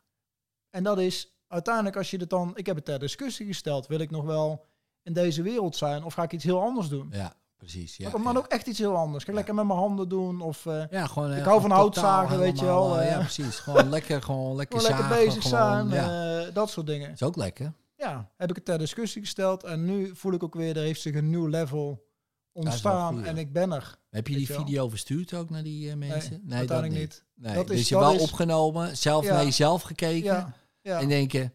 En 0.69 0.83
dat 0.83 0.99
is 0.99 1.36
uiteindelijk 1.47 1.95
als 1.95 2.11
je 2.11 2.17
het 2.17 2.29
dan... 2.29 2.51
Ik 2.55 2.65
heb 2.65 2.75
het 2.75 2.85
ter 2.85 2.99
discussie 2.99 3.45
gesteld. 3.45 3.87
Wil 3.87 3.99
ik 3.99 4.11
nog 4.11 4.23
wel 4.25 4.65
in 5.03 5.13
deze 5.13 5.41
wereld 5.41 5.75
zijn 5.75 6.03
of 6.03 6.13
ga 6.13 6.23
ik 6.23 6.33
iets 6.33 6.43
heel 6.43 6.61
anders 6.61 6.87
doen? 6.87 7.07
Ja, 7.11 7.33
precies. 7.57 7.97
Ja, 7.97 8.09
maar 8.09 8.23
dan 8.23 8.33
ja. 8.33 8.39
ook 8.39 8.45
echt 8.47 8.67
iets 8.67 8.79
heel 8.79 8.95
anders. 8.95 9.23
Ik 9.23 9.29
Ja. 9.29 9.35
lekker 9.35 9.55
met 9.55 9.65
mijn 9.65 9.79
handen 9.79 10.09
doen 10.09 10.41
of 10.41 10.65
eh, 10.65 10.83
Ja, 10.89 11.07
gewoon, 11.07 11.31
eh, 11.31 11.37
Ik 11.37 11.43
hou 11.43 11.61
van 11.61 11.71
houtzagen, 11.71 12.39
weet 12.39 12.59
je 12.59 12.65
wel, 12.65 12.97
eh, 12.99 13.05
eh. 13.05 13.11
ja, 13.11 13.19
precies. 13.19 13.55
Gewoon 13.59 13.89
lekker, 13.89 14.21
gewoon 14.21 14.55
lekker 14.61 14.79
gewoon 14.79 14.91
lekker 14.97 15.09
zagen, 15.15 15.25
bezig 15.25 15.43
gewoon, 15.49 15.89
zijn. 15.89 16.47
Eh, 16.47 16.53
dat 16.53 16.69
soort 16.69 16.87
dingen. 16.87 17.11
is 17.11 17.23
ook 17.23 17.35
lekker. 17.35 17.73
Ja, 17.95 18.29
heb 18.37 18.49
ik 18.49 18.55
het 18.55 18.65
ter 18.65 18.77
discussie 18.77 19.21
gesteld. 19.21 19.63
En 19.63 19.85
nu 19.85 20.15
voel 20.15 20.33
ik 20.33 20.43
ook 20.43 20.55
weer, 20.55 20.77
er 20.77 20.83
heeft 20.83 21.01
zich 21.01 21.15
een 21.15 21.29
nieuw 21.29 21.47
level 21.47 22.05
ontstaan. 22.51 23.15
goed, 23.17 23.25
en 23.25 23.37
ik 23.37 23.53
ben 23.53 23.71
er. 23.71 23.97
Heb 24.09 24.27
je 24.27 24.35
die 24.35 24.47
wel? 24.47 24.57
video 24.57 24.89
verstuurd 24.89 25.33
ook 25.33 25.49
naar 25.49 25.63
die 25.63 25.89
eh, 25.89 25.95
mensen? 25.95 26.41
Nee, 26.43 26.57
uiteindelijk 26.57 26.99
niet. 26.99 27.23
Nee, 27.35 27.55
Dat 27.55 27.67
dus 27.67 27.79
is- 27.79 27.89
je 27.89 27.95
dat 27.95 28.03
wel 28.03 28.13
is- 28.13 28.21
opgenomen, 28.21 28.97
zelf 28.97 29.29
naar 29.29 29.43
jezelf 29.43 29.81
gekeken 29.81 30.53
Ja, 30.87 30.99
en 30.99 31.07
denken, 31.07 31.53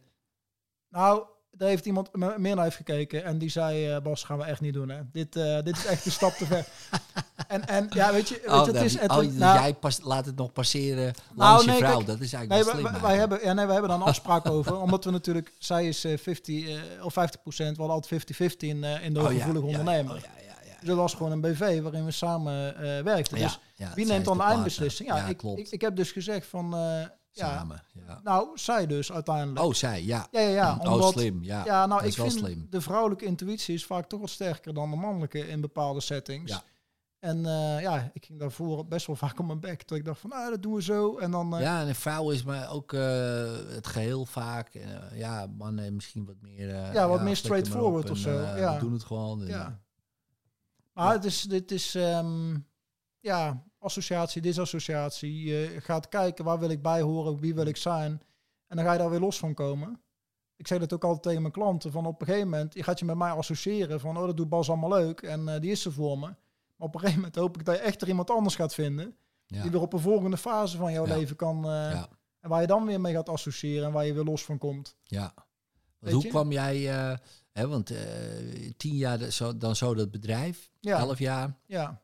Nou, 0.88 1.22
daar 1.50 1.68
heeft 1.68 1.86
iemand 1.86 2.16
me- 2.16 2.34
meer 2.38 2.54
naar 2.54 2.64
heeft 2.64 2.76
gekeken. 2.76 3.24
En 3.24 3.38
die 3.38 3.48
zei, 3.50 3.88
eh, 3.90 4.00
Bas, 4.02 4.24
gaan 4.24 4.38
we 4.38 4.44
echt 4.44 4.60
niet 4.60 4.74
doen. 4.74 4.88
Hè. 4.88 5.00
Dit, 5.12 5.36
eh, 5.36 5.62
dit 5.62 5.76
is 5.76 5.86
echt 5.86 6.06
een 6.06 6.12
stap 6.12 6.32
te 6.32 6.46
ver. 6.46 6.66
En, 7.48 7.68
en 7.68 7.86
ja, 7.90 8.12
weet 8.12 8.28
je, 8.28 8.34
weet 8.34 8.44
je 8.44 8.50
oh, 8.50 8.64
het 8.64 8.72
nou, 8.72 8.84
is... 8.84 8.98
Het, 8.98 9.10
oh, 9.10 9.16
nou, 9.16 9.58
jij 9.60 9.74
pas, 9.74 10.00
laat 10.02 10.26
het 10.26 10.36
nog 10.36 10.52
passeren 10.52 11.04
Nou, 11.04 11.14
langs 11.50 11.64
nee, 11.64 11.74
je 11.76 11.80
vrouw. 11.84 11.94
kijk, 11.96 12.06
dat 12.06 12.20
is 12.20 12.32
eigenlijk 12.32 12.64
Nee, 12.74 12.82
wel 12.82 12.92
wij, 12.92 13.00
wij, 13.00 13.16
hebben, 13.16 13.38
ja, 13.42 13.52
nee, 13.52 13.64
wij 13.64 13.72
hebben 13.72 13.90
daar 13.90 14.00
een 14.00 14.06
afspraak 14.14 14.46
over. 14.50 14.80
Omdat 14.80 15.04
we 15.04 15.10
natuurlijk, 15.10 15.52
zij 15.58 15.88
is 15.88 16.04
eh, 16.04 16.18
50 16.18 16.68
eh, 16.68 17.04
of 17.04 17.12
50 17.12 17.42
procent, 17.42 17.76
we 17.76 17.82
hadden 17.82 17.96
altijd 18.02 18.52
50-50 18.52 18.56
in, 18.58 18.84
in 18.84 19.14
de 19.14 19.20
Oh, 19.20 19.24
ja, 19.24 19.30
hooggevoelige 19.30 19.66
ja, 19.66 19.78
ondernemer. 19.78 20.14
oh, 20.14 20.20
ja, 20.20 20.28
ja, 20.46 20.68
ja. 20.68 20.76
Dus 20.78 20.88
dat 20.88 20.96
was 20.96 21.14
gewoon 21.14 21.32
een 21.32 21.40
BV 21.40 21.80
waarin 21.82 22.04
we 22.04 22.10
samen 22.10 22.74
werkten. 23.04 23.38
Ja, 23.38 23.56
Dus 23.76 23.94
wie 23.94 24.06
neemt 24.06 24.24
dan 24.24 24.36
de 24.36 24.42
eindbeslissing? 24.44 25.08
Ja, 25.08 25.26
ik, 25.26 25.36
klopt. 25.36 25.58
ik, 25.58 25.68
ik 25.70 25.80
heb 25.80 25.96
dus 25.96 26.12
gezegd 26.12 26.46
van, 26.46 26.74
Samen. 27.32 27.82
Ja. 28.06 28.20
nou, 28.22 28.58
zij 28.58 28.86
dus 28.86 29.12
uiteindelijk. 29.12 29.66
Oh, 29.66 29.72
zij, 29.74 30.02
ja. 30.04 30.26
ja, 30.30 30.40
ja, 30.40 30.48
ja. 30.48 30.78
oh, 30.80 30.92
Omdat, 30.92 31.12
slim. 31.12 31.42
Ja, 31.44 31.64
Ja, 31.64 31.86
nou, 31.86 31.88
dat 31.88 32.00
ik 32.00 32.06
is 32.06 32.16
wel 32.16 32.30
vind 32.30 32.38
slim. 32.38 32.66
de 32.70 32.80
vrouwelijke 32.80 33.24
intuïtie 33.24 33.74
is 33.74 33.86
vaak 33.86 34.06
toch 34.06 34.20
wat 34.20 34.30
sterker 34.30 34.74
dan 34.74 34.90
de 34.90 34.96
mannelijke 34.96 35.48
in 35.48 35.60
bepaalde 35.60 36.00
settings. 36.00 36.52
Ja. 36.52 36.62
En 37.18 37.46
eh, 37.46 37.80
ja, 37.80 38.10
ik 38.14 38.24
ging 38.24 38.38
daarvoor 38.38 38.86
best 38.86 39.06
wel 39.06 39.16
vaak 39.16 39.38
op 39.38 39.46
mijn 39.46 39.60
bek. 39.60 39.88
Dat 39.88 39.98
ik 39.98 40.04
dacht 40.04 40.20
van, 40.20 40.30
nou, 40.30 40.50
dat 40.50 40.62
doen 40.62 40.74
we 40.74 40.82
zo. 40.82 41.18
En 41.18 41.30
dan, 41.30 41.54
eh, 41.56 41.60
Ja, 41.60 41.80
en 41.80 41.88
een 41.88 41.94
vrouw 41.94 42.30
is 42.30 42.42
maar 42.44 42.70
ook 42.70 42.92
eh, 42.92 43.00
het 43.68 43.86
geheel 43.86 44.26
vaak. 44.26 44.78
ja, 45.14 45.46
mannen 45.46 45.94
misschien 45.94 46.24
wat 46.24 46.36
meer... 46.40 46.68
Ja, 46.92 47.08
wat 47.08 47.22
meer 47.22 47.36
straightforward 47.36 48.10
of 48.10 48.18
zo, 48.18 48.30
ja. 48.40 48.74
We 48.74 48.80
doen 48.80 48.92
het 48.92 49.04
gewoon. 49.04 49.40
en, 49.40 49.46
Ja. 49.46 49.80
Maar 50.92 51.12
het 51.12 51.24
is, 51.24 51.42
dit 51.42 51.70
is, 51.70 51.94
ehm, 51.94 52.56
ja, 53.20 53.62
associatie, 53.82 54.42
disassociatie. 54.42 55.42
Je 55.44 55.76
gaat 55.80 56.08
kijken, 56.08 56.44
waar 56.44 56.58
wil 56.58 56.68
ik 56.70 56.82
bij 56.82 57.00
horen, 57.00 57.38
wie 57.40 57.54
wil 57.54 57.66
ik 57.66 57.76
zijn. 57.76 58.22
En 58.66 58.76
dan 58.76 58.84
ga 58.84 58.92
je 58.92 58.98
daar 58.98 59.10
weer 59.10 59.20
los 59.20 59.38
van 59.38 59.54
komen. 59.54 60.00
Ik 60.56 60.66
zeg 60.66 60.78
dat 60.78 60.92
ook 60.92 61.04
altijd 61.04 61.22
tegen 61.22 61.40
mijn 61.40 61.52
klanten, 61.54 61.92
van 61.92 62.06
op 62.06 62.20
een 62.20 62.26
gegeven 62.26 62.48
moment, 62.48 62.74
je 62.74 62.82
gaat 62.82 62.98
je 62.98 63.04
met 63.04 63.16
mij 63.16 63.30
associëren 63.30 64.00
van, 64.00 64.16
oh, 64.18 64.26
dat 64.26 64.36
doet 64.36 64.48
Bas 64.48 64.68
allemaal 64.68 64.90
leuk 64.90 65.20
en 65.22 65.48
eh, 65.48 65.60
die 65.60 65.70
is 65.70 65.84
er 65.84 65.92
voor 65.92 66.18
me. 66.18 66.26
Maar 66.76 66.88
op 66.88 66.94
een 66.94 67.00
gegeven 67.00 67.20
moment 67.20 67.36
hoop 67.36 67.56
ik 67.58 67.64
dat 67.64 67.74
je 67.76 67.80
echt 67.80 68.02
er 68.02 68.08
iemand 68.08 68.30
anders 68.30 68.54
gaat 68.54 68.74
vinden, 68.74 69.16
ja. 69.46 69.62
die 69.62 69.70
weer 69.70 69.80
op 69.80 69.92
een 69.92 70.00
volgende 70.00 70.36
fase 70.36 70.76
van 70.76 70.92
jouw 70.92 71.06
Ja. 71.06 71.16
leven 71.16 71.36
kan, 71.36 71.56
eh, 71.64 71.70
Ja. 71.70 72.08
en 72.40 72.48
waar 72.48 72.60
je 72.60 72.66
dan 72.66 72.86
weer 72.86 73.00
mee 73.00 73.12
gaat 73.14 73.28
associëren 73.28 73.86
en 73.86 73.92
waar 73.92 74.06
je 74.06 74.12
weer 74.14 74.24
los 74.24 74.44
van 74.44 74.58
komt. 74.58 74.96
Ja. 75.02 75.34
Hoe 76.00 76.26
kwam 76.26 76.52
jij, 76.52 76.90
eh, 76.90 77.16
hè, 77.52 77.68
want 77.68 77.92
tien 78.76 78.94
jaar 78.96 79.18
zo, 79.30 79.56
dan 79.56 79.76
zo 79.76 79.94
dat 79.94 80.10
bedrijf, 80.10 80.70
Ja, 80.80 80.98
elf 80.98 81.18
jaar. 81.18 81.56
ja. 81.66 82.00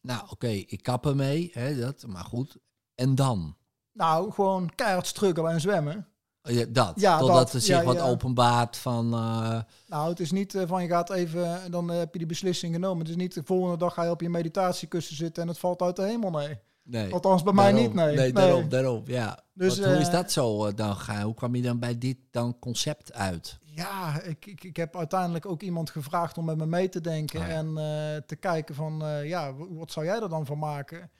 Nou, 0.00 0.22
oké, 0.30 0.48
ik 0.48 0.82
kap 0.82 1.06
ermee, 1.06 1.50
hè, 1.52 1.76
dat, 1.80 2.04
maar 2.06 2.24
goed. 2.24 2.56
En 2.94 3.14
dan? 3.14 3.56
Nou, 3.92 4.32
gewoon 4.32 4.74
keihard 4.74 5.06
struggelen 5.06 5.52
en 5.52 5.60
zwemmen. 5.60 6.06
Oh, 6.42 6.52
ja, 6.52 6.64
dat, 6.68 7.00
Ja, 7.00 7.18
totdat 7.18 7.36
dat, 7.36 7.52
er 7.52 7.60
zich 7.60 7.76
ja, 7.76 7.84
wat 7.84 8.00
openbaart 8.00 8.76
van... 8.76 9.12
eh, 9.12 9.60
Nou, 9.86 10.08
het 10.10 10.20
is 10.20 10.30
niet 10.30 10.54
eh, 10.54 10.62
van 10.66 10.82
je 10.82 10.88
gaat 10.88 11.10
even, 11.10 11.70
dan 11.70 11.88
heb 11.88 12.12
je 12.12 12.18
die 12.18 12.28
beslissing 12.28 12.74
genomen. 12.74 12.98
Het 12.98 13.08
is 13.08 13.16
niet 13.16 13.34
de 13.34 13.42
volgende 13.44 13.76
dag 13.76 13.94
ga 13.94 14.04
je 14.04 14.10
op 14.10 14.20
je 14.20 14.28
meditatiekussen 14.28 15.16
zitten 15.16 15.42
en 15.42 15.48
het 15.48 15.58
valt 15.58 15.82
uit 15.82 15.96
de 15.96 16.02
hemel, 16.02 16.30
nee. 16.30 16.58
Nee, 16.82 17.12
Althans, 17.12 17.42
bij 17.42 17.52
mij 17.52 17.72
niet, 17.72 17.94
nee. 17.94 18.16
Nee, 18.16 18.32
daarom, 18.32 18.68
daarom, 18.68 19.02
ja. 19.06 19.38
Dus, 19.54 19.78
Wat, 19.78 19.86
hoe 19.88 19.96
is 19.96 20.06
eh, 20.06 20.12
dat 20.12 20.32
zo 20.32 20.66
eh, 20.66 20.74
dan 20.74 20.96
gaan? 20.96 21.22
Hoe 21.22 21.34
kwam 21.34 21.54
je 21.54 21.62
dan 21.62 21.78
bij 21.78 21.98
dit 21.98 22.16
dan 22.30 22.58
concept 22.58 23.12
uit? 23.12 23.58
Ja, 23.62 24.20
ik, 24.22 24.46
ik, 24.46 24.64
ik 24.64 24.76
heb 24.76 24.96
uiteindelijk 24.96 25.46
ook 25.46 25.62
iemand 25.62 25.90
gevraagd 25.90 26.38
om 26.38 26.44
met 26.44 26.56
me 26.56 26.66
mee 26.66 26.88
te 26.88 27.00
denken 27.00 27.40
Oh 27.40 27.46
ja. 27.46 27.52
en 27.52 27.66
eh, 27.68 28.22
te 28.26 28.36
kijken 28.36 28.74
van, 28.74 29.02
ja, 29.24 29.54
wat 29.54 29.92
zou 29.92 30.06
jij 30.06 30.20
er 30.20 30.28
dan 30.28 30.46
van 30.46 30.58
maken? 30.58 31.10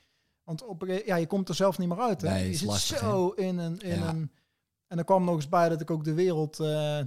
Want 0.44 0.64
op, 0.64 0.84
ja, 1.04 1.16
je 1.16 1.26
komt 1.26 1.48
er 1.48 1.54
zelf 1.54 1.78
niet 1.78 1.88
meer 1.88 2.00
uit, 2.00 2.20
hè? 2.20 2.28
Nee, 2.28 2.44
je 2.44 2.50
is 2.50 2.58
zit 2.58 2.68
lastig, 2.68 2.98
zo 2.98 3.28
in 3.28 3.58
een... 3.58 3.78
In 3.80 3.98
Ja. 3.98 4.08
een 4.08 4.30
en 4.86 4.98
er 4.98 5.04
kwam 5.04 5.24
nog 5.24 5.34
eens 5.34 5.48
bij 5.48 5.68
dat 5.68 5.80
ik 5.80 5.90
ook 5.90 6.04
de 6.04 6.14
wereld 6.14 6.60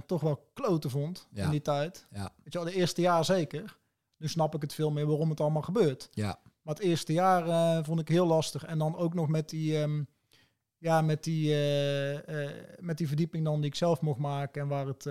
toch 0.06 0.20
wel 0.20 0.50
kloten 0.54 0.90
vond 0.90 1.28
Ja. 1.30 1.44
in 1.44 1.50
die 1.50 1.62
tijd. 1.62 2.06
Ja. 2.10 2.22
Weet 2.42 2.52
je 2.52 2.58
wel, 2.58 2.68
de 2.68 2.74
eerste 2.74 3.00
jaar 3.00 3.24
zeker. 3.24 3.78
Nu 4.16 4.28
snap 4.28 4.54
ik 4.54 4.62
het 4.62 4.74
veel 4.74 4.90
meer 4.90 5.06
waarom 5.06 5.30
het 5.30 5.40
allemaal 5.40 5.62
gebeurt. 5.62 6.08
Ja, 6.12 6.38
Maar 6.66 6.74
het 6.74 6.84
eerste 6.84 7.12
jaar 7.12 7.48
eh, 7.48 7.84
vond 7.84 8.00
ik 8.00 8.08
heel 8.08 8.26
lastig. 8.26 8.64
En 8.64 8.78
dan 8.78 8.96
ook 8.96 9.14
nog 9.14 9.28
met 9.28 9.48
die, 9.48 9.78
ehm, 9.78 10.02
ja, 10.78 11.02
met 11.02 11.24
die, 11.24 11.50
eh, 11.52 12.44
eh, 12.44 12.50
met 12.80 12.98
die 12.98 13.06
verdieping 13.06 13.44
dan 13.44 13.60
die 13.60 13.70
ik 13.70 13.74
zelf 13.74 14.00
mocht 14.00 14.18
maken. 14.18 14.62
En 14.62 14.68
waar 14.68 14.86
het, 14.86 15.02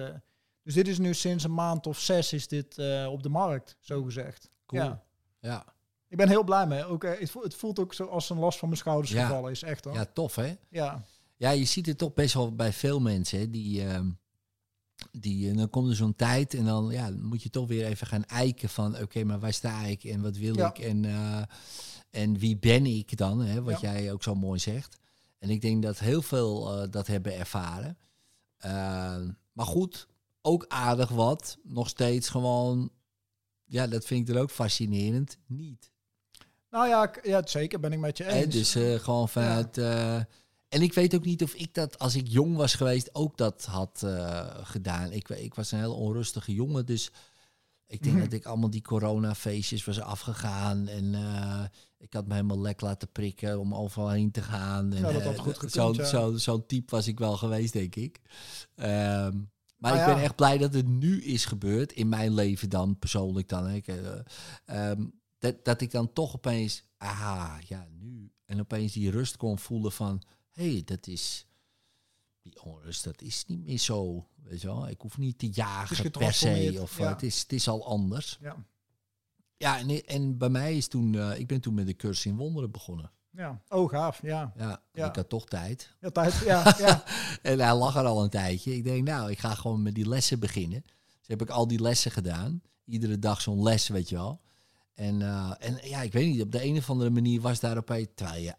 dus 0.63 0.73
dit 0.73 0.87
is 0.87 0.97
nu 0.97 1.13
sinds 1.13 1.43
een 1.43 1.53
maand 1.53 1.87
of 1.87 1.99
zes 1.99 2.33
is 2.33 2.47
dit 2.47 2.77
op 3.07 3.23
de 3.23 3.29
markt, 3.29 3.77
zo 3.79 4.03
gezegd. 4.03 4.49
cool. 4.65 4.83
Ja. 4.83 5.03
Ja, 5.39 5.65
Ik 6.07 6.17
ben 6.17 6.27
heel 6.29 6.43
blij 6.43 6.67
mee. 6.67 6.85
Ook, 6.85 7.03
het, 7.03 7.31
voelt, 7.31 7.43
het 7.45 7.55
voelt 7.55 7.79
ook 7.79 7.93
zo 7.93 8.05
als 8.05 8.29
een 8.29 8.39
last 8.39 8.59
van 8.59 8.67
mijn 8.67 8.79
schouders 8.79 9.11
Ja. 9.11 9.25
gevallen 9.25 9.51
is. 9.51 9.63
Echt 9.63 9.83
hoor. 9.85 9.93
ja 9.93 10.05
tof 10.05 10.35
hè? 10.35 10.55
Ja. 10.69 11.03
Ja, 11.37 11.49
je 11.49 11.65
ziet 11.65 11.85
het 11.85 11.97
toch 11.97 12.13
best 12.13 12.33
wel 12.33 12.55
bij 12.55 12.73
veel 12.73 12.99
mensen. 12.99 13.39
Hè, 13.39 13.49
die, 13.49 13.87
ehm, 13.87 14.09
die, 15.11 15.49
en 15.49 15.57
dan 15.57 15.69
komt 15.69 15.89
er 15.89 15.95
zo'n 15.95 16.15
tijd 16.15 16.53
en 16.53 16.65
dan 16.65 16.89
ja, 16.91 17.09
moet 17.21 17.43
je 17.43 17.49
toch 17.49 17.67
weer 17.67 17.85
even 17.85 18.07
gaan 18.07 18.25
eiken 18.25 18.69
van... 18.69 18.97
oké, 19.01 19.23
maar 19.23 19.39
waar 19.39 19.53
sta 19.53 19.83
ik 19.83 20.03
en 20.03 20.21
wat 20.21 20.37
wil 20.37 20.55
Ja. 20.57 20.69
ik 20.69 20.79
en, 20.79 21.05
eh, 21.05 21.41
en 22.09 22.37
wie 22.37 22.57
ben 22.57 22.85
ik 22.85 23.17
dan? 23.17 23.39
Hè, 23.39 23.61
wat 23.63 23.79
Ja. 23.81 23.91
jij 23.93 24.11
ook 24.11 24.23
zo 24.23 24.35
mooi 24.35 24.59
zegt. 24.59 24.97
En 25.39 25.49
ik 25.49 25.61
denk 25.61 25.83
dat 25.83 25.99
heel 25.99 26.21
veel 26.21 26.81
eh, 26.81 26.91
dat 26.91 27.07
hebben 27.07 27.35
ervaren. 27.37 27.97
Eh, 28.57 28.71
maar 29.51 29.65
goed, 29.65 30.07
ook 30.41 30.65
aardig 30.67 31.09
wat. 31.09 31.57
Nog 31.63 31.89
steeds 31.89 32.29
gewoon... 32.29 32.89
Ja, 33.67 33.87
dat 33.87 34.05
vind 34.05 34.27
ik 34.27 34.33
dan 34.33 34.43
ook 34.43 34.51
fascinerend. 34.51 35.37
Niet. 35.47 35.91
Nou 36.69 36.87
ja, 36.87 37.11
ja, 37.23 37.41
zeker 37.45 37.79
ben 37.79 37.91
ik 37.93 37.99
met 37.99 38.17
je 38.17 38.23
Hè, 38.23 38.31
eens. 38.43 38.53
dus 38.53 38.75
eh, 38.75 38.93
gewoon 38.99 39.29
vanuit. 39.29 39.77
eh, 39.77 40.21
en 40.75 40.81
ik 40.81 40.93
weet 40.93 41.15
ook 41.15 41.25
niet 41.25 41.43
of 41.43 41.53
ik 41.53 41.73
dat, 41.73 41.99
als 41.99 42.15
ik 42.15 42.27
jong 42.27 42.55
was 42.55 42.73
geweest, 42.73 43.09
ook 43.15 43.37
dat 43.37 43.65
had 43.65 44.01
eh, 44.03 44.47
gedaan. 44.63 45.11
Ik, 45.11 45.29
ik 45.29 45.53
was 45.53 45.71
een 45.71 45.79
heel 45.79 45.95
onrustige 45.95 46.53
jongen, 46.53 46.85
dus 46.85 47.11
ik 47.87 48.03
denk 48.03 48.15
Mhm. 48.15 48.23
dat 48.23 48.33
ik 48.33 48.45
allemaal 48.45 48.69
die 48.69 48.81
coronafeestjes 48.81 49.85
was 49.85 49.99
afgegaan. 49.99 50.87
En 50.87 51.15
eh, 51.15 51.63
ik 51.97 52.13
had 52.13 52.27
me 52.27 52.33
helemaal 52.33 52.61
lek 52.61 52.81
laten 52.81 53.11
prikken 53.11 53.59
om 53.59 53.75
overal 53.75 54.09
heen 54.09 54.31
te 54.31 54.41
gaan. 54.41 54.93
En, 54.93 55.01
Ja, 55.01 55.11
dat 55.11 55.21
had 55.23 55.33
eh, 55.35 55.39
goed 55.39 55.53
gekund, 55.53 55.71
Zo'n 55.71 55.93
ja. 55.93 56.05
zo, 56.05 56.37
zo'n 56.37 56.65
type 56.65 56.95
was 56.95 57.07
ik 57.07 57.19
wel 57.19 57.37
geweest, 57.37 57.73
denk 57.73 57.95
ik. 57.95 58.21
Ehm, 58.75 59.37
maar 59.77 59.91
Nou 59.91 59.95
ik 59.95 60.07
ja. 60.07 60.13
ben 60.13 60.23
echt 60.23 60.35
blij 60.35 60.57
dat 60.57 60.73
het 60.73 60.87
nu 60.87 61.23
is 61.23 61.45
gebeurd, 61.45 61.91
in 61.91 62.09
mijn 62.09 62.33
leven 62.33 62.69
dan, 62.69 62.99
persoonlijk 62.99 63.49
dan. 63.49 63.65
hè. 63.67 63.77
Eh, 63.85 64.19
ehm, 64.65 65.05
dat, 65.39 65.65
dat 65.65 65.81
ik 65.81 65.91
dan 65.91 66.13
toch 66.13 66.35
opeens, 66.35 66.83
aha, 66.97 67.59
ja, 67.67 67.87
nu. 67.99 68.31
En 68.45 68.59
opeens 68.59 68.93
die 68.93 69.11
rust 69.11 69.37
kon 69.37 69.59
voelen 69.59 69.91
van, 69.91 70.21
hey, 70.55 70.81
dat 70.85 71.07
is, 71.07 71.45
die 72.41 72.63
onrust, 72.63 73.03
dat 73.03 73.21
is 73.21 73.43
niet 73.47 73.65
meer 73.65 73.77
zo, 73.79 74.27
weet 74.43 74.61
je 74.61 74.67
wel. 74.67 74.89
Ik 74.89 75.01
hoef 75.01 75.17
niet 75.17 75.39
te 75.39 75.49
jagen 75.49 76.11
per 76.11 76.33
se, 76.33 76.77
of 76.81 76.97
ja. 76.97 77.09
het, 77.09 77.23
is, 77.23 77.41
het 77.41 77.53
is 77.53 77.67
al 77.67 77.85
anders. 77.87 78.37
Ja. 78.41 78.65
Ja, 79.57 79.79
en, 79.79 80.05
en 80.05 80.37
bij 80.37 80.49
mij 80.49 80.77
is 80.77 80.87
toen, 80.87 81.15
eh, 81.15 81.39
ik 81.39 81.47
ben 81.47 81.61
toen 81.61 81.73
met 81.73 81.85
de 81.87 81.95
cursus 81.95 82.25
in 82.25 82.35
wonderen 82.35 82.71
begonnen. 82.71 83.11
ja. 83.31 83.61
Oh, 83.69 83.89
gaaf. 83.89 84.21
Ja. 84.21 84.53
Ja, 84.57 84.81
Ja. 84.93 85.07
ik 85.09 85.15
had 85.15 85.29
toch 85.29 85.45
tijd. 85.45 85.95
Ja, 85.99 86.09
tijd. 86.09 86.33
Ja, 86.33 86.75
ja. 86.85 87.03
En 87.41 87.59
hij 87.59 87.75
lag 87.75 87.95
er 87.95 88.05
al 88.05 88.23
een 88.23 88.29
tijdje. 88.29 88.75
Ik 88.75 88.83
denk, 88.83 89.07
nou, 89.07 89.31
ik 89.31 89.39
ga 89.39 89.55
gewoon 89.55 89.81
met 89.81 89.95
die 89.95 90.07
lessen 90.07 90.39
beginnen. 90.39 90.83
Dus 91.19 91.27
heb 91.27 91.41
ik 91.41 91.49
al 91.49 91.67
die 91.67 91.81
lessen 91.81 92.11
gedaan. 92.11 92.61
Iedere 92.85 93.19
dag 93.19 93.41
zo'n 93.41 93.63
les, 93.63 93.87
weet 93.87 94.09
je 94.09 94.15
wel. 94.15 94.41
En, 94.93 95.21
eh, 95.21 95.51
en 95.59 95.79
ja, 95.83 96.01
ik 96.01 96.11
weet 96.13 96.27
niet, 96.27 96.41
op 96.41 96.51
de 96.51 96.63
een 96.63 96.77
of 96.77 96.89
andere 96.89 97.09
manier 97.09 97.41
was 97.41 97.59
daar 97.59 97.77
opeens... 97.77 98.07
Terwijl 98.15 98.41
je, 98.43 98.55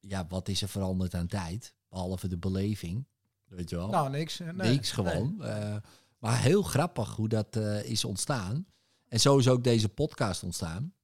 ja, 0.00 0.26
wat 0.28 0.48
is 0.48 0.62
er 0.62 0.68
veranderd 0.68 1.14
aan 1.14 1.26
tijd? 1.26 1.74
Behalve 1.88 2.28
de 2.28 2.38
beleving, 2.38 3.06
weet 3.44 3.70
je 3.70 3.76
wel. 3.76 3.88
Nou, 3.90 4.10
niks. 4.10 4.40
eh, 4.40 4.50
Nee. 4.50 4.70
Niks 4.70 4.90
gewoon. 4.90 5.42
Eh, 5.42 5.76
Maar 6.18 6.40
heel 6.42 6.62
grappig 6.62 7.16
hoe 7.16 7.28
dat 7.28 7.56
eh, 7.56 7.84
is 7.84 8.04
ontstaan. 8.04 8.66
En 9.08 9.20
zo 9.20 9.38
is 9.38 9.48
ook 9.48 9.64
deze 9.64 9.88
podcast 9.88 10.42
ontstaan. 10.42 10.94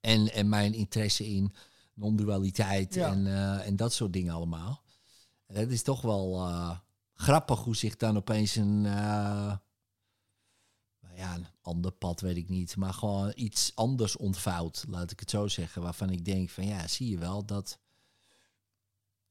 En, 0.00 0.32
en 0.32 0.48
mijn 0.48 0.74
interesse 0.74 1.26
in 1.26 1.54
non-dualiteit 1.94 2.94
Ja. 2.94 3.12
en, 3.12 3.26
en 3.62 3.76
dat 3.76 3.92
soort 3.92 4.12
dingen 4.12 4.34
allemaal. 4.34 4.82
En 5.46 5.56
Het 5.56 5.70
is 5.70 5.82
toch 5.82 6.00
wel 6.00 6.48
grappig 7.14 7.58
hoe 7.60 7.76
zich 7.76 7.96
dan 7.96 8.16
opeens 8.16 8.56
een... 8.56 8.86
ja, 11.16 11.34
een 11.34 11.46
ander 11.62 11.92
pad 11.92 12.20
weet 12.20 12.36
ik 12.36 12.48
niet. 12.48 12.76
Maar 12.76 12.92
gewoon 12.92 13.32
iets 13.34 13.72
anders 13.74 14.16
ontvouwt, 14.16 14.84
laat 14.88 15.10
ik 15.10 15.20
het 15.20 15.30
zo 15.30 15.48
zeggen. 15.48 15.82
Waarvan 15.82 16.10
ik 16.10 16.24
denk 16.24 16.50
van 16.50 16.66
ja, 16.66 16.88
zie 16.88 17.08
je 17.10 17.18
wel 17.18 17.44
dat... 17.44 17.78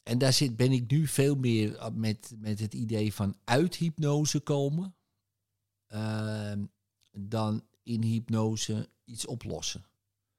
En 0.04 0.18
daar 0.18 0.34
zit, 0.34 0.56
ben 0.56 0.72
ik 0.72 0.92
nu 0.92 1.08
veel 1.08 1.36
meer 1.36 1.76
eh, 1.78 1.88
met, 1.94 2.34
met 2.38 2.60
het 2.60 2.74
idee 2.74 3.14
van 3.14 3.36
uit 3.44 3.76
hypnose 3.76 4.40
komen. 4.40 4.96
ehm, 5.88 6.64
dan 7.12 7.64
in 7.84 8.02
hypnose 8.04 8.90
iets 9.06 9.26
oplossen. 9.26 9.86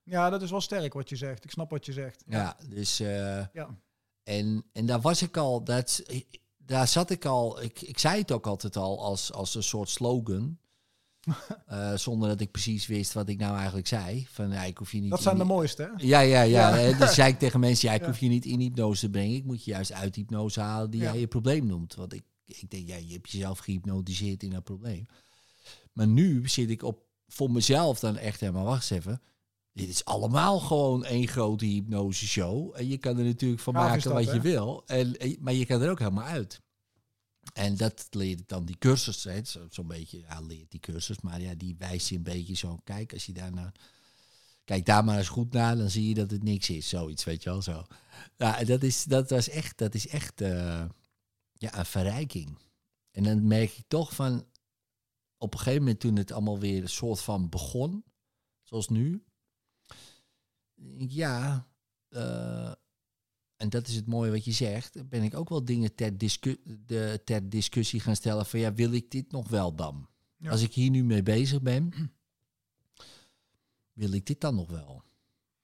Ja, 0.03 0.31
dat 0.31 0.43
is 0.43 0.51
wel 0.51 0.61
sterk 0.61 0.93
wat 0.93 1.09
je 1.09 1.17
zegt. 1.17 1.45
Ik 1.45 1.51
snap 1.51 1.71
wat 1.71 1.87
je 1.87 1.93
zegt. 1.93 2.25
Ja, 2.27 2.57
dus... 2.69 3.01
eh, 3.01 3.47
Ja. 3.53 3.79
En, 4.23 4.65
en 4.73 4.87
daar 4.87 5.01
was 5.01 5.23
ik 5.23 5.37
al, 5.37 5.65
dat, 5.65 6.03
daar 6.57 6.89
zat 6.89 7.11
ik 7.11 7.25
al, 7.25 7.63
ik, 7.63 7.81
ik 7.81 7.99
zei 7.99 8.21
het 8.21 8.33
ook 8.33 8.47
altijd 8.47 8.77
al 8.77 9.01
als, 9.05 9.33
als 9.33 9.55
een 9.55 9.63
soort 9.63 9.89
slogan. 9.89 10.59
Eh, 11.67 11.95
zonder 11.95 12.29
dat 12.29 12.41
ik 12.41 12.51
precies 12.51 12.87
wist 12.87 13.13
wat 13.13 13.29
ik 13.29 13.39
nou 13.39 13.57
eigenlijk 13.57 13.87
zei. 13.87 14.27
Van, 14.31 14.51
ja, 14.51 14.63
ik 14.63 14.79
hoef 14.79 14.93
je 14.93 15.01
niet 15.01 15.11
Dat 15.11 15.23
zijn 15.23 15.39
de 15.39 15.45
mooiste, 15.45 15.83
hè? 15.83 15.89
Ja, 16.07 16.21
ja, 16.21 16.43
ja. 16.43 16.43
Ja. 16.43 16.77
hè, 16.77 16.97
Dus 16.99 17.15
zei 17.15 17.33
ik 17.33 17.39
tegen 17.39 17.61
mensen, 17.61 17.89
ja, 17.89 17.95
ik 17.95 18.01
Ja. 18.05 18.07
hoef 18.07 18.19
je 18.19 18.29
niet 18.29 18.45
in 18.45 18.61
hypnose 18.61 19.01
te 19.01 19.11
brengen. 19.11 19.37
Ik 19.37 19.45
moet 19.45 19.65
je 19.65 19.71
juist 19.71 19.93
uit 19.93 20.15
hypnose 20.15 20.61
halen 20.61 20.91
die 20.91 21.01
Ja. 21.01 21.11
jij 21.11 21.21
je 21.21 21.27
probleem 21.27 21.67
noemt. 21.67 21.95
Want 21.95 22.13
ik, 22.13 22.23
ik 22.45 22.71
denk, 22.71 22.89
ja, 22.89 22.97
je 22.97 23.13
hebt 23.13 23.31
jezelf 23.31 23.59
gehypnotiseerd 23.59 24.43
in 24.43 24.51
dat 24.51 24.65
probleem. 24.65 25.07
Maar 25.93 26.07
nu 26.07 26.49
zit 26.49 26.71
ik 26.71 26.83
op 26.83 27.03
voor 27.29 27.51
mezelf 27.51 27.99
dan 28.01 28.17
echt 28.17 28.41
helemaal, 28.41 28.65
wacht 28.65 28.91
eens 28.91 29.01
even. 29.01 29.21
Dit 29.73 29.89
is 29.89 30.05
allemaal 30.05 30.59
gewoon 30.59 31.05
één 31.05 31.29
grote 31.29 31.65
hypnose 31.67 32.27
show. 32.27 32.73
En 32.77 32.89
je 32.89 32.99
kan 32.99 33.19
er 33.19 33.25
natuurlijk 33.25 33.61
van 33.63 33.73
maken 33.75 34.03
dat, 34.03 34.13
wat 34.13 34.35
je 34.35 34.41
wil. 34.41 34.83
En, 34.87 35.17
en- 35.19 35.37
maar 35.41 35.53
je 35.53 35.67
kan 35.67 35.83
er 35.83 35.91
ook 35.91 35.99
helemaal 35.99 36.25
uit. 36.27 36.61
En 37.55 37.77
dat 37.77 38.07
leert 38.11 38.49
dan 38.49 38.65
die 38.65 38.79
cursus. 38.79 39.25
hè, 39.25 39.45
zo- 39.45 39.67
Zo'n 39.71 39.87
beetje, 39.87 40.19
ja, 40.21 40.41
leert 40.41 40.71
die 40.71 40.81
cursus. 40.81 41.21
Maar 41.21 41.41
ja, 41.41 41.55
die 41.55 41.75
wijst 41.79 42.09
je 42.09 42.17
een 42.17 42.23
beetje 42.23 42.55
zo. 42.55 42.77
Kijk, 42.85 43.13
als 43.13 43.27
je 43.27 43.33
daar 43.33 43.53
naar 43.53 43.73
Kijk 44.65 44.87
daar 44.87 45.05
maar 45.05 45.19
eens 45.19 45.29
goed 45.29 45.53
naar, 45.53 45.77
dan 45.77 45.91
zie 45.91 46.09
je 46.09 46.15
dat 46.15 46.31
het 46.31 46.43
niks 46.43 46.71
is. 46.71 46.89
Zoiets, 46.89 47.25
weet 47.25 47.43
je 47.43 47.51
wel 47.51 47.63
zo. 47.63 47.85
En 48.37 48.67
dat 48.67 48.83
is, 48.83 49.05
dat 49.05 49.31
was 49.31 49.49
echt, 49.49 49.79
dat 49.79 49.95
is 49.95 50.07
echt 50.09 50.41
eh, 50.41 50.85
ja, 51.53 51.79
een 51.79 51.87
verrijking. 51.87 52.59
En 53.11 53.23
dan 53.25 53.47
merk 53.47 53.71
ik 53.77 53.85
toch 53.89 54.15
van, 54.15 54.47
op 55.37 55.53
een 55.53 55.59
gegeven 55.59 55.81
moment 55.83 56.01
toen 56.01 56.17
het 56.17 56.33
allemaal 56.33 56.59
weer 56.59 56.83
een 56.83 56.89
soort 56.89 57.21
van 57.21 57.49
begon, 57.49 58.05
zoals 58.63 58.89
nu. 58.89 59.25
Ja, 60.97 61.69
eh, 62.09 62.73
en 63.65 63.71
dat 63.71 63.89
is 63.89 63.95
het 63.95 64.07
mooie 64.07 64.31
wat 64.31 64.45
je 64.45 64.53
zegt, 64.53 65.09
ben 65.09 65.23
ik 65.23 65.35
ook 65.37 65.49
wel 65.49 65.65
dingen 65.65 65.95
ter, 65.95 66.19
discu 66.19 66.61
de, 66.87 67.21
ter 67.25 67.49
discussie 67.49 68.01
gaan 68.01 68.17
stellen 68.17 68.47
van, 68.47 68.61
ja, 68.61 68.75
wil 68.75 68.93
ik 68.93 69.11
dit 69.11 69.33
nog 69.33 69.49
wel 69.49 69.75
dan? 69.75 70.09
Ja. 70.37 70.51
Als 70.51 70.63
ik 70.63 70.75
hier 70.75 70.91
nu 70.91 71.05
mee 71.05 71.23
bezig 71.23 71.63
ben, 71.63 72.13
wil 73.93 74.13
ik 74.13 74.27
dit 74.27 74.41
dan 74.41 74.55
nog 74.55 74.71
wel? 74.71 75.03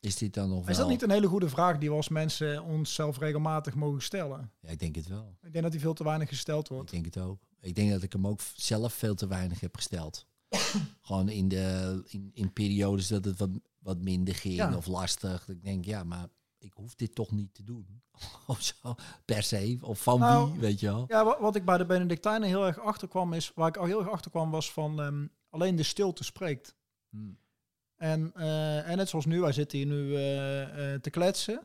Is 0.00 0.16
dit 0.16 0.34
dan 0.34 0.48
nog 0.48 0.60
wel? 0.60 0.68
Is 0.68 0.76
dat 0.76 0.88
niet 0.88 1.02
een 1.02 1.10
hele 1.10 1.26
goede 1.26 1.48
vraag 1.48 1.78
die 1.78 1.88
we 1.88 1.94
als 1.96 2.08
mensen 2.08 2.62
onszelf 2.62 3.18
regelmatig 3.18 3.74
mogen 3.74 4.02
stellen? 4.02 4.50
Ja, 4.60 4.68
ik 4.68 4.78
denk 4.78 4.94
het 4.94 5.06
wel. 5.08 5.36
Ik 5.42 5.52
denk 5.52 5.62
dat 5.62 5.72
die 5.72 5.80
veel 5.80 5.94
te 5.94 6.04
weinig 6.04 6.28
gesteld 6.28 6.64
Ik 6.64 6.70
wordt. 6.72 6.90
denk 6.90 7.04
het 7.04 7.18
ook. 7.18 7.42
Ik 7.60 7.74
denk 7.74 7.90
dat 7.90 8.02
ik 8.02 8.12
hem 8.12 8.26
ook 8.26 8.40
zelf 8.54 8.92
veel 8.94 9.14
te 9.14 9.26
weinig 9.26 9.60
heb 9.60 9.76
gesteld. 9.76 10.26
Gewoon 11.00 11.28
in, 11.28 11.48
de, 11.48 12.02
in, 12.06 12.30
in 12.34 12.52
periodes 12.52 13.08
dat 13.08 13.24
het 13.24 13.38
wat, 13.38 13.50
wat 13.78 13.98
minder 14.02 14.34
ging 14.34 14.54
Ja. 14.54 14.76
of 14.76 14.86
lastig. 14.86 15.48
Ik 15.48 15.62
denk, 15.62 15.84
ja, 15.84 16.04
maar 16.04 16.28
ik 16.64 16.72
hoef 16.74 16.94
dit 16.94 17.14
toch 17.14 17.30
niet 17.30 17.54
te 17.54 17.64
doen. 17.64 18.02
of 18.46 18.62
zo, 18.62 18.94
per 19.24 19.42
se. 19.42 19.78
Of 19.80 20.02
van 20.02 20.18
Nou, 20.18 20.50
wie, 20.52 20.60
weet 20.60 20.80
je 20.80 20.86
wel. 20.86 21.04
Ja, 21.08 21.24
wa- 21.24 21.40
wat 21.40 21.56
ik 21.56 21.64
bij 21.64 21.78
de 21.78 21.86
Benedictijnen 21.86 22.48
heel 22.48 22.66
erg 22.66 22.78
achterkwam 22.80 23.32
is, 23.32 23.52
waar 23.54 23.68
ik 23.68 23.76
al 23.76 23.84
heel 23.86 23.98
erg 24.00 24.10
achterkwam 24.10 24.50
was 24.50 24.72
van 24.72 25.00
ehm, 25.00 25.26
alleen 25.50 25.76
de 25.76 25.82
stilte 25.82 26.24
spreekt. 26.24 26.74
Hmm. 27.10 27.38
En, 27.96 28.32
eh, 28.34 28.88
en 28.90 28.96
net 28.96 29.08
zoals 29.08 29.26
nu, 29.26 29.40
wij 29.40 29.52
zitten 29.52 29.78
hier 29.78 29.86
nu 29.86 30.14
eh, 30.14 30.94
eh, 30.94 31.00
te 31.00 31.10
kletsen. 31.10 31.64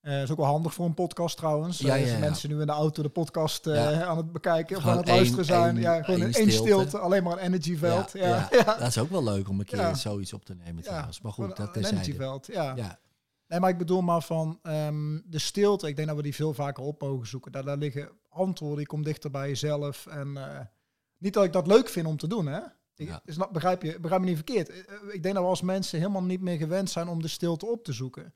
Eh 0.00 0.22
is 0.22 0.30
ook 0.30 0.36
wel 0.36 0.46
handig 0.46 0.74
voor 0.74 0.86
een 0.86 0.94
podcast 0.94 1.36
trouwens. 1.36 1.78
Ja, 1.78 1.94
ja, 1.94 2.18
mensen 2.18 2.48
nu 2.48 2.60
in 2.60 2.66
de 2.66 2.72
auto 2.72 3.02
de 3.02 3.08
podcast 3.08 3.66
aan 3.68 4.16
het 4.16 4.32
bekijken 4.32 4.76
of 4.76 4.86
aan 4.86 4.96
het 4.96 5.08
luisteren 5.08 5.44
zijn. 5.44 5.76
ja, 5.76 6.02
gewoon 6.02 6.20
één 6.20 6.32
stilte. 6.32 6.52
stilte, 6.56 6.98
alleen 6.98 7.22
maar 7.22 7.32
een 7.32 7.38
energyveld. 7.38 8.12
Ja. 8.12 8.48
Dat 8.64 8.80
is 8.88 8.98
ook 8.98 9.10
wel 9.10 9.24
leuk 9.24 9.48
om 9.48 9.58
een 9.60 9.64
keer 9.66 9.96
zoiets 9.96 10.32
op 10.32 10.44
te 10.44 10.54
nemen 10.54 10.82
trouwens. 10.82 11.20
Maar 11.20 11.32
goed, 11.32 11.48
dat 11.48 11.58
een 11.58 11.72
terzijde. 11.72 11.96
energyveld. 11.96 12.46
Ja. 12.46 12.98
Nee, 13.54 13.62
maar 13.62 13.72
ik 13.72 13.78
bedoel 13.78 14.00
maar 14.02 14.22
van 14.22 14.58
ehm, 14.62 15.20
de 15.24 15.38
stilte. 15.38 15.88
Ik 15.88 15.96
denk 15.96 16.08
dat 16.08 16.16
we 16.16 16.22
die 16.22 16.34
veel 16.34 16.54
vaker 16.54 16.84
op 16.84 17.00
mogen 17.00 17.26
zoeken. 17.26 17.52
Daar, 17.52 17.64
daar 17.64 17.76
liggen 17.76 18.08
antwoorden. 18.28 18.80
Je 18.80 18.86
komt 18.86 19.04
dichter 19.04 19.30
bij 19.30 19.48
jezelf. 19.48 20.06
En 20.06 20.36
eh, 20.36 20.60
niet 21.18 21.34
dat 21.34 21.44
ik 21.44 21.52
dat 21.52 21.66
leuk 21.66 21.88
vind 21.88 22.06
om 22.06 22.16
te 22.16 22.26
doen, 22.26 22.46
hè? 22.46 22.60
Ik, 22.96 23.08
Ja. 23.08 23.20
snap, 23.26 23.52
begrijp, 23.52 23.82
je, 23.82 24.00
begrijp 24.00 24.20
me 24.22 24.26
niet 24.26 24.36
verkeerd. 24.36 24.68
Eh, 24.68 24.78
eh, 24.78 24.84
Ik 25.14 25.22
denk 25.22 25.34
dat 25.34 25.42
we 25.44 25.48
als 25.50 25.62
mensen 25.62 25.98
helemaal 25.98 26.22
niet 26.22 26.40
meer 26.40 26.56
gewend 26.56 26.90
zijn 26.90 27.08
om 27.08 27.22
de 27.22 27.28
stilte 27.28 27.66
op 27.66 27.84
te 27.84 27.92
zoeken. 27.92 28.32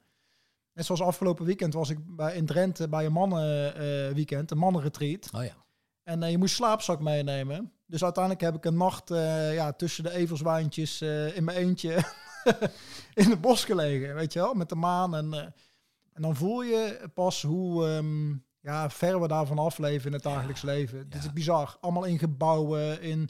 Net 0.73 0.85
zoals 0.87 1.01
afgelopen 1.03 1.45
weekend 1.45 1.75
was 1.75 1.91
ik 1.91 1.99
bij, 2.17 2.35
in 2.37 2.47
Drenthe 2.47 2.89
bij 2.89 3.07
een 3.07 3.13
mannenweekend, 3.13 4.15
weekend, 4.15 4.51
een 4.51 4.59
mannenretreat. 4.59 5.29
oh 5.35 5.45
ja. 5.45 5.55
En 6.03 6.31
je 6.31 6.39
moest 6.39 6.55
slaapzak 6.55 7.01
meenemen. 7.01 7.73
Dus 7.87 8.05
uiteindelijk 8.05 8.45
heb 8.45 8.55
ik 8.57 8.65
een 8.65 8.77
nacht 8.77 9.09
ja, 9.53 9.73
tussen 9.73 10.05
de 10.05 10.11
everswijntjes 10.11 11.03
in 11.35 11.45
mijn 11.45 11.57
eentje 11.57 12.05
in 13.23 13.31
het 13.31 13.41
bos 13.41 13.65
gelegen. 13.65 14.15
Weet 14.15 14.33
je 14.33 14.39
wel, 14.39 14.55
met 14.55 14.69
de 14.69 14.75
maan. 14.75 15.15
En, 15.15 15.33
eh, 15.35 15.47
en 16.13 16.23
dan 16.23 16.37
voel 16.37 16.63
je 16.63 17.11
pas 17.15 17.43
hoe 17.43 17.87
ehm, 17.87 18.37
ja, 18.61 18.91
ver 18.91 19.21
we 19.21 19.29
daarvan 19.29 19.59
afleven 19.59 20.07
in 20.07 20.13
het 20.13 20.23
dagelijks 20.23 20.63
leven. 20.63 21.09
Dit 21.09 21.23
ja. 21.23 21.29
is 21.29 21.33
bizar. 21.33 21.77
Allemaal 21.81 22.05
in 22.05 22.19
gebouwen, 22.19 23.01
in, 23.01 23.29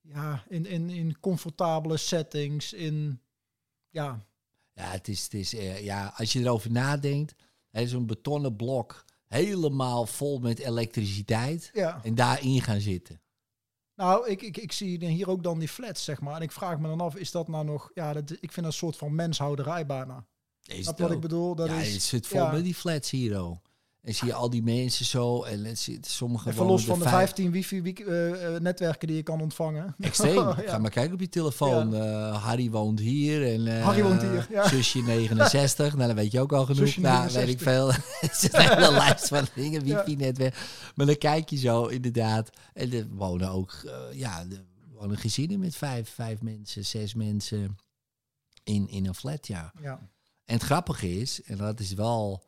ja, 0.00 0.44
in, 0.48 0.66
in, 0.66 0.90
in 0.90 1.20
comfortabele 1.20 1.96
settings, 1.96 2.72
in... 2.72 3.20
Ja, 3.90 4.26
Ja, 4.74 4.84
het 4.84 5.08
is, 5.08 5.22
het 5.22 5.34
is 5.34 5.54
eh, 5.54 5.84
ja, 5.84 6.12
als 6.16 6.32
je 6.32 6.40
erover 6.40 6.70
nadenkt, 6.70 7.34
zo'n 7.72 8.06
betonnen 8.06 8.56
blok 8.56 9.04
helemaal 9.28 10.06
vol 10.06 10.38
met 10.38 10.58
elektriciteit 10.58 11.70
ja. 11.72 12.00
en 12.02 12.14
daarin 12.14 12.62
gaan 12.62 12.80
zitten. 12.80 13.20
Nou, 13.98 14.28
ik, 14.28 14.42
ik, 14.42 14.56
ik 14.56 14.72
zie 14.72 15.06
hier 15.06 15.30
ook 15.30 15.42
dan 15.42 15.58
die 15.58 15.68
flats, 15.68 16.04
zeg 16.04 16.20
maar. 16.20 16.36
En 16.36 16.42
ik 16.42 16.52
vraag 16.52 16.78
me 16.78 16.88
dan 16.88 17.00
af, 17.00 17.16
is 17.16 17.30
dat 17.30 17.48
nou 17.48 17.64
nog... 17.64 17.90
Ja, 17.94 18.12
dat, 18.12 18.30
ik 18.30 18.38
vind 18.38 18.54
dat 18.54 18.64
een 18.64 18.72
soort 18.72 18.96
van 18.96 19.14
menshouderij 19.14 19.86
bijna. 19.86 20.26
Is 20.64 20.86
je 20.86 20.94
wat 20.96 21.10
ik 21.10 21.20
bedoel? 21.20 21.54
Dat 21.54 21.68
ja, 21.68 21.80
is, 21.80 21.92
het 21.92 22.02
zit 22.02 22.26
vol 22.26 22.40
ja. 22.40 22.52
met 22.52 22.64
die 22.64 22.74
flats 22.74 23.10
hier, 23.10 23.42
oh. 23.42 23.56
En 24.02 24.14
zie 24.14 24.26
je 24.26 24.34
al 24.34 24.50
die 24.50 24.62
mensen 24.62 25.04
zo 25.04 25.42
en 25.42 25.76
sommige 26.00 26.50
Even 26.50 26.66
los 26.66 26.84
van 26.84 26.98
de 26.98 27.04
vijf- 27.04 27.14
15 27.14 27.50
wifi-netwerken 27.50 29.06
die 29.06 29.16
je 29.16 29.22
kan 29.22 29.40
ontvangen. 29.40 29.94
Extreem. 30.00 30.34
Ja. 30.34 30.54
Ga 30.54 30.78
maar 30.78 30.90
kijken 30.90 31.14
op 31.14 31.20
je 31.20 31.28
telefoon. 31.28 31.94
Eh, 31.94 32.44
Harry 32.44 32.70
woont 32.70 33.00
hier. 33.00 33.52
En, 33.52 33.66
eh, 33.78 33.84
Harry 33.84 34.02
woont 34.02 34.20
hier, 34.22 34.46
ja. 34.50 34.68
Zusje 34.68 35.02
69. 35.02 35.94
nou, 35.94 36.06
dan 36.06 36.16
weet 36.16 36.32
je 36.32 36.40
ook 36.40 36.52
al 36.52 36.64
genoeg. 36.64 36.86
Zusje 36.86 37.00
nou, 37.00 37.22
weet 37.22 37.32
69. 37.32 37.54
ik 37.54 37.60
veel. 37.60 37.92
Het 38.28 38.42
is 38.42 38.52
een 38.52 38.76
hele 38.76 38.92
lijst 39.06 39.28
van 39.28 39.46
dingen. 39.54 39.82
Wifi-netwerk. 39.84 40.56
Maar 40.94 41.06
dan 41.06 41.16
kijk 41.18 41.48
je 41.50 41.56
zo, 41.56 41.86
inderdaad. 41.86 42.50
En 42.74 42.92
er 42.92 43.06
wonen 43.10 43.48
ook, 43.50 43.72
eh, 43.86 44.18
ja, 44.18 44.40
er 44.50 44.64
wonen 44.94 45.16
gezinnen 45.16 45.58
met 45.58 45.76
vijf, 45.76 46.08
vijf 46.10 46.42
mensen, 46.42 46.84
zes 46.84 47.14
mensen 47.14 47.76
in, 48.64 48.88
in 48.88 49.06
een 49.06 49.14
flat, 49.14 49.46
ja. 49.46 49.72
Ja. 49.82 49.98
En 50.44 50.54
het 50.54 50.62
grappige 50.62 51.20
is, 51.20 51.42
en 51.42 51.56
dat 51.56 51.80
is 51.80 51.92
wel 51.92 52.42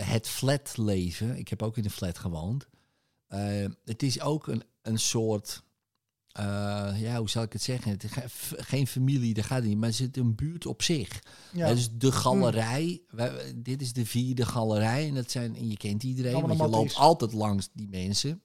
het 0.00 0.28
flatleven. 0.28 1.36
Ik 1.38 1.48
heb 1.48 1.62
ook 1.62 1.76
in 1.76 1.84
een 1.84 1.90
flat 1.90 2.18
gewoond. 2.18 2.66
Eh, 3.26 3.64
het 3.84 4.02
is 4.02 4.20
ook 4.20 4.46
een, 4.46 4.62
een 4.82 4.98
soort, 4.98 5.62
eh, 6.32 6.44
ja, 6.96 7.18
hoe 7.18 7.30
zal 7.30 7.42
ik 7.42 7.52
het 7.52 7.62
zeggen? 7.62 7.90
Het 7.90 8.06
geen 8.56 8.86
familie, 8.86 9.34
daar 9.34 9.44
gaat 9.44 9.58
het 9.58 9.68
niet, 9.68 9.78
maar 9.78 9.88
het 9.90 10.00
is 10.00 10.08
een 10.12 10.34
buurt 10.34 10.66
op 10.66 10.82
zich. 10.82 11.22
Ja. 11.52 11.66
Is 11.66 11.88
de 11.92 12.12
galerij. 12.12 13.02
Wij- 13.10 13.52
dit 13.56 13.82
is 13.82 13.92
de 13.92 14.06
vierde 14.06 14.46
galerij 14.46 15.08
en 15.08 15.14
dat 15.14 15.30
zijn, 15.30 15.56
en 15.56 15.68
je 15.70 15.76
kent 15.76 16.02
iedereen, 16.02 16.34
Allemaal 16.34 16.56
want 16.56 16.70
je 16.70 16.76
loopt 16.76 16.94
altijd 16.94 17.32
langs 17.32 17.68
die 17.72 17.88
mensen. 17.88 18.42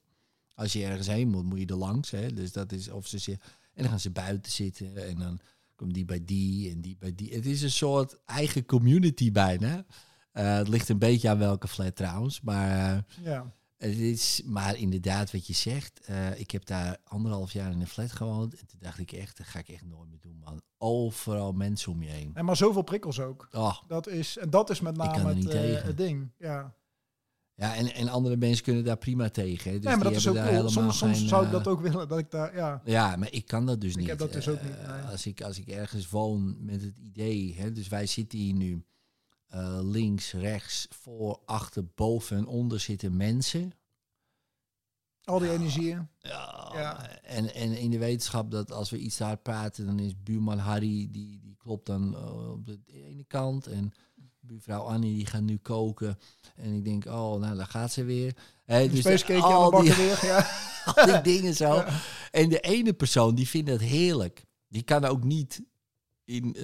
Als 0.54 0.72
je 0.72 0.84
ergens 0.84 1.06
heen 1.06 1.28
moet, 1.28 1.44
moet 1.44 1.58
je 1.58 1.66
er 1.66 1.76
langs. 1.76 2.10
Hè? 2.10 2.32
Dus 2.32 2.52
dat 2.52 2.72
is 2.72 2.90
of 2.90 3.06
ze 3.06 3.38
en 3.74 3.82
dan 3.82 3.88
gaan 3.88 4.00
ze 4.00 4.10
buiten 4.10 4.52
zitten 4.52 5.08
en 5.08 5.18
dan 5.18 5.40
komt 5.74 5.94
die 5.94 6.04
bij 6.04 6.24
die 6.24 6.70
en 6.70 6.80
die 6.80 6.96
bij 6.98 7.14
die. 7.14 7.34
Het 7.34 7.46
is 7.46 7.62
een 7.62 7.70
soort 7.70 8.18
eigen 8.24 8.64
community 8.64 9.32
bijna. 9.32 9.84
Eh, 10.34 10.54
het 10.56 10.68
ligt 10.68 10.88
een 10.88 10.98
beetje 10.98 11.28
aan 11.28 11.38
welke 11.38 11.68
flat 11.68 11.96
trouwens, 11.96 12.40
maar 12.40 12.94
eh, 12.94 12.98
ja. 13.24 13.52
het 13.76 13.96
is, 13.96 14.42
maar 14.44 14.76
inderdaad 14.76 15.32
wat 15.32 15.46
je 15.46 15.52
zegt. 15.52 16.00
eh, 16.00 16.40
ik 16.40 16.50
heb 16.50 16.64
daar 16.66 16.96
anderhalf 17.04 17.52
jaar 17.52 17.70
in 17.72 17.80
een 17.80 17.86
flat 17.86 18.12
gewoond 18.12 18.54
en 18.54 18.66
toen 18.66 18.78
dacht 18.82 18.98
ik 18.98 19.12
echt, 19.12 19.36
dat 19.36 19.46
ga 19.46 19.58
ik 19.58 19.68
echt 19.68 19.84
nooit 19.84 20.10
meer 20.10 20.20
doen, 20.20 20.38
man. 20.44 20.62
Overal 20.78 21.52
mensen 21.52 21.92
om 21.92 22.02
je 22.02 22.10
heen. 22.10 22.30
En 22.34 22.44
maar 22.44 22.56
zoveel 22.56 22.82
prikkels 22.82 23.20
ook. 23.20 23.48
Oh, 23.52 23.76
Dat 23.86 24.06
is, 24.08 24.36
en 24.38 24.50
dat 24.50 24.70
is 24.70 24.80
met 24.80 24.96
name 24.96 25.34
het, 25.34 25.82
het 25.84 25.96
ding. 25.96 26.30
Ja. 26.38 26.74
Ja, 27.56 27.74
en, 27.76 27.94
en 27.94 28.08
andere 28.08 28.36
mensen 28.36 28.64
kunnen 28.64 28.84
daar 28.84 28.96
prima 28.96 29.28
tegen. 29.30 29.70
Hè. 29.70 29.76
Dus 29.76 29.86
nee, 29.86 29.94
maar 29.96 30.04
dat 30.04 30.14
is 30.16 30.28
ook 30.28 30.34
cool. 30.36 30.68
Soms, 30.92 31.26
zou 31.26 31.44
ik 31.44 31.50
dat 31.50 31.66
ook 31.68 31.80
willen, 31.80 32.08
dat 32.08 32.18
ik 32.18 32.30
daar, 32.30 32.56
ja. 32.56 32.80
Ja, 32.84 33.16
maar 33.16 33.32
ik 33.32 33.46
kan 33.46 33.66
dat 33.66 33.80
dus 33.80 33.90
Ik 33.92 33.96
niet. 33.98 34.08
heb 34.08 34.18
dat 34.18 34.32
dus 34.32 34.48
ook 34.48 34.62
niet, 34.62 34.76
nee. 34.86 35.02
als, 35.02 35.26
ik, 35.26 35.42
als 35.42 35.58
ik 35.58 35.68
ergens 35.68 36.08
woon 36.10 36.56
met 36.64 36.82
het 36.82 36.96
idee, 36.98 37.54
hè, 37.58 37.72
dus 37.72 37.88
wij 37.88 38.06
zitten 38.06 38.38
hier 38.38 38.54
nu 38.54 38.84
eh, 39.54 39.78
links, 39.82 40.32
rechts, 40.32 40.86
voor, 40.90 41.40
achter, 41.44 41.84
boven 41.94 42.36
en 42.36 42.46
onder 42.46 42.80
zitten 42.80 43.16
mensen. 43.16 43.72
Al 45.24 45.38
die 45.38 45.50
energieën. 45.50 46.08
Ja, 46.18 46.70
Ja. 46.74 47.08
En, 47.22 47.54
en 47.54 47.78
in 47.78 47.90
de 47.90 47.98
wetenschap 47.98 48.50
dat 48.50 48.72
als 48.72 48.90
we 48.90 48.98
iets 48.98 49.16
te 49.16 49.24
hard 49.24 49.42
praten, 49.42 49.86
dan 49.86 49.98
is 49.98 50.22
buurman 50.22 50.58
Harry, 50.58 51.08
die, 51.10 51.40
die 51.40 51.56
klopt 51.58 51.86
dan 51.86 52.14
eh, 52.16 52.50
op 52.50 52.66
de 52.66 52.78
ene 52.86 53.24
kant. 53.24 53.66
En 53.66 53.92
buurvrouw 54.40 54.82
Annie, 54.82 55.14
die 55.14 55.26
gaat 55.26 55.42
nu 55.42 55.56
koken. 55.56 56.18
En 56.56 56.72
ik 56.72 56.84
denk, 56.84 57.06
oh, 57.06 57.40
nou, 57.40 57.56
daar 57.56 57.66
gaat 57.66 57.92
ze 57.92 58.04
weer. 58.04 58.36
Een 58.66 58.90
dus 58.90 59.26
al 59.30 59.70
die, 59.70 59.94
weer. 59.94 60.24
Ja. 60.24 60.48
al 60.94 61.06
die 61.06 61.20
dingen 61.20 61.54
zo. 61.54 61.84
En 62.30 62.48
de 62.48 62.60
ene 62.60 62.92
persoon, 62.92 63.34
die 63.34 63.48
vindt 63.48 63.70
dat 63.70 63.80
heerlijk. 63.80 64.44
Die 64.68 64.82
kan 64.82 65.04
ook 65.04 65.24
niet 65.24 65.62
in... 66.24 66.54
eh, 66.54 66.62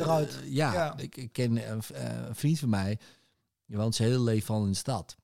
ja, 0.52 0.72
Ja. 0.72 0.96
Ik, 0.98 1.16
ik 1.16 1.32
ken 1.32 1.70
een, 1.70 1.82
v- 1.82 1.90
eh, 1.90 2.26
een 2.26 2.34
vriend 2.36 2.58
van 2.58 2.68
mij, 2.68 2.98
die 3.66 3.76
woont 3.76 3.94
zijn 3.94 4.08
hele 4.08 4.22
leven 4.22 4.54
al 4.54 4.64
in 4.64 4.70
de 4.70 4.76
stad. 4.76 5.16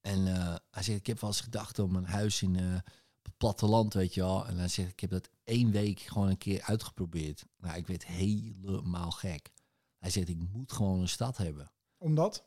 En 0.00 0.26
eh, 0.26 0.56
hij 0.70 0.82
zegt, 0.82 0.98
ik 0.98 1.06
heb 1.06 1.20
wel 1.20 1.30
eens 1.30 1.40
gedacht 1.40 1.78
om 1.78 1.96
een 1.96 2.04
huis 2.06 2.42
in 2.42 2.56
eh, 2.56 2.74
op 3.18 3.24
het 3.24 3.36
platteland, 3.36 3.94
weet 3.94 4.14
je 4.14 4.20
wel. 4.20 4.46
En 4.46 4.56
hij 4.58 4.68
zegt, 4.68 4.90
ik 4.90 5.00
heb 5.00 5.10
dat 5.10 5.28
één 5.44 5.70
week 5.70 6.00
gewoon 6.00 6.28
een 6.28 6.38
keer 6.38 6.62
uitgeprobeerd. 6.62 7.44
Nou, 7.56 7.76
ik 7.76 7.86
werd 7.86 8.06
helemaal 8.06 9.10
gek. 9.10 9.50
Hij 9.98 10.10
zegt, 10.10 10.28
ik 10.28 10.38
moet 10.52 10.72
gewoon 10.72 11.00
een 11.00 11.08
stad 11.08 11.36
hebben. 11.36 11.72
Omdat? 11.98 12.44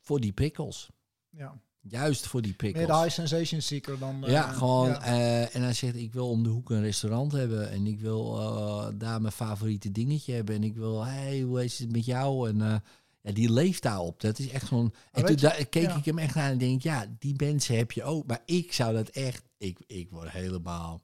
Voor 0.00 0.20
die 0.20 0.32
prikkels. 0.32 0.90
Ja. 1.28 1.60
Juist 1.88 2.26
voor 2.26 2.42
die 2.42 2.52
prikkels. 2.52 2.86
Meer 2.86 2.94
de 2.96 3.00
high 3.02 3.14
sensation 3.14 3.60
seeker 3.60 3.98
dan... 3.98 4.24
eh, 4.24 4.30
Ja, 4.32 4.52
gewoon. 4.52 4.88
ja. 4.88 5.02
eh, 5.02 5.54
en 5.54 5.62
hij 5.62 5.72
zegt, 5.72 5.96
ik 5.96 6.12
wil 6.12 6.28
om 6.28 6.42
de 6.42 6.48
hoek 6.48 6.70
een 6.70 6.80
restaurant 6.82 7.32
hebben. 7.32 7.70
En 7.70 7.86
ik 7.86 8.00
wil 8.00 8.38
eh, 8.40 8.86
daar 8.94 9.20
mijn 9.20 9.32
favoriete 9.32 9.92
dingetje 9.92 10.32
hebben. 10.34 10.54
En 10.54 10.62
ik 10.64 10.74
wil, 10.76 11.04
hey, 11.04 11.40
hoe 11.40 11.64
is 11.64 11.78
het 11.78 11.92
met 11.92 12.04
jou? 12.04 12.48
En 12.48 12.60
eh, 12.62 12.74
ja, 13.20 13.32
die 13.32 13.52
leeft 13.52 13.82
daarop. 13.82 14.20
Dat 14.20 14.38
is 14.38 14.48
echt 14.50 14.66
zo'n... 14.66 14.94
En 15.12 15.24
toen 15.24 15.34
je- 15.34 15.40
da- 15.40 15.64
keek 15.70 15.82
ja. 15.90 15.96
ik 15.96 16.04
hem 16.04 16.18
echt 16.18 16.34
naar 16.34 16.50
en 16.50 16.58
denk, 16.58 16.82
ja, 16.82 17.06
die 17.18 17.34
mensen 17.36 17.76
heb 17.76 17.92
je 17.92 18.02
ook. 18.04 18.26
Maar 18.26 18.42
ik 18.44 18.72
zou 18.72 18.94
dat 18.94 19.08
echt... 19.08 19.42
Ik, 19.58 19.78
ik 19.86 20.10
word 20.10 20.30
helemaal... 20.30 21.00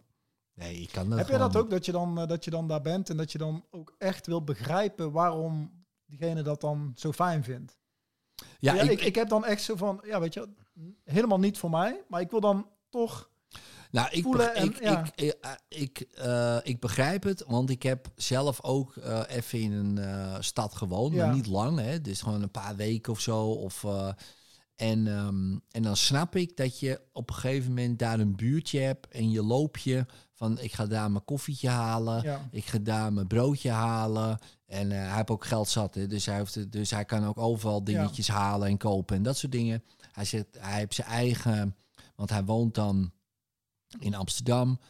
Nee, 0.55 0.81
ik 0.81 0.89
kan 0.93 1.09
dat 1.09 1.19
Heb 1.19 1.29
je 1.29 1.33
dat 1.39 1.51
gewoon 1.51 1.65
ook, 1.65 1.71
dat 1.71 1.85
je, 1.87 1.93
dan, 1.93 2.19
eh, 2.21 2.27
dat 2.29 2.45
je 2.45 2.51
dan 2.51 2.69
daar 2.69 2.83
bent 2.83 3.11
en 3.11 3.17
dat 3.17 3.33
je 3.33 3.39
dan 3.39 3.65
ook 3.71 3.95
echt 3.99 4.27
wil 4.27 4.45
begrijpen 4.45 5.13
waarom 5.13 5.71
diegene 6.07 6.43
dat 6.43 6.61
dan 6.61 6.93
zo 6.97 7.13
fijn 7.13 7.45
vindt? 7.45 7.79
Ja, 8.59 8.75
Ja, 8.75 8.83
ik, 8.83 8.91
ik, 8.91 9.01
ik 9.01 9.15
heb 9.15 9.29
dan 9.29 9.45
echt 9.45 9.63
zo 9.63 9.77
van, 9.77 10.01
ja 10.07 10.21
weet 10.21 10.35
je, 10.35 10.49
helemaal 11.05 11.39
niet 11.39 11.59
voor 11.59 11.71
mij, 11.71 12.03
maar 12.09 12.21
ik 12.21 12.31
wil 12.31 12.41
dan 12.41 12.67
toch... 12.91 13.29
Nou, 13.91 14.09
ik, 14.11 14.23
voelen 14.23 14.55
en- 14.55 14.65
ik, 14.65 14.83
ja. 14.83 15.05
ik, 15.05 15.13
ik, 15.15 15.35
eh, 15.41 15.51
ik, 15.69 15.99
eh, 16.01 16.57
ik 16.63 16.81
begrijp 16.81 17.23
het, 17.23 17.45
want 17.47 17.71
ik 17.71 17.83
heb 17.83 18.09
zelf 18.17 18.63
ook 18.63 18.97
eh, 18.97 19.21
even 19.29 19.61
in 19.61 19.73
een 19.73 19.99
eh, 19.99 20.37
stad 20.41 20.75
gewoond, 20.75 21.15
Ja. 21.15 21.27
maar 21.27 21.35
niet 21.35 21.47
lang, 21.47 21.79
hè, 21.79 22.01
dus 22.01 22.21
gewoon 22.23 22.43
een 22.43 22.51
paar 22.51 22.77
weken 22.77 23.13
of 23.13 23.21
zo. 23.21 23.41
Of, 23.47 23.85
eh, 23.85 24.09
en, 24.77 25.07
ehm, 25.07 25.59
en 25.71 25.83
dan 25.83 25.97
snap 25.97 26.37
ik 26.37 26.57
dat 26.57 26.79
je 26.81 27.01
op 27.13 27.29
een 27.29 27.35
gegeven 27.35 27.69
moment 27.69 27.99
daar 27.99 28.21
een 28.21 28.37
buurtje 28.37 28.81
hebt 28.81 29.09
en 29.09 29.31
je 29.31 29.43
loop 29.43 29.77
je 29.77 30.07
van 30.33 30.59
ik 30.59 30.73
ga 30.73 30.87
daar 30.87 31.11
mijn 31.11 31.25
koffietje 31.25 31.69
halen, 31.69 32.23
Ja. 32.23 32.49
ik 32.51 32.65
ga 32.65 32.79
daar 32.79 33.13
mijn 33.13 33.27
broodje 33.27 33.71
halen. 33.71 34.39
En 34.67 34.93
eh, 34.93 34.99
hij 34.99 35.17
heeft 35.17 35.31
ook 35.31 35.45
geld 35.45 35.69
zat, 35.69 35.95
hè, 35.95 36.07
dus, 36.07 36.27
hij 36.27 36.37
heeft, 36.37 36.73
dus 36.73 36.91
hij 36.91 37.05
kan 37.05 37.27
ook 37.27 37.39
overal 37.39 37.85
dingetjes 37.85 38.29
halen 38.29 38.69
en 38.69 38.77
kopen 38.77 39.17
en 39.17 39.23
dat 39.23 39.37
soort 39.37 39.53
dingen. 39.53 39.85
Hij, 40.13 40.25
zegt, 40.25 40.47
hij 40.59 40.79
heeft 40.79 40.95
zijn 40.95 41.07
eigen, 41.09 41.77
want 42.15 42.31
hij 42.31 42.45
woont 42.45 42.75
dan 42.75 43.13
in 43.99 44.15
Amsterdam. 44.15 44.81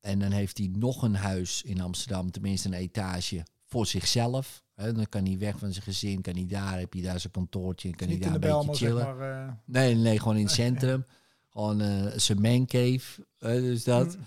En 0.00 0.18
dan 0.18 0.30
heeft 0.30 0.58
hij 0.58 0.70
nog 0.72 1.02
een 1.02 1.14
huis 1.14 1.62
in 1.62 1.80
Amsterdam, 1.80 2.30
tenminste 2.30 2.68
een 2.68 2.74
etage, 2.74 3.46
voor 3.64 3.86
zichzelf. 3.86 4.62
Dan 4.74 5.08
kan 5.08 5.24
hij 5.24 5.38
weg 5.38 5.58
van 5.58 5.72
zijn 5.72 5.84
gezin, 5.84 6.20
kan 6.20 6.34
hij 6.34 6.46
daar, 6.46 6.78
heb 6.78 6.94
je 6.94 7.02
daar 7.02 7.20
zijn 7.20 7.32
kantoortje, 7.32 7.94
kan 7.94 8.08
hij 8.08 8.18
daar 8.18 8.34
een 8.34 8.40
beetje 8.40 8.74
zeg 8.74 8.76
chillen. 8.76 9.16
maar... 9.16 9.46
eh, 9.46 9.52
Nee, 9.64 9.94
nee, 9.94 10.18
gewoon 10.18 10.36
in 10.36 10.44
het 10.44 10.52
centrum. 10.52 11.06
Gewoon 11.48 11.80
eh 11.80 12.06
zijn 12.16 12.40
mancave. 12.40 13.26
dus, 13.38 13.84
dat, 13.84 14.16
mm, 14.16 14.26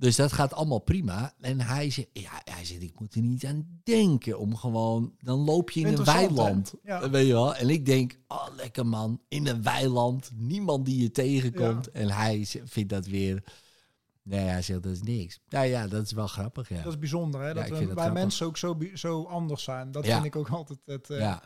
dus 0.00 0.16
dat 0.16 0.32
gaat 0.32 0.52
allemaal 0.54 0.78
prima. 0.78 1.34
En 1.40 1.60
hij 1.60 1.90
zegt, 1.90 2.08
ja, 2.12 2.30
hij 2.44 2.64
zegt, 2.64 2.82
ik 2.82 3.00
moet 3.00 3.14
er 3.14 3.20
niet 3.22 3.44
aan 3.46 3.80
denken 3.82 4.38
om 4.38 4.56
gewoon... 4.56 5.14
Dan 5.18 5.38
loop 5.38 5.70
je 5.70 5.80
in 5.80 5.86
een 5.86 6.04
weiland. 6.04 6.74
Ja. 6.82 7.00
eh, 7.02 7.10
Weet 7.10 7.26
je 7.26 7.32
wel? 7.32 7.54
En 7.54 7.68
ik 7.68 7.86
denk, 7.86 8.18
oh, 8.28 8.46
lekker 8.56 8.86
man, 8.86 9.20
in 9.28 9.46
een 9.46 9.62
weiland. 9.62 10.30
Niemand 10.34 10.84
die 10.84 11.02
je 11.02 11.10
tegenkomt. 11.10 11.90
En 11.90 12.10
hij 12.10 12.46
vindt 12.64 12.90
dat 12.90 13.06
weer... 13.06 13.44
Nee, 14.22 14.40
hij 14.46 14.62
zegt, 14.62 14.82
dat 14.82 14.92
is 14.92 15.02
niks. 15.02 15.40
Nou 15.48 15.66
ja, 15.66 15.86
dat 15.88 16.04
is 16.04 16.12
wel 16.12 16.26
grappig, 16.26 16.68
ja. 16.68 16.82
Dat 16.82 16.92
is 16.92 16.98
bijzonder, 16.98 17.40
hè? 17.40 17.54
Dat 17.54 17.68
wij 17.68 17.84
grappig. 17.84 18.12
mensen 18.12 18.46
ook 18.46 18.56
zo, 18.56 18.78
zo 18.94 19.24
anders 19.24 19.62
zijn. 19.62 19.90
Dat 19.92 20.06
vind 20.06 20.24
ik 20.24 20.36
ook 20.36 20.48
altijd 20.48 20.78
het, 20.84 21.10
eh, 21.10 21.36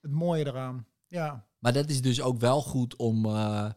het 0.00 0.10
mooie 0.10 0.46
eraan. 0.46 0.86
Ja, 1.06 1.46
Maar 1.58 1.72
dat 1.72 1.88
is 1.88 2.02
dus 2.02 2.20
ook 2.22 2.40
wel 2.40 2.62
goed 2.62 2.96
om, 2.96 3.24
eh, 3.26 3.70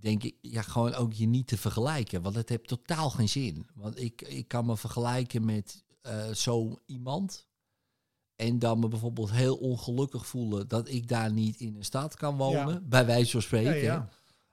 denk 0.00 0.22
ik, 0.22 0.36
ja, 0.40 0.62
gewoon 0.62 0.94
ook 0.94 1.12
je 1.12 1.26
niet 1.26 1.46
te 1.46 1.56
vergelijken. 1.56 2.22
Want 2.22 2.34
het 2.34 2.48
heeft 2.48 2.68
totaal 2.68 3.10
geen 3.10 3.28
zin. 3.28 3.66
Want 3.74 4.00
ik, 4.00 4.22
ik 4.22 4.48
kan 4.48 4.66
me 4.66 4.76
vergelijken 4.76 5.44
met 5.44 5.84
eh, 6.02 6.30
zo 6.30 6.78
iemand. 6.86 7.48
En 8.36 8.58
dan 8.58 8.78
me 8.78 8.88
bijvoorbeeld 8.88 9.30
heel 9.30 9.56
ongelukkig 9.56 10.26
voelen 10.26 10.68
dat 10.68 10.88
ik 10.88 11.08
daar 11.08 11.32
niet 11.32 11.60
in 11.60 11.76
een 11.76 11.84
stad 11.84 12.16
kan 12.16 12.36
wonen. 12.36 12.68
Ja. 12.68 12.80
Bij 12.80 13.06
wijze 13.06 13.30
van 13.30 13.42
spreken. 13.42 13.76
ja, 13.76 13.82
ja. 13.82 14.08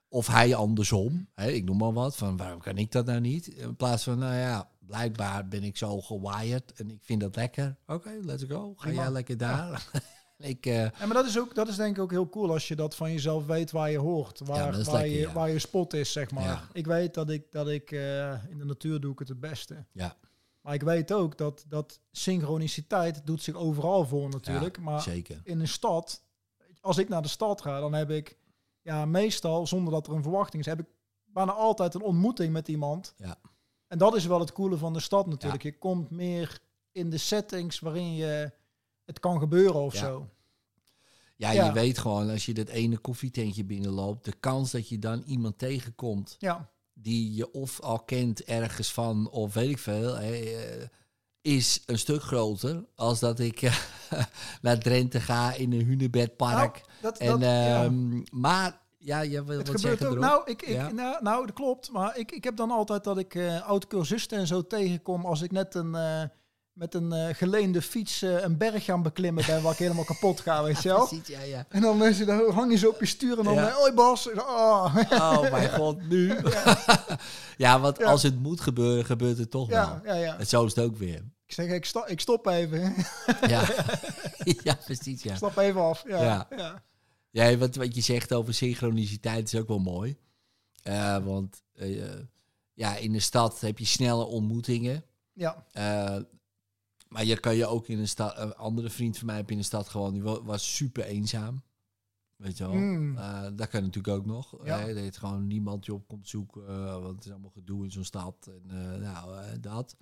Of 0.08 0.28
hij 0.28 0.56
andersom. 0.56 1.28
Hè, 1.34 1.50
ik 1.50 1.64
noem 1.64 1.78
maar 1.78 1.94
wat. 1.94 2.16
Van 2.16 2.38
waarom 2.38 2.60
kan 2.60 2.78
ik 2.78 2.92
dat 2.92 3.06
nou 3.06 3.20
niet? 3.20 3.48
In 3.48 3.76
plaats 3.76 4.04
van, 4.04 4.18
nou 4.20 4.36
ja, 4.36 4.70
blijkbaar 4.80 5.48
ben 5.48 5.64
ik 5.64 5.78
zo 5.78 6.02
gewired 6.02 6.74
en 6.74 6.92
ik 6.92 7.00
vind 7.02 7.22
dat 7.22 7.36
lekker. 7.36 7.78
Oké, 7.88 8.20
let's 8.22 8.44
go. 8.44 8.74
Ga 8.78 8.92
jij 8.92 9.12
lekker 9.12 9.38
daar. 9.38 9.90
ik, 10.44 10.66
eh, 10.66 10.82
Ja, 10.82 10.92
maar 11.00 11.14
dat 11.14 11.26
is, 11.26 11.40
ook, 11.40 11.56
dat 11.56 11.68
is 11.68 11.76
denk 11.76 11.96
ik 11.96 12.02
ook 12.02 12.12
heel 12.12 12.30
cool 12.30 12.52
als 12.52 12.68
je 12.68 12.76
dat 12.76 12.96
van 12.96 13.12
jezelf 13.12 13.46
weet 13.46 13.72
waar 13.72 13.92
je 13.92 13.98
hoort. 13.98 14.40
Waar, 14.40 14.58
waar, 14.58 14.76
lekker, 14.76 15.06
je, 15.06 15.20
ja. 15.20 15.34
waar 15.34 15.50
je 15.50 15.60
spot 15.60 15.94
is, 15.94 16.12
zeg 16.12 16.32
maar. 16.32 16.68
Ik 16.74 16.86
weet 16.86 17.14
dat 17.14 17.30
ik, 17.30 17.52
dat 17.52 17.70
ik 17.70 17.92
eh, 17.92 18.50
in 18.50 18.58
de 18.58 18.66
natuur 18.66 19.00
doe 19.00 19.12
ik 19.12 19.20
het 19.20 19.28
het 19.28 19.40
beste. 19.40 19.86
ja, 19.92 20.16
Maar 20.62 20.74
ik 20.74 20.82
weet 20.82 21.12
ook 21.12 21.38
dat, 21.38 21.66
dat 21.68 22.00
synchroniciteit 22.12 23.26
doet 23.26 23.42
zich 23.42 23.56
overal 23.56 24.06
voor 24.06 24.30
natuurlijk. 24.30 24.80
maar 24.80 25.02
zeker. 25.02 25.42
in 25.44 25.60
een 25.60 25.68
stad, 25.68 26.24
als 26.82 26.98
ik 26.98 27.10
naar 27.10 27.22
de 27.22 27.28
stad 27.28 27.62
ga, 27.62 27.80
dan 27.80 27.94
heb 27.94 28.10
ik 28.10 28.38
ja, 28.82 29.06
meestal, 29.06 29.68
zonder 29.68 29.94
dat 29.94 30.08
er 30.08 30.14
een 30.14 30.22
verwachting 30.22 30.62
is, 30.62 30.70
heb 30.70 30.80
ik 30.80 30.88
bijna 31.26 31.52
altijd 31.52 31.94
een 31.94 32.02
ontmoeting 32.02 32.54
met 32.54 32.68
iemand. 32.68 33.14
Ja. 33.18 33.38
En 33.88 33.98
dat 33.98 34.16
is 34.16 34.26
wel 34.26 34.40
het 34.40 34.52
coole 34.52 34.78
van 34.78 34.94
de 34.94 35.00
stad 35.00 35.28
natuurlijk. 35.28 35.64
Je 35.64 35.78
komt 35.78 36.10
meer 36.10 36.60
in 36.92 37.10
de 37.10 37.18
settings 37.18 37.80
waarin 37.80 38.16
je 38.16 38.52
het 39.06 39.20
kan 39.20 39.40
gebeuren 39.40 39.82
of 39.82 39.94
Ja. 39.94 40.00
zo. 40.00 40.30
Ja, 41.36 41.52
Ja. 41.52 41.66
je 41.66 41.72
weet 41.72 41.98
gewoon, 41.98 42.30
als 42.30 42.46
je 42.46 42.54
dat 42.54 42.68
ene 42.68 42.98
koffietentje 42.98 43.64
binnenloopt, 43.66 44.26
de 44.26 44.34
kans 44.40 44.72
dat 44.72 44.90
je 44.90 45.00
dan 45.00 45.22
iemand 45.26 45.58
tegenkomt 45.58 46.36
Ja, 46.40 46.70
die 46.94 47.34
je 47.34 47.52
of 47.52 47.80
al 47.82 48.00
kent 48.00 48.44
ergens 48.44 48.94
van, 48.94 49.30
of 49.30 49.54
weet 49.54 49.70
ik 49.70 49.78
veel, 49.80 50.16
hè, 50.16 50.32
eh, 50.34 50.88
is 51.42 51.84
een 51.86 52.00
stuk 52.00 52.22
groter 52.22 52.86
als 52.96 53.20
dat 53.20 53.40
ik 53.40 53.62
eh, 53.62 53.76
naar 54.62 54.80
Drenthe 54.80 55.20
ga 55.20 55.54
in 55.54 55.74
een 55.74 55.86
hunebedpark. 55.86 56.74
Nou, 56.74 56.86
dat, 57.02 57.18
en, 57.18 57.28
dat, 57.28 57.42
ja. 57.42 57.84
ehm, 57.84 58.22
Maar, 58.32 58.82
ja, 58.98 59.22
je 59.22 59.44
wil 59.44 59.58
Het 59.58 59.68
wat 59.68 59.76
gebeurt 59.80 60.00
zeggen 60.00 60.18
ook. 60.18 60.24
Nou, 60.24 60.42
ik, 60.52 60.62
ik, 60.62 60.74
Ja. 60.76 60.92
nou, 60.92 61.24
nou, 61.24 61.46
dat 61.46 61.56
klopt. 61.56 61.92
Maar 61.92 62.18
ik, 62.18 62.32
ik 62.32 62.44
heb 62.44 62.56
dan 62.56 62.72
altijd 62.72 63.04
dat 63.04 63.18
ik 63.18 63.36
eh 63.36 63.68
oud-cursisten 63.68 64.38
en 64.40 64.48
zo 64.48 64.68
tegenkom 64.68 65.26
als 65.26 65.42
ik 65.42 65.52
net 65.52 65.76
een, 65.76 65.96
met 66.74 66.94
een 66.94 67.12
eh, 67.12 67.36
geleende 67.36 67.82
fiets 67.82 68.22
eh, 68.22 68.42
een 68.42 68.58
berg 68.58 68.86
gaan 68.86 69.02
beklimmen 69.04 69.46
ben 69.48 69.62
waar 69.62 69.72
ik 69.72 69.78
helemaal 69.78 70.04
kapot 70.04 70.40
ga, 70.40 70.64
weet 70.64 70.82
je 70.84 70.90
wel. 70.94 71.08
Precies, 71.08 71.28
ja, 71.28 71.42
ja. 71.42 71.66
En 71.70 71.82
dan, 71.82 72.04
is 72.06 72.20
het, 72.20 72.28
dan 72.28 72.52
hang 72.52 72.72
je 72.72 72.78
zo 72.78 72.90
op 72.90 73.00
je 73.00 73.06
stuur 73.06 73.38
en 73.38 73.44
dan, 73.44 73.54
Ja. 73.54 73.68
eh, 73.68 73.74
hoi 73.76 73.92
Bas. 73.94 74.32
Oh. 74.32 74.96
Oh 75.12 75.52
mijn 75.52 75.70
god, 75.74 76.08
nu. 76.10 76.34
Ja, 77.58 77.80
want 77.80 77.98
Ja. 77.98 78.06
als 78.06 78.24
het 78.24 78.40
moet 78.40 78.62
gebeuren, 78.62 79.06
gebeurt 79.06 79.38
het 79.38 79.52
toch 79.52 79.70
Ja, 79.70 80.02
wel. 80.04 80.16
ja. 80.16 80.38
En 80.38 80.48
zo 80.48 80.66
is 80.66 80.76
het 80.76 80.86
ook 80.86 80.98
weer. 80.98 81.24
Ik 81.46 81.54
zeg, 81.54 81.68
ik, 81.70 81.86
sta, 81.86 82.08
ik 82.08 82.20
stop 82.20 82.46
even. 82.48 82.96
Ja, 83.48 83.64
ja 84.64 84.78
precies, 84.86 85.24
ja. 85.24 85.36
Stap 85.36 85.58
even 85.58 85.82
af. 85.82 86.04
Ja, 86.08 86.48
Ja. 86.58 86.84
ja. 87.32 87.58
Wat, 87.58 87.76
wat 87.76 87.96
je 87.96 88.02
zegt 88.02 88.34
over 88.34 88.54
synchroniciteit 88.54 89.54
is 89.54 89.60
ook 89.60 89.68
wel 89.68 89.80
mooi. 89.80 90.18
Eh, 90.84 91.18
want 91.26 91.64
eh, 91.74 92.02
ja, 92.74 92.96
in 92.96 93.12
de 93.12 93.20
stad 93.20 93.60
heb 93.60 93.80
je 93.80 93.86
snelle 93.86 94.24
ontmoetingen. 94.26 95.04
ja. 95.34 95.66
Eh, 97.14 97.20
maar 97.20 97.26
je 97.26 97.40
kan 97.40 97.56
je 97.56 97.66
ook 97.68 97.88
in 97.88 98.00
een 98.00 98.08
stad... 98.08 98.38
Een 98.38 98.56
andere 98.56 98.90
vriend 98.90 99.18
van 99.18 99.26
mij 99.28 99.36
heb 99.36 99.52
in 99.52 99.58
de 99.58 99.64
stad 99.64 99.90
gewoon... 99.90 100.14
Die 100.14 100.24
wa- 100.24 100.44
was 100.44 100.76
super 100.76 101.04
eenzaam. 101.04 101.62
Weet 102.36 102.58
je 102.58 102.64
wel. 102.64 102.74
Mm. 102.74 103.18
Eh, 103.18 103.42
dat 103.56 103.68
kan 103.68 103.82
natuurlijk 103.82 104.18
ook 104.18 104.26
nog. 104.26 104.56
Ja. 104.64 104.80
Hè, 104.80 105.04
dat 105.04 105.18
gewoon 105.18 105.48
niemand 105.48 105.86
je 105.86 105.94
op 105.94 106.08
komt 106.08 106.30
zoeken. 106.30 106.68
eh, 106.68 107.02
want 107.02 107.16
het 107.16 107.26
is 107.26 107.32
allemaal 107.32 107.52
gedoe 107.54 107.84
in 107.84 107.92
zo'n 107.92 108.04
stad. 108.04 108.36
En 108.48 108.64
eh, 108.94 109.00
nou, 109.12 109.38
eh, 109.38 109.44
dat. 109.62 109.96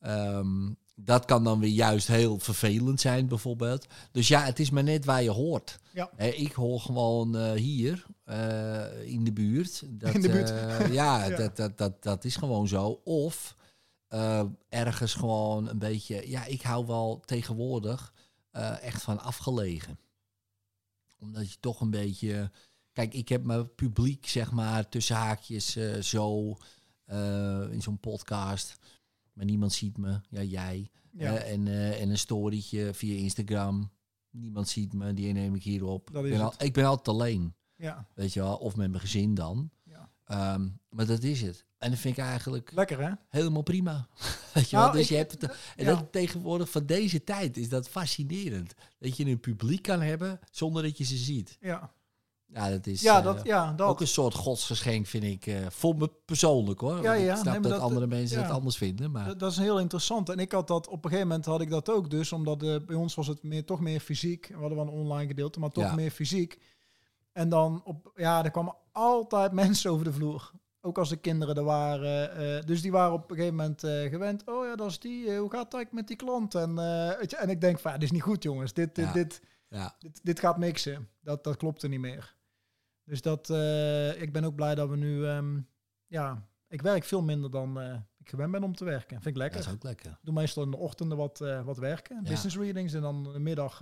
Ehm, 0.00 0.70
dat 0.94 1.24
kan 1.24 1.44
dan 1.44 1.58
weer 1.60 1.70
juist 1.70 2.06
heel 2.06 2.38
vervelend 2.38 3.00
zijn, 3.00 3.28
bijvoorbeeld. 3.28 3.86
Dus 4.12 4.28
ja, 4.28 4.42
het 4.44 4.58
is 4.58 4.70
maar 4.70 4.82
net 4.82 5.04
waar 5.04 5.22
je 5.22 5.30
hoort. 5.30 5.78
Ja. 5.92 6.10
Hè, 6.16 6.28
ik 6.28 6.52
hoor 6.52 6.80
gewoon 6.80 7.36
eh, 7.36 7.50
hier 7.52 8.06
eh, 8.24 9.04
in 9.12 9.24
de 9.24 9.32
buurt. 9.32 9.82
Dat, 9.88 10.14
In 10.14 10.20
de 10.20 10.28
buurt. 10.28 10.50
eh, 10.50 10.92
ja, 10.92 11.24
Ja. 11.26 11.36
Dat, 11.36 11.56
dat, 11.56 11.78
dat, 11.78 12.02
dat 12.02 12.24
is 12.24 12.36
gewoon 12.36 12.68
zo. 12.68 13.00
Of 13.04 13.56
eh, 14.12 14.44
ergens 14.68 15.14
gewoon 15.14 15.68
een 15.68 15.78
beetje. 15.78 16.28
Ja, 16.28 16.44
ik 16.44 16.62
hou 16.62 16.86
wel 16.86 17.20
tegenwoordig 17.24 18.12
eh, 18.50 18.82
echt 18.82 19.02
van 19.02 19.20
afgelegen. 19.20 19.98
Omdat 21.18 21.52
je 21.52 21.56
toch 21.60 21.80
een 21.80 21.90
beetje. 21.90 22.50
Kijk, 22.92 23.14
ik 23.14 23.28
heb 23.28 23.44
mijn 23.44 23.74
publiek, 23.74 24.26
zeg 24.26 24.50
maar, 24.50 24.88
tussen 24.88 25.16
haakjes 25.16 25.76
eh, 25.76 26.00
zo 26.00 26.56
in 27.70 27.82
zo'n 27.82 28.00
podcast. 28.00 28.78
Maar 29.32 29.44
niemand 29.44 29.72
ziet 29.72 29.96
me. 29.98 30.20
Ja, 30.28 30.42
jij. 30.42 30.90
Ja. 31.10 31.36
En, 31.36 31.68
en 31.98 32.10
een 32.10 32.18
storytje 32.18 32.94
via 32.94 33.16
Instagram. 33.16 33.90
Niemand 34.30 34.68
ziet 34.68 34.92
me, 34.92 35.14
die 35.14 35.32
neem 35.32 35.54
ik 35.54 35.62
hierop. 35.62 36.10
Ik, 36.10 36.22
ben 36.22 36.40
al, 36.40 36.54
ik 36.58 36.72
ben 36.72 36.84
altijd 36.84 37.08
alleen, 37.08 37.54
ja. 37.76 38.06
weet 38.14 38.32
je 38.32 38.40
wel. 38.40 38.56
Of 38.56 38.76
met 38.76 38.90
mijn 38.90 39.02
gezin 39.02 39.34
dan. 39.34 39.70
Ja. 39.82 40.10
Ehm, 40.24 40.68
maar 40.88 41.06
dat 41.06 41.22
is 41.22 41.40
het. 41.40 41.66
En 41.82 41.90
dat 41.90 41.98
vind 41.98 42.16
ik 42.18 42.24
eigenlijk 42.24 42.72
Lekker 42.72 43.00
hè? 43.00 43.10
helemaal 43.28 43.62
prima. 43.62 44.06
Weet 44.54 44.70
je 44.70 44.76
Nou, 44.76 44.86
wel? 44.88 44.94
Dus 44.94 45.02
ik- 45.04 45.08
je 45.08 45.16
hebt 45.16 45.32
het, 45.32 45.42
en 45.76 45.84
ja. 45.84 45.94
dat 45.94 46.12
tegenwoordig 46.12 46.70
van 46.70 46.86
deze 46.86 47.24
tijd 47.24 47.56
is 47.56 47.68
dat 47.68 47.88
fascinerend. 47.88 48.74
Dat 48.98 49.16
je 49.16 49.24
een 49.26 49.40
publiek 49.40 49.82
kan 49.82 50.00
hebben 50.00 50.40
zonder 50.50 50.82
dat 50.82 50.98
je 50.98 51.04
ze 51.04 51.16
ziet. 51.16 51.56
Ja, 51.60 51.92
Ja, 52.46 52.68
dat 52.70 52.86
is 52.86 53.00
ja, 53.00 53.18
eh, 53.18 53.24
dat, 53.24 53.40
ja 53.44 53.72
dat. 53.72 53.88
ook 53.88 54.00
een 54.00 54.06
soort 54.06 54.34
godsgeschenk, 54.34 55.06
vind 55.06 55.24
ik. 55.24 55.46
eh, 55.46 55.66
voor 55.68 55.96
me 55.96 56.10
persoonlijk 56.24 56.80
hoor. 56.80 57.02
Ja, 57.02 57.14
ik 57.14 57.36
snap 57.36 57.44
nee, 57.52 57.60
dat, 57.62 57.70
dat- 57.70 57.80
andere 57.80 58.06
mensen 58.06 58.40
ja. 58.40 58.46
dat 58.46 58.52
anders 58.56 58.76
vinden. 58.76 59.10
Maar 59.10 59.26
Dat, 59.26 59.38
dat 59.38 59.50
is 59.52 59.58
heel 59.58 59.80
interessant. 59.80 60.28
En 60.28 60.38
ik 60.38 60.52
had 60.52 60.66
dat 60.68 60.86
op 60.88 61.04
een 61.04 61.10
gegeven 61.10 61.28
moment 61.28 61.46
had 61.46 61.60
ik 61.60 61.70
dat 61.70 61.90
ook 61.90 62.10
dus, 62.10 62.32
omdat 62.32 62.62
eh, 62.62 62.76
bij 62.86 62.96
ons 62.96 63.14
was 63.14 63.26
het 63.26 63.42
meer, 63.42 63.64
toch 63.64 63.80
meer 63.80 64.00
fysiek. 64.00 64.46
We 64.46 64.54
hadden 64.60 64.76
wel 64.78 64.86
een 64.86 64.92
online 64.92 65.26
gedeelte, 65.26 65.58
maar 65.60 65.70
toch 65.70 65.94
meer 65.94 66.10
fysiek. 66.10 66.58
En 67.32 67.48
dan 67.48 67.80
op, 67.84 68.12
ja, 68.16 68.44
er 68.44 68.50
kwamen 68.50 68.74
altijd 68.92 69.52
mensen 69.62 69.90
over 69.90 70.04
de 70.04 70.12
vloer. 70.12 70.50
Ook 70.84 70.98
als 70.98 71.08
de 71.08 71.16
kinderen 71.16 71.54
er 71.56 71.64
waren. 71.64 72.30
eh, 72.36 72.66
dus 72.66 72.82
die 72.82 72.90
waren 72.92 73.12
op 73.12 73.30
een 73.30 73.36
gegeven 73.36 73.56
moment 73.56 73.84
eh, 73.84 74.02
gewend. 74.08 74.48
Oh 74.48 74.66
ja, 74.66 74.76
dat 74.76 74.90
is 74.90 74.98
die. 75.00 75.30
eh, 75.30 75.38
hoe 75.38 75.50
gaat 75.50 75.64
het 75.64 75.74
eigenlijk 75.74 75.92
met 75.92 76.06
die 76.08 76.16
klant? 76.16 76.54
En, 76.54 76.74
weet 77.18 77.30
je, 77.30 77.36
en 77.36 77.48
ik 77.48 77.60
denk 77.60 77.78
van, 77.78 77.90
ja, 77.92 77.96
dit 77.98 78.06
is 78.06 78.12
niet 78.14 78.22
goed 78.22 78.42
jongens. 78.42 78.72
Dit, 78.72 78.94
dit, 78.94 79.04
Ja. 79.04 79.12
dit, 79.12 79.42
ja, 79.68 79.94
dit, 79.98 80.20
dit 80.22 80.40
gaat 80.40 80.58
mixen. 80.58 81.08
Dat, 81.20 81.44
dat 81.44 81.56
klopt 81.56 81.82
er 81.82 81.88
niet 81.88 82.00
meer. 82.00 82.34
Dus 83.04 83.22
dat, 83.22 83.50
ik 84.20 84.32
ben 84.32 84.44
ook 84.44 84.54
blij 84.54 84.74
dat 84.74 84.88
we 84.88 84.96
nu, 84.96 85.26
ehm, 85.26 85.60
ja, 86.06 86.46
ik 86.68 86.82
werk 86.82 87.04
veel 87.04 87.22
minder 87.22 87.50
dan 87.50 87.80
ik 88.18 88.28
gewend 88.28 88.52
ben 88.52 88.62
om 88.64 88.74
te 88.76 88.84
werken. 88.84 89.16
Vind 89.22 89.26
ik 89.26 89.36
lekker. 89.36 89.58
dat 89.58 89.66
is 89.68 89.74
ook 89.74 89.82
lekker. 89.82 90.10
Ik 90.10 90.18
doe 90.22 90.34
meestal 90.34 90.62
in 90.62 90.70
de 90.70 90.76
ochtenden 90.76 91.18
wat, 91.18 91.38
wat 91.64 91.76
werken. 91.78 92.16
Ja. 92.22 92.30
Business 92.30 92.56
readings 92.56 92.92
en 92.92 93.00
dan 93.00 93.22
de 93.32 93.38
middag 93.38 93.80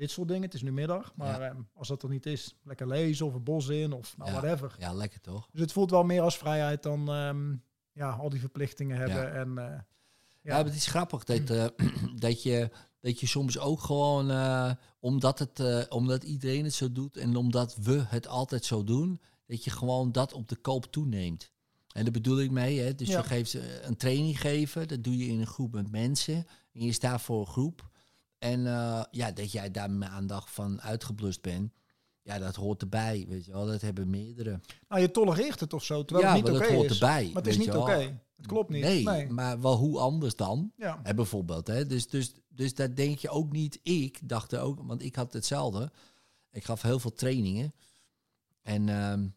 dit 0.00 0.10
soort 0.10 0.28
dingen. 0.28 0.42
Het 0.42 0.54
is 0.54 0.62
nu 0.62 0.72
middag, 0.72 1.12
maar 1.16 1.40
Ja. 1.40 1.48
ehm, 1.48 1.60
als 1.74 1.88
dat 1.88 2.02
er 2.02 2.08
niet 2.08 2.26
is, 2.26 2.54
lekker 2.64 2.86
lezen 2.86 3.26
of 3.26 3.34
een 3.34 3.42
bos 3.42 3.68
in 3.68 3.92
of 3.92 4.16
nou, 4.16 4.30
Ja. 4.30 4.40
whatever. 4.40 4.74
Ja, 4.78 4.92
lekker 4.92 5.20
toch? 5.20 5.48
Dus 5.52 5.60
het 5.60 5.72
voelt 5.72 5.90
wel 5.90 6.04
meer 6.04 6.20
als 6.22 6.36
vrijheid 6.38 6.82
dan 6.82 7.08
ehm, 7.08 7.54
ja, 7.92 8.10
al 8.10 8.28
die 8.28 8.40
verplichtingen 8.40 8.96
hebben. 8.96 9.16
Ja. 9.16 9.28
En, 9.28 9.58
eh, 9.58 9.64
Ja, 9.64 9.86
ja. 10.42 10.54
maar 10.54 10.64
het 10.64 10.74
is 10.74 10.86
grappig 10.86 11.24
dat, 11.24 11.50
eh, 11.50 11.66
dat, 12.26 12.42
je, 12.42 12.70
dat 13.00 13.20
je 13.20 13.26
soms 13.26 13.58
ook 13.58 13.80
gewoon, 13.80 14.30
eh, 14.30 14.72
omdat, 15.00 15.38
het, 15.38 15.88
omdat 15.88 16.24
iedereen 16.24 16.64
het 16.64 16.74
zo 16.74 16.92
doet 16.92 17.16
en 17.16 17.36
omdat 17.36 17.76
we 17.76 18.04
het 18.06 18.26
altijd 18.26 18.64
zo 18.64 18.84
doen, 18.84 19.20
dat 19.46 19.64
je 19.64 19.70
gewoon 19.70 20.12
dat 20.12 20.32
op 20.32 20.48
de 20.48 20.56
koop 20.56 20.86
toeneemt. 20.86 21.50
En 21.92 22.02
daar 22.02 22.12
bedoel 22.12 22.40
ik 22.40 22.50
mee, 22.50 22.78
hè? 22.80 22.94
dus 22.94 23.08
Ja. 23.08 23.18
je 23.18 23.24
geeft 23.24 23.54
een 23.82 23.96
training 23.96 24.40
geven, 24.40 24.88
dat 24.88 25.04
doe 25.04 25.16
je 25.16 25.26
in 25.26 25.40
een 25.40 25.46
groep 25.46 25.72
met 25.72 25.90
mensen 25.90 26.34
en 26.72 26.80
je 26.80 26.92
staat 26.92 27.20
voor 27.22 27.40
een 27.40 27.46
groep. 27.46 27.89
En 28.40 28.66
eh, 28.66 29.02
ja, 29.10 29.30
dat 29.32 29.52
jij 29.52 29.70
daar 29.70 29.90
maandag 29.90 30.52
van 30.52 30.80
uitgeblust 30.80 31.42
bent, 31.42 31.72
ja, 32.22 32.38
dat 32.38 32.54
hoort 32.56 32.82
erbij, 32.82 33.24
weet 33.28 33.44
je 33.44 33.52
wel, 33.52 33.66
dat 33.66 33.80
hebben 33.80 34.10
meerdere. 34.10 34.60
Nou, 34.88 35.00
je 35.00 35.10
tolereert 35.10 35.60
het 35.60 35.72
of 35.72 35.84
zo, 35.84 36.04
terwijl 36.04 36.28
ja, 36.28 36.34
het 36.34 36.44
niet 36.44 36.54
oké 36.54 36.62
dat 36.62 36.72
hoort 36.76 36.90
is. 36.90 37.00
erbij. 37.00 37.24
Maar 37.26 37.42
het 37.42 37.46
is 37.46 37.58
niet 37.58 37.74
oké. 37.74 38.20
Het 38.36 38.46
klopt 38.46 38.70
niet. 38.70 38.82
Nee, 38.82 39.04
Nee. 39.04 39.30
maar 39.30 39.60
wel 39.60 39.76
hoe 39.76 39.98
anders 39.98 40.36
dan? 40.36 40.72
Ja. 40.76 41.00
Hè, 41.02 41.14
bijvoorbeeld. 41.14 41.66
Hè? 41.66 41.86
Dus, 41.86 42.08
dus, 42.08 42.34
dus 42.48 42.74
daar 42.74 42.94
denk 42.94 43.18
je 43.18 43.28
ook 43.30 43.52
niet. 43.52 43.80
Ik 43.82 44.28
dacht 44.28 44.52
er 44.52 44.60
ook, 44.60 44.80
want 44.82 45.02
ik 45.02 45.16
had 45.16 45.32
hetzelfde. 45.32 45.92
Ik 46.50 46.64
gaf 46.64 46.82
heel 46.82 46.98
veel 46.98 47.12
trainingen. 47.12 47.74
En 48.62 48.88
ehm, 48.88 49.28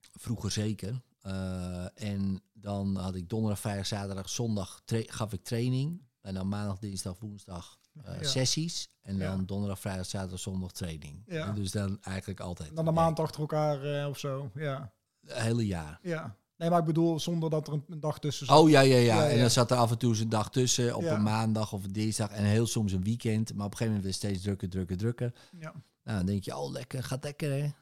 vroeger 0.00 0.50
zeker. 0.50 1.02
Eh, 1.20 2.02
en 2.02 2.42
dan 2.52 2.96
had 2.96 3.14
ik 3.14 3.28
donderdag, 3.28 3.60
vrijdag, 3.60 3.86
zaterdag, 3.86 4.28
zondag 4.28 4.82
gaf 4.86 5.32
ik 5.32 5.42
training. 5.44 6.02
En 6.20 6.34
dan 6.34 6.48
maandag, 6.48 6.78
dinsdag, 6.78 7.18
woensdag 7.18 7.78
eh, 8.04 8.20
Ja. 8.20 8.26
sessies. 8.28 8.88
En 9.02 9.16
Ja. 9.16 9.30
dan 9.30 9.46
donderdag, 9.46 9.80
vrijdag, 9.80 10.06
zaterdag, 10.06 10.38
zondag 10.40 10.72
training. 10.72 11.22
Ja. 11.26 11.52
Dus 11.52 11.70
dan 11.70 11.98
eigenlijk 12.02 12.40
altijd. 12.40 12.76
Dan 12.76 12.86
een 12.86 12.94
maand 12.94 13.20
achter 13.20 13.40
elkaar 13.40 13.82
eh, 14.02 14.08
of 14.08 14.18
zo. 14.18 14.50
Ja. 14.54 14.92
Het 15.26 15.36
hele 15.40 15.66
jaar. 15.66 15.98
ja. 16.02 16.36
Nee, 16.56 16.70
maar 16.70 16.78
ik 16.78 16.84
bedoel 16.84 17.20
zonder 17.20 17.50
dat 17.50 17.66
er 17.66 17.72
een, 17.72 18.00
dag 18.00 18.18
tussen 18.18 18.46
zit. 18.46 18.56
Oh 18.56 18.70
ja, 18.70 18.80
ja, 18.80 18.96
ja. 18.96 19.28
En 19.28 19.38
dan 19.40 19.50
zat 19.50 19.70
er 19.70 19.76
af 19.76 19.90
en 19.90 19.98
toe 19.98 20.10
eens 20.10 20.20
een 20.20 20.28
dag 20.28 20.50
tussen. 20.50 20.96
Op 20.96 21.04
een 21.04 21.22
maandag 21.22 21.72
of 21.72 21.84
een 21.84 21.92
dinsdag. 21.92 22.30
En 22.30 22.44
heel 22.44 22.66
soms 22.66 22.92
een 22.92 23.04
weekend. 23.04 23.54
Maar 23.54 23.66
op 23.66 23.70
een 23.72 23.76
gegeven 23.78 23.86
moment 23.86 24.02
werd 24.02 24.14
het 24.14 24.24
steeds 24.24 24.42
drukker, 24.42 24.68
drukker, 24.68 24.96
drukker. 24.96 25.32
Ja. 25.58 25.72
Nou, 26.04 26.16
dan 26.16 26.26
denk 26.26 26.44
je, 26.44 26.56
oh 26.56 26.70
lekker, 26.72 27.02
gaat 27.04 27.24
lekker 27.24 27.50
hè. 27.50 27.58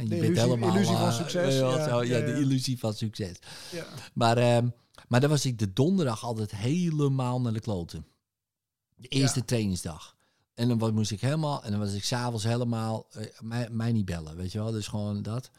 En 0.00 0.08
De 0.08 0.16
illusie- 0.16 0.56
illusie 0.58 0.96
van 0.96 1.06
eh, 1.08 1.16
succes, 1.16 1.54
je 1.54 2.04
ja, 2.06 2.20
de 2.20 2.34
illusie 2.40 2.78
van 2.78 2.94
succes. 2.94 3.38
Ja. 3.72 3.84
Maar, 4.14 4.36
ehm, 4.38 4.68
maar 5.08 5.20
dan 5.20 5.30
was 5.30 5.44
ik 5.46 5.58
de 5.58 5.72
donderdag 5.72 6.24
altijd 6.24 6.50
helemaal 6.50 7.40
naar 7.40 7.52
de 7.52 7.60
kloten. 7.60 8.06
De 9.00 9.08
eerste 9.08 9.38
Ja. 9.38 9.44
trainingsdag. 9.44 10.16
En 10.54 10.68
dan 10.68 10.78
was, 10.78 10.90
moest 10.90 11.10
ik 11.10 11.20
helemaal, 11.20 11.64
en 11.64 11.70
dan 11.70 11.80
was 11.80 11.92
ik 11.92 12.04
s'avonds 12.04 12.44
helemaal, 12.44 13.06
eh, 13.10 13.26
mij, 13.40 13.68
mij 13.70 13.92
niet 13.92 14.04
bellen, 14.04 14.36
weet 14.36 14.52
je 14.52 14.58
wel. 14.58 14.70
Dus 14.72 14.86
gewoon 14.88 15.22
dat. 15.22 15.50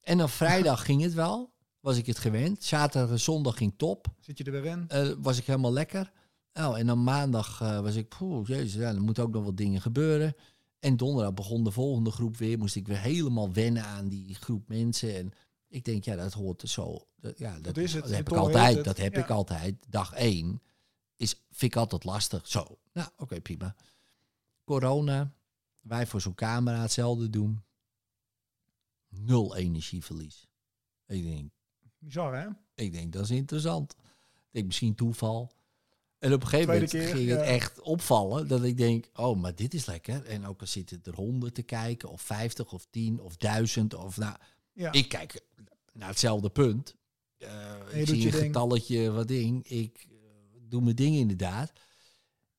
En 0.00 0.18
dan 0.18 0.28
vrijdag 0.28 0.84
ging 0.84 1.02
het 1.02 1.14
wel, 1.14 1.50
was 1.80 1.96
ik 1.96 2.06
het 2.06 2.18
gewend. 2.18 2.64
Zaterdag 2.64 3.10
en 3.10 3.20
zondag 3.20 3.56
ging 3.56 3.72
top. 3.76 4.06
Zit 4.20 4.38
je 4.38 4.44
er 4.44 4.52
weer 4.52 4.64
in? 4.64 4.84
Eh, 4.88 5.08
was 5.18 5.38
ik 5.38 5.46
helemaal 5.46 5.72
lekker. 5.72 6.12
Oh, 6.54 6.78
en 6.78 6.86
dan 6.86 7.04
maandag 7.04 7.60
eh, 7.60 7.80
was 7.80 7.94
ik, 7.94 8.08
poeh, 8.08 8.46
jezus, 8.48 8.74
ja, 8.74 8.88
er 8.94 9.00
moeten 9.02 9.22
ook 9.24 9.32
nog 9.32 9.44
wat 9.44 9.56
dingen 9.56 9.80
gebeuren. 9.80 10.34
En 10.78 10.96
donderdag 10.96 11.34
begon 11.34 11.64
de 11.64 11.70
volgende 11.70 12.10
groep 12.10 12.36
weer. 12.36 12.58
Moest 12.58 12.76
ik 12.76 12.86
weer 12.86 13.00
helemaal 13.00 13.52
wennen 13.52 13.84
aan 13.84 14.08
die 14.08 14.34
groep 14.34 14.68
mensen. 14.68 15.16
En 15.16 15.32
ik 15.68 15.84
denk, 15.84 16.04
ja, 16.04 16.16
dat 16.16 16.32
hoort 16.32 16.62
er 16.62 16.68
zo. 16.68 17.06
Dat, 17.20 17.38
ja, 17.38 17.58
dat, 17.60 17.76
is 17.76 17.92
het, 17.92 18.02
Dat 18.02 18.12
heb 18.12 18.28
ik 18.30 18.36
altijd. 18.36 18.76
het, 18.76 18.84
Dat 18.84 18.96
heb 18.96 19.14
ja. 19.14 19.20
ik 19.20 19.30
altijd. 19.30 19.74
Dag 19.88 20.12
één 20.12 20.60
is, 21.16 21.34
vind 21.50 21.72
ik 21.72 21.76
altijd 21.76 22.04
lastig. 22.04 22.48
Zo, 22.48 22.78
nou, 22.92 23.08
oké, 23.16 23.40
prima. 23.40 23.76
Corona, 24.64 25.32
wij 25.80 26.06
voor 26.06 26.20
zo'n 26.20 26.34
camera 26.34 26.80
hetzelfde 26.80 27.30
doen. 27.30 27.64
Nul 29.08 29.56
energieverlies. 29.56 30.46
Ik 31.06 31.24
denk, 31.24 31.50
Bizar, 31.98 32.36
hè? 32.40 32.48
ik 32.74 32.92
denk, 32.92 33.12
dat 33.12 33.22
is 33.24 33.30
interessant. 33.30 33.92
Ik 33.92 34.50
denk, 34.50 34.66
misschien 34.66 34.94
toeval. 34.94 35.54
En 36.18 36.32
op 36.32 36.42
een 36.42 36.48
gegeven 36.48 36.72
moment 36.72 36.90
keer, 36.90 37.08
ging 37.08 37.28
het 37.28 37.40
echt 37.40 37.80
opvallen 37.80 38.48
dat 38.48 38.62
ik 38.64 38.76
denk, 38.76 39.08
oh, 39.14 39.40
maar 39.40 39.54
dit 39.54 39.74
is 39.74 39.86
lekker. 39.86 40.24
En 40.24 40.46
ook 40.46 40.60
al 40.60 40.66
zitten 40.66 41.00
er 41.04 41.14
honderd 41.14 41.54
te 41.54 41.62
kijken, 41.62 42.08
of 42.08 42.20
vijftig, 42.22 42.72
of 42.72 42.86
tien, 42.90 43.20
of 43.20 43.36
duizend, 43.36 43.94
of 43.94 44.16
nou, 44.16 44.36
Ja. 44.72 44.92
ik 44.92 45.08
kijk 45.08 45.40
naar 45.92 46.08
hetzelfde 46.08 46.50
punt. 46.50 46.96
Je 47.36 47.46
ik 47.92 48.06
zie 48.06 48.24
een 48.24 48.30
ding. 48.30 48.44
getalletje, 48.44 49.10
wat 49.10 49.28
ding. 49.28 49.68
Ik 49.68 50.06
doe 50.68 50.82
mijn 50.82 50.96
ding 50.96 51.16
inderdaad. 51.16 51.72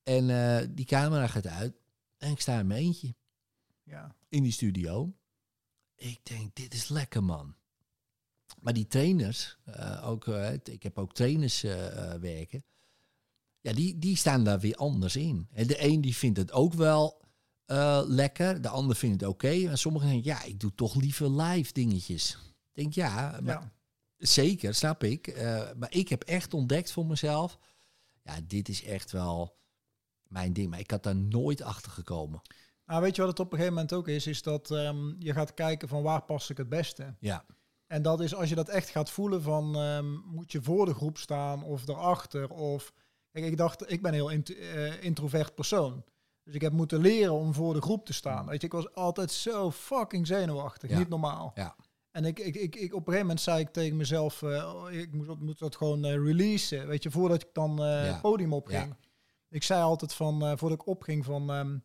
En 0.07 0.29
eh, 0.29 0.67
die 0.69 0.85
camera 0.85 1.27
gaat 1.27 1.47
uit 1.47 1.75
en 2.17 2.31
ik 2.31 2.41
sta 2.41 2.59
in 2.59 2.67
mijn 2.67 2.81
eentje 2.81 3.15
ja. 3.83 4.15
in 4.29 4.43
die 4.43 4.51
studio. 4.51 5.13
Ik 5.95 6.19
denk, 6.23 6.55
dit 6.55 6.73
is 6.73 6.87
lekker, 6.87 7.23
man. 7.23 7.55
Maar 8.59 8.73
die 8.73 8.87
trainers, 8.87 9.57
eh, 9.63 10.07
ook, 10.07 10.27
eh, 10.27 10.53
ik 10.53 10.83
heb 10.83 10.97
ook 10.97 11.13
trainers 11.13 11.61
werken. 12.19 12.65
Ja, 13.59 13.73
die, 13.73 13.99
die 13.99 14.15
staan 14.15 14.43
daar 14.43 14.59
weer 14.59 14.75
anders 14.75 15.15
in. 15.15 15.47
En 15.51 15.67
de 15.67 15.83
een 15.83 16.01
die 16.01 16.15
vindt 16.15 16.37
het 16.37 16.51
ook 16.51 16.73
wel 16.73 17.21
lekker, 18.07 18.61
de 18.61 18.69
ander 18.69 18.95
vindt 18.95 19.21
het 19.21 19.29
oké. 19.29 19.67
En 19.69 19.77
sommigen 19.77 20.09
denken, 20.09 20.31
ja, 20.31 20.43
ik 20.43 20.59
doe 20.59 20.75
toch 20.75 20.95
liever 20.95 21.41
live 21.41 21.73
dingetjes. 21.73 22.37
Ik 22.73 22.83
denk, 22.83 22.93
ja, 22.93 23.39
maar 23.43 23.61
ja. 23.61 23.71
zeker, 24.17 24.75
snap 24.75 25.03
ik. 25.03 25.35
Maar 25.77 25.91
ik 25.91 26.09
heb 26.09 26.23
echt 26.23 26.53
ontdekt 26.53 26.91
voor 26.91 27.05
mezelf, 27.05 27.59
ja, 28.27 28.39
dit 28.47 28.69
is 28.69 28.83
echt 28.83 29.11
wel 29.11 29.57
mijn 30.27 30.53
ding. 30.53 30.69
Maar 30.69 30.79
ik 30.79 30.91
had 30.91 31.03
daar 31.03 31.15
nooit 31.15 31.61
achter 31.61 31.91
gekomen. 31.91 32.41
Nou, 32.85 33.01
weet 33.01 33.15
je 33.15 33.21
wat 33.21 33.29
het 33.31 33.39
op 33.39 33.45
een 33.51 33.57
gegeven 33.57 33.73
moment 33.73 33.93
ook 33.93 34.07
is? 34.07 34.27
Is 34.27 34.41
dat 34.41 34.71
ehm, 34.71 35.13
je 35.19 35.33
gaat 35.33 35.53
kijken 35.53 35.87
van 35.87 36.01
waar 36.03 36.21
pas 36.23 36.49
ik 36.49 36.57
het 36.57 36.69
beste. 36.69 37.15
Ja, 37.19 37.45
En 37.87 38.01
dat 38.01 38.19
is 38.21 38.35
als 38.35 38.49
je 38.49 38.55
dat 38.55 38.69
echt 38.69 38.89
gaat 38.89 39.09
voelen 39.09 39.41
van 39.41 39.75
ehm, 39.75 40.13
moet 40.13 40.51
je 40.51 40.61
voor 40.61 40.85
de 40.85 40.93
groep 40.93 41.17
staan 41.17 41.63
of 41.63 41.87
erachter 41.87 42.49
of 42.49 42.93
kijk 43.31 43.45
ik 43.45 43.57
dacht 43.57 43.91
ik 43.91 44.01
ben 44.01 44.11
een 44.11 44.17
heel 44.17 44.29
int- 44.29 44.57
eh, 44.57 45.03
introvert 45.03 45.55
persoon 45.55 46.03
dus 46.43 46.53
ik 46.55 46.61
heb 46.61 46.71
moeten 46.73 47.01
leren 47.01 47.33
om 47.33 47.53
voor 47.53 47.73
de 47.73 47.81
groep 47.81 48.05
te 48.05 48.13
staan 48.13 48.45
weet 48.45 48.61
je 48.61 48.67
ik 48.67 48.73
was 48.73 48.93
altijd 48.93 49.31
zo 49.31 49.71
fucking 49.71 50.27
zenuwachtig 50.27 50.89
Ja. 50.89 50.97
niet 50.97 51.09
normaal 51.09 51.51
Ja. 51.55 51.75
En 52.17 52.25
ik, 52.25 52.39
ik, 52.39 52.55
ik, 52.55 52.75
ik, 52.75 52.93
op 52.93 52.99
een 52.99 53.03
gegeven 53.05 53.19
moment 53.21 53.41
zei 53.41 53.59
ik 53.59 53.69
tegen 53.69 53.97
mezelf, 53.97 54.41
eh, 54.41 54.73
ik 54.91 55.13
moet, 55.13 55.27
dat- 55.27 55.39
moet 55.39 55.59
dat 55.59 55.75
gewoon 55.75 56.05
eh, 56.05 56.11
releasen, 56.11 56.87
weet 56.87 57.03
je, 57.03 57.11
voordat 57.11 57.41
ik 57.41 57.49
dan 57.53 57.71
eh, 57.83 57.85
Ja. 57.85 57.93
het 58.11 58.21
podium 58.21 58.53
opging. 58.53 58.95
Ik 59.49 59.63
zei 59.63 59.81
altijd 59.81 60.13
van, 60.13 60.57
voordat 60.57 60.79
ik 60.81 60.87
opging 60.87 61.25
van, 61.25 61.51
ehm, 61.51 61.77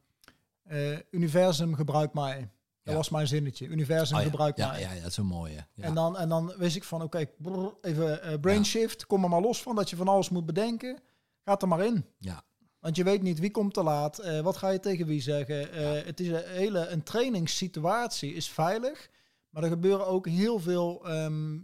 eh, 0.63 0.99
universum 1.11 1.75
gebruik 1.75 2.13
mij. 2.13 2.39
Dat 2.41 2.93
Ja. 2.93 2.95
was 2.95 3.09
mijn 3.09 3.27
zinnetje. 3.27 3.67
Universum 3.67 4.17
Oh 4.17 4.23
ja, 4.23 4.29
gebruik 4.29 4.57
ja, 4.57 4.69
mij. 4.71 4.81
ja, 4.81 4.95
dat 4.95 5.11
is 5.11 5.17
een 5.17 5.27
mooie. 5.27 5.67
Ja. 5.75 5.85
En, 5.85 5.95
dan, 5.95 6.19
en 6.19 6.29
dan 6.29 6.53
wist 6.57 6.77
ik 6.77 6.85
van, 6.85 7.03
oké, 7.03 7.27
even 7.81 8.41
brain 8.41 8.59
Ja. 8.59 8.65
shift. 8.65 9.07
Kom 9.07 9.23
er 9.23 9.29
maar 9.29 9.41
los 9.41 9.63
van 9.63 9.77
dat 9.77 9.91
je 9.91 9.97
van 9.97 10.09
alles 10.09 10.29
moet 10.29 10.47
bedenken. 10.47 10.99
Ga 11.45 11.59
er 11.61 11.69
maar 11.69 11.85
in. 11.85 12.05
ja. 12.19 12.43
Want 12.81 12.97
je 12.97 13.05
weet 13.05 13.23
niet 13.23 13.39
wie 13.39 13.51
komt 13.51 13.75
te 13.75 13.83
laat. 13.83 14.41
wat 14.43 14.57
ga 14.57 14.69
je 14.69 14.81
tegen 14.81 15.07
wie 15.07 15.21
zeggen? 15.23 15.69
Het 16.07 16.21
is 16.21 16.29
een 16.29 16.43
hele 16.47 16.87
een 16.87 17.03
trainingssituatie 17.03 18.35
is 18.35 18.49
veilig. 18.51 19.09
Maar 19.53 19.62
er 19.62 19.69
gebeuren 19.69 20.07
ook 20.07 20.27
heel 20.27 20.59
veel 20.59 21.09
ehm, 21.09 21.59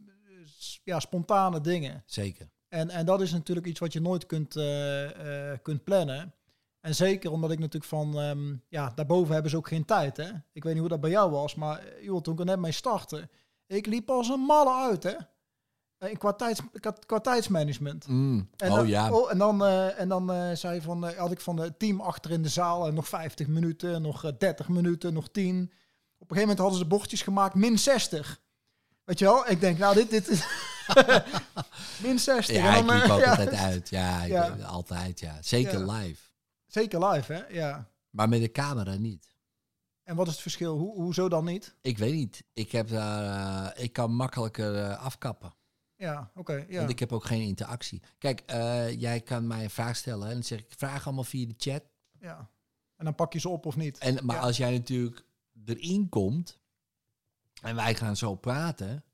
ja, 0.84 1.00
spontane 1.00 1.60
dingen. 1.60 2.02
zeker. 2.06 2.50
En, 2.68 2.90
en 2.90 3.06
dat 3.06 3.20
is 3.20 3.32
natuurlijk 3.32 3.66
iets 3.66 3.80
wat 3.80 3.92
je 3.92 4.00
nooit 4.00 4.26
kunt, 4.26 4.56
eh, 4.56 5.52
eh, 5.52 5.58
kunt 5.62 5.84
plannen. 5.84 6.34
En 6.80 6.94
zeker 6.94 7.30
omdat 7.30 7.50
ik 7.50 7.58
natuurlijk 7.58 7.84
van, 7.84 8.18
ehm, 8.18 8.56
ja, 8.68 8.92
daarboven 8.94 9.32
hebben 9.32 9.50
ze 9.50 9.56
ook 9.56 9.68
geen 9.68 9.84
tijd. 9.84 10.16
Hè? 10.16 10.30
Ik 10.52 10.62
weet 10.62 10.72
niet 10.72 10.80
hoe 10.80 10.88
dat 10.88 11.00
bij 11.00 11.10
jou 11.10 11.30
was, 11.30 11.54
maar 11.54 11.78
eh, 11.78 12.04
joh, 12.04 12.20
toen 12.20 12.32
ik 12.32 12.40
er 12.40 12.46
net 12.46 12.58
mee 12.58 12.72
startte, 12.72 13.28
ik 13.66 13.86
liep 13.86 14.10
als 14.10 14.28
een 14.28 14.40
malle 14.40 14.72
uit, 14.72 15.02
hè? 15.02 15.14
Eh, 15.98 16.18
Qua, 16.18 16.32
tijds, 16.32 16.60
qua, 16.80 16.94
qua 17.06 17.20
tijdsmanagement. 17.20 18.08
Mm. 18.08 18.48
En 18.56 18.70
oh 18.70 18.76
dan, 18.76 18.86
ja, 18.86 19.12
oh, 19.12 19.30
en 19.30 19.38
dan, 19.38 19.64
en 19.66 20.08
dan 20.08 20.56
zei 20.56 20.80
van, 20.80 21.04
had 21.04 21.30
ik 21.30 21.40
van 21.40 21.58
het 21.58 21.78
team 21.78 22.00
achter 22.00 22.30
in 22.30 22.42
de 22.42 22.48
zaal 22.48 22.86
en 22.86 22.94
nog 22.94 23.08
50 23.08 23.46
minuten, 23.46 24.02
nog 24.02 24.24
eh, 24.24 24.32
30 24.38 24.68
minuten, 24.68 25.12
nog 25.12 25.28
10. 25.28 25.72
Op 26.28 26.34
een 26.34 26.40
gegeven 26.40 26.56
moment 26.56 26.58
hadden 26.58 26.78
ze 26.78 26.86
bordjes 26.98 27.22
gemaakt, 27.22 27.54
min 27.54 27.78
60. 27.78 28.40
Weet 29.04 29.18
je 29.18 29.24
wel? 29.24 29.50
Ik 29.50 29.60
denk, 29.60 29.78
nou, 29.78 29.94
dit, 29.94 30.10
dit 30.10 30.28
is 30.28 30.44
min 32.04 32.18
60. 32.18 32.56
ja, 32.56 32.74
En 32.76 32.80
ik 32.80 32.86
dan, 32.86 32.96
eh, 32.96 33.02
liep 33.02 33.10
ook 33.10 33.20
ja, 33.20 33.30
altijd 33.30 33.54
uit. 33.54 33.88
Ja, 33.88 34.22
Ja. 34.24 34.48
altijd, 34.56 35.20
ja. 35.20 35.38
Zeker 35.42 35.78
Ja. 35.86 35.92
live. 35.92 36.20
Zeker 36.66 37.06
live, 37.06 37.32
hè? 37.32 37.46
Ja. 37.46 37.88
Maar 38.10 38.28
met 38.28 38.40
de 38.40 38.50
camera 38.50 38.94
niet. 38.94 39.36
En 40.02 40.16
wat 40.16 40.26
is 40.26 40.32
het 40.32 40.42
verschil? 40.42 40.76
Hoe, 40.78 40.94
hoezo 40.94 41.28
dan 41.28 41.44
niet? 41.44 41.74
Ik 41.80 41.98
weet 41.98 42.14
niet. 42.14 42.44
Ik, 42.52 42.72
heb 42.72 42.88
daar, 42.88 43.72
eh, 43.74 43.84
ik 43.84 43.92
kan 43.92 44.14
makkelijker 44.14 44.76
eh, 44.84 45.02
afkappen. 45.04 45.54
Ja, 45.96 46.30
oké. 46.34 46.64
ja. 46.68 46.78
Want 46.78 46.90
ik 46.90 46.98
heb 46.98 47.12
ook 47.12 47.24
geen 47.24 47.42
interactie. 47.42 48.02
Kijk, 48.18 48.42
jij 48.98 49.20
kan 49.20 49.46
mij 49.46 49.62
een 49.64 49.70
vraag 49.70 49.96
stellen 49.96 50.26
en 50.28 50.32
dan 50.34 50.42
zeg 50.42 50.58
ik, 50.58 50.66
vraag 50.76 51.06
allemaal 51.06 51.24
via 51.24 51.46
de 51.46 51.54
chat. 51.56 51.82
ja. 52.20 52.48
En 52.96 53.04
dan 53.04 53.14
pak 53.14 53.32
je 53.32 53.40
ze 53.40 53.48
op 53.48 53.66
of 53.66 53.76
niet. 53.76 53.98
En, 53.98 54.18
maar 54.24 54.36
Ja. 54.36 54.42
als 54.42 54.56
jij 54.56 54.70
natuurlijk 54.70 55.24
erin 55.68 56.08
komt 56.08 56.58
en 57.62 57.74
wij 57.74 57.94
gaan 57.94 58.16
zo 58.16 58.34
praten, 58.34 59.04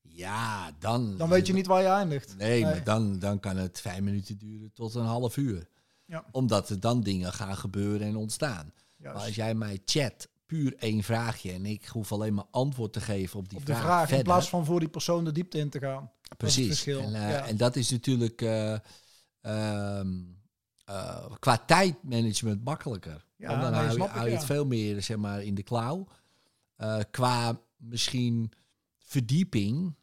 ja, 0.00 0.72
dan... 0.78 1.16
Dan 1.16 1.28
weet 1.28 1.46
je 1.46 1.52
niet 1.52 1.66
waar 1.66 1.82
je 1.82 1.88
eindigt. 1.88 2.36
Nee, 2.36 2.62
maar 2.62 2.84
dan, 2.84 3.18
dan 3.18 3.40
kan 3.40 3.56
het 3.56 3.80
vijf 3.80 4.00
minuten 4.00 4.38
duren 4.38 4.72
tot 4.72 4.94
een 4.94 5.04
half 5.04 5.36
uur. 5.36 5.68
Ja. 6.04 6.24
Omdat 6.30 6.68
er 6.68 6.80
dan 6.80 7.02
dingen 7.02 7.32
gaan 7.32 7.56
gebeuren 7.56 8.06
en 8.06 8.16
ontstaan. 8.16 8.72
Juist. 8.96 9.16
Maar 9.16 9.26
als 9.26 9.34
jij 9.34 9.54
mij 9.54 9.82
chat, 9.84 10.28
puur 10.46 10.76
één 10.78 11.02
vraagje, 11.02 11.52
en 11.52 11.66
ik 11.66 11.86
hoef 11.86 12.12
alleen 12.12 12.34
maar 12.34 12.46
antwoord 12.50 12.92
te 12.92 13.00
geven 13.00 13.38
op 13.38 13.48
die 13.48 13.58
op 13.58 13.66
de 13.66 13.72
vraag, 13.74 13.84
vraag, 13.84 14.18
in 14.18 14.24
plaats 14.24 14.48
van 14.48 14.64
voor 14.64 14.80
die 14.80 14.88
persoon 14.88 15.24
de 15.24 15.32
diepte 15.32 15.58
in 15.58 15.70
te 15.70 15.78
gaan. 15.78 16.10
Precies. 16.36 16.86
En, 16.86 17.14
eh, 17.14 17.30
ja. 17.30 17.46
en 17.46 17.56
dat 17.56 17.76
is 17.76 17.90
natuurlijk 17.90 18.42
ehm, 18.42 20.22
eh, 20.84 21.26
qua 21.38 21.58
tijdmanagement 21.58 22.64
makkelijker. 22.64 23.25
Ja, 23.36 23.48
Want 23.48 23.60
dan 23.62 23.70
nee, 23.70 23.80
hou, 23.80 23.86
je- 23.90 23.94
snap 23.96 24.08
ik, 24.08 24.12
hou 24.14 24.24
je 24.26 24.30
ja. 24.32 24.36
het 24.36 24.46
veel 24.46 24.66
meer 24.66 25.02
zeg 25.02 25.16
maar, 25.16 25.42
in 25.42 25.54
de 25.54 25.62
klauw. 25.62 26.06
Eh, 26.76 27.00
qua 27.10 27.60
misschien 27.76 28.52
verdieping. 28.98 29.94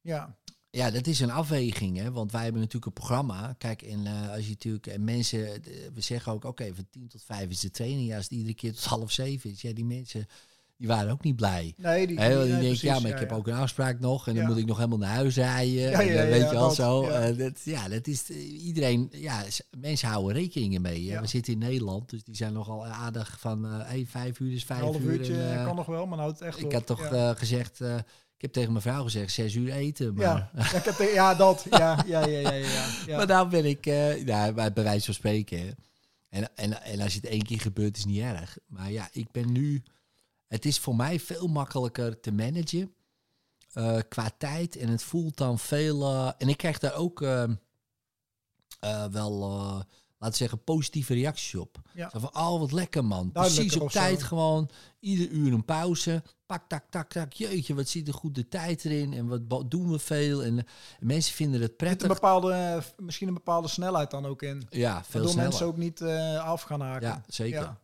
Ja, 0.00 0.36
Ja, 0.70 0.90
dat 0.90 1.06
is 1.06 1.20
een 1.20 1.30
afweging, 1.30 1.96
hè? 1.96 2.10
want 2.12 2.32
wij 2.32 2.42
hebben 2.42 2.60
natuurlijk 2.60 2.86
een 2.86 3.02
programma. 3.02 3.52
Kijk, 3.58 3.82
en 3.82 4.06
eh, 4.06 4.30
als 4.30 4.44
je 4.44 4.48
natuurlijk 4.50 4.86
en 4.86 5.04
mensen, 5.04 5.64
eh, 5.64 5.72
we 5.94 6.00
zeggen 6.00 6.32
ook, 6.32 6.44
oké, 6.44 6.74
van 6.74 6.86
10 6.90 7.08
tot 7.08 7.22
5 7.22 7.50
is 7.50 7.60
de 7.60 7.70
training. 7.70 8.08
Ja, 8.08 8.14
als 8.16 8.24
het 8.24 8.32
iedere 8.32 8.54
keer 8.54 8.72
tot 8.74 8.84
half 8.84 9.12
zeven 9.12 9.50
is, 9.50 9.60
ja, 9.60 9.72
die 9.72 9.84
mensen, 9.84 10.26
die 10.78 10.88
waren 10.88 11.12
ook 11.12 11.22
niet 11.22 11.36
blij. 11.36 11.74
nee, 11.76 12.06
die, 12.06 12.16
die 12.16 12.28
nee, 12.28 12.46
denken, 12.46 12.88
ja, 12.88 13.00
maar 13.00 13.10
ik 13.10 13.18
heb 13.18 13.32
ook 13.32 13.46
een 13.46 13.54
afspraak 13.54 14.00
nog 14.00 14.28
en 14.28 14.34
dan 14.34 14.46
moet 14.46 14.56
ik 14.56 14.66
nog 14.66 14.76
helemaal 14.76 14.98
naar 14.98 15.14
huis 15.14 15.36
rijden. 15.36 15.74
Ja, 15.74 16.00
en, 16.00 16.06
ja, 16.06 16.22
eh, 16.22 16.28
weet 16.28 16.40
ja, 16.40 16.46
je 16.46 16.52
wel 16.52 16.66
dat, 16.66 16.74
zo. 16.74 17.04
ja. 17.04 17.20
Eh, 17.20 17.38
dat, 17.38 17.60
ja, 17.64 17.88
dat 17.88 18.06
is 18.06 18.30
eh, 18.30 18.64
iedereen, 18.64 19.08
ja, 19.12 19.42
mensen 19.78 20.08
houden 20.08 20.36
rekeningen 20.36 20.82
mee. 20.82 21.18
We 21.20 21.26
zitten 21.26 21.52
in 21.52 21.58
Nederland, 21.58 22.10
dus 22.10 22.24
die 22.24 22.36
zijn 22.36 22.52
nogal 22.52 22.86
aardig 22.86 23.36
van, 23.40 23.66
eh 23.66 23.88
hey, 23.88 24.06
vijf 24.08 24.38
uur 24.40 24.52
is 24.52 24.64
vijf 24.64 24.80
half 24.80 25.00
uur. 25.00 25.12
uurtje 25.12 25.42
en, 25.42 25.64
kan 25.64 25.76
nog 25.76 25.86
wel, 25.86 26.06
maar 26.06 26.18
nou 26.18 26.30
het 26.30 26.40
echt 26.40 26.58
ik 26.58 26.64
op. 26.64 26.72
had 26.72 26.86
toch 26.86 27.08
gezegd, 27.38 27.80
ik 28.36 28.42
heb 28.42 28.52
tegen 28.52 28.70
mijn 28.70 28.82
vrouw 28.82 29.02
gezegd, 29.02 29.32
zes 29.32 29.54
uur 29.54 29.72
eten. 29.72 30.14
Maar, 30.14 30.24
ja. 30.24 30.50
Ik 30.78 30.84
heb 30.84 31.08
ja, 31.14 31.34
dat. 31.34 31.66
Ja, 31.70 32.04
ja, 32.06 32.26
ja, 32.26 32.50
ja, 32.50 32.66
ja. 33.06 33.16
maar 33.16 33.26
nou 33.26 33.48
ben 33.48 33.64
ik, 33.64 33.86
eh 33.86 34.24
nou, 34.24 34.52
bij 34.52 34.72
bij 34.72 34.84
wijze 34.84 35.04
van 35.04 35.14
spreken. 35.14 35.76
En, 36.28 36.50
en, 36.54 36.82
en 36.82 37.00
als 37.00 37.14
het 37.14 37.26
één 37.26 37.42
keer 37.42 37.60
gebeurt, 37.60 37.96
is 37.96 38.04
niet 38.04 38.20
erg. 38.20 38.58
Maar 38.66 38.90
ja, 38.90 39.08
ik 39.12 39.30
ben 39.32 39.52
nu. 39.52 39.82
Het 40.46 40.64
is 40.64 40.78
voor 40.78 40.96
mij 40.96 41.20
veel 41.20 41.46
makkelijker 41.46 42.20
te 42.20 42.32
managen 42.32 42.94
eh, 43.72 43.98
qua 44.08 44.30
tijd. 44.38 44.76
En 44.76 44.88
het 44.88 45.02
voelt 45.02 45.36
dan 45.36 45.58
veel. 45.58 46.02
eh, 46.02 46.32
en 46.38 46.48
ik 46.48 46.56
krijg 46.56 46.78
daar 46.78 46.94
ook 46.94 47.22
eh, 47.22 47.44
wel, 49.10 49.38
laten 50.18 50.30
we 50.30 50.36
zeggen, 50.36 50.64
positieve 50.64 51.14
reacties 51.14 51.54
op. 51.54 51.78
Ja. 51.94 52.10
Zo 52.10 52.18
van, 52.18 52.36
oh, 52.36 52.60
wat 52.60 52.72
lekker 52.72 53.04
man. 53.04 53.32
Precies 53.32 53.76
op 53.76 53.90
zo. 53.90 53.98
tijd 53.98 54.22
gewoon. 54.22 54.70
Ieder 55.00 55.28
uur 55.28 55.52
een 55.52 55.64
pauze. 55.64 56.22
Pak, 56.46 56.68
tak, 56.68 56.84
tak, 56.90 57.12
tak. 57.12 57.32
Jeetje, 57.32 57.74
wat 57.74 57.88
zit 57.88 58.08
er 58.08 58.14
goed 58.14 58.34
de 58.34 58.48
tijd 58.48 58.84
erin. 58.84 59.12
En 59.12 59.48
wat 59.48 59.70
doen 59.70 59.90
we 59.90 59.98
veel. 59.98 60.42
En, 60.44 60.66
mensen 61.00 61.34
vinden 61.34 61.60
het 61.60 61.76
prettig. 61.76 62.08
een 62.08 62.14
bepaalde, 62.14 62.82
misschien 62.96 63.28
een 63.28 63.34
bepaalde 63.34 63.68
snelheid 63.68 64.10
dan 64.10 64.26
ook 64.26 64.42
in. 64.42 64.66
Ja, 64.70 64.92
veel 64.94 65.02
Waardoor 65.12 65.30
sneller. 65.30 65.48
mensen 65.48 65.66
ook 65.66 65.76
niet 65.76 66.02
af 66.42 66.62
gaan 66.62 66.80
haken. 66.80 67.08
Ja, 67.08 67.22
zeker. 67.28 67.60
Ja. 67.60 67.80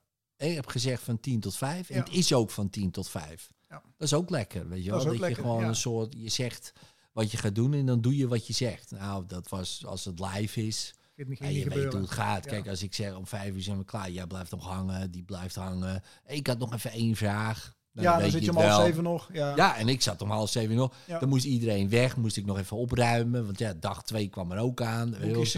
Ik 0.49 0.55
heb 0.55 0.67
gezegd 0.67 1.03
van 1.03 1.21
10 1.21 1.41
tot 1.41 1.57
5. 1.57 1.91
En 1.91 1.97
Ja. 1.97 2.03
het 2.03 2.13
is 2.13 2.33
ook 2.33 2.51
van 2.51 2.71
10 2.71 2.91
tot 2.91 3.09
5. 3.09 3.53
Ja. 3.69 3.83
Dat 3.99 4.07
is 4.09 4.15
ook 4.15 4.31
lekker, 4.31 4.69
weet 4.69 4.85
je 4.85 4.91
Dat 4.91 4.97
wel. 4.99 5.05
Dat, 5.07 5.15
je 5.15 5.21
lekker, 5.21 5.43
gewoon 5.43 5.61
ja. 5.63 5.69
een 5.69 5.77
soort, 5.77 6.15
je 6.17 6.29
zegt 6.29 6.73
wat 7.13 7.31
je 7.31 7.37
gaat 7.37 7.55
doen 7.55 7.75
en 7.75 7.87
dan 7.87 8.01
doe 8.01 8.17
je 8.17 8.29
wat 8.29 8.47
je 8.47 8.53
zegt. 8.53 8.91
Nou, 8.91 9.25
dat 9.27 9.49
was 9.49 9.83
als 9.87 10.05
het 10.05 10.21
live 10.21 10.67
is. 10.67 10.95
Ging 11.17 11.29
niet, 11.29 11.39
Ja, 11.39 11.45
ging 11.45 11.59
je 11.59 11.65
niet 11.65 11.75
weet 11.75 11.83
gebeuren. 11.83 11.93
hoe 11.99 12.09
het 12.09 12.19
gaat. 12.19 12.47
Kijk, 12.47 12.69
als 12.69 12.83
ik 12.83 12.95
zeg 12.95 13.15
om 13.17 13.27
5 13.27 13.55
uur 13.55 13.63
zijn 13.63 13.79
we 13.79 13.85
klaar. 13.85 14.11
Jij 14.11 14.27
blijft 14.27 14.51
nog 14.51 14.65
hangen, 14.67 15.11
die 15.11 15.23
blijft 15.23 15.55
hangen. 15.55 16.03
Ik 16.27 16.47
had 16.47 16.59
nog 16.59 16.75
even 16.75 16.91
één 16.91 17.17
vraag. 17.17 17.75
Nou, 17.93 18.07
ja, 18.07 18.19
dan 18.21 18.31
zit 18.31 18.41
je 18.45 18.47
het 18.47 18.57
om 18.57 18.63
half 18.63 18.85
zeven 18.85 19.03
nog. 19.03 19.29
Ja. 19.33 19.57
Ja, 19.57 19.77
en 19.77 19.89
ik 19.89 20.03
zat 20.03 20.23
om 20.23 20.31
half 20.31 20.51
zeven 20.51 20.77
nog. 20.77 20.95
Ja. 21.07 21.19
Dan 21.19 21.29
moest 21.29 21.45
iedereen 21.45 21.89
weg, 21.89 22.17
moest 22.17 22.37
ik 22.37 22.45
nog 22.45 22.59
even 22.59 22.77
opruimen. 22.77 23.45
Want 23.45 23.59
ja, 23.59 23.73
dag 23.73 24.05
twee 24.05 24.29
kwam 24.29 24.53
er 24.53 24.59
ook 24.59 24.83
aan. 24.83 25.11
Boekjes. 25.21 25.53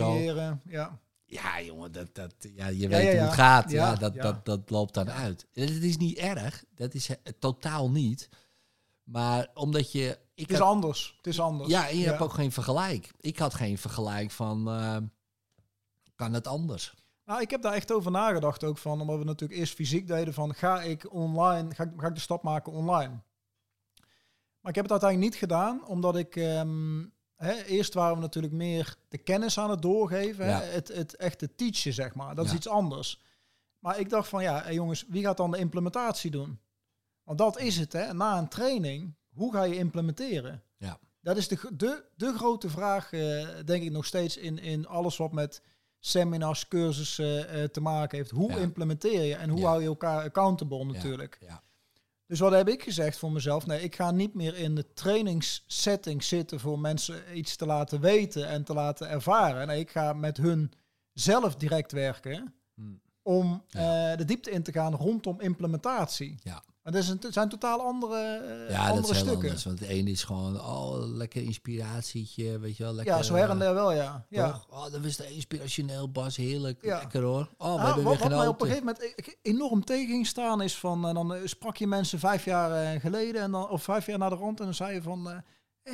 Ja. 0.65 0.99
Ja, 1.43 1.61
jongen, 1.63 1.93
dat, 1.93 2.15
dat, 2.15 2.35
ja, 2.55 2.67
je 2.67 2.89
weet 2.89 3.13
hoe 3.13 3.21
het 3.21 3.33
gaat. 3.33 3.71
Ja, 3.71 3.95
dat. 3.95 4.15
Dat, 4.15 4.45
dat 4.45 4.71
loopt 4.71 4.95
dan 4.95 5.11
uit. 5.11 5.47
Het 5.53 5.71
is 5.71 5.97
niet 5.97 6.17
erg. 6.19 6.65
Dat 6.75 6.95
is 6.95 7.09
eh, 7.09 7.17
totaal 7.39 7.91
niet. 7.91 8.29
Maar 9.05 9.49
omdat 9.55 9.93
je... 9.93 10.19
Ik 10.35 10.43
Het 10.43 10.51
is 10.51 10.59
had- 10.59 10.69
anders. 10.69 11.15
Het 11.17 11.27
is 11.27 11.41
anders. 11.41 11.71
ja, 11.71 11.89
en 11.89 11.99
je 11.99 12.07
hebt 12.07 12.21
ook 12.21 12.33
geen 12.33 12.53
vergelijk. 12.53 13.11
Ik 13.21 13.39
had 13.39 13.55
geen 13.55 13.79
vergelijk 13.79 14.31
van... 14.31 14.69
eh, 14.69 14.97
kan 16.15 16.33
het 16.33 16.47
anders? 16.47 16.95
Nou, 17.25 17.41
ik 17.41 17.51
heb 17.51 17.63
daar 17.63 17.73
echt 17.73 17.93
over 17.93 18.11
nagedacht 18.11 18.65
ook 18.65 18.79
van, 18.79 19.01
omdat 19.01 19.19
we 19.19 19.25
natuurlijk 19.25 19.61
eerst 19.61 19.75
fysiek 19.75 20.07
deden 20.07 20.35
van, 20.35 20.55
ga 20.55 20.83
ik 20.83 21.13
online, 21.13 21.75
ga 21.75 21.85
ik, 21.85 21.91
ga 21.97 22.07
ik 22.07 22.15
de 22.15 22.21
stap 22.21 22.43
maken 22.43 22.73
online? 22.73 23.13
Maar 24.61 24.71
ik 24.71 24.75
heb 24.75 24.85
het 24.85 24.91
uiteindelijk 25.03 25.31
niet 25.31 25.41
gedaan, 25.41 25.87
omdat 25.87 26.17
ik, 26.17 26.37
ehm, 26.37 27.01
hè, 27.37 27.53
eerst 27.65 27.95
waren 27.95 28.15
we 28.15 28.21
natuurlijk 28.21 28.53
meer 28.55 28.97
de 29.09 29.19
kennis 29.19 29.59
aan 29.59 29.71
het 29.71 29.83
doorgeven, 29.83 30.47
Ja. 30.47 30.61
hè, 30.61 30.65
het, 30.67 30.89
het 30.89 31.17
echte 31.17 31.55
teachen, 31.55 31.93
zeg 31.93 32.15
maar. 32.15 32.35
Dat 32.35 32.47
is 32.47 32.53
iets 32.55 32.69
anders. 32.69 33.23
Maar 33.79 33.99
ik 34.01 34.11
dacht 34.11 34.29
van, 34.29 34.43
ja, 34.43 34.73
jongens, 34.73 35.05
wie 35.09 35.23
gaat 35.25 35.37
dan 35.37 35.51
de 35.51 35.59
implementatie 35.59 36.31
doen? 36.31 36.59
Want 37.23 37.39
dat 37.39 37.59
is 37.61 37.77
het, 37.79 37.93
hè. 37.93 38.13
Na 38.15 38.39
een 38.39 38.49
training, 38.49 39.15
hoe 39.33 39.53
ga 39.53 39.63
je 39.63 39.77
implementeren? 39.77 40.63
Ja. 40.77 40.99
Dat 41.21 41.37
is 41.37 41.49
de, 41.49 41.71
de, 41.77 42.05
de 42.17 42.33
grote 42.37 42.69
vraag, 42.69 43.13
eh, 43.13 43.47
denk 43.65 43.83
ik 43.83 43.91
nog 43.91 44.05
steeds, 44.07 44.37
in, 44.37 44.59
in 44.59 44.87
alles 44.87 45.17
wat 45.17 45.33
met 45.33 45.63
seminars, 45.99 46.69
cursussen 46.69 47.49
eh, 47.49 47.65
te 47.65 47.81
maken 47.81 48.19
heeft. 48.19 48.31
Hoe 48.31 48.51
Ja. 48.53 48.57
implementeer 48.59 49.23
je 49.23 49.35
en 49.35 49.51
hoe 49.51 49.65
hou 49.67 49.81
je 49.81 49.87
elkaar 49.87 50.23
accountable 50.25 50.85
natuurlijk? 50.85 51.39
Ja, 51.41 51.63
Dus 52.27 52.39
wat 52.41 52.53
heb 52.53 52.69
ik 52.69 52.83
gezegd 52.83 53.19
voor 53.19 53.33
mezelf? 53.33 53.67
Nee, 53.67 53.81
ik 53.83 53.95
ga 53.95 54.11
niet 54.11 54.35
meer 54.35 54.57
in 54.57 54.75
de 54.75 54.93
trainingssetting 54.93 56.23
zitten 56.25 56.61
voor 56.61 56.79
mensen 56.79 57.39
iets 57.39 57.57
te 57.57 57.67
laten 57.67 58.01
weten 58.01 58.49
en 58.49 58.65
te 58.65 58.75
laten 58.75 59.09
ervaren. 59.09 59.67
Nee, 59.67 59.79
ik 59.81 59.91
ga 59.91 60.13
met 60.13 60.37
hun 60.37 60.73
zelf 61.13 61.57
direct 61.57 61.93
werken 61.93 62.55
Hm. 62.75 62.83
om 63.23 63.65
Ja. 63.67 64.11
eh, 64.13 64.19
de 64.19 64.25
diepte 64.25 64.51
in 64.51 64.63
te 64.63 64.73
gaan 64.73 64.95
rondom 64.95 65.41
implementatie. 65.41 66.39
Ja. 66.43 66.63
Maar 66.85 66.93
dat 66.93 67.03
is 67.03 67.09
een, 67.09 67.19
het 67.21 67.33
zijn 67.33 67.49
totaal 67.49 67.81
andere, 67.81 68.17
eh, 68.23 68.71
Ja, 68.71 68.81
dat 68.87 68.91
andere 68.97 69.01
is 69.01 69.07
heel 69.09 69.15
stukken. 69.27 69.35
anders. 69.49 69.65
Want 69.65 69.79
het 69.81 69.89
ene 69.89 70.11
is 70.11 70.25
gewoon, 70.25 70.61
oh, 70.61 70.95
lekker 70.99 71.43
inspiratietje, 71.43 72.59
weet 72.59 72.77
je 72.77 72.83
wel. 72.83 72.93
Lekker, 72.93 73.15
ja, 73.17 73.23
zo 73.23 73.35
her 73.35 73.45
en 73.51 73.51
eh, 73.51 73.59
der 73.59 73.75
wel, 73.75 73.93
ja. 73.93 74.27
ja. 74.29 74.51
Toch? 74.53 74.67
Oh, 74.71 74.93
dat 74.93 75.01
was 75.03 75.17
de 75.17 75.31
inspirationeel, 75.35 76.11
Bas. 76.11 76.37
Heerlijk. 76.37 76.79
Ja. 76.83 76.99
Lekker 76.99 77.23
hoor. 77.23 77.49
Oh, 77.59 77.75
we 77.75 77.81
hebben 77.87 78.05
wat, 78.05 78.19
weer 78.19 78.29
wat 78.29 78.39
mij 78.39 78.47
op 78.47 78.61
een 78.61 78.67
gegeven 78.67 78.87
moment 78.87 79.05
e- 79.29 79.33
enorm 79.43 79.85
tegen 79.85 80.25
staan 80.25 80.63
is 80.63 80.79
van, 80.79 81.07
en 81.09 81.15
dan 81.15 81.35
eh, 81.35 81.41
sprak 81.45 81.77
je 81.77 81.87
mensen 81.87 82.19
vijf 82.19 82.45
jaar 82.45 82.73
eh, 82.95 83.01
geleden 83.01 83.43
en 83.43 83.51
dan, 83.51 83.69
of 83.69 83.83
vijf 83.83 84.07
jaar 84.07 84.19
naar 84.19 84.31
de 84.31 84.37
rond 84.37 84.59
en 84.59 84.65
dan 84.65 84.75
zei 84.75 84.95
je 84.95 85.03
van, 85.03 85.31
eh, 85.31 85.37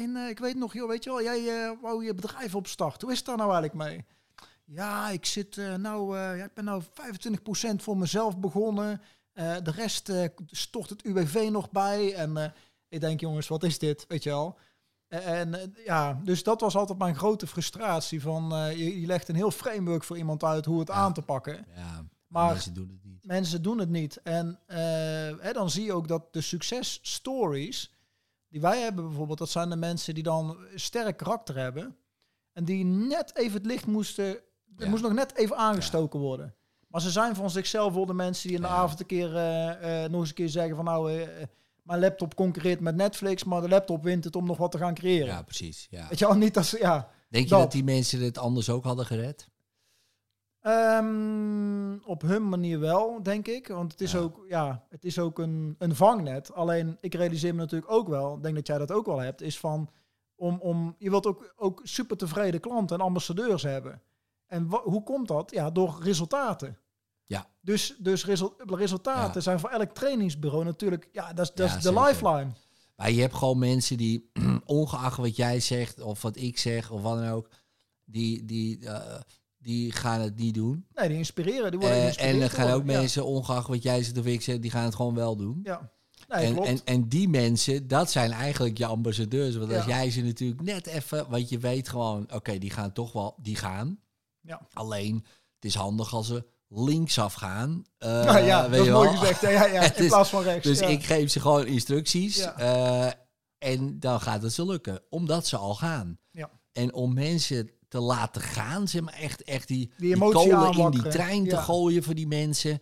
en 0.02 0.16
eh, 0.16 0.28
ik 0.28 0.38
weet 0.38 0.56
nog, 0.56 0.72
joh, 0.74 0.88
weet 0.88 1.04
je 1.04 1.10
wel, 1.10 1.22
jij 1.22 1.62
eh, 1.64 1.70
wou 1.82 2.04
je 2.04 2.14
bedrijf 2.14 2.54
opstarten. 2.54 3.00
Hoe 3.02 3.10
is 3.12 3.16
het 3.18 3.26
daar 3.26 3.36
nou 3.36 3.52
eigenlijk 3.52 3.84
mee? 3.90 4.04
Ja, 4.64 5.08
ik 5.10 5.26
zit 5.26 5.58
eh, 5.58 5.74
nou, 5.74 6.18
eh, 6.18 6.36
ja, 6.38 6.44
ik 6.44 6.54
ben 6.54 6.64
nou 6.64 6.82
25% 6.82 7.82
voor 7.82 7.96
mezelf 7.96 8.38
begonnen. 8.38 9.00
Eh, 9.40 9.56
de 9.62 9.70
rest 9.70 10.08
eh, 10.08 10.24
stort 10.46 10.90
het 10.90 11.02
UWV 11.04 11.48
nog 11.50 11.70
bij. 11.70 12.14
En 12.14 12.36
eh, 12.36 12.50
ik 12.88 13.00
denk, 13.00 13.20
jongens, 13.20 13.48
wat 13.48 13.62
is 13.62 13.78
dit? 13.78 14.04
Weet 14.08 14.22
je 14.22 14.30
wel. 14.30 14.58
En 15.08 15.74
ja, 15.84 16.20
dus 16.24 16.42
dat 16.42 16.60
was 16.60 16.76
altijd 16.76 16.98
mijn 16.98 17.14
grote 17.16 17.46
frustratie. 17.46 18.20
Van, 18.22 18.48
je, 18.76 19.00
je 19.00 19.06
legt 19.06 19.28
een 19.28 19.34
heel 19.34 19.50
framework 19.50 20.04
voor 20.04 20.16
iemand 20.16 20.44
uit 20.44 20.64
hoe 20.64 20.78
het 20.78 20.88
Ja. 20.88 20.94
aan 20.94 21.12
te 21.12 21.22
pakken. 21.22 21.66
Ja, 21.74 22.04
maar 22.26 22.50
mensen 22.52 22.74
doen 22.74 22.88
het 22.88 23.04
niet. 23.04 23.24
Mensen 23.26 23.62
doen 23.62 23.78
het 23.78 23.88
niet. 23.88 24.22
En 24.22 24.58
hè, 25.40 25.52
dan 25.52 25.70
zie 25.70 25.84
je 25.84 25.92
ook 25.92 26.08
dat 26.08 26.32
de 26.32 26.40
successtories 26.40 27.92
die 28.48 28.60
wij 28.60 28.80
hebben 28.80 29.06
bijvoorbeeld, 29.06 29.38
dat 29.38 29.50
zijn 29.50 29.70
de 29.70 29.76
mensen 29.76 30.14
die 30.14 30.22
dan 30.22 30.56
sterk 30.74 31.16
karakter 31.16 31.56
hebben. 31.56 31.96
En 32.52 32.64
die 32.64 32.84
net 32.84 33.36
even 33.36 33.56
het 33.56 33.66
licht 33.66 33.86
moesten, 33.86 34.24
er 34.26 34.40
Ja. 34.76 34.88
moest 34.88 35.02
nog 35.02 35.12
net 35.12 35.34
even 35.36 35.56
aangestoken 35.56 36.20
worden. 36.20 36.54
Maar 36.90 37.00
ze 37.00 37.10
zijn 37.10 37.34
van 37.34 37.50
zichzelf 37.50 37.94
wel 37.94 38.06
de 38.06 38.14
mensen 38.14 38.46
die 38.48 38.56
in 38.56 38.62
de 38.62 38.68
Ja. 38.68 38.74
avond 38.74 39.00
een 39.00 39.06
keer 39.06 39.36
eh, 39.36 40.04
eh, 40.04 40.10
nog 40.10 40.20
eens 40.20 40.28
een 40.28 40.34
keer 40.34 40.48
zeggen 40.48 40.76
van 40.76 40.84
nou, 40.84 41.12
eh, 41.20 41.28
mijn 41.82 42.00
laptop 42.00 42.34
concurreert 42.34 42.80
met 42.80 42.94
Netflix, 42.96 43.44
maar 43.44 43.60
de 43.60 43.68
laptop 43.68 44.02
wint 44.02 44.24
het 44.24 44.36
om 44.36 44.46
nog 44.46 44.56
wat 44.56 44.70
te 44.70 44.78
gaan 44.78 44.94
creëren. 44.94 45.26
Ja, 45.26 45.42
precies. 45.42 45.86
Ja. 45.90 46.08
Weet 46.08 46.18
je 46.18 46.26
wel, 46.26 46.36
niet 46.36 46.56
als 46.56 46.70
ja. 46.70 47.08
Denk 47.28 47.44
je 47.48 47.54
dat. 47.54 47.72
die 47.72 47.84
mensen 47.84 48.20
het 48.20 48.38
anders 48.38 48.70
ook 48.70 48.84
hadden 48.84 49.06
gered? 49.06 49.48
Ehm, 50.60 51.96
op 52.04 52.22
hun 52.22 52.48
manier 52.48 52.80
wel, 52.80 53.22
denk 53.22 53.46
ik. 53.48 53.68
Want 53.68 53.92
het 53.92 54.00
is 54.00 54.12
Ja. 54.12 54.18
ook, 54.18 54.44
ja, 54.48 54.84
het 54.88 55.04
is 55.04 55.18
ook 55.18 55.38
een, 55.38 55.74
een 55.78 55.94
vangnet. 55.96 56.54
Alleen, 56.54 56.96
ik 57.00 57.14
realiseer 57.14 57.54
me 57.54 57.60
natuurlijk 57.60 57.92
ook 57.92 58.08
wel, 58.08 58.36
ik 58.36 58.42
denk 58.42 58.54
dat 58.54 58.66
jij 58.66 58.78
dat 58.78 58.92
ook 58.92 59.06
wel 59.06 59.18
hebt, 59.18 59.42
is 59.42 59.58
van, 59.58 59.90
om, 60.34 60.58
om, 60.60 60.94
je 60.98 61.10
wilt 61.10 61.26
ook, 61.26 61.52
ook 61.56 61.80
super 61.82 62.16
tevreden 62.16 62.60
klanten 62.60 62.98
en 62.98 63.04
ambassadeurs 63.04 63.62
hebben. 63.62 64.02
En 64.50 64.62
hoe 64.84 65.02
komt 65.02 65.28
dat? 65.28 65.50
Ja, 65.50 65.70
door 65.70 65.98
resultaten. 66.02 66.78
Ja. 67.26 67.46
Dus, 67.60 67.94
dus 67.98 68.24
resul- 68.24 68.54
resultaten 68.66 69.34
Ja. 69.34 69.40
zijn 69.40 69.60
voor 69.60 69.70
elk 69.70 69.90
trainingsbureau 69.90 70.64
natuurlijk, 70.64 71.08
ja, 71.12 71.32
dat 71.32 71.50
is, 71.58 71.66
Ja, 71.66 71.74
de 71.76 71.80
zeker. 71.80 72.02
lifeline. 72.02 72.50
Maar 72.96 73.10
je 73.10 73.20
hebt 73.20 73.34
gewoon 73.34 73.58
mensen 73.58 73.96
die, 73.96 74.30
ongeacht 74.64 75.16
wat 75.16 75.36
jij 75.36 75.60
zegt 75.60 76.00
of 76.00 76.22
wat 76.22 76.36
ik 76.36 76.58
zeg 76.58 76.90
of 76.90 77.02
wat 77.02 77.18
dan 77.18 77.28
ook, 77.28 77.48
die, 78.04 78.44
die, 78.44 78.86
eh, 78.86 79.20
die 79.58 79.92
gaan 79.92 80.20
het 80.20 80.36
niet 80.36 80.54
doen. 80.54 80.86
Nee, 80.94 81.08
die 81.08 81.16
inspireren, 81.16 81.70
die 81.70 81.80
worden 81.80 81.98
geïnspireerd. 82.00 82.34
en 82.36 82.42
er 82.42 82.50
gaan 82.50 82.70
ook 82.70 82.86
ja. 82.86 82.98
mensen, 82.98 83.24
ongeacht 83.24 83.68
wat 83.68 83.82
jij 83.82 84.02
zegt 84.02 84.18
of 84.18 84.26
ik 84.26 84.42
zeg, 84.42 84.58
die 84.58 84.70
gaan 84.70 84.84
het 84.84 84.94
gewoon 84.94 85.14
wel 85.14 85.36
doen. 85.36 85.60
Ja, 85.62 85.90
nee, 86.28 86.44
en, 86.46 86.52
klopt. 86.52 86.68
en, 86.68 86.80
en 86.84 87.08
die 87.08 87.28
mensen, 87.28 87.88
dat 87.88 88.10
zijn 88.10 88.30
eigenlijk 88.32 88.78
je 88.78 88.86
ambassadeurs. 88.86 89.56
Want 89.56 89.72
als 89.72 89.84
jij 89.84 90.10
ze 90.10 90.22
natuurlijk 90.22 90.62
net 90.62 90.86
even, 90.86 91.30
want 91.30 91.48
je 91.48 91.58
weet 91.58 91.88
gewoon, 91.88 92.32
oké, 92.32 92.58
die 92.58 92.70
gaan 92.70 92.92
toch 92.92 93.12
wel, 93.12 93.34
die 93.42 93.56
gaan. 93.56 93.98
Ja. 94.40 94.66
Alleen, 94.72 95.14
het 95.54 95.64
is 95.64 95.74
handig 95.74 96.14
als 96.14 96.26
ze 96.26 96.46
linksaf 96.68 97.34
gaan. 97.34 97.82
Eh, 97.98 98.24
ja, 98.24 98.36
ja, 98.36 98.68
weet 98.68 98.78
dat 98.78 98.86
is 98.86 98.92
mooi 98.92 99.08
gezegd. 99.08 99.40
Ja, 99.40 99.50
ja, 99.50 99.64
ja, 99.64 99.94
in 99.96 100.06
plaats 100.06 100.30
van 100.30 100.42
rechts. 100.42 100.66
Dus 100.66 100.78
ja. 100.78 100.86
ik 100.86 101.04
geef 101.04 101.30
ze 101.30 101.40
gewoon 101.40 101.66
instructies. 101.66 102.36
Ja. 102.36 102.58
eh, 102.58 103.12
en 103.58 104.00
dan 104.00 104.20
gaat 104.20 104.42
het 104.42 104.52
ze 104.52 104.66
lukken. 104.66 105.02
Omdat 105.10 105.46
ze 105.46 105.56
al 105.56 105.74
gaan. 105.74 106.18
Ja. 106.30 106.50
En 106.72 106.94
om 106.94 107.14
mensen 107.14 107.70
te 107.88 108.00
laten 108.00 108.42
gaan, 108.42 108.88
zeg 108.88 109.02
maar 109.02 109.14
echt, 109.14 109.42
echt 109.42 109.68
die, 109.68 109.92
Die 109.96 110.18
kolen 110.18 110.78
in 110.78 110.90
die 110.90 111.08
trein 111.08 111.48
te 111.48 111.56
gooien 111.56 112.02
voor 112.02 112.14
die 112.14 112.26
mensen. 112.26 112.80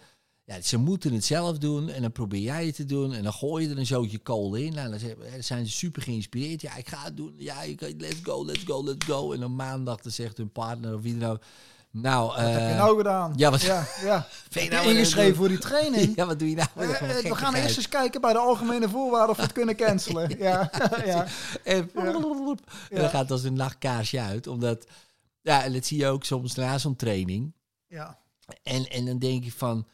Ja, 0.48 0.60
ze 0.62 0.76
moeten 0.76 1.12
het 1.12 1.24
zelf 1.24 1.58
doen 1.58 1.88
en 1.88 2.02
dan 2.02 2.12
probeer 2.12 2.40
jij 2.40 2.66
het 2.66 2.74
te 2.74 2.84
doen 2.84 3.12
en 3.14 3.22
dan 3.22 3.32
gooi 3.32 3.64
je 3.64 3.70
er 3.72 3.78
een 3.78 3.86
zootje 3.86 4.18
kolen 4.18 4.64
in. 4.64 4.72
Nou, 4.74 4.90
dan 4.90 4.98
ze- 4.98 5.16
zijn 5.40 5.66
ze 5.66 5.72
super 5.72 6.02
geïnspireerd. 6.02 6.60
Ja, 6.60 6.76
ik 6.76 6.88
ga 6.88 7.02
het 7.04 7.16
doen. 7.16 7.34
Ja, 7.36 7.54
let's 7.96 8.20
go, 8.22 8.44
let's 8.44 8.62
go, 8.64 8.84
let's 8.84 9.04
go. 9.06 9.32
En 9.32 9.40
dan 9.40 9.56
maandag 9.56 10.00
dan 10.00 10.12
zegt 10.12 10.36
hun 10.36 10.50
partner 10.52 10.94
of 10.94 11.00
wie 11.02 11.18
dan 11.18 11.30
ook. 11.30 11.42
Nou, 11.90 12.26
Wat 12.26 12.36
heb 12.36 12.48
je 12.52 12.58
eh, 12.66 12.76
nou 12.76 12.96
gedaan? 12.96 13.32
ja, 13.36 13.50
wat- 13.50 13.60
ja, 13.62 13.86
ja. 14.02 14.26
vind 14.50 14.64
je 14.64 14.70
nou 14.70 14.88
ingeschreven 14.90 15.36
voor 15.36 15.48
die 15.48 15.58
training? 15.58 16.12
Ja, 16.16 16.26
wat 16.26 16.38
doe 16.38 16.48
je 16.50 16.54
nou? 16.56 16.68
Eh, 16.76 17.00
eh, 17.18 17.22
we 17.22 17.34
gaan 17.34 17.54
eerst 17.54 17.76
eens 17.76 17.88
kijken 17.88 18.20
bij 18.20 18.32
de 18.32 18.38
algemene 18.38 18.88
voorwaarden 18.88 19.30
of 19.30 19.36
we 19.36 19.42
het 19.42 19.52
kunnen 19.52 19.76
cancelen. 19.76 20.38
Ja, 20.38 20.70
ja. 21.04 21.26
En, 21.64 21.90
Ja. 21.94 22.02
en 22.90 23.00
dan 23.00 23.08
gaat 23.10 23.20
het 23.22 23.30
als 23.30 23.42
een 23.42 23.54
nachtkaarsje 23.54 24.20
uit. 24.20 24.46
Omdat, 24.46 24.86
ja, 25.42 25.64
en 25.64 25.72
dat 25.72 25.86
zie 25.86 25.98
je 25.98 26.06
ook 26.06 26.24
soms 26.24 26.54
na 26.54 26.78
zo'n 26.78 26.96
training. 26.96 27.52
ja. 27.86 28.18
En, 28.62 28.86
en 28.88 29.04
dan 29.04 29.18
denk 29.18 29.44
je 29.44 29.52
van, 29.52 29.86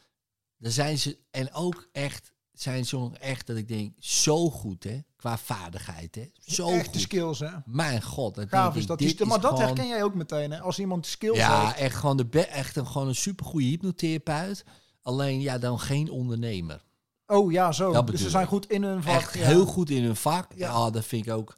dan 0.65 0.73
zijn 0.73 0.99
ze, 0.99 1.19
en 1.31 1.53
ook 1.55 1.89
echt, 1.93 2.33
zijn 2.53 2.85
nog 2.91 3.15
echt 3.15 3.47
dat 3.47 3.57
ik 3.57 3.69
denk, 3.69 3.93
zo 3.99 4.51
goed 4.51 4.85
hè, 4.85 4.99
qua 5.17 5.39
vaardigheid 5.39 6.15
hè. 6.15 6.31
Zo 6.47 6.69
Echte 6.69 6.91
goed. 6.91 7.01
skills, 7.01 7.39
hè. 7.39 7.51
Mijn 7.65 8.03
god. 8.03 8.39
Gaaf 8.39 8.49
denk 8.51 8.75
is 8.75 8.87
dat. 8.87 8.99
Die, 8.99 9.25
maar 9.27 9.37
is 9.37 9.43
dat 9.43 9.51
gewoon- 9.53 9.67
herken 9.67 9.87
jij 9.89 10.03
ook 10.03 10.15
meteen, 10.15 10.51
hè. 10.51 10.61
Als 10.61 10.79
iemand 10.79 11.07
skills 11.07 11.37
Ja, 11.37 11.65
heeft. 11.67 11.79
echt 11.79 11.97
gewoon, 11.97 12.17
de 12.17 12.47
echt 12.47 12.77
een, 12.77 12.87
gewoon 12.87 13.09
een 13.09 13.15
supergoeie 13.15 13.69
hypnotherapeut. 13.69 14.65
Alleen, 15.03 15.41
ja, 15.41 15.59
dan 15.59 15.81
geen 15.81 16.11
ondernemer. 16.11 16.85
Oh 17.27 17.53
ja, 17.53 17.73
zo. 17.73 17.93
Dat 17.93 18.07
Dus 18.07 18.21
ze 18.21 18.31
zijn 18.31 18.47
goed 18.47 18.71
in 18.71 18.83
hun 18.83 19.03
vak. 19.03 19.15
Echt 19.21 19.35
ja. 19.35 19.45
heel 19.47 19.67
goed 19.67 19.91
in 19.91 20.03
hun 20.05 20.17
vak. 20.17 20.53
Ja. 20.55 20.69
Ja, 20.71 20.91
dat 20.91 21.05
vind 21.05 21.27
ik 21.27 21.33
ook. 21.33 21.57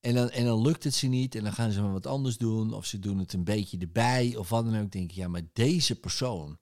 En 0.00 0.14
dan, 0.14 0.30
en 0.30 0.44
dan 0.44 0.62
lukt 0.62 0.84
het 0.84 0.94
ze 0.94 1.06
niet. 1.06 1.34
En 1.34 1.42
dan 1.44 1.52
gaan 1.52 1.70
ze 1.70 1.82
maar 1.82 1.92
wat 1.92 2.06
anders 2.06 2.36
doen. 2.38 2.72
Of 2.74 2.86
ze 2.86 2.98
doen 2.98 3.18
het 3.18 3.32
een 3.32 3.44
beetje 3.44 3.78
erbij. 3.78 4.34
Of 4.38 4.48
wat 4.48 4.64
dan 4.64 4.80
ook. 4.80 4.90
Denk 4.92 5.10
ik, 5.10 5.16
ja, 5.16 5.28
maar 5.28 5.42
deze 5.52 6.00
persoon. 6.00 6.58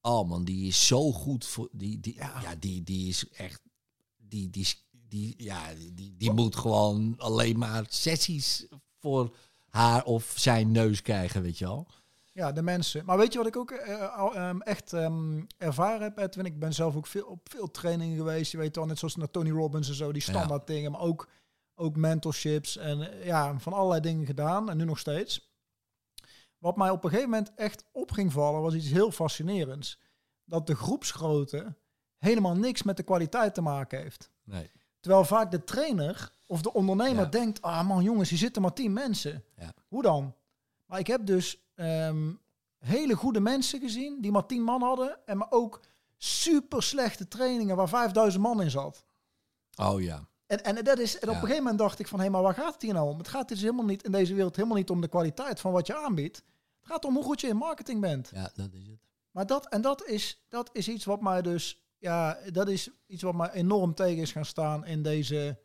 Oh 0.00 0.28
man, 0.28 0.44
die 0.44 0.66
is 0.66 0.86
zo 0.86 1.12
goed 1.12 1.46
voor. 1.46 1.68
Die, 1.72 2.00
die, 2.00 2.14
ja. 2.14 2.54
die, 2.58 2.82
die 2.82 3.08
is 3.08 3.28
echt. 3.28 3.60
Die, 4.16 4.50
die, 4.50 4.66
die, 4.90 5.34
ja, 5.36 5.60
die, 5.94 6.14
die 6.16 6.32
moet 6.32 6.56
gewoon 6.56 7.14
alleen 7.18 7.58
maar 7.58 7.84
sessies 7.88 8.66
voor 8.98 9.36
haar 9.68 10.04
of 10.04 10.32
zijn 10.36 10.70
neus 10.70 11.02
krijgen, 11.02 11.42
weet 11.42 11.58
je 11.58 11.64
wel. 11.64 11.86
Ja, 12.32 12.52
de 12.52 12.62
mensen. 12.62 13.04
Maar 13.04 13.18
weet 13.18 13.32
je 13.32 13.38
wat 13.38 13.46
ik 13.46 13.56
ook 13.56 13.70
eh, 13.70 14.16
al, 14.16 14.34
ehm, 14.34 14.60
echt 14.60 14.92
ehm, 14.92 15.42
ervaren 15.56 16.02
heb, 16.02 16.18
Edwin? 16.18 16.44
Ik 16.44 16.58
ben 16.58 16.74
zelf 16.74 16.96
ook 16.96 17.06
veel, 17.06 17.24
op 17.24 17.48
veel 17.50 17.70
trainingen 17.70 18.16
geweest. 18.16 18.52
Je 18.52 18.58
weet 18.58 18.76
wel, 18.76 18.86
net 18.86 18.98
zoals 18.98 19.16
naar 19.16 19.30
Tony 19.30 19.50
Robbins 19.50 19.88
en 19.88 19.94
zo, 19.94 20.12
die 20.12 20.22
standaard 20.22 20.66
dingen. 20.66 20.90
Maar 20.90 21.00
ook, 21.00 21.28
ook 21.74 21.96
mentorships 21.96 22.76
en 22.76 23.12
eh, 23.12 23.26
ja, 23.26 23.58
van 23.58 23.72
allerlei 23.72 24.00
dingen 24.00 24.26
gedaan. 24.26 24.70
En 24.70 24.76
nu 24.76 24.84
nog 24.84 24.98
steeds. 24.98 25.47
Wat 26.58 26.76
mij 26.76 26.90
op 26.90 27.04
een 27.04 27.10
gegeven 27.10 27.30
moment 27.30 27.54
echt 27.54 27.84
op 27.92 28.10
ging 28.12 28.32
vallen, 28.32 28.60
was 28.62 28.74
iets 28.74 28.90
heel 28.90 29.10
fascinerends. 29.10 29.98
Dat 30.44 30.66
de 30.66 30.74
groepsgrootte 30.74 31.76
helemaal 32.18 32.54
niks 32.56 32.82
met 32.82 32.96
de 32.96 33.02
kwaliteit 33.02 33.54
te 33.54 33.60
maken 33.60 33.98
heeft. 34.02 34.30
Nee. 34.44 34.70
Terwijl 35.00 35.24
vaak 35.24 35.50
de 35.50 35.64
trainer 35.64 36.32
of 36.46 36.62
de 36.62 36.72
ondernemer 36.72 37.22
Ja. 37.24 37.30
denkt, 37.30 37.62
ah 37.62 37.86
man 37.88 38.02
jongens, 38.02 38.28
hier 38.30 38.38
zitten 38.38 38.62
maar 38.62 38.72
tien 38.72 38.92
mensen. 38.92 39.44
Ja. 39.56 39.74
Hoe 39.88 40.02
dan? 40.02 40.34
Maar 40.86 40.98
ik 40.98 41.06
heb 41.06 41.26
dus 41.26 41.58
ehm, 41.74 42.32
hele 42.78 43.14
goede 43.14 43.40
mensen 43.40 43.80
gezien 43.80 44.20
die 44.20 44.30
maar 44.32 44.46
tien 44.46 44.62
man 44.62 44.82
hadden. 44.82 45.26
En 45.26 45.36
maar 45.36 45.50
ook 45.50 45.80
super 46.16 46.82
slechte 46.82 47.28
trainingen 47.28 47.76
waar 47.76 47.88
5000 47.88 48.42
man 48.42 48.62
in 48.62 48.70
zat. 48.70 49.04
Oh 49.76 50.00
ja. 50.02 50.28
En, 50.48 50.64
en, 50.64 50.84
dat 50.84 50.98
is, 50.98 51.18
en 51.18 51.28
op 51.28 51.34
een 51.34 51.40
gegeven 51.40 51.62
moment 51.62 51.78
dacht 51.78 51.98
ik 51.98 52.08
van, 52.08 52.20
hé, 52.20 52.30
maar 52.30 52.42
waar 52.42 52.54
gaat 52.54 52.72
het 52.72 52.82
hier 52.82 52.92
nou 52.92 53.08
om? 53.08 53.18
Het 53.18 53.28
gaat 53.28 53.48
dus 53.48 53.60
helemaal 53.60 53.84
niet 53.84 54.04
in 54.04 54.12
deze 54.12 54.34
wereld 54.34 54.56
helemaal 54.56 54.76
niet 54.76 54.90
om 54.90 55.00
de 55.00 55.08
kwaliteit 55.08 55.60
van 55.60 55.72
wat 55.72 55.86
je 55.86 55.96
aanbiedt. 55.96 56.36
Het 56.78 56.86
gaat 56.86 57.04
om 57.04 57.14
hoe 57.14 57.24
goed 57.24 57.40
je 57.40 57.48
in 57.48 57.56
marketing 57.56 58.00
bent. 58.00 58.30
Ja, 58.34 58.50
dat 58.54 58.72
is 58.72 58.86
het. 58.86 59.00
Maar 59.30 59.46
dat, 59.46 59.68
en 59.68 59.80
dat 59.80 60.06
is, 60.06 60.44
dat 60.48 60.70
is 60.72 60.88
iets 60.88 61.04
wat 61.04 61.20
mij 61.20 61.42
dus, 61.42 61.82
ja, 61.98 62.38
dat 62.52 62.68
is 62.68 62.90
iets 63.06 63.22
wat 63.22 63.34
mij 63.34 63.50
enorm 63.50 63.94
tegen 63.94 64.22
is 64.22 64.32
gaan 64.32 64.44
staan 64.44 64.86
in 64.86 65.02
deze, 65.02 65.58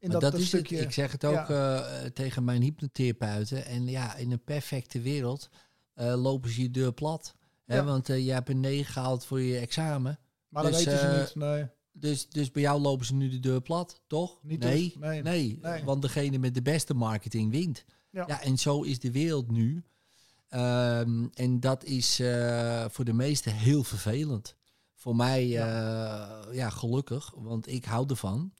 in 0.00 0.10
dat, 0.10 0.20
dat, 0.20 0.32
dat 0.32 0.40
is 0.40 0.46
stukje. 0.46 0.76
het. 0.76 0.84
Ik 0.84 0.92
zeg 0.92 1.12
het 1.12 1.24
ook 1.24 1.50
eh, 1.50 1.80
tegen 2.14 2.44
mijn 2.44 2.62
hypnotherapeuten. 2.62 3.64
En 3.64 3.86
ja, 3.86 4.14
in 4.14 4.32
een 4.32 4.44
perfecte 4.44 5.00
wereld 5.00 5.48
eh, 5.94 6.22
lopen 6.22 6.50
ze 6.50 6.62
je 6.62 6.70
deur 6.70 6.92
plat. 6.92 7.34
Hè? 7.64 7.76
Ja. 7.76 7.84
Want 7.84 8.08
eh, 8.08 8.26
je 8.26 8.32
hebt 8.32 8.48
een 8.48 8.60
9 8.60 8.92
gehaald 8.92 9.24
voor 9.24 9.40
je 9.40 9.58
examen. 9.58 10.18
maar 10.48 10.62
dat 10.62 10.72
dus, 10.72 10.84
weten 10.84 11.00
ze 11.00 11.18
niet. 11.18 11.34
Nee. 11.34 11.66
Dus, 11.92 12.28
dus 12.28 12.50
bij 12.50 12.62
jou 12.62 12.80
lopen 12.80 13.06
ze 13.06 13.14
nu 13.14 13.28
de 13.28 13.40
deur 13.40 13.60
plat, 13.60 14.00
toch? 14.06 14.38
Niet 14.42 14.60
nee, 14.60 14.82
dus. 14.84 14.94
Nee. 14.94 15.22
nee, 15.22 15.58
Nee. 15.62 15.84
want 15.84 16.02
degene 16.02 16.38
met 16.38 16.54
de 16.54 16.62
beste 16.62 16.94
marketing 16.94 17.50
wint. 17.50 17.84
Ja. 18.10 18.24
Ja, 18.26 18.42
en 18.42 18.58
zo 18.58 18.82
is 18.82 18.98
de 18.98 19.12
wereld 19.12 19.50
nu. 19.50 19.84
Ehm, 20.48 21.26
en 21.34 21.60
dat 21.60 21.84
is 21.84 22.20
eh, 22.20 22.84
voor 22.88 23.04
de 23.04 23.12
meesten 23.12 23.52
heel 23.52 23.84
vervelend. 23.84 24.54
Voor 24.94 25.16
mij, 25.16 25.46
Ja. 25.46 26.44
ja, 26.52 26.70
gelukkig, 26.70 27.32
want 27.36 27.68
ik 27.68 27.84
hou 27.84 28.06
ervan. 28.08 28.52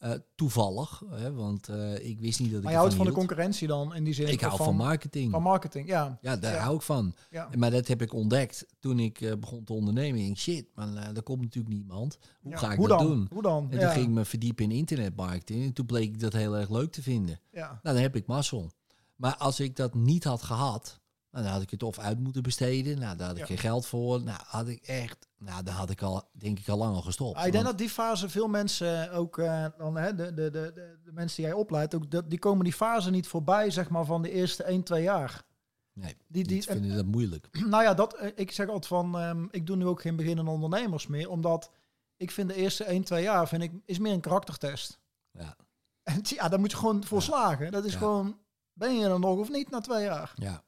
Eh, 0.00 0.12
toevallig, 0.34 1.02
hè, 1.10 1.32
want 1.32 1.68
eh, 1.68 2.08
ik 2.08 2.20
wist 2.20 2.40
niet 2.40 2.48
dat 2.48 2.58
ik 2.58 2.64
Maar 2.64 2.72
je 2.72 2.78
houdt 2.78 2.94
van 2.94 3.06
de 3.06 3.12
concurrentie 3.12 3.68
dan 3.68 3.94
in 3.94 4.04
die 4.04 4.14
zin? 4.14 4.26
Ik 4.28 4.40
hou 4.40 4.56
van 4.56 4.76
marketing. 4.76 5.30
van 5.30 5.42
marketing, 5.42 5.88
ja. 5.88 6.18
ja, 6.22 6.36
daar 6.36 6.54
Ja. 6.54 6.60
hou 6.60 6.74
ik 6.76 6.82
van. 6.82 7.14
ja. 7.30 7.48
Maar 7.56 7.70
dat 7.70 7.86
heb 7.88 8.02
ik 8.02 8.12
ontdekt 8.12 8.66
toen 8.78 8.98
ik 8.98 9.20
eh, 9.20 9.32
begon 9.38 9.64
te 9.64 9.72
ondernemen. 9.72 10.20
Ik 10.20 10.36
shit, 10.38 10.66
eh, 10.74 11.16
er 11.16 11.22
komt 11.22 11.40
natuurlijk 11.40 11.74
niemand. 11.74 12.18
Hoe 12.40 12.50
Ja. 12.52 12.58
ga 12.58 12.70
ik 12.72 12.78
Hoe 12.78 12.88
dat 12.88 12.98
dan? 12.98 13.06
doen? 13.08 13.26
Hoe 13.32 13.42
dan? 13.42 13.66
En 13.70 13.78
toen 13.78 13.88
ging 13.88 14.04
ik 14.06 14.10
me 14.12 14.24
verdiepen 14.24 14.64
in 14.64 14.70
internetmarketing. 14.70 15.64
En 15.64 15.72
toen 15.72 15.86
bleek 15.86 16.08
ik 16.08 16.20
dat 16.20 16.32
heel 16.32 16.56
erg 16.56 16.70
leuk 16.70 16.92
te 16.92 17.02
vinden. 17.02 17.40
ja. 17.52 17.66
Nou, 17.68 17.78
dan 17.82 17.96
heb 17.96 18.16
ik 18.16 18.26
mazzel. 18.26 18.70
Maar 19.16 19.36
als 19.36 19.60
ik 19.60 19.76
dat 19.76 19.94
niet 19.94 20.24
had 20.24 20.42
gehad, 20.42 21.00
nou, 21.30 21.44
dan 21.44 21.52
had 21.52 21.62
ik 21.62 21.70
het 21.70 21.82
of 21.82 21.98
uit 21.98 22.18
moeten 22.18 22.42
besteden. 22.42 22.98
Nou, 22.98 23.16
daar 23.16 23.28
had 23.28 23.38
ik 23.38 23.44
geen 23.44 23.58
geld 23.58 23.86
voor. 23.86 24.22
Nou, 24.22 24.38
had 24.46 24.68
ik 24.68 24.82
echt, 24.82 25.28
nou, 25.40 25.62
dan 25.62 25.74
had 25.74 25.90
ik 25.90 26.02
al, 26.02 26.28
denk 26.32 26.58
ik, 26.58 26.68
al 26.68 26.76
lang 26.76 26.94
al 26.94 27.02
gestopt. 27.02 27.36
Ah, 27.36 27.46
ik 27.46 27.52
denk 27.52 27.64
dat 27.64 27.78
die 27.78 27.88
fase 27.90 28.28
veel 28.28 28.48
mensen 28.48 29.12
ook, 29.12 29.38
eh, 29.38 29.66
dan, 29.78 29.96
hè, 29.96 30.14
de, 30.14 30.34
de, 30.34 30.50
de, 30.50 30.72
de, 31.04 31.12
mensen 31.12 31.36
die 31.36 31.46
jij 31.46 31.54
opleidt, 31.54 31.94
ook, 31.94 32.10
dat, 32.10 32.30
die 32.30 32.38
komen 32.38 32.64
die 32.64 32.72
fase 32.72 33.10
niet 33.10 33.26
voorbij, 33.28 33.70
zeg 33.70 33.88
maar, 33.90 34.04
van 34.04 34.22
de 34.22 34.30
eerste 34.30 34.62
1, 34.62 34.82
2 34.82 35.02
jaar. 35.02 35.44
nee, 35.92 36.16
Die, 36.28 36.44
die, 36.44 36.62
vinden 36.62 36.96
dat 36.96 37.06
moeilijk. 37.06 37.48
nou 37.66 37.82
ja, 37.82 37.94
dat, 37.94 38.14
eh, 38.14 38.30
ik 38.34 38.52
zeg 38.52 38.66
altijd 38.66 38.86
van, 38.86 39.18
ehm, 39.18 39.46
ik 39.50 39.66
doe 39.66 39.76
nu 39.76 39.86
ook 39.86 40.00
geen 40.00 40.16
beginnende 40.16 40.50
ondernemers 40.50 41.06
meer, 41.06 41.30
omdat 41.30 41.70
ik 42.16 42.30
vind 42.30 42.48
de 42.48 42.54
eerste 42.54 42.84
1, 42.84 43.04
2 43.04 43.22
jaar, 43.22 43.48
vind 43.48 43.62
ik, 43.62 43.72
is 43.84 43.98
meer 43.98 44.12
een 44.12 44.20
karaktertest. 44.20 44.98
Ja, 45.30 45.56
En 46.02 46.20
ja, 46.22 46.48
daar 46.48 46.60
moet 46.60 46.70
je 46.70 46.76
gewoon 46.76 47.04
voor 47.04 47.18
Ja. 47.18 47.24
slagen. 47.24 47.72
Dat 47.72 47.84
is 47.84 47.92
Ja. 47.92 47.98
gewoon, 47.98 48.38
ben 48.72 48.94
je 48.98 49.08
er 49.08 49.20
nog 49.20 49.38
of 49.38 49.50
niet 49.50 49.70
na 49.70 49.80
twee 49.80 50.04
jaar? 50.04 50.32
ja, 50.34 50.62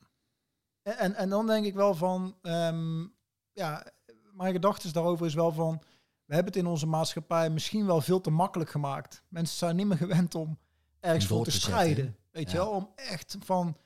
En, 0.82 0.99
en, 0.99 1.15
en 1.15 1.28
dan 1.28 1.47
denk 1.47 1.66
ik 1.66 1.74
wel 1.74 1.94
van, 1.94 2.36
ehm, 2.43 3.07
ja, 3.53 3.86
mijn 4.32 4.52
gedachte 4.52 4.92
daarover 4.92 5.26
is 5.26 5.34
wel 5.34 5.52
van, 5.52 5.80
we 6.24 6.34
hebben 6.34 6.52
het 6.52 6.62
in 6.62 6.68
onze 6.68 6.86
maatschappij 6.86 7.50
misschien 7.50 7.86
wel 7.86 8.00
veel 8.00 8.20
te 8.20 8.30
makkelijk 8.30 8.70
gemaakt. 8.70 9.22
Mensen 9.28 9.56
zijn 9.56 9.76
niet 9.76 9.86
meer 9.86 9.96
gewend 9.96 10.34
om 10.34 10.59
ergens 11.00 11.26
voor 11.26 11.44
te 11.44 11.50
te 11.50 11.56
strijden. 11.56 11.96
zetten. 11.96 12.16
Weet 12.30 12.50
je 12.50 12.56
wel, 12.56 12.70
om 12.70 12.90
echt 12.94 13.36
van, 13.44 13.76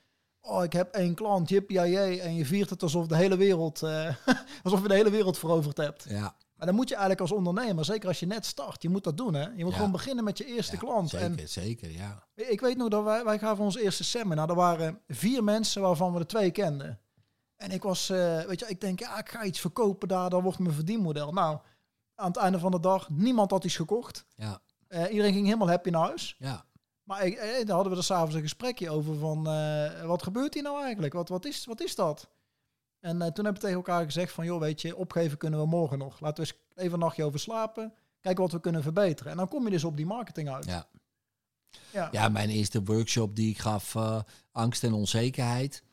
oh, 0.41 0.63
ik 0.63 0.73
heb 0.73 0.93
één 0.93 1.15
klant, 1.15 1.49
jippie 1.49 1.79
en 2.19 2.35
je 2.35 2.45
viert 2.45 2.69
het 2.69 2.83
alsof 2.83 3.07
de 3.07 3.15
hele 3.15 3.37
wereld, 3.37 3.83
eh, 3.83 4.15
alsof 4.63 4.81
je 4.81 4.87
de 4.87 4.93
hele 4.93 5.09
wereld 5.09 5.37
veroverd 5.37 5.77
hebt. 5.77 6.05
ja, 6.09 6.35
Maar 6.55 6.65
dan 6.67 6.75
moet 6.75 6.87
je 6.89 6.95
eigenlijk 6.95 7.21
als 7.29 7.31
ondernemer, 7.31 7.85
zeker 7.85 8.07
als 8.07 8.19
je 8.19 8.25
net 8.25 8.45
start, 8.45 8.81
je 8.81 8.89
moet 8.89 9.03
dat 9.03 9.17
doen 9.17 9.33
hè. 9.33 9.41
Je 9.55 9.63
moet 9.63 9.71
Ja. 9.71 9.75
gewoon 9.77 9.91
beginnen 9.91 10.23
met 10.23 10.37
je 10.37 10.45
eerste 10.45 10.73
ja, 10.73 10.79
klant. 10.79 11.09
Zeker, 11.09 11.39
En 11.39 11.49
zeker, 11.49 11.91
ja. 11.91 12.23
ik 12.35 12.59
weet 12.61 12.77
nog 12.77 12.89
dat 12.89 13.03
wij, 13.03 13.23
wij 13.23 13.39
gaven 13.39 13.63
ons 13.63 13.77
eerste 13.77 14.03
seminar. 14.03 14.49
Er 14.49 14.55
waren 14.55 14.99
vier 15.07 15.43
mensen 15.43 15.81
waarvan 15.81 16.13
we 16.13 16.19
er 16.19 16.27
twee 16.27 16.51
kenden. 16.51 16.99
En 17.57 17.71
ik 17.71 17.83
was, 17.83 18.09
eh, 18.09 18.41
weet 18.41 18.59
je, 18.59 18.65
ik 18.67 18.81
denk, 18.81 18.99
ja, 18.99 19.19
ik 19.19 19.29
ga 19.29 19.43
iets 19.43 19.59
verkopen 19.59 20.07
daar, 20.07 20.29
dat 20.29 20.41
wordt 20.41 20.59
mijn 20.59 20.73
verdienmodel. 20.73 21.31
Nou, 21.31 21.59
aan 22.15 22.27
het 22.27 22.37
einde 22.37 22.59
van 22.59 22.71
de 22.71 22.79
dag, 22.79 23.09
niemand 23.09 23.51
had 23.51 23.63
iets 23.63 23.75
gekocht. 23.75 24.25
Ja, 24.35 24.61
Eh, 24.87 25.09
iedereen 25.11 25.33
ging 25.33 25.45
helemaal 25.45 25.69
happy 25.69 25.89
naar 25.89 26.05
huis. 26.07 26.35
ja, 26.39 26.65
Maar 27.03 27.25
ik, 27.25 27.35
eh, 27.35 27.65
daar 27.65 27.75
hadden 27.75 27.91
we 27.93 27.97
er 27.97 28.03
s'avonds 28.03 28.35
een 28.35 28.41
gesprekje 28.41 28.89
over 28.89 29.15
van, 29.17 29.43
wat 30.07 30.23
gebeurt 30.23 30.53
hier 30.53 30.63
nou 30.63 30.83
eigenlijk? 30.83 31.13
Wat, 31.13 31.29
wat, 31.29 31.45
is, 31.45 31.65
wat 31.65 31.81
is 31.81 31.95
dat? 31.95 32.29
En 32.99 33.17
toen 33.17 33.21
hebben 33.45 33.53
we 33.53 33.59
tegen 33.59 33.75
elkaar 33.75 34.03
gezegd 34.05 34.31
van, 34.33 34.45
joh, 34.45 34.59
weet 34.59 34.81
je, 34.81 34.95
opgeven 34.95 35.37
kunnen 35.37 35.59
we 35.59 35.65
morgen 35.65 35.97
nog. 35.97 36.19
Laten 36.19 36.43
we 36.43 36.49
eens 36.49 36.59
even 36.75 36.93
een 36.93 36.99
nachtje 36.99 37.23
over 37.23 37.39
slapen. 37.39 37.93
Kijken 38.21 38.43
wat 38.43 38.51
we 38.51 38.59
kunnen 38.59 38.83
verbeteren. 38.83 39.31
En 39.31 39.37
dan 39.37 39.47
kom 39.47 39.63
je 39.63 39.69
dus 39.69 39.83
op 39.83 39.97
die 39.97 40.05
marketing 40.05 40.49
uit. 40.49 40.65
ja. 40.65 40.87
Ja. 41.91 42.09
Ja, 42.11 42.29
mijn 42.29 42.49
eerste 42.49 42.83
workshop 42.83 43.35
die 43.35 43.49
ik 43.49 43.57
gaf, 43.59 43.95
angst 44.51 44.83
en 44.83 44.93
onzekerheid. 44.93 45.83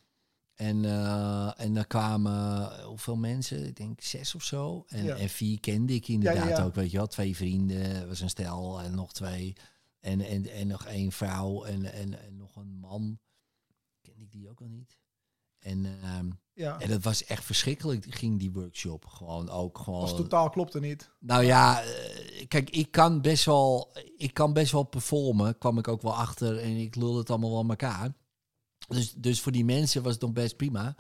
En, 0.55 0.85
eh, 0.85 1.61
en 1.61 1.75
daar 1.75 1.87
kwamen 1.87 2.71
hoeveel 2.85 3.17
mensen? 3.17 3.67
Ik 3.67 3.77
denk 3.77 4.01
zes 4.01 4.35
of 4.35 4.43
zo. 4.43 4.85
En, 4.89 5.05
Ja. 5.05 5.17
en 5.17 5.29
vier 5.29 5.61
kende 5.61 5.95
ik 5.95 6.09
inderdaad 6.09 6.49
ja. 6.49 6.65
ook, 6.65 6.75
weet 6.75 6.91
je 6.91 6.97
wel. 6.97 7.07
Twee 7.07 7.37
vrienden, 7.37 8.09
was 8.09 8.21
een 8.21 8.31
stel 8.31 8.81
en 8.81 8.95
nog 8.95 9.13
twee. 9.13 9.53
En, 10.01 10.21
en, 10.21 10.51
en 10.51 10.67
nog 10.67 10.85
één 10.85 11.13
vrouw 11.13 11.65
en, 11.65 11.93
en, 11.93 12.23
en 12.23 12.37
nog 12.37 12.57
een 12.57 12.79
man. 12.81 13.19
Kende 14.01 14.23
ik 14.23 14.33
die 14.33 14.49
ook 14.49 14.61
al 14.61 14.67
niet. 14.67 14.99
En, 15.59 15.87
ehm, 16.03 16.31
ja. 16.53 16.81
en 16.81 16.89
dat 16.89 17.03
was 17.03 17.25
echt 17.25 17.45
verschrikkelijk, 17.45 18.07
ging 18.15 18.39
die 18.39 18.53
workshop. 18.53 19.07
Gewoon 19.07 19.49
ook 19.51 19.79
gewoon... 19.79 20.07
Dat 20.07 20.17
totaal 20.17 20.51
klopte 20.51 20.81
niet. 20.81 21.11
Nou 21.19 21.45
ja, 21.45 21.83
eh, 21.83 22.47
kijk, 22.49 22.71
ik 22.71 22.91
kan 22.91 23.21
best 23.21 23.45
wel, 23.45 23.93
ik 24.17 24.35
kan 24.35 24.53
best 24.53 24.73
wel 24.73 24.83
performen. 24.83 25.59
Kwam 25.59 25.79
ik 25.79 25.89
ook 25.89 26.03
wel 26.03 26.15
achter 26.15 26.59
en 26.59 26.77
ik 26.77 26.95
lul 26.95 27.17
het 27.17 27.31
allemaal 27.31 27.51
wel 27.51 27.59
aan 27.59 27.69
elkaar. 27.69 28.13
Dus, 28.89 29.13
dus 29.17 29.41
voor 29.41 29.53
die 29.53 29.65
mensen 29.65 30.03
was 30.03 30.13
het 30.13 30.23
nog 30.23 30.33
best 30.33 30.57
prima. 30.57 30.97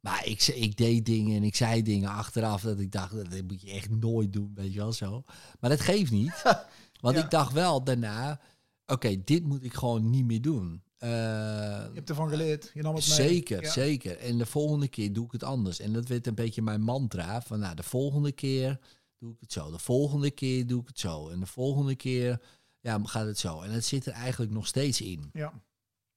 Maar 0.00 0.26
ik, 0.26 0.46
ik 0.46 0.76
deed 0.76 1.06
dingen 1.06 1.36
en 1.36 1.42
ik 1.42 1.56
zei 1.56 1.82
dingen 1.82 2.08
achteraf 2.10 2.62
dat 2.62 2.80
ik 2.80 2.92
dacht, 2.92 3.30
dat 3.30 3.42
moet 3.46 3.60
je 3.60 3.70
echt 3.70 3.90
nooit 3.90 4.32
doen, 4.32 4.52
weet 4.54 4.72
je 4.72 4.78
wel 4.78 4.92
zo. 4.92 5.22
Maar 5.60 5.70
dat 5.70 5.80
geeft 5.80 6.10
niet. 6.10 6.42
Want 7.00 7.16
Ja. 7.16 7.24
ik 7.24 7.30
dacht 7.30 7.52
wel 7.52 7.84
daarna, 7.84 8.40
oké, 8.86 9.24
dit 9.24 9.44
moet 9.44 9.64
ik 9.64 9.74
gewoon 9.74 10.10
niet 10.10 10.24
meer 10.24 10.40
doen. 10.42 10.82
Eh, 10.98 11.08
Je 11.10 11.90
hebt 11.94 12.08
ervan 12.08 12.28
geleerd. 12.28 12.70
Je 12.74 12.82
nam 12.82 12.94
het 12.94 13.06
mee. 13.08 13.16
Zeker, 13.16 13.62
Ja. 13.62 13.70
zeker. 13.70 14.18
En 14.18 14.38
de 14.38 14.46
volgende 14.46 14.88
keer 14.88 15.12
doe 15.12 15.24
ik 15.24 15.32
het 15.32 15.42
anders. 15.42 15.80
En 15.80 15.92
dat 15.92 16.08
werd 16.08 16.26
een 16.26 16.34
beetje 16.34 16.62
mijn 16.62 16.80
mantra. 16.82 17.40
Van 17.42 17.58
nou, 17.58 17.74
de 17.74 17.82
volgende 17.82 18.32
keer 18.32 18.78
doe 19.18 19.32
ik 19.32 19.40
het 19.40 19.52
zo. 19.52 19.70
De 19.70 19.78
volgende 19.78 20.30
keer 20.30 20.66
doe 20.66 20.80
ik 20.80 20.86
het 20.88 20.98
zo. 21.00 21.28
En 21.28 21.40
de 21.40 21.46
volgende 21.46 21.94
keer 21.94 22.40
ja, 22.80 23.00
gaat 23.02 23.26
het 23.26 23.38
zo. 23.38 23.60
En 23.60 23.70
het 23.70 23.84
zit 23.84 24.06
er 24.06 24.12
eigenlijk 24.12 24.52
nog 24.52 24.66
steeds 24.66 25.00
in. 25.00 25.30
Ja. 25.32 25.52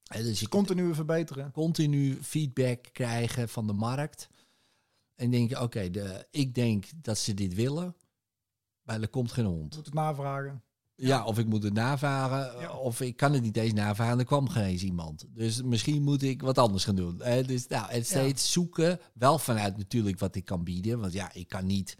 Dus 0.04 0.40
je 0.40 0.48
Continu 0.48 0.94
verbeteren. 0.94 1.50
continu 1.52 2.18
feedback 2.22 2.88
krijgen 2.92 3.48
van 3.48 3.66
de 3.66 3.72
markt. 3.72 4.28
En 5.14 5.30
denken, 5.30 5.62
oké, 5.62 5.90
de 5.90 6.26
ik 6.30 6.54
denk 6.54 6.84
dat 6.96 7.18
ze 7.18 7.34
dit 7.34 7.54
willen. 7.54 7.96
Maar 8.82 9.00
er 9.00 9.08
komt 9.08 9.32
geen 9.32 9.44
hond. 9.44 9.70
Je 9.72 9.76
moet 9.76 9.84
het 9.86 9.94
navragen. 9.94 10.62
Ja, 10.96 11.24
of 11.24 11.38
ik 11.38 11.46
moet 11.46 11.62
het 11.62 11.72
navragen, 11.72 12.60
Ja. 12.60 12.72
of 12.72 13.00
ik 13.00 13.16
kan 13.16 13.32
het 13.32 13.42
niet 13.42 13.56
eens 13.56 13.72
navragen, 13.72 14.18
er 14.18 14.24
kwam 14.24 14.48
geen 14.48 14.64
eens 14.64 14.82
iemand. 14.82 15.24
Dus 15.28 15.62
misschien 15.62 16.02
moet 16.02 16.22
ik 16.22 16.42
wat 16.42 16.58
anders 16.58 16.84
gaan 16.84 16.94
doen. 16.96 17.16
Dus 17.46 17.66
nou, 17.66 17.90
het 17.92 18.06
steeds 18.06 18.52
zoeken, 18.52 19.00
wel 19.14 19.38
vanuit 19.38 19.76
natuurlijk 19.76 20.18
wat 20.18 20.34
ik 20.34 20.44
kan 20.44 20.64
bieden. 20.64 21.00
Want 21.00 21.12
ja, 21.12 21.32
ik 21.32 21.48
kan 21.48 21.66
niet 21.66 21.96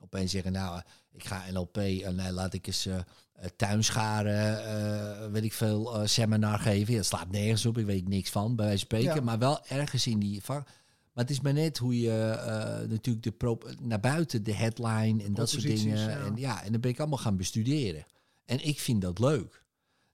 opeens 0.00 0.30
zeggen, 0.30 0.52
nou, 0.52 0.80
ik 1.12 1.24
ga 1.24 1.42
NLP 1.52 1.76
en 1.76 2.14
nee, 2.14 2.32
laat 2.32 2.54
ik 2.54 2.66
eens 2.66 2.86
eh 2.86 2.98
eh, 3.40 3.48
tuinscharen, 3.56 4.64
eh, 4.64 5.30
weet 5.30 5.44
ik 5.44 5.52
veel, 5.52 5.94
eh, 6.00 6.06
seminar 6.06 6.58
geven. 6.58 6.94
Dat 6.94 7.04
slaat 7.06 7.30
nergens 7.30 7.66
op, 7.66 7.78
ik 7.78 7.86
weet 7.86 8.08
niks 8.08 8.30
van, 8.30 8.56
bij 8.56 8.64
wijze 8.66 8.86
van 8.88 8.98
spreken. 8.98 9.14
Ja. 9.18 9.24
Maar 9.24 9.38
wel 9.38 9.66
ergens 9.66 10.06
in 10.06 10.18
die 10.18 10.42
vak. 10.42 10.64
Maar 11.12 11.24
het 11.24 11.30
is 11.30 11.40
maar 11.40 11.52
net 11.52 11.78
hoe 11.78 12.00
je 12.00 12.30
eh, 12.30 12.88
natuurlijk 12.88 13.38
de 13.38 13.58
naar 13.80 14.00
buiten, 14.00 14.42
de 14.42 14.54
headline 14.54 15.22
en 15.24 15.34
dat 15.34 15.50
soort 15.50 15.62
dingen. 15.62 15.98
ja. 15.98 16.08
En 16.08 16.36
ja, 16.36 16.64
en 16.64 16.72
dan 16.72 16.80
ben 16.80 16.90
ik 16.90 16.98
allemaal 16.98 17.18
gaan 17.18 17.36
bestuderen. 17.36 18.04
En 18.44 18.66
ik 18.66 18.80
vind 18.80 19.02
dat 19.02 19.18
leuk. 19.18 19.64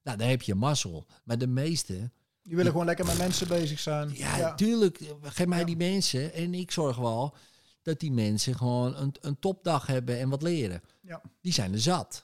Nou, 0.02 0.18
daar 0.18 0.28
heb 0.28 0.42
je 0.42 0.54
mazzel. 0.54 1.06
Maar 1.24 1.38
de 1.38 1.46
meeste, 1.46 2.10
Die 2.42 2.56
willen 2.56 2.70
gewoon 2.70 2.86
lekker 2.86 3.04
met 3.06 3.18
mensen 3.18 3.48
bezig 3.48 3.80
zijn. 3.80 4.10
ja, 4.14 4.54
tuurlijk, 4.54 5.00
geef 5.22 5.46
mij 5.46 5.58
Ja. 5.58 5.64
die 5.64 5.76
mensen. 5.76 6.32
En 6.32 6.54
ik 6.54 6.70
zorg 6.70 6.96
wel 6.96 7.34
dat 7.86 8.00
die 8.00 8.12
mensen 8.12 8.54
gewoon 8.54 8.96
een, 8.96 9.14
een 9.20 9.38
topdag 9.38 9.86
hebben 9.86 10.18
en 10.18 10.28
wat 10.28 10.42
leren. 10.42 10.80
Ja. 11.02 11.22
Die 11.40 11.52
zijn 11.52 11.72
er 11.72 11.80
zat. 11.80 12.22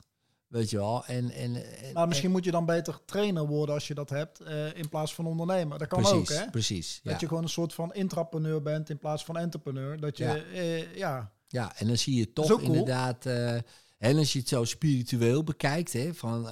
Weet 0.48 0.70
je 0.70 0.76
wel. 0.76 1.04
En, 1.06 1.30
en, 1.30 1.54
en- 1.82 1.92
Maar 1.92 2.08
misschien 2.08 2.30
moet 2.30 2.44
je 2.44 2.50
dan 2.50 2.66
beter 2.66 3.00
trainer 3.04 3.46
worden 3.46 3.74
als 3.74 3.86
je 3.88 3.94
dat 3.94 4.10
hebt, 4.10 4.40
eh, 4.40 4.76
in 4.76 4.88
plaats 4.88 5.14
van 5.14 5.26
ondernemer. 5.26 5.78
Dat 5.78 5.88
kan 5.88 6.00
precies, 6.02 6.18
ook, 6.18 6.28
hè? 6.28 6.50
precies. 6.50 7.00
Dat 7.02 7.12
Ja. 7.12 7.18
je 7.20 7.28
gewoon 7.28 7.42
een 7.42 7.48
soort 7.48 7.74
van 7.74 7.94
intrapreneur 7.94 8.62
bent 8.62 8.90
in 8.90 8.98
plaats 8.98 9.24
van 9.24 9.36
entrepreneur. 9.36 10.00
Dat 10.00 10.16
je, 10.18 10.24
Ja. 10.24 10.36
eh, 10.36 10.96
ja, 10.96 11.32
ja, 11.48 11.76
en 11.76 11.86
dan 11.86 11.96
zie 11.98 12.14
je 12.14 12.32
toch 12.32 12.46
cool. 12.46 12.60
inderdaad... 12.60 13.26
eh, 13.26 13.54
en 13.98 14.16
als 14.18 14.32
je 14.32 14.38
het 14.38 14.48
zo 14.48 14.64
spiritueel 14.64 15.44
bekijkt, 15.44 15.92
hè, 15.92 16.14
van, 16.14 16.48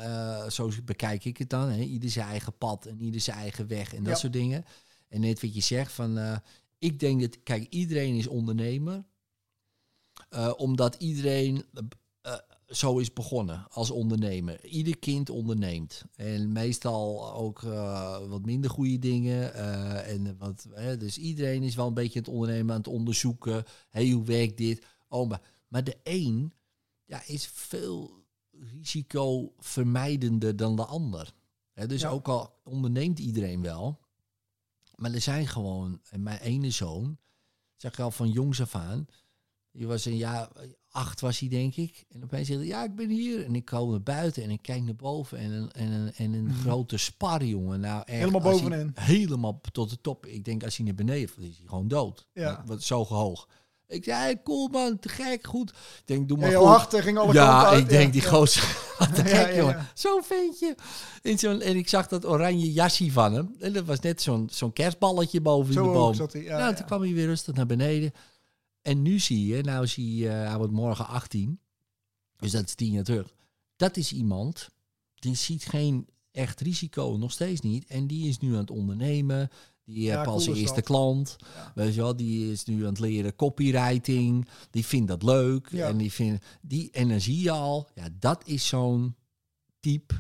zo 0.51 0.71
bekijk 0.85 1.25
ik 1.25 1.37
het 1.39 1.51
dan. 1.51 1.69
Hè, 1.69 1.81
ieder 1.81 2.11
zijn 2.11 2.29
eigen 2.29 2.57
pad 2.59 2.87
en 2.87 3.01
ieder 3.01 3.21
zijn 3.21 3.37
eigen 3.37 3.67
weg 3.67 3.95
en 3.95 4.03
dat 4.03 4.13
Ja. 4.13 4.19
soort 4.19 4.33
dingen. 4.33 4.65
En 5.09 5.21
net 5.21 5.41
wat 5.41 5.55
je 5.55 5.61
zegt, 5.61 5.93
van, 5.93 6.41
ik 6.81 7.01
denk 7.01 7.21
dat, 7.21 7.43
kijk, 7.43 7.67
iedereen 7.71 8.15
is 8.17 8.27
ondernemer. 8.27 9.05
Eh, 10.29 10.53
omdat 10.57 10.95
iedereen 10.95 11.65
eh, 12.23 12.35
zo 12.67 12.99
is 12.99 13.13
begonnen 13.13 13.67
als 13.71 13.91
ondernemer. 13.91 14.65
Ieder 14.65 14.99
kind 14.99 15.31
onderneemt. 15.31 16.05
En 16.17 16.53
meestal 16.53 17.33
ook 17.35 17.63
eh, 17.63 18.29
wat 18.29 18.45
minder 18.45 18.71
goede 18.71 18.99
dingen. 18.99 19.55
eh, 19.55 20.13
en 20.13 20.37
wat, 20.39 20.67
hè, 20.71 20.97
dus 20.97 21.19
iedereen 21.19 21.63
is 21.63 21.75
wel 21.75 21.87
een 21.87 21.95
beetje 21.95 22.19
aan 22.19 22.25
het 22.25 22.35
ondernemen, 22.35 22.71
aan 22.71 22.77
het 22.81 22.89
onderzoeken. 22.89 23.65
hey, 23.89 24.11
hoe 24.11 24.25
werkt 24.25 24.57
dit? 24.57 24.87
Oh, 25.09 25.29
maar, 25.29 25.41
maar 25.69 25.85
de 25.85 25.97
een 26.03 26.53
ja, 27.05 27.23
is 27.27 27.47
veel 27.47 28.25
risicovermijdender 28.79 30.57
dan 30.57 30.77
de 30.77 30.85
ander. 30.85 31.33
Dus 31.87 32.01
Ja. 32.01 32.09
ook 32.09 32.29
al 32.29 32.61
onderneemt 32.65 33.19
iedereen 33.19 33.63
wel. 33.63 34.00
Maar 35.01 35.13
er 35.13 35.21
zijn 35.21 35.47
gewoon, 35.47 36.01
en 36.11 36.23
mijn 36.23 36.39
ene 36.41 36.71
zoon, 36.71 37.19
zeg 37.77 37.93
ik 37.93 37.99
al 37.99 38.11
van 38.11 38.31
jongs 38.31 38.61
af 38.61 38.75
aan, 38.75 39.07
die 39.73 39.87
was 39.87 40.05
een 40.05 40.17
jaar 40.17 40.49
acht 40.89 41.21
was 41.21 41.39
hij 41.39 41.49
denk 41.49 41.77
ik. 41.77 42.05
En 42.09 42.23
opeens 42.25 42.47
zei 42.47 42.59
hij, 42.59 42.67
ja 42.67 42.85
ik 42.85 42.95
ben 42.95 43.09
hier. 43.09 43.45
En 43.45 43.55
ik 43.55 43.65
kom 43.65 43.91
naar 43.91 44.03
buiten 44.03 44.43
en 44.43 44.51
ik 44.51 44.63
kijk 44.63 44.83
naar 44.83 44.97
boven 44.97 45.39
en 45.39 45.51
een, 45.51 45.73
en 45.73 45.91
een, 45.93 46.13
en 46.15 46.33
een 46.33 46.55
grote 46.55 46.97
spar 46.97 47.45
jongen. 47.45 47.81
Nou, 47.81 47.99
echt, 48.07 48.19
Helemaal 48.19 48.43
hij- 48.43 48.51
bovenin. 48.53 48.91
helemaal 48.95 49.61
tot 49.73 49.91
de 49.91 50.01
top. 50.01 50.27
Ik 50.27 50.45
denk 50.45 50.65
als 50.65 50.77
hij 50.77 50.87
naar 50.87 50.95
beneden 50.95 51.29
valt, 51.29 51.47
is 51.47 51.57
hij 51.59 51.67
gewoon 51.67 51.89
dood. 51.89 52.29
Ja. 52.33 52.63
Wat 52.67 52.83
zo 52.83 53.05
hoog. 53.05 53.49
Ik 53.91 54.05
zei, 54.05 54.17
hey, 54.17 54.43
cool 54.43 54.69
man, 54.69 54.99
te 54.99 55.09
gek, 55.09 55.47
goed. 55.47 55.71
Ik 55.71 56.03
denk, 56.05 56.29
doe 56.29 56.39
maar 56.39 56.55
hart 56.55 56.95
eh, 56.95 57.03
ging 57.03 57.19
alle 57.19 57.33
Ja, 57.33 57.67
uit. 57.67 57.81
ik 57.83 57.89
denk 57.89 58.05
Ja, 58.07 58.11
die 58.21 58.29
gozer, 58.29 58.77
wat 58.99 59.15
te 59.15 59.25
gek 59.25 59.55
jongen. 59.55 59.87
Zo'n 59.95 60.23
ventje. 60.25 60.77
In 61.23 61.39
zo'n, 61.39 61.61
en 61.61 61.77
ik 61.77 61.89
zag 61.89 62.07
dat 62.09 62.27
oranje 62.27 62.73
jasje 62.73 63.13
van 63.13 63.33
hem. 63.33 63.55
En 63.59 63.73
dat 63.73 63.85
was 63.85 64.01
net 64.01 64.23
zo'n 64.23 64.49
zo'n 64.53 64.73
kerstballetje 64.73 65.41
boven 65.41 65.73
Zo 65.73 65.81
in 65.83 65.87
de 65.89 65.93
boom. 65.93 66.15
zat 66.15 66.33
hij. 66.33 66.43
Ja, 66.43 66.59
nou, 66.59 66.75
toen 66.75 66.87
kwam 66.87 67.01
hij 67.01 67.13
weer 67.15 67.27
rustig 67.27 67.55
naar 67.55 67.67
beneden. 67.67 68.13
En 68.83 69.03
nu 69.03 69.19
zie 69.19 69.47
je, 69.47 69.63
nou 69.63 69.87
zie 69.87 70.17
je, 70.17 70.29
eh, 70.29 70.47
hij 70.49 70.57
wordt 70.57 70.73
morgen 70.73 71.07
18. 71.07 71.61
Dus 72.37 72.51
dat 72.51 72.65
is 72.65 72.75
tien 72.75 72.93
jaar 72.93 73.05
terug. 73.05 73.35
Dat 73.77 73.97
is 73.97 74.13
iemand, 74.13 74.69
die 75.15 75.35
ziet 75.35 75.65
geen 75.65 76.07
echt 76.33 76.61
risico, 76.61 77.17
nog 77.19 77.33
steeds 77.33 77.61
niet. 77.61 77.85
En 77.87 78.07
die 78.07 78.29
is 78.29 78.39
nu 78.39 78.53
aan 78.53 78.61
het 78.61 78.71
ondernemen. 78.71 79.51
Die 79.93 80.03
Ja, 80.03 80.15
heeft 80.15 80.27
al 80.27 80.33
cool 80.33 80.41
zijn 80.41 80.57
is 80.57 80.63
eerste 80.63 80.83
klant. 80.83 81.37
Ja. 81.55 81.73
Weet 81.75 81.95
je 81.95 82.01
wel, 82.01 82.17
die 82.17 82.53
is 82.53 82.65
nu 82.65 82.81
aan 82.83 82.89
het 82.89 82.99
leren 82.99 83.37
copywriting. 83.37 84.49
Die 84.71 84.87
vindt 84.87 85.09
dat 85.09 85.23
leuk. 85.23 85.69
Ja. 85.71 85.87
En 85.89 85.97
die 85.97 86.13
vindt 86.13 86.45
die, 86.63 86.91
en 86.91 87.09
dan 87.09 87.21
zie 87.21 87.43
je 87.43 87.51
al, 87.51 87.89
ja, 87.95 88.09
dat 88.19 88.43
is 88.47 88.67
zo'n 88.69 89.15
type 89.81 90.15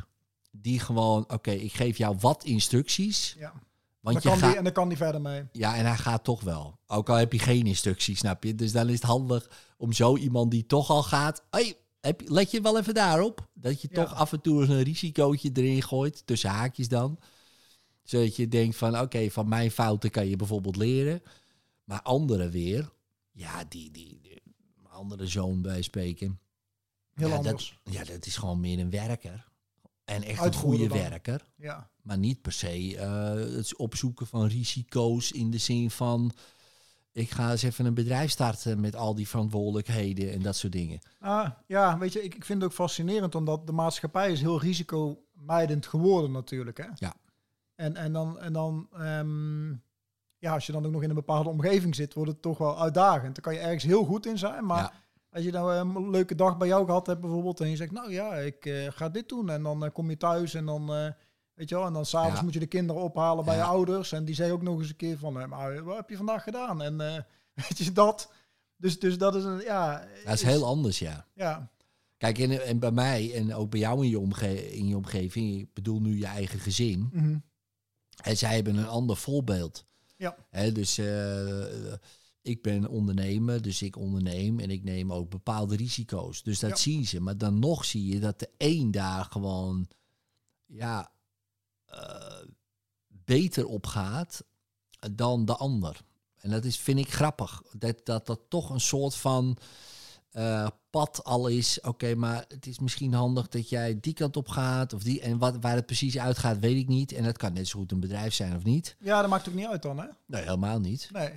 die 0.50 0.78
gewoon, 0.80 1.24
oké, 1.32 1.50
ik 1.50 1.72
geef 1.72 1.98
jou 1.98 2.16
wat 2.20 2.44
instructies. 2.44 3.34
Ja. 3.38 3.52
Want 4.00 4.22
Dan 4.22 4.22
je 4.24 4.28
kan 4.28 4.38
gaat, 4.38 4.48
die, 4.48 4.58
en 4.58 4.64
dan 4.64 4.72
kan 4.72 4.88
die 4.88 4.96
verder 4.96 5.20
mee. 5.20 5.44
ja, 5.52 5.76
en 5.76 5.84
hij 5.86 5.96
gaat 5.96 6.24
toch 6.24 6.40
wel. 6.40 6.78
Ook 6.86 7.08
al 7.08 7.16
heb 7.16 7.32
je 7.32 7.38
geen 7.38 7.66
instructies, 7.66 8.18
snap 8.18 8.44
je? 8.44 8.54
Dus 8.54 8.72
dan 8.72 8.88
is 8.88 8.94
het 8.94 9.02
handig 9.02 9.50
om 9.76 9.92
zo 9.92 10.16
iemand 10.16 10.50
die 10.50 10.66
toch 10.66 10.90
al 10.90 11.02
gaat. 11.02 11.42
Hey, 11.50 11.74
heb, 12.00 12.20
je- 12.20 12.32
let 12.32 12.50
je 12.50 12.60
wel 12.60 12.78
even 12.78 12.94
daarop. 12.94 13.48
Dat 13.54 13.82
je 13.82 13.88
Ja. 13.90 14.02
toch 14.04 14.14
af 14.14 14.32
en 14.32 14.40
toe 14.40 14.60
eens 14.60 14.68
een 14.70 14.82
risicootje 14.82 15.50
erin 15.54 15.82
gooit. 15.82 16.22
Tussen 16.26 16.50
haakjes 16.50 16.88
dan. 16.88 17.18
Zodat 18.10 18.36
je 18.36 18.48
denkt 18.48 18.76
van 18.76 19.00
oké, 19.00 19.30
van 19.30 19.48
mijn 19.48 19.70
fouten 19.70 20.10
kan 20.10 20.28
je 20.28 20.36
bijvoorbeeld 20.36 20.76
leren. 20.76 21.22
Maar 21.84 22.02
anderen 22.02 22.50
weer. 22.50 22.90
Ja, 23.30 23.64
die, 23.68 23.90
die, 23.90 24.20
andere 24.88 25.26
zoon 25.26 25.62
bij 25.62 25.82
spreken. 25.82 26.40
Heel 27.14 27.28
ja, 27.28 27.36
anders. 27.36 27.80
Dat, 27.84 27.94
ja, 27.94 28.04
dat 28.04 28.26
is 28.26 28.36
gewoon 28.36 28.60
meer 28.60 28.78
een 28.78 28.90
werker. 28.90 29.48
En 30.04 30.22
echt 30.22 30.44
een 30.44 30.54
goede 30.54 30.86
dan. 30.86 30.98
werker. 30.98 31.44
Ja. 31.56 31.90
Maar 32.02 32.18
niet 32.18 32.42
per 32.42 32.52
se 32.52 32.96
eh, 32.96 33.32
het 33.56 33.76
opzoeken 33.76 34.26
van 34.26 34.46
risico's 34.46 35.32
in 35.32 35.50
de 35.50 35.58
zin 35.58 35.90
van... 35.90 36.32
ik 37.12 37.30
ga 37.30 37.50
eens 37.50 37.62
even 37.62 37.84
een 37.86 37.94
bedrijf 37.94 38.30
starten 38.30 38.80
met 38.80 38.96
al 38.96 39.14
die 39.14 39.28
verantwoordelijkheden 39.28 40.32
en 40.32 40.42
dat 40.42 40.56
soort 40.56 40.72
dingen. 40.72 41.00
Ah, 41.18 41.50
ja, 41.66 41.98
weet 41.98 42.12
je, 42.12 42.22
ik, 42.22 42.34
ik 42.34 42.44
vind 42.44 42.62
het 42.62 42.70
ook 42.70 42.76
fascinerend, 42.76 43.34
omdat 43.34 43.66
de 43.66 43.72
maatschappij 43.72 44.32
is 44.32 44.40
heel 44.40 44.60
risicomijdend 44.60 45.86
geworden 45.86 46.32
natuurlijk. 46.32 46.78
Hè? 46.78 46.86
Ja. 46.94 47.14
En, 47.80 47.96
en 47.96 48.12
dan, 48.12 48.38
en 48.40 48.52
dan 48.52 48.88
ehm, 48.92 49.68
ja, 50.38 50.52
als 50.52 50.66
je 50.66 50.72
dan 50.72 50.86
ook 50.86 50.92
nog 50.92 51.02
in 51.02 51.08
een 51.08 51.14
bepaalde 51.14 51.48
omgeving 51.48 51.94
zit, 51.94 52.14
wordt 52.14 52.30
het 52.30 52.42
toch 52.42 52.58
wel 52.58 52.80
uitdagend. 52.80 53.34
Dan 53.34 53.42
kan 53.44 53.54
je 53.54 53.58
ergens 53.60 53.84
heel 53.84 54.04
goed 54.04 54.26
in 54.26 54.38
zijn, 54.38 54.66
maar 54.66 54.78
Ja. 54.82 54.92
als 55.30 55.44
je 55.44 55.50
nou 55.50 55.74
een 55.74 56.10
leuke 56.10 56.34
dag 56.34 56.56
bij 56.56 56.68
jou 56.68 56.84
gehad 56.86 57.06
hebt 57.06 57.20
bijvoorbeeld, 57.20 57.60
en 57.60 57.68
je 57.70 57.76
zegt, 57.76 57.90
nou 57.92 58.12
ja, 58.12 58.34
ik 58.34 58.66
eh, 58.66 58.86
ga 58.90 59.08
dit 59.08 59.28
doen. 59.28 59.50
En 59.50 59.62
dan 59.62 59.84
eh, 59.84 59.90
kom 59.92 60.10
je 60.10 60.16
thuis 60.16 60.54
en 60.54 60.66
dan... 60.66 60.94
eh, 60.94 61.08
Weet 61.54 61.68
je 61.68 61.74
wel, 61.74 61.86
en 61.86 61.92
dan 61.92 62.06
s'avonds 62.06 62.38
Ja. 62.38 62.42
moet 62.44 62.52
je 62.52 62.58
de 62.58 62.66
kinderen 62.66 63.02
ophalen 63.02 63.44
bij 63.44 63.56
je 63.56 63.62
ouders. 63.62 64.12
En 64.12 64.24
die 64.24 64.34
zeggen 64.34 64.54
ook 64.54 64.62
nog 64.62 64.78
eens 64.78 64.88
een 64.88 64.96
keer 64.96 65.18
van, 65.18 65.32
maar 65.48 65.84
wat 65.84 65.96
heb 65.96 66.08
je 66.10 66.16
vandaag 66.16 66.42
gedaan? 66.42 66.82
En 66.82 66.96
weet 67.68 67.78
je 67.78 67.92
dat? 67.92 68.32
Dus, 68.76 68.98
dus 68.98 69.18
dat 69.18 69.34
is 69.34 69.44
een, 69.44 69.60
ja... 69.60 70.04
Dat 70.24 70.34
is 70.34 70.42
heel 70.42 70.64
anders, 70.64 70.98
ja. 70.98 71.26
Ja, 71.34 71.70
Kijk, 72.16 72.38
en, 72.38 72.66
en 72.66 72.78
bij 72.78 72.90
mij 72.90 73.34
en 73.34 73.54
ook 73.54 73.70
bij 73.70 73.80
jou 73.80 74.04
in 74.04 74.10
je, 74.10 74.18
omge 74.18 74.72
in 74.72 74.86
je 74.88 74.96
omgeving... 74.96 75.60
ik 75.60 75.74
bedoel 75.74 76.00
nu 76.00 76.18
je 76.18 76.26
eigen 76.26 76.58
gezin... 76.58 77.08
mhm. 77.12 77.36
En 78.22 78.36
zij 78.36 78.54
hebben 78.54 78.76
een 78.76 78.86
ander 78.86 79.16
voorbeeld. 79.16 79.84
Ja. 80.16 80.36
Hè, 80.50 80.72
dus 80.72 80.98
eh, 80.98 81.92
ik 82.42 82.62
ben 82.62 82.88
ondernemer, 82.88 83.62
dus 83.62 83.82
ik 83.82 83.96
onderneem... 83.96 84.60
en 84.60 84.70
ik 84.70 84.84
neem 84.84 85.12
ook 85.12 85.30
bepaalde 85.30 85.76
risico's. 85.76 86.42
Dus 86.42 86.58
dat 86.58 86.70
Ja. 86.70 86.76
zien 86.76 87.06
ze. 87.06 87.20
Maar 87.20 87.38
dan 87.38 87.58
nog 87.58 87.84
zie 87.84 88.06
je 88.06 88.20
dat 88.20 88.38
de 88.38 88.50
een 88.58 88.90
daar 88.90 89.24
gewoon... 89.24 89.88
ja, 90.66 91.12
eh, 91.84 92.42
beter 93.06 93.66
opgaat 93.66 94.44
dan 95.12 95.44
de 95.44 95.56
ander. 95.56 96.00
En 96.36 96.50
dat 96.50 96.64
is, 96.64 96.78
vind 96.78 96.98
ik 96.98 97.12
grappig. 97.12 97.62
Dat 97.72 98.00
dat, 98.04 98.26
dat 98.26 98.40
toch 98.48 98.70
een 98.70 98.80
soort 98.80 99.14
van 99.14 99.56
eh, 100.30 100.66
pad 100.90 101.24
al 101.24 101.46
is. 101.46 101.80
Oké, 101.80 102.14
maar 102.14 102.44
het 102.48 102.66
is 102.66 102.78
misschien 102.78 103.12
handig 103.12 103.48
dat 103.48 103.68
jij 103.68 103.98
die 104.00 104.12
kant 104.14 104.36
op 104.36 104.48
gaat. 104.48 104.92
Of 104.92 105.02
die, 105.02 105.20
en 105.20 105.38
wat, 105.38 105.56
waar 105.60 105.74
het 105.74 105.86
precies 105.86 106.18
uitgaat, 106.18 106.58
weet 106.58 106.76
ik 106.76 106.88
niet. 106.88 107.12
En 107.12 107.24
dat 107.24 107.36
kan 107.36 107.52
net 107.52 107.68
zo 107.68 107.78
goed 107.78 107.92
een 107.92 108.00
bedrijf 108.00 108.34
zijn 108.34 108.56
of 108.56 108.64
niet. 108.64 108.96
Ja, 109.00 109.20
dat 109.20 109.30
maakt 109.30 109.48
ook 109.48 109.54
niet 109.54 109.66
uit 109.66 109.82
dan, 109.82 109.98
hè? 109.98 110.06
Nee, 110.26 110.42
helemaal 110.42 110.80
niet. 110.80 111.08
Nee. 111.12 111.30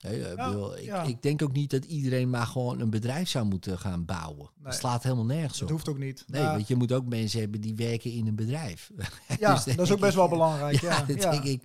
Nee, 0.00 0.20
ik, 0.20 0.36
Ja, 0.36 0.48
bedoel, 0.48 0.76
ik, 0.78 0.84
ja. 0.84 1.02
ik 1.02 1.22
denk 1.22 1.42
ook 1.42 1.52
niet 1.52 1.70
dat 1.70 1.84
iedereen 1.84 2.30
maar 2.30 2.46
gewoon 2.46 2.80
een 2.80 2.90
bedrijf 2.90 3.28
zou 3.28 3.44
moeten 3.46 3.78
gaan 3.78 4.04
bouwen. 4.04 4.50
Nee. 4.54 4.64
Dat 4.64 4.74
slaat 4.74 5.02
helemaal 5.02 5.24
nergens 5.24 5.58
Dat 5.58 5.62
op. 5.62 5.70
hoeft 5.74 5.88
ook 5.88 5.98
niet. 5.98 6.24
Nee, 6.26 6.42
Ja, 6.42 6.52
want 6.54 6.68
je 6.68 6.76
moet 6.76 6.92
ook 6.92 7.06
mensen 7.06 7.40
hebben 7.40 7.60
die 7.60 7.74
werken 7.74 8.12
in 8.12 8.26
een 8.26 8.36
bedrijf. 8.36 8.90
ja 9.40 9.54
dus 9.54 9.64
dat 9.64 9.78
is 9.86 9.90
ook 9.92 9.98
best 10.00 10.10
ik, 10.10 10.16
wel 10.16 10.24
eh, 10.24 10.30
belangrijk. 10.30 10.80
Ja, 10.82 10.90
Ja, 10.98 11.02
dat 11.04 11.22
ja. 11.22 11.30
denk 11.30 11.44
ik. 11.44 11.62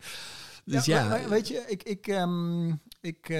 Dus 0.65 0.85
ja, 0.85 1.09
we- 1.09 1.23
we- 1.23 1.29
weet 1.29 1.47
je, 1.47 1.63
ik, 1.67 1.83
ik, 1.83 2.07
ehm, 2.07 2.73
ik, 3.03 3.29
eh, 3.29 3.37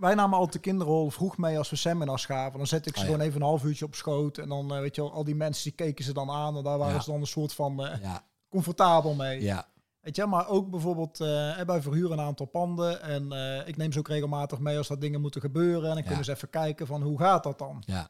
wij, 0.00 0.14
namen 0.14 0.34
altijd 0.38 0.52
de 0.52 0.58
kinderen 0.58 0.92
al 0.92 1.10
vroeg 1.10 1.36
mee 1.36 1.58
als 1.58 1.70
we 1.70 1.76
seminars 1.76 2.24
gaven. 2.26 2.58
Dan 2.58 2.66
zette 2.66 2.88
ik 2.88 2.94
ze 2.96 3.00
Oh, 3.02 3.06
ja. 3.08 3.12
gewoon 3.12 3.26
even 3.28 3.40
een 3.40 3.46
half 3.46 3.64
uurtje 3.64 3.84
op 3.84 3.94
schoot. 3.94 4.38
En 4.38 4.48
dan, 4.48 4.74
eh, 4.74 4.80
weet 4.80 4.94
je 4.94 5.00
wel, 5.02 5.12
al 5.12 5.24
die 5.24 5.34
mensen 5.34 5.62
die 5.64 5.72
keken 5.72 6.04
ze 6.04 6.12
dan 6.12 6.30
aan. 6.30 6.56
En 6.56 6.62
daar 6.62 6.78
waren 6.78 6.94
Ja. 6.94 7.00
ze 7.00 7.10
dan 7.10 7.20
een 7.20 7.26
soort 7.26 7.52
van 7.52 7.86
eh, 7.86 8.02
ja, 8.02 8.24
comfortabel 8.48 9.14
mee. 9.14 9.40
ja, 9.42 9.66
Weet 10.00 10.16
je, 10.16 10.26
maar 10.26 10.48
ook 10.48 10.70
bijvoorbeeld, 10.70 11.18
wij 11.66 11.82
verhuren 11.82 12.18
een 12.18 12.24
aantal 12.24 12.46
panden. 12.46 13.02
En 13.02 13.22
ik 13.66 13.76
neem 13.76 13.92
ze 13.92 13.98
ook 13.98 14.08
regelmatig 14.08 14.58
mee 14.58 14.76
als 14.78 14.88
dat 14.88 15.00
dingen 15.00 15.20
moeten 15.20 15.40
gebeuren. 15.40 15.88
En 15.88 15.94
dan 15.94 16.04
kunnen 16.04 16.24
ze 16.24 16.32
even 16.32 16.50
kijken 16.50 16.86
van 16.86 17.02
hoe 17.02 17.18
gaat 17.18 17.42
dat 17.42 17.58
dan? 17.58 17.82
ja. 17.86 18.08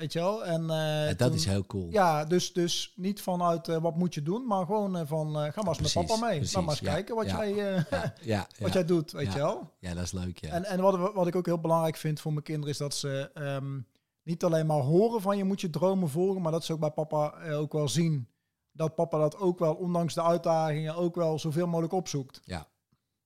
Weet 0.00 0.12
je 0.12 0.18
wel? 0.18 0.44
En, 0.44 0.70
eh, 0.70 0.76
Ja, 0.76 1.06
dat 1.06 1.18
toen- 1.18 1.32
is 1.36 1.44
heel 1.44 1.66
cool. 1.66 1.86
Ja, 1.90 2.24
dus, 2.24 2.52
dus 2.52 2.92
niet 2.96 3.20
vanuit 3.22 3.68
eh, 3.68 3.76
wat 3.76 3.96
moet 3.96 4.14
je 4.14 4.22
doen, 4.22 4.46
maar 4.46 4.66
gewoon 4.66 4.96
eh, 4.96 5.02
van 5.06 5.34
ga 5.34 5.62
maar 5.62 5.78
eens 5.78 5.94
met 5.94 6.06
papa 6.06 6.26
mee. 6.26 6.36
precies, 6.36 6.54
Laat 6.54 6.64
maar 6.64 6.74
eens 6.74 6.84
ja, 6.84 6.92
kijken 6.92 7.14
wat, 7.16 7.26
ja. 7.26 7.46
jij, 7.46 8.46
wat 8.60 8.72
jij 8.72 8.84
doet, 8.84 9.12
weet 9.12 9.26
Ja. 9.26 9.32
je 9.32 9.38
wel. 9.38 9.72
Ja, 9.78 9.94
dat 9.94 10.02
is 10.02 10.12
leuk, 10.12 10.38
ja. 10.40 10.48
En, 10.50 10.64
en 10.64 10.80
wat, 10.80 11.12
wat 11.14 11.26
ik 11.26 11.36
ook 11.36 11.46
heel 11.46 11.60
belangrijk 11.60 11.96
vind 11.96 12.20
voor 12.20 12.32
mijn 12.32 12.44
kinderen 12.44 12.70
is 12.70 12.78
dat 12.78 12.94
ze 12.94 13.30
ehm, 13.34 13.80
niet 14.22 14.44
alleen 14.44 14.66
maar 14.66 14.80
horen 14.80 15.20
van 15.20 15.36
je 15.36 15.44
moet 15.44 15.60
je 15.60 15.70
dromen 15.70 16.08
volgen, 16.08 16.42
maar 16.42 16.52
dat 16.52 16.64
ze 16.64 16.72
ook 16.72 16.80
bij 16.80 16.90
papa 16.90 17.34
ook 17.52 17.72
wel 17.72 17.88
zien 17.88 18.28
dat 18.72 18.94
papa 18.94 19.18
dat 19.18 19.36
ook 19.38 19.58
wel, 19.58 19.74
ondanks 19.74 20.14
de 20.14 20.22
uitdagingen, 20.22 20.94
ook 20.96 21.14
wel 21.14 21.38
zoveel 21.38 21.66
mogelijk 21.66 21.92
opzoekt. 21.92 22.40
Ja. 22.44 22.66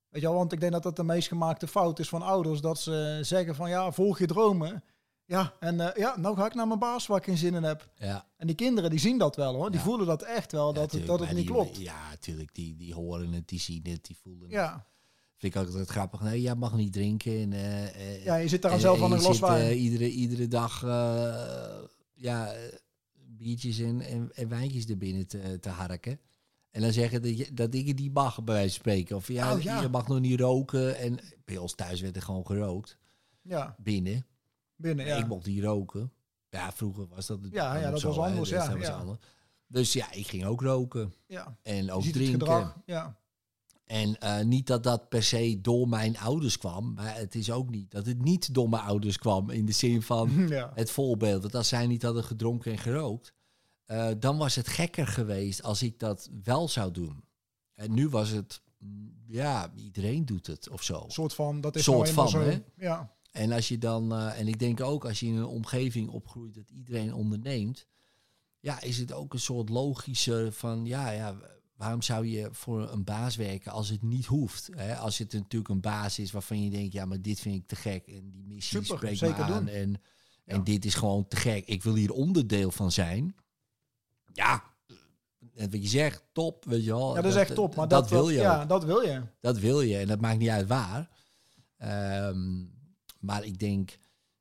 Weet 0.09 0.23
je 0.23 0.29
wel, 0.29 0.37
want 0.37 0.53
ik 0.53 0.61
denk 0.61 0.73
dat 0.73 0.83
dat 0.83 0.97
de 0.97 1.05
meest 1.05 1.29
gemaakte 1.29 1.67
fout 1.67 1.99
is 1.99 2.09
van 2.09 2.23
ouders, 2.23 2.61
dat 2.61 2.79
ze 2.79 3.19
zeggen 3.23 3.55
van 3.55 3.69
ja, 3.69 3.93
volg 3.93 4.19
je 4.19 4.27
dromen. 4.27 4.85
Ja, 5.27 5.55
en 5.61 5.81
eh, 5.81 5.97
ja, 5.97 6.17
nou 6.17 6.37
ga 6.37 6.47
ik 6.47 6.55
naar 6.55 6.67
mijn 6.67 6.79
baas 6.79 7.07
waar 7.07 7.19
ik 7.19 7.25
geen 7.25 7.37
zin 7.39 7.55
in 7.55 7.63
heb. 7.63 7.89
ja. 7.99 8.27
En 8.37 8.47
die 8.47 8.57
kinderen 8.57 8.91
die 8.91 8.99
zien 8.99 9.19
dat 9.19 9.37
wel 9.37 9.55
hoor, 9.55 9.71
die 9.71 9.79
Ja. 9.81 9.85
voelen 9.85 10.07
dat 10.07 10.23
echt 10.23 10.53
wel, 10.53 10.67
Ja, 10.67 10.73
dat, 10.81 10.93
het, 10.93 11.07
dat 11.07 11.21
het 11.21 11.29
niet 11.29 11.37
die- 11.39 11.47
klopt. 11.47 11.77
Ja, 11.77 12.09
natuurlijk. 12.11 12.55
Die, 12.55 12.77
die 12.77 12.95
horen 12.95 13.33
het, 13.33 13.49
die 13.49 13.61
zien 13.61 13.83
het, 13.89 14.05
die 14.07 14.17
voelen 14.23 14.43
het. 14.43 14.51
Ja, 14.53 14.87
Vind 15.37 15.55
ik 15.55 15.61
altijd 15.63 15.89
grappig. 15.89 16.21
Nee, 16.21 16.41
jij 16.41 16.55
mag 16.55 16.75
niet 16.77 16.93
drinken. 16.93 17.41
En, 17.41 17.53
eh, 17.53 17.85
eh, 18.15 18.25
ja 18.25 18.35
je 18.37 18.49
zit 18.49 18.63
daar 18.63 18.73
en- 18.73 18.81
zelf 18.81 18.99
en 18.99 19.05
aan 19.05 19.13
een 19.13 19.19
glas 19.21 19.39
wijn. 19.41 19.61
eh, 19.71 19.83
iedere, 19.83 20.11
iedere 20.11 20.49
dag 20.49 20.83
eh, 20.83 21.79
ja, 22.15 22.53
eh, 22.53 22.61
biertjes 23.27 23.79
en, 23.79 24.01
en, 24.01 24.31
en 24.35 24.49
wijntjes 24.49 24.87
er 24.89 24.99
binnen 24.99 25.27
te, 25.27 25.59
te 25.61 25.69
harken. 25.69 26.21
En 26.71 26.81
dan 26.81 26.93
zeggen 26.93 27.23
dat, 27.23 27.39
je, 27.39 27.53
dat 27.53 27.75
ik 27.75 27.87
het 27.87 27.99
niet 27.99 28.13
mag, 28.15 28.45
bij 28.45 28.55
wijze 28.55 28.69
van 28.71 28.79
spreken. 28.81 29.17
Of 29.17 29.29
ja, 29.29 29.55
Oh, 29.55 29.61
ja. 29.63 29.81
je 29.81 29.89
mag 29.89 30.09
nog 30.09 30.21
niet 30.21 30.41
roken. 30.41 30.97
En 30.99 31.19
bij 31.45 31.57
ons 31.57 31.75
thuis 31.75 32.01
werd 32.01 32.17
er 32.17 32.23
gewoon 32.23 32.47
gerookt. 32.47 32.99
ja, 33.43 33.75
Binnen. 33.79 34.27
Binnen, 34.85 35.07
ja. 35.07 35.17
Ik 35.17 35.27
mocht 35.27 35.47
niet 35.47 35.63
roken. 35.63 36.13
Ja, 36.49 36.73
vroeger 36.73 37.07
was 37.09 37.27
dat 37.27 37.39
Ja, 37.51 37.77
ja, 37.77 37.91
dat 37.91 38.01
zo, 38.01 38.09
was 38.09 38.19
anders, 38.19 38.49
Dus 38.49 38.59
ja, 38.59 38.69
dat 38.69 38.77
was 38.79 38.87
ja. 38.87 38.97
anders. 38.97 39.19
Dus 39.67 39.93
ja, 39.93 40.13
ik 40.13 40.27
ging 40.27 40.45
ook 40.45 40.61
roken. 40.63 41.15
ja. 41.27 41.57
En 41.63 41.91
ook 41.91 42.03
drinken. 42.03 42.73
Ja. 42.87 43.17
En 43.85 44.19
eh, 44.19 44.45
niet 44.45 44.67
dat 44.67 44.83
dat 44.83 45.09
per 45.09 45.23
se 45.23 45.59
door 45.61 45.89
mijn 45.89 46.19
ouders 46.19 46.59
kwam. 46.59 46.93
Maar 46.95 47.17
het 47.17 47.35
is 47.35 47.51
ook 47.51 47.71
niet 47.71 47.91
dat 47.91 48.07
het 48.07 48.23
niet 48.23 48.55
door 48.55 48.69
mijn 48.69 48.83
ouders 48.83 49.19
kwam. 49.19 49.51
In 49.51 49.67
de 49.67 49.73
zin 49.73 50.03
van 50.03 50.31
ja. 50.49 50.71
het 50.75 50.91
voorbeeld. 50.91 51.43
Want 51.43 51.55
als 51.55 51.69
zij 51.69 51.87
niet 51.87 52.03
hadden 52.03 52.25
gedronken 52.25 52.73
en 52.73 52.79
gerookt. 52.79 53.33
eh, 53.85 54.09
dan 54.19 54.37
was 54.39 54.55
het 54.55 54.69
gekker 54.69 55.07
geweest 55.07 55.63
als 55.63 55.83
ik 55.83 55.99
dat 55.99 56.31
wel 56.45 56.69
zou 56.69 56.91
doen. 56.91 57.25
En 57.75 57.95
nu 57.95 58.09
was 58.09 58.29
het, 58.31 58.63
mm, 58.79 59.13
ja, 59.27 59.73
iedereen 59.75 60.25
doet 60.25 60.47
het 60.47 60.69
of 60.71 60.83
zo. 60.83 61.03
Een 61.05 61.11
soort 61.11 61.35
van, 61.35 61.61
dat 61.61 61.77
is 61.77 61.85
Soort 61.85 62.03
nou 62.03 62.15
van, 62.15 62.29
zo. 62.29 62.41
hè? 62.41 62.63
Ja, 62.77 63.13
En 63.35 63.53
als 63.53 63.69
je 63.69 63.79
dan, 63.79 64.13
eh, 64.13 64.39
en 64.39 64.49
ik 64.49 64.59
denk 64.59 64.81
ook 64.81 65.05
als 65.05 65.21
je 65.21 65.27
in 65.27 65.37
een 65.37 65.45
omgeving 65.47 66.09
opgroeit 66.09 66.55
dat 66.55 66.71
iedereen 66.71 67.15
onderneemt, 67.15 67.87
ja, 68.61 68.81
is 68.81 68.99
het 68.99 69.13
ook 69.13 69.33
een 69.33 69.41
soort 69.41 69.69
logische 69.69 70.49
van, 70.53 70.85
ja, 70.87 71.11
ja, 71.11 71.37
waarom 71.77 72.03
zou 72.03 72.27
je 72.27 72.49
voor 72.53 72.91
een 72.91 73.05
baas 73.05 73.37
werken 73.37 73.73
als 73.73 73.89
het 73.89 74.03
niet 74.03 74.27
hoeft? 74.27 74.71
Hè? 74.77 74.97
Als 74.97 75.19
het 75.19 75.33
natuurlijk 75.33 75.71
een 75.71 75.81
baas 75.81 76.19
is 76.19 76.31
waarvan 76.33 76.63
je 76.63 76.71
denkt, 76.71 76.93
ja, 76.93 77.05
maar 77.05 77.23
dit 77.23 77.41
vind 77.41 77.55
ik 77.55 77.67
te 77.67 77.77
gek 77.77 78.07
en 78.07 78.31
die 78.31 78.45
missie 78.45 78.83
Super, 78.85 78.97
spreekt 78.97 79.21
me 79.39 79.43
aan 79.45 79.53
doen. 79.65 79.69
en, 79.69 80.01
en 80.45 80.57
Ja. 80.57 80.63
dit 80.63 80.85
is 80.85 80.95
gewoon 80.95 81.29
te 81.29 81.37
gek. 81.37 81.67
Ik 81.67 81.83
wil 81.83 81.95
hier 81.95 82.13
onderdeel 82.13 82.71
van 82.71 82.93
zijn. 82.93 83.37
Ja, 84.33 84.63
en 85.55 85.71
wat 85.71 85.83
je 85.83 85.89
zegt, 85.89 86.23
top, 86.33 86.65
weet 86.65 86.85
je 86.85 86.91
wel. 86.91 87.15
ja 87.17 87.23
dat 87.23 87.31
is 87.33 87.39
echt 87.39 87.55
top. 87.55 87.75
Maar 87.75 87.89
dat, 87.89 88.01
dat, 88.01 88.11
wil 88.11 88.29
je 88.29 88.37
ook. 88.39 88.43
Ja, 88.45 88.65
dat 88.67 88.85
wil 88.85 89.01
je. 89.01 89.23
Dat 89.41 89.59
wil 89.59 89.81
je 89.81 89.97
en 89.97 90.07
dat 90.07 90.21
maakt 90.21 90.39
niet 90.39 90.49
uit 90.49 90.67
waar. 90.67 91.09
Ehm, 91.77 92.65
maar 93.25 93.45
ik 93.45 93.59
denk 93.59 93.97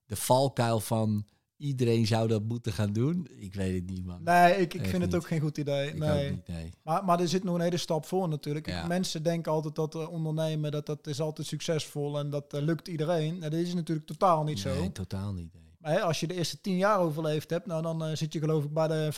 de 0.05 0.15
valkuil 0.15 0.80
van 0.80 1.26
iedereen 1.57 2.07
zou 2.07 2.27
dat 2.27 2.43
moeten 2.43 2.73
gaan 2.73 2.93
doen. 2.93 3.27
Ik 3.35 3.53
weet 3.53 3.76
het 3.76 3.89
niet, 3.89 4.05
man. 4.05 4.23
Nee, 4.23 4.53
ik, 4.53 4.73
ik 4.73 4.81
Echt 4.81 4.89
vind 4.89 5.03
het 5.03 5.15
ook 5.15 5.27
geen 5.27 5.39
goed 5.39 5.57
idee. 5.57 5.88
ik 5.88 5.97
nee. 5.97 6.30
niet, 6.31 6.47
nee. 6.47 6.72
Maar, 6.84 7.05
maar 7.05 7.19
er 7.19 7.27
zit 7.27 7.43
nog 7.43 7.55
een 7.55 7.61
hele 7.61 7.77
stap 7.77 8.05
voor 8.05 8.30
natuurlijk. 8.30 8.68
Ja. 8.68 8.88
Mensen 8.88 9.23
denken 9.23 9.51
altijd 9.51 9.76
dat 9.76 9.95
eh, 9.95 10.10
ondernemen, 10.10 10.72
dat, 10.72 10.85
dat 10.85 11.07
is 11.07 11.22
altijd 11.22 11.47
succesvol 11.47 12.19
en 12.19 12.30
dat 12.30 12.53
eh, 12.53 12.61
lukt 12.61 12.88
iedereen. 12.88 13.38
Nou, 13.38 13.51
dat 13.51 13.60
is 13.60 13.73
natuurlijk 13.73 14.07
totaal 14.07 14.43
niet 14.43 14.60
zo. 14.60 14.80
Nee, 14.80 14.91
totaal 14.91 15.34
niet. 15.34 15.53
nee. 15.53 15.61
Maar 15.77 15.91
hè, 15.91 16.01
als 16.01 16.19
je 16.19 16.27
de 16.27 16.34
eerste 16.34 16.61
tien 16.61 16.77
jaar 16.77 16.99
overleefd 16.99 17.49
hebt, 17.49 17.65
nou, 17.65 17.81
dan 17.81 18.03
eh, 18.03 18.15
zit 18.15 18.34
je 18.34 18.39
geloof 18.39 18.64
ik 18.64 18.73
bij 18.73 18.88
de 18.88 19.11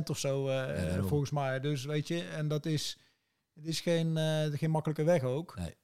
5% 0.00 0.02
of 0.10 0.18
zo, 0.18 0.50
volgens 1.00 1.30
mij. 1.30 1.60
Dus 1.60 1.84
weet 1.84 2.08
je, 2.08 2.22
en 2.22 2.48
dat 2.48 2.66
is, 2.66 2.98
het 3.54 3.66
is 3.66 3.80
geen, 3.80 4.18
geen 4.52 4.70
makkelijke 4.70 5.04
weg 5.04 5.22
ook. 5.22 5.56
Nee. 5.58 5.74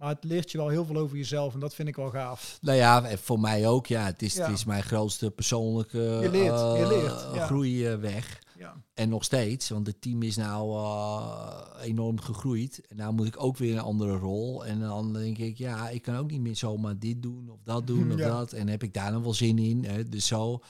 Maar 0.00 0.08
het 0.08 0.24
leert 0.24 0.50
je 0.50 0.58
wel 0.58 0.68
heel 0.68 0.84
veel 0.84 0.96
over 0.96 1.16
jezelf 1.16 1.54
en 1.54 1.60
dat 1.60 1.74
vind 1.74 1.88
ik 1.88 1.96
wel 1.96 2.10
gaaf. 2.10 2.58
Nou 2.60 2.76
ja, 2.76 3.04
en 3.04 3.18
voor 3.18 3.40
mij 3.40 3.68
ook. 3.68 3.86
Ja, 3.86 4.04
het 4.04 4.22
is, 4.22 4.34
Ja. 4.34 4.44
het 4.44 4.52
is 4.52 4.64
mijn 4.64 4.82
grootste 4.82 5.30
persoonlijke 5.30 5.98
Je 5.98 6.30
leert, 6.30 6.58
je 6.60 6.82
eh, 6.82 6.88
leert, 6.88 7.34
ja. 7.34 7.46
groeiweg. 7.46 8.42
Ja, 8.58 8.82
En 8.94 9.08
nog 9.08 9.24
steeds, 9.24 9.68
want 9.68 9.86
het 9.86 10.00
team 10.00 10.22
is 10.22 10.36
nou 10.36 10.76
eh, 10.76 11.86
enorm 11.86 12.20
gegroeid. 12.20 12.86
En 12.88 12.96
nou 12.96 13.12
moet 13.12 13.26
ik 13.26 13.42
ook 13.42 13.56
weer 13.56 13.72
een 13.74 13.80
andere 13.82 14.16
rol. 14.16 14.64
En 14.66 14.80
dan 14.80 15.12
denk 15.12 15.38
ik, 15.38 15.58
ja, 15.58 15.88
ik 15.88 16.02
kan 16.02 16.16
ook 16.16 16.30
niet 16.30 16.40
meer 16.40 16.56
zomaar 16.56 16.98
dit 16.98 17.22
doen 17.22 17.48
of 17.50 17.62
dat 17.62 17.86
doen 17.86 18.12
of 18.12 18.18
dat. 18.18 18.52
En 18.52 18.68
heb 18.68 18.82
ik 18.82 18.94
daar 18.94 19.12
nog 19.12 19.22
wel 19.22 19.34
zin 19.34 19.58
in. 19.58 19.84
Hè? 19.84 20.08
Dus 20.08 20.26
zo. 20.26 20.60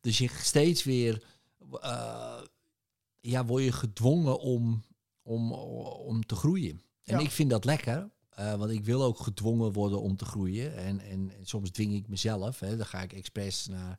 Dus 0.00 0.18
je 0.18 0.30
steeds 0.40 0.84
weer, 0.84 1.22
eh, 1.80 2.40
ja, 3.20 3.44
word 3.44 3.64
je 3.64 3.72
gedwongen 3.72 4.38
om, 4.38 4.82
om, 5.22 5.52
om 5.52 6.26
te 6.26 6.34
groeien. 6.34 6.80
En 7.04 7.18
ik 7.18 7.30
vind 7.30 7.50
dat 7.50 7.64
lekker. 7.64 8.10
Eh, 8.40 8.54
want 8.54 8.70
ik 8.70 8.84
wil 8.84 9.02
ook 9.02 9.18
gedwongen 9.18 9.72
worden 9.72 10.00
om 10.00 10.16
te 10.16 10.24
groeien. 10.24 10.76
En, 10.76 11.00
en, 11.00 11.30
en 11.38 11.46
soms 11.46 11.70
dwing 11.70 11.92
ik 11.94 12.08
mezelf. 12.08 12.60
Hè, 12.60 12.76
dan 12.76 12.86
ga 12.86 13.00
ik 13.02 13.12
expres 13.12 13.66
naar 13.66 13.98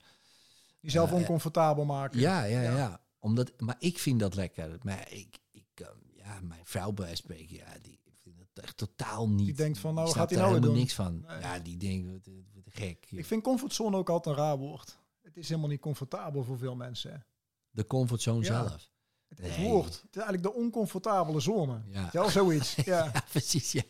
jezelf 0.79 1.09
ja. 1.09 1.15
oncomfortabel 1.15 1.85
maken. 1.85 2.19
ja, 2.19 2.43
ja, 2.43 2.61
Ja. 2.61 2.77
ja. 2.77 3.01
Omdat, 3.19 3.51
maar 3.59 3.75
ik 3.79 3.99
vind 3.99 4.19
dat 4.19 4.35
lekker. 4.35 4.77
Maar 4.81 5.11
ik, 5.11 5.39
ik 5.51 5.65
eh, 5.73 5.87
ja, 6.15 6.39
mijn 6.41 6.65
vrouw 6.65 6.91
bij 6.91 7.15
spreken, 7.15 7.55
ja, 7.55 7.77
die 7.81 7.99
vindt 8.21 8.39
het 8.39 8.63
echt 8.63 8.77
totaal 8.77 9.29
niet. 9.29 9.45
Die 9.45 9.55
denkt 9.55 9.79
van, 9.79 9.93
nou, 9.93 10.09
gaat 10.11 10.29
hij 10.29 10.39
nou 10.39 10.49
helemaal 10.49 10.69
doen? 10.69 10.79
niks 10.79 10.93
van. 10.93 11.21
Nee. 11.27 11.39
Ja, 11.39 11.59
die 11.59 11.77
denkt, 11.77 12.11
wat, 12.11 12.33
wat 12.53 12.63
gek. 12.73 13.05
joh. 13.09 13.19
Ik 13.19 13.25
vind 13.25 13.43
comfortzone 13.43 13.97
ook 13.97 14.09
altijd 14.09 14.37
een 14.37 14.41
raar 14.43 14.57
woord. 14.57 14.97
Het 15.21 15.37
is 15.37 15.47
helemaal 15.49 15.69
niet 15.69 15.79
comfortabel 15.79 16.43
voor 16.43 16.57
veel 16.57 16.75
mensen. 16.75 17.25
De 17.69 17.85
comfortzone 17.85 18.45
Ja. 18.45 18.67
zelf. 18.67 18.90
Het, 19.35 19.57
Nee. 19.57 19.69
woord. 19.69 19.85
Het 19.85 20.15
is 20.15 20.21
eigenlijk 20.21 20.43
de 20.43 20.53
oncomfortabele 20.53 21.39
zone. 21.39 21.81
Ja. 21.91 22.09
Ja, 22.11 22.29
zoiets. 22.29 22.75
Ja, 22.85 23.09
Ja, 23.13 23.23
precies. 23.31 23.71
Ja. 23.71 23.81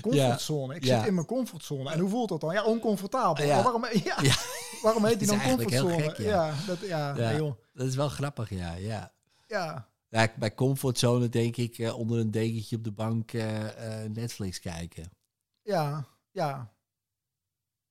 comfortzone. 0.00 0.74
Ik 0.74 0.84
Ja. 0.84 0.98
zit 0.98 1.08
in 1.08 1.14
mijn 1.14 1.26
comfortzone. 1.26 1.90
En 1.90 1.98
hoe 2.00 2.10
voelt 2.10 2.28
dat 2.28 2.40
dan? 2.40 2.52
Ja, 2.52 2.64
oncomfortabel. 2.64 3.44
Ja. 3.44 3.54
Maar 3.54 3.62
waarom, 3.62 3.84
ja, 4.04 4.16
Ja. 4.22 4.34
waarom 4.82 5.04
heet 5.04 5.18
die 5.18 5.28
dan 5.28 5.40
comfortzone? 5.42 6.02
gek, 6.02 6.16
ja. 6.16 6.54
dat, 6.66 6.78
ja, 6.80 7.16
Ja. 7.16 7.28
nee, 7.28 7.36
joh. 7.36 7.52
Dat 7.72 7.86
is 7.86 7.94
wel 7.96 8.08
grappig, 8.08 8.50
ja. 8.50 8.74
ja. 8.74 9.12
ja. 9.46 9.88
bij 10.38 10.54
comfortzone 10.54 11.28
denk 11.28 11.56
ik 11.56 11.78
eh, 11.78 11.98
onder 11.98 12.18
een 12.18 12.30
dekentje 12.30 12.76
op 12.76 12.84
de 12.84 12.92
bank 12.92 13.32
eh, 13.32 14.02
eh, 14.04 14.10
Netflix 14.10 14.60
kijken. 14.60 15.10
Ja, 15.62 16.04
ja. 16.30 16.72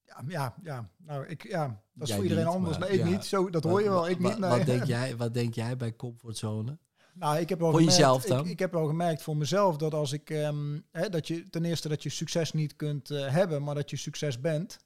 Ja, 0.05 0.23
ja, 0.27 0.53
ja. 0.63 0.89
Nou, 0.97 1.25
ik, 1.27 1.47
ja, 1.49 1.65
dat 1.93 2.03
is 2.03 2.07
Jij 2.07 2.15
voor 2.15 2.25
iedereen 2.25 2.45
niet, 2.45 2.53
anders. 2.55 2.77
maar 2.77 2.89
Nee, 2.89 2.99
ik 2.99 3.05
niet. 3.05 3.25
Zo, 3.25 3.49
dat 3.49 3.63
hoor 3.63 3.83
je 3.83 3.89
wel. 3.89 4.09
Ik 4.09 4.19
Wat- 4.19 4.31
niet. 4.31 4.39
Nee. 4.39 4.49
Wat 4.49 4.65
denk 4.65 4.83
jij, 4.83 5.17
wat 5.17 5.33
denk 5.33 5.53
jij 5.53 5.77
bij 5.77 5.95
comfortzone? 5.95 6.77
Nou, 7.19 7.37
ik 7.37 7.49
heb 7.49 7.59
wel 7.59 7.69
Voor 7.69 7.79
gemerkt, 7.79 7.97
jezelf 7.99 8.23
dan? 8.25 8.39
Ik, 8.45 8.51
ik 8.51 8.59
heb 8.59 8.71
wel 8.71 8.85
gemerkt 8.87 9.21
voor 9.21 9.37
mezelf 9.37 9.77
dat 9.77 9.93
als 9.93 10.11
ik, 10.11 10.29
ehm, 10.29 10.79
hè, 10.91 11.09
dat 11.09 11.27
je 11.27 11.49
ten 11.49 11.65
eerste 11.65 11.87
dat 11.89 12.03
je 12.03 12.09
succes 12.09 12.51
niet 12.53 12.75
kunt 12.75 13.09
eh, 13.11 13.27
hebben, 13.31 13.63
maar 13.63 13.75
dat 13.75 13.89
je 13.89 13.97
succes 13.97 14.39
bent. 14.41 14.77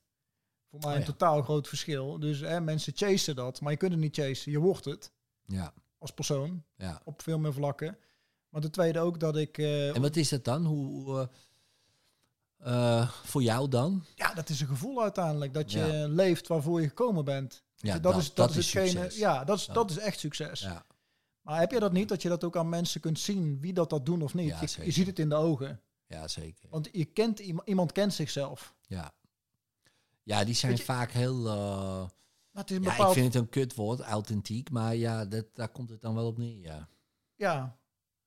Voor 0.69 0.79
mij 0.79 0.89
Oh 0.89 0.93
een 0.95 0.99
ja. 0.99 1.05
totaal 1.05 1.41
groot 1.41 1.67
verschil. 1.67 2.19
Dus 2.19 2.39
hè, 2.39 2.61
mensen 2.61 2.93
chasen 2.95 3.35
dat, 3.35 3.61
maar 3.61 3.71
je 3.71 3.77
kunt 3.77 3.91
het 3.91 4.01
niet 4.01 4.15
chasen. 4.15 4.51
Je 4.51 4.59
wordt 4.59 4.85
het 4.85 5.11
Ja, 5.45 5.73
als 5.97 6.11
persoon 6.11 6.63
ja. 6.75 7.01
op 7.03 7.21
veel 7.21 7.39
meer 7.39 7.53
vlakken. 7.53 7.97
Maar 8.49 8.61
de 8.61 8.69
tweede 8.69 8.99
ook 8.99 9.19
dat 9.19 9.37
ik, 9.37 9.57
eh, 9.57 9.95
En 9.95 10.01
wat 10.01 10.15
is 10.15 10.29
dat 10.29 10.43
dan? 10.43 10.65
Hoe, 10.65 11.29
eh, 12.57 13.09
voor 13.23 13.41
jou 13.43 13.67
dan? 13.69 14.05
ja, 14.15 14.33
dat 14.33 14.49
is 14.49 14.61
een 14.61 14.67
gevoel 14.67 15.01
uiteindelijk 15.01 15.53
dat 15.53 15.71
je 15.71 15.79
Ja. 15.79 16.07
leeft 16.07 16.47
waarvoor 16.47 16.81
je 16.81 16.87
gekomen 16.87 17.25
bent. 17.25 17.63
Ja, 17.75 17.99
dat, 17.99 18.17
is 18.17 18.33
dat, 18.33 18.49
is 18.55 18.55
hetgene. 18.73 18.89
succes. 19.01 19.17
Ja, 19.17 19.43
dat 19.43 19.57
is 19.57 19.65
Ja. 19.65 19.73
dat 19.73 19.89
is 19.89 19.97
echt 19.97 20.19
succes. 20.19 20.59
Ja, 20.59 20.85
Maar 21.41 21.59
heb 21.59 21.71
je 21.71 21.79
dat 21.79 21.91
niet 21.91 22.09
dat 22.09 22.21
je 22.21 22.29
dat 22.29 22.43
ook 22.43 22.57
aan 22.57 22.69
mensen 22.69 23.01
kunt 23.01 23.19
zien 23.19 23.59
wie 23.61 23.73
dat 23.73 23.89
dat 23.89 24.05
doen 24.05 24.21
of 24.21 24.33
niet? 24.33 24.47
Ja, 24.47 24.83
je, 24.83 24.91
ziet 24.91 25.07
het 25.07 25.19
in 25.19 25.29
de 25.29 25.35
ogen, 25.35 25.81
ja, 26.07 26.27
zeker. 26.27 26.69
want 26.69 26.89
je 26.91 27.05
kent 27.05 27.39
iemand, 27.39 27.67
iemand 27.67 27.91
kent 27.91 28.13
zichzelf. 28.13 28.75
Ja, 28.87 29.13
ja 30.23 30.43
die 30.43 30.53
zijn 30.55 30.77
vaak 30.77 31.11
heel... 31.11 31.47
eh, 31.47 32.05
Maar 32.51 32.61
het 32.63 32.69
is 32.71 32.77
een 32.77 32.83
ja, 32.83 32.89
bepaald 32.89 33.15
ik 33.15 33.21
vind 33.21 33.33
het 33.33 33.43
een 33.43 33.49
kutwoord, 33.49 33.99
authentiek. 33.99 34.69
Maar 34.69 34.95
ja, 34.95 35.25
dat, 35.25 35.45
daar 35.53 35.69
komt 35.69 35.89
het 35.89 36.01
dan 36.01 36.15
wel 36.15 36.25
op 36.27 36.37
neer, 36.37 36.59
ja. 36.61 36.87
Ja. 37.35 37.77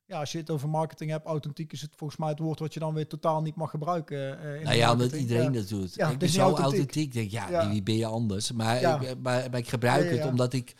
ja, 0.04 0.18
als 0.20 0.32
je 0.32 0.38
het 0.38 0.50
over 0.50 0.68
marketing 0.68 1.10
hebt, 1.10 1.26
authentiek 1.26 1.72
is 1.72 1.80
het 1.80 1.92
volgens 1.96 2.18
mij 2.18 2.28
het 2.28 2.38
woord 2.38 2.58
wat 2.58 2.74
je 2.74 2.80
dan 2.80 2.94
weer 2.94 3.06
totaal 3.08 3.42
niet 3.42 3.54
mag 3.56 3.70
gebruiken. 3.70 4.38
eh, 4.40 4.56
in 4.56 4.62
Nou 4.62 4.76
ja, 4.76 4.92
omdat 4.92 5.12
iedereen 5.12 5.52
Ja. 5.52 5.58
dat 5.60 5.68
doet. 5.68 5.94
Ja, 5.94 6.08
ik 6.10 6.18
ben 6.18 6.28
is 6.28 6.34
zo 6.34 6.40
authentiek. 6.40 6.64
authentiek. 6.74 7.12
denk 7.12 7.30
ja, 7.30 7.48
Ja. 7.50 7.68
wie 7.70 7.82
ben 7.82 7.96
je 7.96 8.06
anders? 8.06 8.52
Maar, 8.52 8.76
ik, 8.76 9.00
maar, 9.00 9.50
maar 9.50 9.56
ik 9.56 9.68
gebruik 9.68 10.10
het 10.10 10.24
omdat 10.24 10.52
ik... 10.52 10.74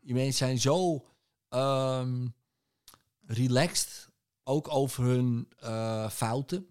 Die 0.00 0.14
mensen 0.14 0.46
zijn 0.46 0.58
zo 0.60 1.04
ehm, 1.48 2.26
relaxed, 3.26 4.10
ook 4.42 4.74
over 4.74 5.04
hun 5.04 5.52
eh, 5.58 6.10
fouten. 6.10 6.66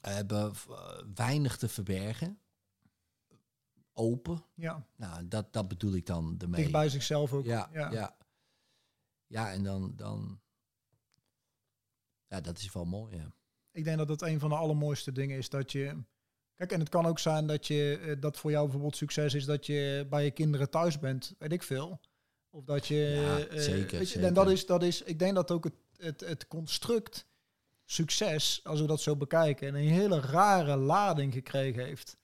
Hebben 0.00 0.52
eh, 0.68 1.02
weinig 1.14 1.56
te 1.56 1.68
verbergen. 1.68 2.38
Open. 3.92 4.44
Ja, 4.54 4.86
Nou, 4.96 5.28
dat, 5.28 5.52
dat 5.52 5.68
bedoel 5.68 5.94
ik 5.94 6.06
dan 6.06 6.34
ermee. 6.38 6.60
dicht 6.60 6.72
bij 6.72 6.88
zichzelf 6.88 7.32
ook. 7.32 7.44
Ja, 7.44 7.68
ja. 7.72 7.90
ja. 7.90 8.16
ja. 9.26 9.52
en 9.52 9.62
dan, 9.62 9.92
dan... 9.96 10.40
Ja, 12.26 12.40
dat 12.40 12.58
is 12.58 12.72
wel 12.72 12.84
mooi, 12.84 13.16
ja. 13.16 13.34
Ik 13.72 13.84
denk 13.84 13.98
dat 13.98 14.08
het 14.08 14.22
een 14.22 14.40
van 14.40 14.48
de 14.48 14.56
allermooiste 14.56 15.12
dingen 15.12 15.38
is 15.38 15.48
dat 15.48 15.72
je... 15.72 16.02
Kijk, 16.54 16.72
en 16.72 16.80
het 16.80 16.88
kan 16.88 17.06
ook 17.06 17.18
zijn 17.18 17.46
dat, 17.46 17.66
je, 17.66 17.98
eh, 17.98 18.20
dat 18.20 18.36
voor 18.36 18.50
jou 18.50 18.64
bijvoorbeeld 18.64 18.96
succes 18.96 19.34
is 19.34 19.44
dat 19.44 19.66
je 19.66 20.06
bij 20.10 20.24
je 20.24 20.30
kinderen 20.30 20.70
thuis 20.70 20.98
bent, 20.98 21.34
weet 21.38 21.52
ik 21.52 21.62
veel. 21.62 22.00
Of 22.54 22.64
dat 22.64 22.86
je... 22.86 22.94
Ja, 22.94 23.38
eh, 23.38 23.60
zeker, 23.60 23.98
weet 23.98 23.98
je, 23.98 24.04
zeker. 24.04 24.28
En 24.28 24.34
dat 24.34 24.50
is, 24.50 24.66
dat 24.66 24.82
is, 24.82 25.02
ik 25.02 25.18
denk 25.18 25.34
dat 25.34 25.50
ook 25.50 25.64
het, 25.64 25.74
het, 25.96 26.20
het 26.20 26.48
construct 26.48 27.26
succes, 27.84 28.60
als 28.64 28.80
we 28.80 28.86
dat 28.86 29.00
zo 29.00 29.16
bekijken, 29.16 29.68
een 29.68 29.88
hele 29.88 30.20
rare 30.20 30.76
lading 30.76 31.32
gekregen 31.32 31.84
heeft. 31.84 32.16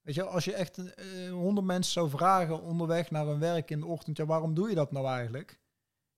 Weet 0.00 0.14
je, 0.14 0.24
als 0.24 0.44
je 0.44 0.54
echt 0.54 0.94
eh, 0.94 1.30
honderd 1.30 1.66
mensen 1.66 1.92
zou 1.92 2.10
vragen 2.10 2.62
onderweg 2.62 3.10
naar 3.10 3.26
hun 3.26 3.38
werk 3.38 3.70
in 3.70 3.80
de 3.80 3.86
ochtend, 3.86 4.16
ja, 4.16 4.26
waarom 4.26 4.54
doe 4.54 4.68
je 4.68 4.74
dat 4.74 4.92
nou 4.92 5.06
eigenlijk? 5.06 5.60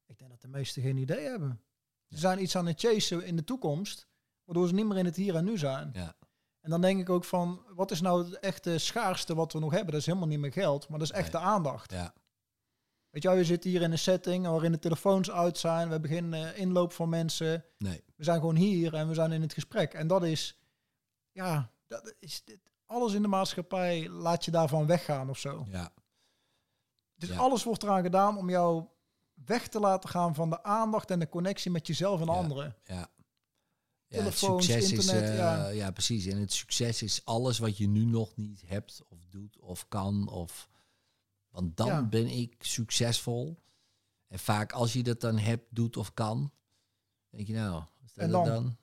Ik 0.06 0.18
denk 0.18 0.31
dat 0.31 0.40
de 0.40 0.48
meesten 0.48 0.82
geen 0.82 0.97
idee 0.97 1.28
hebben. 1.28 1.60
Ze 2.09 2.18
zijn 2.18 2.43
iets 2.43 2.56
aan 2.56 2.66
het 2.66 2.81
chasen 2.81 3.24
in 3.24 3.36
de 3.36 3.44
toekomst, 3.44 4.06
waardoor 4.44 4.68
ze 4.68 4.74
niet 4.74 4.86
meer 4.86 4.98
in 4.98 5.05
het 5.05 5.16
hier 5.16 5.35
en 5.36 5.44
nu 5.44 5.59
zijn. 5.59 5.90
Ja. 5.93 6.16
En 6.60 6.70
dan 6.70 6.81
denk 6.81 7.01
ik 7.01 7.10
ook 7.10 7.24
van, 7.24 7.62
wat 7.74 7.90
is 7.90 8.01
nou 8.01 8.24
het 8.24 8.39
echte 8.39 8.78
schaarste 8.78 9.35
wat 9.35 9.52
we 9.52 9.59
nog 9.59 9.72
hebben? 9.72 9.90
Dat 9.90 10.01
is 10.01 10.06
helemaal 10.06 10.28
niet 10.28 10.39
meer 10.39 10.52
geld, 10.52 10.89
maar 10.89 10.98
dat 10.98 11.09
is 11.09 11.14
echte 11.14 11.39
aandacht. 11.39 11.90
Ja, 11.90 12.14
Weet 13.15 13.23
je 13.23 13.28
wel, 13.28 13.39
we 13.39 13.45
zitten 13.45 13.70
hier 13.70 13.82
in 13.82 13.93
een 13.93 13.99
setting 13.99 14.47
waarin 14.47 14.73
de 14.73 14.78
telefoons 14.78 15.31
uit 15.31 15.59
zijn, 15.59 15.86
we 15.86 15.93
hebben 15.93 16.11
geen 16.11 16.35
inloop 16.57 16.93
van 16.93 17.09
mensen. 17.09 17.65
nee. 17.78 18.05
We 18.16 18.24
zijn 18.24 18.39
gewoon 18.41 18.57
hier 18.57 18.95
en 18.95 19.09
we 19.09 19.15
zijn 19.15 19.32
in 19.32 19.43
het 19.43 19.53
gesprek. 19.53 19.95
En 19.95 20.07
dat 20.07 20.24
is, 20.24 20.59
ja, 21.32 21.70
dat 21.86 22.15
is 22.19 22.45
dit, 22.45 22.59
alles 22.86 23.12
in 23.12 23.23
de 23.23 23.28
maatschappij 23.28 24.09
laat 24.09 24.45
je 24.45 24.51
daarvan 24.51 24.86
weggaan 24.86 25.31
of 25.31 25.39
zo. 25.39 25.66
Ja, 25.70 25.93
Dus 27.15 27.28
Ja. 27.28 27.36
alles 27.36 27.65
wordt 27.65 27.82
eraan 27.82 28.03
gedaan 28.03 28.39
om 28.39 28.51
jou 28.51 28.85
weg 29.47 29.69
te 29.69 29.81
laten 29.81 30.09
gaan 30.09 30.35
van 30.35 30.51
de 30.51 30.62
aandacht 30.62 31.11
en 31.11 31.19
de 31.19 31.28
connectie 31.28 31.70
met 31.70 31.86
jezelf 31.86 32.20
en 32.20 32.27
Ja. 32.27 32.32
anderen. 32.32 32.77
ja. 32.85 32.95
Ja, 32.95 34.20
het 34.20 34.24
Telefoons, 34.39 34.66
succes 34.66 34.93
internet, 34.93 35.23
is, 35.23 35.28
eh, 35.31 35.36
ja. 35.36 35.69
ja. 35.69 35.91
precies. 35.91 36.27
En 36.27 36.39
het 36.39 36.53
succes 36.53 37.03
is 37.03 37.24
alles 37.24 37.59
wat 37.59 37.77
je 37.77 37.89
nu 37.89 38.05
nog 38.05 38.36
niet 38.36 38.62
hebt 38.66 39.03
of 39.09 39.19
doet 39.28 39.59
of 39.59 39.89
kan. 39.89 40.28
Of, 40.28 40.69
want 41.55 41.76
dan 41.76 41.86
Ja. 41.86 42.02
ben 42.02 42.26
ik 42.26 42.55
succesvol. 42.59 43.62
En 44.28 44.39
vaak 44.39 44.72
als 44.72 44.93
je 44.93 45.02
dat 45.02 45.20
dan 45.20 45.39
hebt, 45.39 45.64
doet 45.70 45.97
of 45.97 46.14
kan, 46.14 46.52
denk 47.31 47.47
je 47.47 47.52
nou, 47.52 47.82
is 48.05 48.12
dat 48.14 48.24
En 48.24 48.31
dan? 48.31 48.44
dan? 48.44 48.55
dan? 48.55 48.76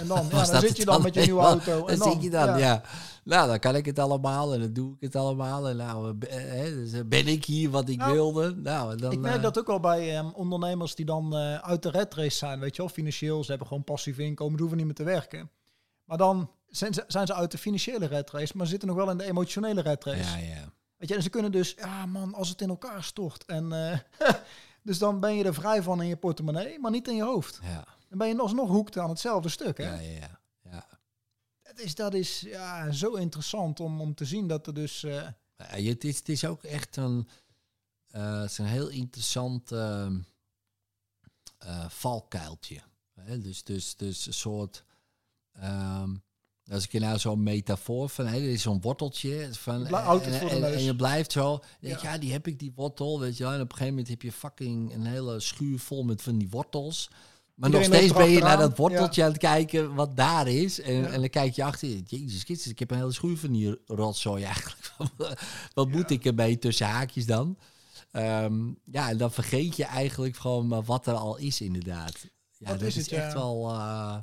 En 0.00 0.06
dan, 0.06 0.24
ja, 0.28 0.30
Was 0.30 0.50
dan 0.50 0.60
dat 0.60 0.68
zit 0.68 0.76
je 0.76 0.84
dan 0.84 1.02
met 1.02 1.14
je 1.14 1.20
nieuwe 1.20 1.40
auto. 1.42 1.86
En 1.86 1.98
Dan 1.98 2.12
zit 2.12 2.22
je 2.22 2.30
dan, 2.30 2.46
ja. 2.46 2.56
ja. 2.56 2.82
Nou, 3.24 3.48
dan 3.48 3.58
kan 3.58 3.76
ik 3.76 3.86
het 3.86 3.98
allemaal 3.98 4.54
en 4.54 4.60
dan 4.60 4.72
doe 4.72 4.94
ik 4.94 5.00
het 5.00 5.16
allemaal. 5.16 5.68
En 5.68 5.76
nou, 5.76 6.18
eh, 6.18 6.64
dus 6.64 6.92
eh, 6.92 7.00
ben 7.06 7.26
ik 7.26 7.44
hier 7.44 7.70
wat 7.70 7.88
ik 7.88 7.98
Nou, 7.98 8.12
wilde. 8.12 8.54
Nou, 8.56 8.92
en 8.92 8.98
dan, 8.98 9.12
Ik 9.12 9.18
merk 9.18 9.36
eh, 9.36 9.42
dat 9.42 9.58
ook 9.58 9.66
wel 9.66 9.80
bij 9.80 10.16
ehm, 10.16 10.28
ondernemers 10.28 10.94
die 10.94 11.04
dan 11.04 11.34
uit 11.62 11.82
de 11.82 11.90
red 11.90 12.14
race 12.14 12.36
zijn, 12.36 12.60
weet 12.60 12.76
je 12.76 12.82
wel, 12.82 12.90
financieel. 12.90 13.42
Ze 13.44 13.50
hebben 13.50 13.68
gewoon 13.68 13.84
passief 13.84 14.18
inkomen, 14.18 14.52
ze 14.54 14.58
hoeven 14.60 14.76
niet 14.76 14.86
meer 14.86 14.94
te 14.96 15.02
werken. 15.04 15.50
Maar 16.04 16.18
dan 16.18 16.50
zijn 16.68 16.94
ze, 16.94 17.04
zijn 17.06 17.26
ze 17.26 17.34
uit 17.34 17.50
de 17.50 17.58
financiële 17.58 18.06
red 18.06 18.30
race, 18.30 18.56
maar 18.56 18.66
zitten 18.66 18.88
nog 18.88 18.96
wel 18.96 19.10
in 19.10 19.18
de 19.18 19.24
emotionele 19.24 19.80
red 19.80 20.04
race. 20.04 20.38
Ja, 20.40 20.54
ja. 20.54 20.72
Weet 20.98 21.08
je, 21.08 21.14
en 21.14 21.22
ze 21.22 21.30
kunnen 21.30 21.52
dus, 21.52 21.72
ja 21.74 22.06
man, 22.06 22.34
als 22.34 22.48
het 22.48 22.60
in 22.60 22.68
elkaar 22.68 23.04
stort. 23.04 23.44
En, 23.44 23.72
eh, 23.72 23.98
dus 24.82 24.98
dan 24.98 25.20
ben 25.20 25.34
je 25.34 25.44
er 25.44 25.54
vrij 25.54 25.82
van 25.82 26.02
in 26.02 26.08
je 26.08 26.16
portemonnee, 26.16 26.78
maar 26.78 26.90
niet 26.90 27.08
in 27.08 27.16
je 27.16 27.22
hoofd. 27.22 27.58
Ja, 27.62 27.84
Dan 28.08 28.18
ben 28.18 28.28
je 28.28 28.38
alsnog 28.38 28.68
hoekt 28.68 28.98
aan 28.98 29.08
hetzelfde 29.08 29.48
stuk. 29.48 29.76
Hè? 29.78 29.84
ja, 29.84 30.00
ja, 30.00 30.10
ja. 30.20 30.40
ja. 30.70 30.86
dat 31.62 31.78
is, 31.78 31.94
dat 31.94 32.14
is 32.14 32.40
ja, 32.40 32.90
zo 32.92 33.12
interessant 33.14 33.80
om, 33.80 34.00
om 34.00 34.14
te 34.14 34.24
zien 34.24 34.46
dat 34.48 34.66
er 34.66 34.74
dus... 34.74 35.02
eh, 35.02 35.28
Ja, 35.56 35.64
het, 35.88 36.04
is, 36.04 36.18
het 36.18 36.28
is 36.28 36.44
ook 36.44 36.62
echt 36.62 36.96
een, 36.96 37.28
eh, 38.10 38.40
het 38.40 38.50
is 38.50 38.58
een 38.58 38.64
heel 38.66 38.88
interessant 38.88 39.72
ehm, 39.72 40.18
eh, 41.58 41.88
valkuiltje. 41.88 42.80
Hè? 43.20 43.38
Dus, 43.40 43.64
dus, 43.64 43.96
dus 43.96 44.26
een 44.26 44.32
soort. 44.32 44.84
ehm, 45.52 46.14
als 46.70 46.84
ik 46.84 46.92
je 46.92 47.00
nou 47.00 47.18
zo'n 47.18 47.42
metafoor 47.42 48.08
van, 48.08 48.26
hè, 48.26 48.36
er 48.36 48.48
is 48.50 48.62
zo'n 48.62 48.80
worteltje 48.80 49.48
van, 49.52 49.86
en, 49.86 50.82
je 50.84 50.96
blijft 50.96 51.32
zo, 51.32 51.60
denk, 51.80 52.00
Ja. 52.00 52.12
ja. 52.12 52.18
die 52.18 52.32
heb 52.32 52.46
ik 52.46 52.58
die 52.58 52.72
wortel, 52.74 53.20
weet 53.20 53.36
je 53.36 53.44
wel. 53.44 53.52
En 53.52 53.60
op 53.60 53.64
een 53.70 53.76
gegeven 53.76 53.92
moment 53.92 54.08
heb 54.08 54.22
je 54.22 54.32
fucking 54.32 54.94
een 54.94 55.06
hele 55.06 55.40
schuur 55.40 55.78
vol 55.78 56.02
met 56.04 56.22
van 56.22 56.38
die 56.38 56.48
wortels. 56.50 57.10
Maar 57.54 57.68
Iedereen 57.70 57.90
nog 57.90 57.98
steeds 57.98 58.18
ben 58.18 58.30
je 58.30 58.40
naar 58.40 58.56
dat 58.58 58.76
worteltje 58.76 59.22
aan 59.24 59.28
het 59.30 59.38
kijken 59.38 59.94
wat 59.94 60.16
daar 60.16 60.48
is. 60.48 60.80
En, 60.80 60.94
Ja. 60.94 61.06
en 61.06 61.20
dan 61.20 61.30
kijk 61.30 61.54
je 61.54 61.64
achter 61.64 61.88
je, 61.88 62.02
jezus 62.06 62.42
Christus, 62.42 62.72
ik 62.72 62.78
heb 62.78 62.90
een 62.90 62.96
hele 62.96 63.12
schuur 63.12 63.36
van 63.36 63.52
die 63.52 63.78
rotzooi 63.86 64.42
eigenlijk. 64.44 64.94
wat 65.74 65.88
moet 65.88 66.10
ik 66.10 66.24
ermee 66.24 66.58
tussen 66.58 66.86
haakjes 66.86 67.26
dan? 67.26 67.58
Ehm, 68.10 68.66
ja, 68.84 69.08
en 69.10 69.16
dan 69.18 69.32
vergeet 69.32 69.76
je 69.76 69.84
eigenlijk 69.84 70.36
gewoon 70.36 70.84
wat 70.84 71.06
er 71.06 71.14
al 71.14 71.36
is 71.36 71.60
inderdaad. 71.60 72.14
Ja, 72.58 72.68
Dat 72.70 72.78
dat 72.78 72.88
is 72.88 72.96
is, 72.96 73.02
het, 73.02 73.10
ja. 73.10 73.24
echt 73.24 73.32
wel... 73.34 73.68
eh, 73.70 74.16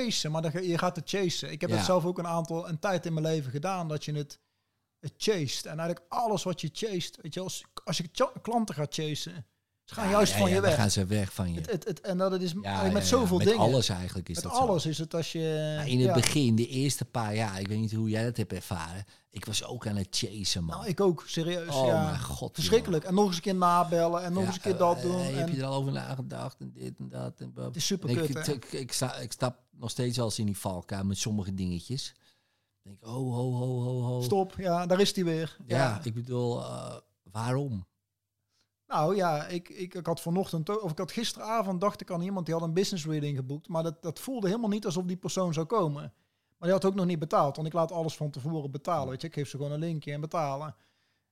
chasen, 0.00 0.30
maar 0.30 0.42
dan, 0.42 0.50
ga- 0.50 0.60
je 0.60 0.78
gaat 0.78 0.96
het 0.96 1.08
chasen. 1.08 1.50
Ik 1.52 1.60
heb 1.60 1.70
Ja. 1.70 1.76
dat 1.76 1.84
zelf 1.84 2.04
ook 2.04 2.18
een 2.18 2.26
aantal, 2.26 2.68
een 2.68 2.78
tijd 2.78 3.06
in 3.06 3.12
mijn 3.12 3.26
leven 3.26 3.50
gedaan, 3.50 3.88
dat 3.88 4.04
je 4.04 4.12
het, 4.12 4.38
het 5.00 5.12
chased. 5.16 5.66
En 5.66 5.78
eigenlijk 5.78 6.00
alles 6.08 6.42
wat 6.42 6.60
je 6.60 6.70
chased, 6.72 7.18
weet 7.22 7.34
je, 7.34 7.40
als, 7.40 7.64
als 7.84 7.96
je 7.96 8.08
klanten 8.42 8.74
gaat 8.74 8.94
chasen, 8.94 9.46
ze 9.84 9.94
gaan 9.94 10.04
ja, 10.04 10.10
juist 10.10 10.32
ja, 10.32 10.38
van 10.38 10.50
je 10.50 10.60
weg. 10.60 10.74
gaan 10.74 10.90
ze 10.90 11.04
weg 11.06 11.32
van 11.32 11.52
je. 11.52 11.60
Het, 11.60 11.70
het, 11.70 11.84
het, 11.84 12.00
en 12.00 12.18
dat 12.18 12.32
het 12.32 12.42
is 12.42 12.54
met 12.92 13.06
zoveel 13.06 13.36
met 13.36 13.46
dingen. 13.46 13.60
alles 13.62 13.88
eigenlijk 13.88 14.28
is 14.28 14.34
met 14.34 14.44
dat 14.44 14.52
alles 14.52 14.82
zo. 14.82 14.88
is 14.88 14.98
het 14.98 15.14
als 15.14 15.32
je... 15.32 15.82
In 15.86 16.00
het 16.00 16.12
begin, 16.12 16.54
de 16.56 16.66
eerste 16.68 17.04
paar 17.04 17.34
jaar, 17.34 17.60
ik 17.60 17.68
weet 17.68 17.78
niet 17.78 17.92
hoe 17.92 18.08
jij 18.08 18.24
dat 18.24 18.36
hebt 18.36 18.52
ervaren. 18.52 19.04
Ik 19.30 19.44
was 19.44 19.64
ook 19.64 19.86
aan 19.86 19.96
het 19.96 20.06
chasen, 20.10 20.64
man. 20.64 20.76
Nou, 20.76 20.88
ik 20.88 21.00
ook, 21.00 21.22
serieus. 21.26 21.74
oh 21.74 21.86
ja. 21.86 22.04
mijn 22.04 22.20
god. 22.20 22.54
Verschrikkelijk. 22.54 23.04
En 23.04 23.14
nog 23.14 23.26
eens 23.26 23.36
een 23.36 23.42
keer 23.42 23.54
nabellen 23.54 24.22
en 24.22 24.32
nog 24.32 24.40
Ja, 24.42 24.46
eens 24.48 24.56
een 24.56 24.62
keer 24.62 24.76
dat 24.76 24.96
eh, 24.96 25.02
doen. 25.02 25.20
Heb 25.20 25.46
en 25.46 25.54
je 25.54 25.60
er 25.60 25.66
al 25.66 25.74
over 25.74 25.92
nagedacht 25.92 26.60
en 26.60 26.72
dit 26.72 26.98
en 26.98 27.08
dat. 27.08 27.40
En 27.40 27.52
het 27.54 27.76
is 27.76 27.86
super 27.86 28.08
En 28.08 28.16
kut, 28.16 28.48
ik, 28.48 28.64
ik, 28.64 28.72
ik, 28.72 28.92
sta, 28.92 29.16
ik 29.16 29.32
stap 29.32 29.61
nog 29.76 29.90
steeds 29.90 30.16
wel 30.16 30.26
eens 30.26 30.38
in 30.38 30.46
die 30.46 30.58
valkuil 30.58 31.04
met 31.04 31.18
sommige 31.18 31.54
dingetjes. 31.54 32.14
Ik 32.82 32.82
denk, 32.82 33.06
oh, 33.06 33.34
ho, 33.34 33.52
ho, 33.52 33.80
ho, 33.80 34.00
ho. 34.00 34.22
Stop, 34.22 34.54
ja, 34.56 34.86
daar 34.86 35.00
is 35.00 35.12
die 35.12 35.24
weer. 35.24 35.56
Ja, 35.66 36.00
ik 36.04 36.14
bedoel, 36.14 36.60
eh, 36.60 36.96
waarom? 37.22 37.86
Nou 38.86 39.16
ja, 39.16 39.46
ik, 39.46 39.68
ik, 39.68 39.94
ik 39.94 40.06
had 40.06 40.20
vanochtend, 40.20 40.80
of 40.82 40.90
ik 40.90 40.98
had 40.98 41.12
gisteravond, 41.12 41.80
dacht 41.80 42.00
ik 42.00 42.10
aan 42.10 42.20
iemand 42.20 42.46
die 42.46 42.54
had 42.54 42.64
een 42.64 42.74
business 42.74 43.06
reading 43.06 43.36
geboekt. 43.36 43.68
Maar 43.68 43.82
dat, 43.82 44.02
dat 44.02 44.18
voelde 44.18 44.46
helemaal 44.46 44.68
niet 44.68 44.84
alsof 44.84 45.04
die 45.04 45.16
persoon 45.16 45.52
zou 45.52 45.66
komen. 45.66 46.12
Maar 46.58 46.70
die 46.70 46.80
had 46.80 46.84
ook 46.84 46.94
nog 46.94 47.06
niet 47.06 47.18
betaald, 47.18 47.56
want 47.56 47.68
ik 47.68 47.74
laat 47.74 47.92
alles 47.92 48.16
van 48.16 48.30
tevoren 48.30 48.70
betalen. 48.70 49.08
Weet 49.08 49.20
je, 49.20 49.26
ik 49.26 49.34
geef 49.34 49.48
ze 49.48 49.56
gewoon 49.56 49.72
een 49.72 49.78
linkje 49.78 50.12
en 50.12 50.20
betalen. 50.20 50.74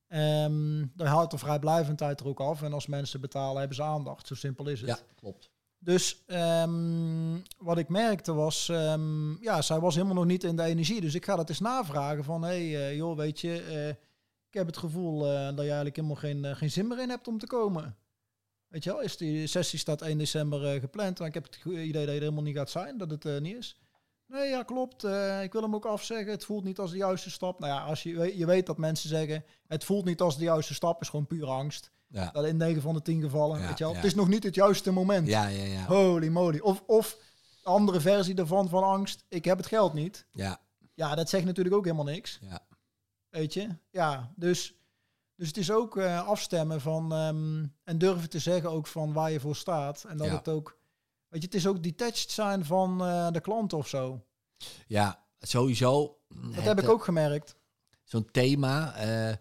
Ehm 0.07 0.87
daar 0.95 1.07
houdt 1.07 1.31
de 1.31 1.39
vrijblijvendheid 1.39 2.21
er 2.21 2.27
ook 2.27 2.41
af. 2.41 2.63
En 2.63 2.73
als 2.73 2.87
mensen 2.87 3.21
betalen, 3.21 3.59
hebben 3.59 3.77
ze 3.77 3.83
aandacht. 3.83 4.27
Zo 4.27 4.35
simpel 4.35 4.69
is 4.69 4.81
het. 4.81 4.89
Ja, 4.89 4.99
klopt. 5.15 5.51
Dus 5.83 6.23
ehm, 6.27 7.39
wat 7.59 7.79
ik 7.79 7.89
merkte 7.89 8.33
was, 8.33 8.69
ehm, 8.69 9.43
ja, 9.43 9.63
zij 9.63 9.81
was 9.81 9.95
helemaal 9.95 10.15
nog 10.15 10.25
niet 10.25 10.45
in 10.45 10.57
de 10.57 10.63
energie. 10.63 11.01
Dus 11.01 11.15
ik 11.15 11.25
ga 11.25 11.37
dat 11.37 11.49
eens 11.49 11.61
navragen 11.61 12.25
van, 12.25 12.43
hé, 12.43 12.71
hey, 12.71 12.89
eh, 12.89 12.97
joh, 12.97 13.17
weet 13.17 13.41
je, 13.41 13.63
eh, 13.63 13.89
ik 14.49 14.55
heb 14.55 14.67
het 14.67 14.77
gevoel 14.77 15.27
eh, 15.27 15.45
dat 15.45 15.55
je 15.55 15.61
eigenlijk 15.61 15.97
helemaal 15.97 16.17
geen, 16.17 16.57
geen 16.57 16.71
zin 16.71 16.89
meer 16.89 17.01
in 17.01 17.09
hebt 17.09 17.29
om 17.29 17.39
te 17.39 17.47
komen. 17.47 17.97
Weet 18.69 18.85
je 18.85 18.91
wel, 18.91 19.01
is 19.01 19.17
die 19.17 19.47
sessie 19.47 19.79
staat 19.79 20.03
1 20.03 20.19
december 20.19 20.81
gepland, 20.81 21.19
maar 21.19 21.29
ik 21.29 21.35
heb 21.35 21.45
het 21.45 21.65
idee 21.65 21.93
dat 21.93 22.05
je 22.05 22.11
helemaal 22.11 22.43
niet 22.43 22.57
gaat 22.57 22.71
zijn, 22.71 22.99
dat 22.99 23.11
het 23.11 23.41
niet 23.41 23.57
is. 23.57 23.81
Nee, 24.27 24.49
ja, 24.49 24.63
klopt. 24.63 25.05
ik 25.43 25.53
wil 25.53 25.63
hem 25.63 25.75
ook 25.75 25.87
afzeggen. 25.87 26.31
Het 26.31 26.45
voelt 26.45 26.65
niet 26.65 26.79
als 26.79 26.91
de 26.91 26.97
juiste 26.97 27.31
stap. 27.31 27.59
Nou 27.59 27.73
ja, 27.73 27.85
als 27.85 28.03
je, 28.03 28.37
je 28.37 28.47
weet 28.47 28.67
dat 28.67 28.79
mensen 28.79 29.09
zeggen, 29.09 29.45
het 29.67 29.85
voelt 29.85 30.05
niet 30.05 30.21
als 30.21 30.39
de 30.39 30.45
juiste 30.45 30.75
stap, 30.75 31.01
is 31.01 31.09
gewoon 31.09 31.27
puur 31.27 31.47
angst. 31.47 31.91
Ja, 32.13 32.31
Dat 32.31 32.45
in 32.45 32.57
9 32.57 32.83
van 32.83 32.95
de 32.95 33.03
10 33.03 33.21
gevallen, 33.21 33.61
Ja, 33.61 33.67
weet 33.67 33.79
je 33.79 33.85
wel. 33.85 33.95
Het 33.95 34.05
is 34.05 34.15
nog 34.15 34.29
niet 34.29 34.43
het 34.45 34.55
juiste 34.55 34.91
moment. 34.91 35.27
ja, 35.29 35.47
ja. 35.47 35.65
ja. 35.65 35.85
Holy 35.87 36.29
moly. 36.29 36.59
Of, 36.59 36.83
of 36.87 37.17
de 37.63 37.69
andere 37.69 38.01
versie 38.01 38.35
daarvan 38.35 38.69
van 38.69 38.83
angst. 38.83 39.25
Ik 39.29 39.45
heb 39.45 39.57
het 39.57 39.67
geld 39.67 39.93
niet. 39.93 40.27
ja, 40.31 40.61
Ja, 40.95 41.15
dat 41.15 41.29
zegt 41.29 41.45
natuurlijk 41.45 41.77
ook 41.77 41.85
helemaal 41.85 42.05
niks. 42.05 42.39
ja. 42.43 42.61
Weet 43.29 43.53
je? 43.55 43.69
Ja, 43.91 44.33
dus, 44.37 44.75
dus 45.35 45.49
het 45.49 45.57
is 45.57 45.71
ook 45.71 45.97
eh, 45.97 46.27
afstemmen 46.29 46.81
van... 46.81 47.13
ehm, 47.13 47.67
en 47.85 47.99
durven 47.99 48.31
te 48.31 48.39
zeggen 48.39 48.71
ook 48.71 48.87
van 48.87 49.13
waar 49.13 49.31
je 49.31 49.41
voor 49.41 49.57
staat. 49.57 50.05
En 50.09 50.17
dat 50.17 50.29
het 50.29 50.49
ook... 50.49 50.79
Weet 51.29 51.41
je, 51.41 51.47
het 51.47 51.57
is 51.57 51.67
ook 51.67 51.83
detached 51.83 52.31
zijn 52.31 52.65
van 52.65 53.05
eh, 53.05 53.31
de 53.31 53.41
klant 53.41 53.73
of 53.73 53.89
zo. 53.89 54.25
Ja, 54.87 55.25
sowieso. 55.39 56.19
Dat 56.55 56.65
heb 56.65 56.81
ik 56.81 56.89
ook 56.89 57.05
gemerkt. 57.05 57.55
Zo'n 58.05 58.31
thema, 58.31 58.95
eh, 58.95 59.35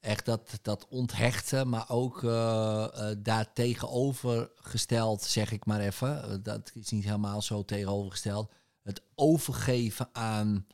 echt 0.00 0.24
dat, 0.24 0.58
dat 0.62 0.86
onthechten, 0.88 1.68
maar 1.68 1.90
ook 1.90 2.24
eh, 2.24 3.10
daar 3.18 3.52
tegenovergesteld, 3.52 5.22
zeg 5.22 5.52
ik 5.52 5.66
maar 5.66 5.80
even. 5.80 6.22
eh, 6.22 6.36
dat 6.42 6.70
is 6.74 6.90
niet 6.90 7.04
helemaal 7.04 7.42
zo 7.42 7.64
tegenovergesteld. 7.64 8.52
Het 8.82 9.02
overgeven 9.14 10.08
aan 10.12 10.66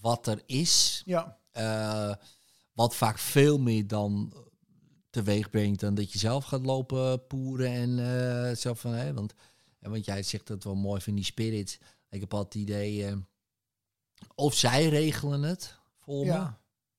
wat 0.00 0.26
er 0.26 0.42
is, 0.46 1.02
Ja, 1.04 1.38
wat 2.72 2.96
vaak 2.96 3.18
veel 3.18 3.58
meer 3.58 3.86
dan 3.86 4.32
teweeg 5.10 5.50
brengt 5.50 5.80
dan 5.80 5.94
dat 5.94 6.12
je 6.12 6.18
zelf 6.18 6.44
gaat 6.44 6.66
lopen 6.66 7.26
poeren 7.26 7.98
en 7.98 8.56
zo 8.56 8.74
van, 8.74 8.92
hè, 8.92 9.14
want, 9.14 9.34
want 9.80 10.04
jij 10.04 10.22
zegt 10.22 10.46
dat 10.46 10.64
wel 10.64 10.74
mooi 10.74 11.00
van 11.00 11.14
die 11.14 11.24
spirits. 11.24 11.78
Ik 12.10 12.20
heb 12.20 12.34
altijd 12.34 12.54
het 12.54 12.62
idee, 12.62 13.14
of 14.34 14.54
zij 14.54 14.88
regelen 14.88 15.42
het 15.42 15.78
voor 15.98 16.26
me. 16.26 16.50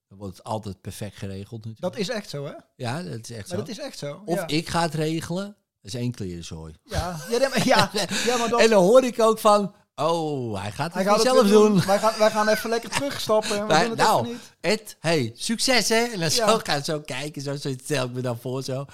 Dan 0.08 0.18
wordt 0.18 0.36
het 0.36 0.46
altijd 0.46 0.80
perfect 0.80 1.16
geregeld 1.16 1.64
natuurlijk. 1.64 1.80
dat 1.94 1.96
is 1.96 2.08
echt 2.08 2.28
zo, 2.30 2.44
hè? 2.44 2.52
ja, 2.76 3.02
dat 3.02 3.18
is 3.28 3.30
echt 3.30 3.48
Maar 3.48 3.48
zo. 3.48 3.56
dat 3.56 3.68
is 3.68 3.78
echt 3.78 3.98
zo. 3.98 4.22
Of 4.24 4.34
ja. 4.38 4.46
ik 4.46 4.68
ga 4.68 4.82
het 4.82 4.94
regelen, 4.94 5.44
dat 5.80 5.92
is 5.92 5.94
één 5.94 6.12
klerenzooi. 6.12 6.74
Ja, 6.84 7.16
ja, 7.30 7.38
nee, 7.38 7.48
maar- 7.48 7.66
ja, 7.66 7.90
ja 8.26 8.36
maar 8.36 8.48
dat... 8.48 8.60
En 8.60 8.70
dan 8.70 8.82
hoor 8.84 9.04
ik 9.04 9.20
ook 9.20 9.38
van, 9.38 9.74
oh, 9.94 10.60
hij 10.62 10.72
gaat 10.72 10.84
het 10.86 10.94
Hij 10.94 11.04
gaat 11.04 11.22
zelf 11.22 11.48
doen. 11.48 11.84
Wij 11.84 11.98
gaan, 11.98 12.18
wij 12.18 12.30
gaan 12.30 12.48
even 12.48 12.70
lekker 12.70 12.90
terugstappen. 12.90 13.66
Maar, 13.66 13.80
doen 13.80 13.90
het 13.90 13.98
nou, 13.98 14.20
even 14.20 14.32
niet. 14.32 14.54
Ed, 14.60 14.96
hey, 15.00 15.32
succes 15.34 15.88
hè? 15.88 15.96
En 16.04 16.10
dan 16.20 16.30
Ja. 16.30 16.48
zo 16.48 16.58
gaan 16.62 16.84
zo 16.84 17.00
kijken, 17.00 17.42
zo, 17.42 17.56
zo 17.56 17.72
stel 17.82 18.04
ik 18.04 18.12
me 18.12 18.20
dan 18.20 18.38
voor 18.38 18.62
zo. 18.62 18.84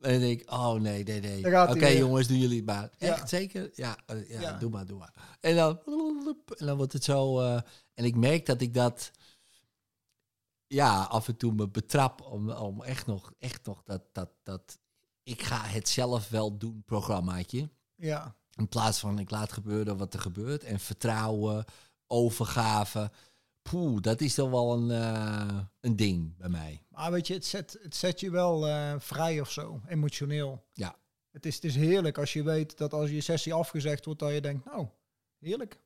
En 0.00 0.10
dan 0.12 0.20
denk 0.20 0.40
ik, 0.40 0.50
oh 0.52 0.72
nee, 0.74 1.02
nee, 1.04 1.20
nee. 1.20 1.68
Oké 1.68 1.86
jongens, 1.86 2.28
doen 2.28 2.38
jullie 2.38 2.56
het 2.56 2.66
maar. 2.66 2.90
Echt 2.98 3.28
zeker? 3.28 3.70
Ja, 3.74 3.96
eh, 4.06 4.28
ja, 4.30 4.40
Ja. 4.40 4.52
doe 4.52 4.70
maar, 4.70 4.86
doe 4.86 4.98
maar. 4.98 5.12
En 5.40 5.56
dan, 5.56 5.78
en 6.58 6.66
dan 6.66 6.76
wordt 6.76 6.92
het 6.92 7.04
zo... 7.04 7.40
eh, 7.40 7.60
en 7.94 8.04
ik 8.04 8.16
merk 8.16 8.46
dat 8.46 8.60
ik 8.60 8.74
dat 8.74 9.10
ja, 10.66 11.02
af 11.02 11.28
en 11.28 11.36
toe 11.36 11.52
me 11.52 11.68
betrap 11.68 12.20
om, 12.20 12.50
om 12.50 12.82
echt 12.82 13.06
nog, 13.06 13.32
echt 13.38 13.66
nog 13.66 13.82
dat, 13.82 14.02
dat, 14.12 14.30
dat 14.42 14.78
ik 15.22 15.42
ga 15.42 15.64
het 15.64 15.88
zelf 15.88 16.28
wel 16.28 16.56
doen 16.58 16.82
programmaatje. 16.84 17.70
Ja. 17.94 18.34
In 18.54 18.68
plaats 18.68 18.98
van 18.98 19.18
ik 19.18 19.30
laat 19.30 19.52
gebeuren 19.52 19.96
wat 19.96 20.14
er 20.14 20.20
gebeurt. 20.20 20.64
En 20.64 20.80
vertrouwen, 20.80 21.64
overgave. 22.06 23.10
Poeh, 23.62 24.00
dat 24.00 24.20
is 24.20 24.34
toch 24.34 24.50
wel 24.50 24.72
een, 24.72 24.90
eh, 24.90 25.58
een 25.80 25.96
ding 25.96 26.36
bij 26.36 26.48
mij. 26.48 26.82
Maar 26.88 27.10
weet 27.10 27.26
je, 27.26 27.34
het 27.34 27.44
zet, 27.44 27.78
het 27.82 27.96
zet 27.96 28.20
je 28.20 28.30
wel 28.30 28.66
eh, 28.66 28.94
vrij 28.98 29.40
of 29.40 29.50
zo, 29.50 29.80
emotioneel. 29.88 30.64
Ja. 30.72 30.96
Het 31.30 31.46
is, 31.46 31.54
het 31.54 31.64
is 31.64 31.74
heerlijk 31.76 32.18
als 32.18 32.32
je 32.32 32.42
weet 32.42 32.78
dat 32.78 32.92
als 32.92 33.10
je 33.10 33.20
sessie 33.20 33.54
afgezegd 33.54 34.04
wordt, 34.04 34.20
dat 34.20 34.32
je 34.32 34.40
denkt, 34.40 34.64
nou, 34.64 34.86
heerlijk. 35.38 35.80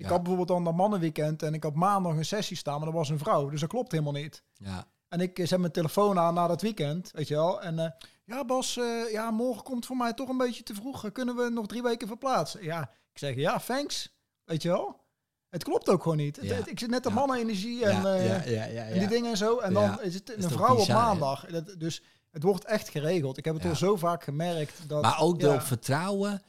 Ik 0.00 0.06
had 0.06 0.18
bijvoorbeeld 0.18 0.48
dan 0.48 0.64
dat 0.64 0.74
mannenweekend 0.74 1.42
en 1.42 1.54
ik 1.54 1.62
had 1.62 1.74
maandag 1.74 2.12
een 2.16 2.24
sessie 2.24 2.56
staan, 2.56 2.76
maar 2.76 2.84
dat 2.84 2.94
was 2.94 3.08
een 3.08 3.18
vrouw. 3.18 3.48
Dus 3.48 3.60
dat 3.60 3.68
klopt 3.68 3.92
helemaal 3.92 4.12
niet. 4.12 4.42
Ja, 4.54 4.86
En 5.08 5.20
ik 5.20 5.38
eh, 5.38 5.46
zet 5.46 5.58
mijn 5.58 5.72
telefoon 5.72 6.18
aan 6.18 6.34
na 6.34 6.46
dat 6.46 6.62
weekend, 6.62 7.10
weet 7.12 7.28
je 7.28 7.34
wel. 7.34 7.62
En 7.62 7.78
eh, 7.78 7.90
ja, 8.24 8.44
Bas, 8.44 8.76
eh, 8.76 9.12
ja, 9.12 9.30
morgen 9.30 9.62
komt 9.62 9.86
voor 9.86 9.96
mij 9.96 10.12
toch 10.12 10.28
een 10.28 10.36
beetje 10.36 10.62
te 10.62 10.74
vroeg. 10.74 11.12
Kunnen 11.12 11.36
we 11.36 11.48
nog 11.50 11.66
drie 11.66 11.82
weken 11.82 12.06
verplaatsen? 12.08 12.62
Ja, 12.62 12.82
ik 13.12 13.18
zeg 13.18 13.34
ja, 13.34 13.58
thanks. 13.58 14.14
Weet 14.44 14.62
je 14.62 14.68
wel? 14.68 14.98
Het 15.48 15.64
klopt 15.64 15.88
ook 15.88 16.02
gewoon 16.02 16.16
niet. 16.16 16.36
Het- 16.36 16.44
Ja. 16.44 16.54
het- 16.54 16.68
ik 16.70 16.78
zit 16.78 16.90
net 16.90 17.02
de 17.02 17.08
Ja. 17.08 17.14
mannenenergie 17.14 17.84
en, 17.84 18.02
ja, 18.02 18.14
ja, 18.14 18.42
ja, 18.44 18.64
ja, 18.64 18.82
en 18.84 18.98
die 18.98 19.08
dingen 19.08 19.30
en 19.30 19.36
zo. 19.36 19.58
En 19.58 19.72
dan 19.72 20.02
is 20.02 20.14
het 20.14 20.36
een 20.36 20.50
vrouw 20.50 20.76
bizar, 20.76 20.96
op 20.96 21.02
maandag. 21.02 21.46
Dat, 21.46 21.74
dus 21.78 22.02
het 22.30 22.42
wordt 22.42 22.64
echt 22.64 22.88
geregeld. 22.88 23.36
Ik 23.38 23.44
heb 23.44 23.54
het 23.54 23.64
al 23.64 23.76
zo 23.76 23.96
vaak 23.96 24.22
gemerkt. 24.24 24.88
Dat, 24.88 25.02
Maar 25.02 25.20
ook 25.20 25.42
erop 25.42 25.60
vertrouwen 25.62 26.42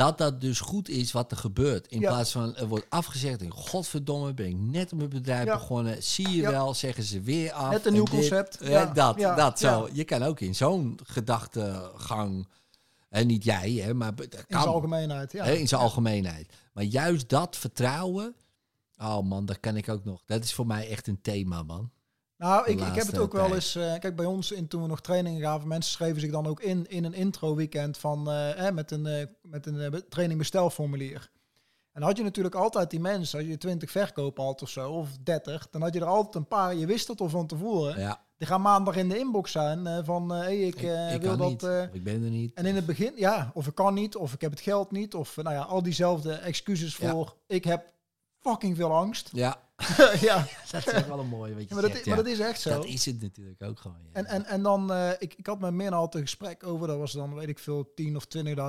dat 0.00 0.18
dat 0.18 0.40
dus 0.40 0.60
goed 0.60 0.88
is 0.88 1.12
wat 1.12 1.30
er 1.30 1.36
gebeurt. 1.36 1.86
In 1.86 2.00
Ja. 2.00 2.08
plaats 2.08 2.32
van 2.32 2.56
er 2.56 2.66
wordt 2.66 2.86
afgezegd. 2.88 3.40
En 3.42 3.50
godverdomme, 3.52 4.34
ben 4.34 4.46
ik 4.46 4.56
net 4.56 4.92
op 4.92 4.98
mijn 4.98 5.10
bedrijf 5.10 5.44
Ja. 5.44 5.54
begonnen. 5.54 6.02
Zie 6.02 6.28
je 6.28 6.36
Ja. 6.42 6.50
wel, 6.50 6.74
zeggen 6.74 7.04
ze 7.04 7.20
weer 7.20 7.52
af. 7.52 7.70
Net 7.70 7.86
een 7.86 7.92
nieuw 7.92 8.04
dit. 8.04 8.12
concept. 8.14 8.58
Ja. 8.62 8.86
dat, 8.86 9.18
dat 9.18 9.58
zo. 9.58 9.88
Je 9.92 10.04
kan 10.04 10.22
ook 10.22 10.40
in 10.40 10.54
zo'n 10.54 10.98
gedachtegang. 11.04 12.48
En 13.08 13.26
niet 13.26 13.44
jij, 13.44 13.70
hè, 13.72 13.94
maar 13.94 14.14
dat 14.14 14.24
in 14.34 14.40
zijn 14.48 14.64
algemeenheid. 14.64 15.32
Ja. 15.32 15.44
Hè, 15.44 15.52
in 15.52 15.68
zijn 15.68 15.80
algemeenheid. 15.80 16.52
Maar 16.72 16.84
juist 16.84 17.28
dat 17.28 17.56
vertrouwen. 17.56 18.34
Oh 18.98 19.20
man, 19.20 19.46
dat 19.46 19.60
kan 19.60 19.76
ik 19.76 19.88
ook 19.88 20.04
nog. 20.04 20.22
Dat 20.26 20.44
is 20.44 20.52
voor 20.54 20.66
mij 20.66 20.88
echt 20.90 21.06
een 21.06 21.20
thema, 21.20 21.62
man. 21.62 21.90
Nou, 22.36 22.70
ik, 22.70 22.80
ik 22.80 22.94
heb 22.94 23.06
het 23.06 23.18
ook 23.18 23.32
wel 23.32 23.54
eens. 23.54 23.74
eh, 23.74 23.98
kijk, 23.98 24.16
bij 24.16 24.24
ons 24.26 24.52
in, 24.52 24.68
toen 24.68 24.82
we 24.82 24.88
nog 24.88 25.00
trainingen 25.00 25.40
gaven, 25.40 25.68
mensen 25.68 25.92
schreven 25.92 26.20
zich 26.20 26.30
dan 26.30 26.46
ook 26.46 26.60
in 26.60 26.86
in 26.90 27.04
een 27.04 27.14
intro 27.14 27.54
weekend 27.54 27.98
van 27.98 28.30
eh, 28.30 28.48
hè, 28.54 28.72
met 28.72 28.90
een, 28.90 29.06
eh, 29.06 29.26
met 29.50 29.66
een 29.66 29.80
eh, 29.80 30.00
training 30.08 30.38
bestelformulier. 30.38 31.30
En 31.92 32.02
had 32.02 32.16
je 32.16 32.22
natuurlijk 32.22 32.54
altijd 32.54 32.90
die 32.90 33.00
mensen, 33.00 33.38
als 33.38 33.48
je 33.48 33.56
20 33.58 33.90
verkopen 33.90 34.44
had 34.44 34.62
of 34.62 34.68
zo, 34.68 34.90
of 34.92 35.08
30, 35.22 35.68
dan 35.70 35.82
had 35.82 35.94
je 35.94 36.00
er 36.00 36.06
altijd 36.06 36.34
een 36.34 36.48
paar, 36.48 36.74
je 36.74 36.86
wist 36.86 37.08
het 37.08 37.20
al 37.20 37.28
van 37.28 37.46
tevoren. 37.46 37.98
Ja, 38.00 38.24
Die 38.36 38.46
gaan 38.48 38.60
maandag 38.62 38.96
in 38.96 39.08
de 39.08 39.18
inbox 39.18 39.52
zijn 39.52 39.86
eh, 39.86 39.98
van, 40.02 40.30
hé, 40.30 40.38
hey, 40.38 40.60
ik, 40.60 40.74
ik, 40.74 40.82
eh, 40.82 41.14
ik 41.14 41.22
wil 41.22 41.36
dat... 41.36 41.48
niet. 41.48 41.62
eh, 41.62 41.82
ik 41.92 42.04
ben 42.04 42.22
er 42.24 42.30
niet. 42.30 42.52
en 42.54 42.66
in 42.66 42.74
het 42.74 42.86
begin, 42.86 43.12
ja, 43.16 43.50
of 43.54 43.66
ik 43.66 43.74
kan 43.74 43.94
niet, 43.94 44.16
of 44.16 44.32
ik 44.32 44.40
heb 44.40 44.50
het 44.50 44.60
geld 44.60 44.90
niet, 44.90 45.14
of 45.14 45.36
nou 45.36 45.54
ja, 45.54 45.60
al 45.62 45.82
diezelfde 45.82 46.32
excuses 46.32 46.96
Ja. 46.96 47.10
voor, 47.10 47.36
ik 47.46 47.64
heb 47.64 47.92
fucking 48.40 48.76
veel 48.76 48.92
angst. 48.94 49.30
Ja, 49.32 49.60
ja, 50.20 50.46
dat 50.70 50.86
is 50.86 51.06
wel 51.06 51.18
een 51.18 51.28
mooie 51.28 51.54
wat 51.54 51.68
je 51.68 51.74
maar, 51.74 51.82
dat, 51.82 52.06
maar 52.06 52.16
dat 52.16 52.26
is 52.26 52.38
echt 52.38 52.60
zo. 52.60 52.70
Dat 52.70 52.84
is 52.84 53.04
het 53.04 53.20
natuurlijk 53.22 53.62
ook 53.62 53.78
gewoon. 53.78 53.96
Ja. 54.02 54.08
En, 54.12 54.26
en, 54.26 54.44
en 54.44 54.62
dan, 54.62 54.92
eh, 54.92 55.10
ik, 55.18 55.34
ik 55.34 55.46
had 55.46 55.60
met 55.60 55.72
Mirna 55.72 55.96
altijd 55.96 56.14
een 56.14 56.28
gesprek 56.28 56.66
over, 56.66 56.86
dat 56.86 56.98
was 56.98 57.12
dan, 57.12 57.34
weet 57.34 57.48
ik 57.48 57.58
veel, 57.58 57.92
10 57.94 58.16
of 58.16 58.26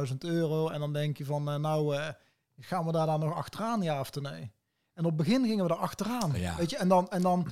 20.000 0.10 0.18
euro. 0.18 0.69
En 0.69 0.80
dan 0.80 0.93
denk 0.93 1.18
je 1.18 1.26
van, 1.26 1.49
eh, 1.49 1.56
nou, 1.56 1.95
eh, 1.95 2.07
gaan 2.60 2.85
we 2.85 2.91
daar 2.91 3.06
dan 3.06 3.19
nog 3.19 3.35
achteraan, 3.35 3.81
ja 3.81 3.99
of 3.99 4.14
nee? 4.14 4.52
En 4.93 5.06
op 5.06 5.18
het 5.18 5.27
begin 5.27 5.45
gingen 5.45 5.65
we 5.65 5.72
er 5.72 5.77
achteraan, 5.80 6.31
Ja. 6.35 6.56
weet 6.56 6.69
je. 6.69 6.77
En 6.77 6.88
dan, 6.88 7.10
en 7.10 7.22
dan 7.22 7.48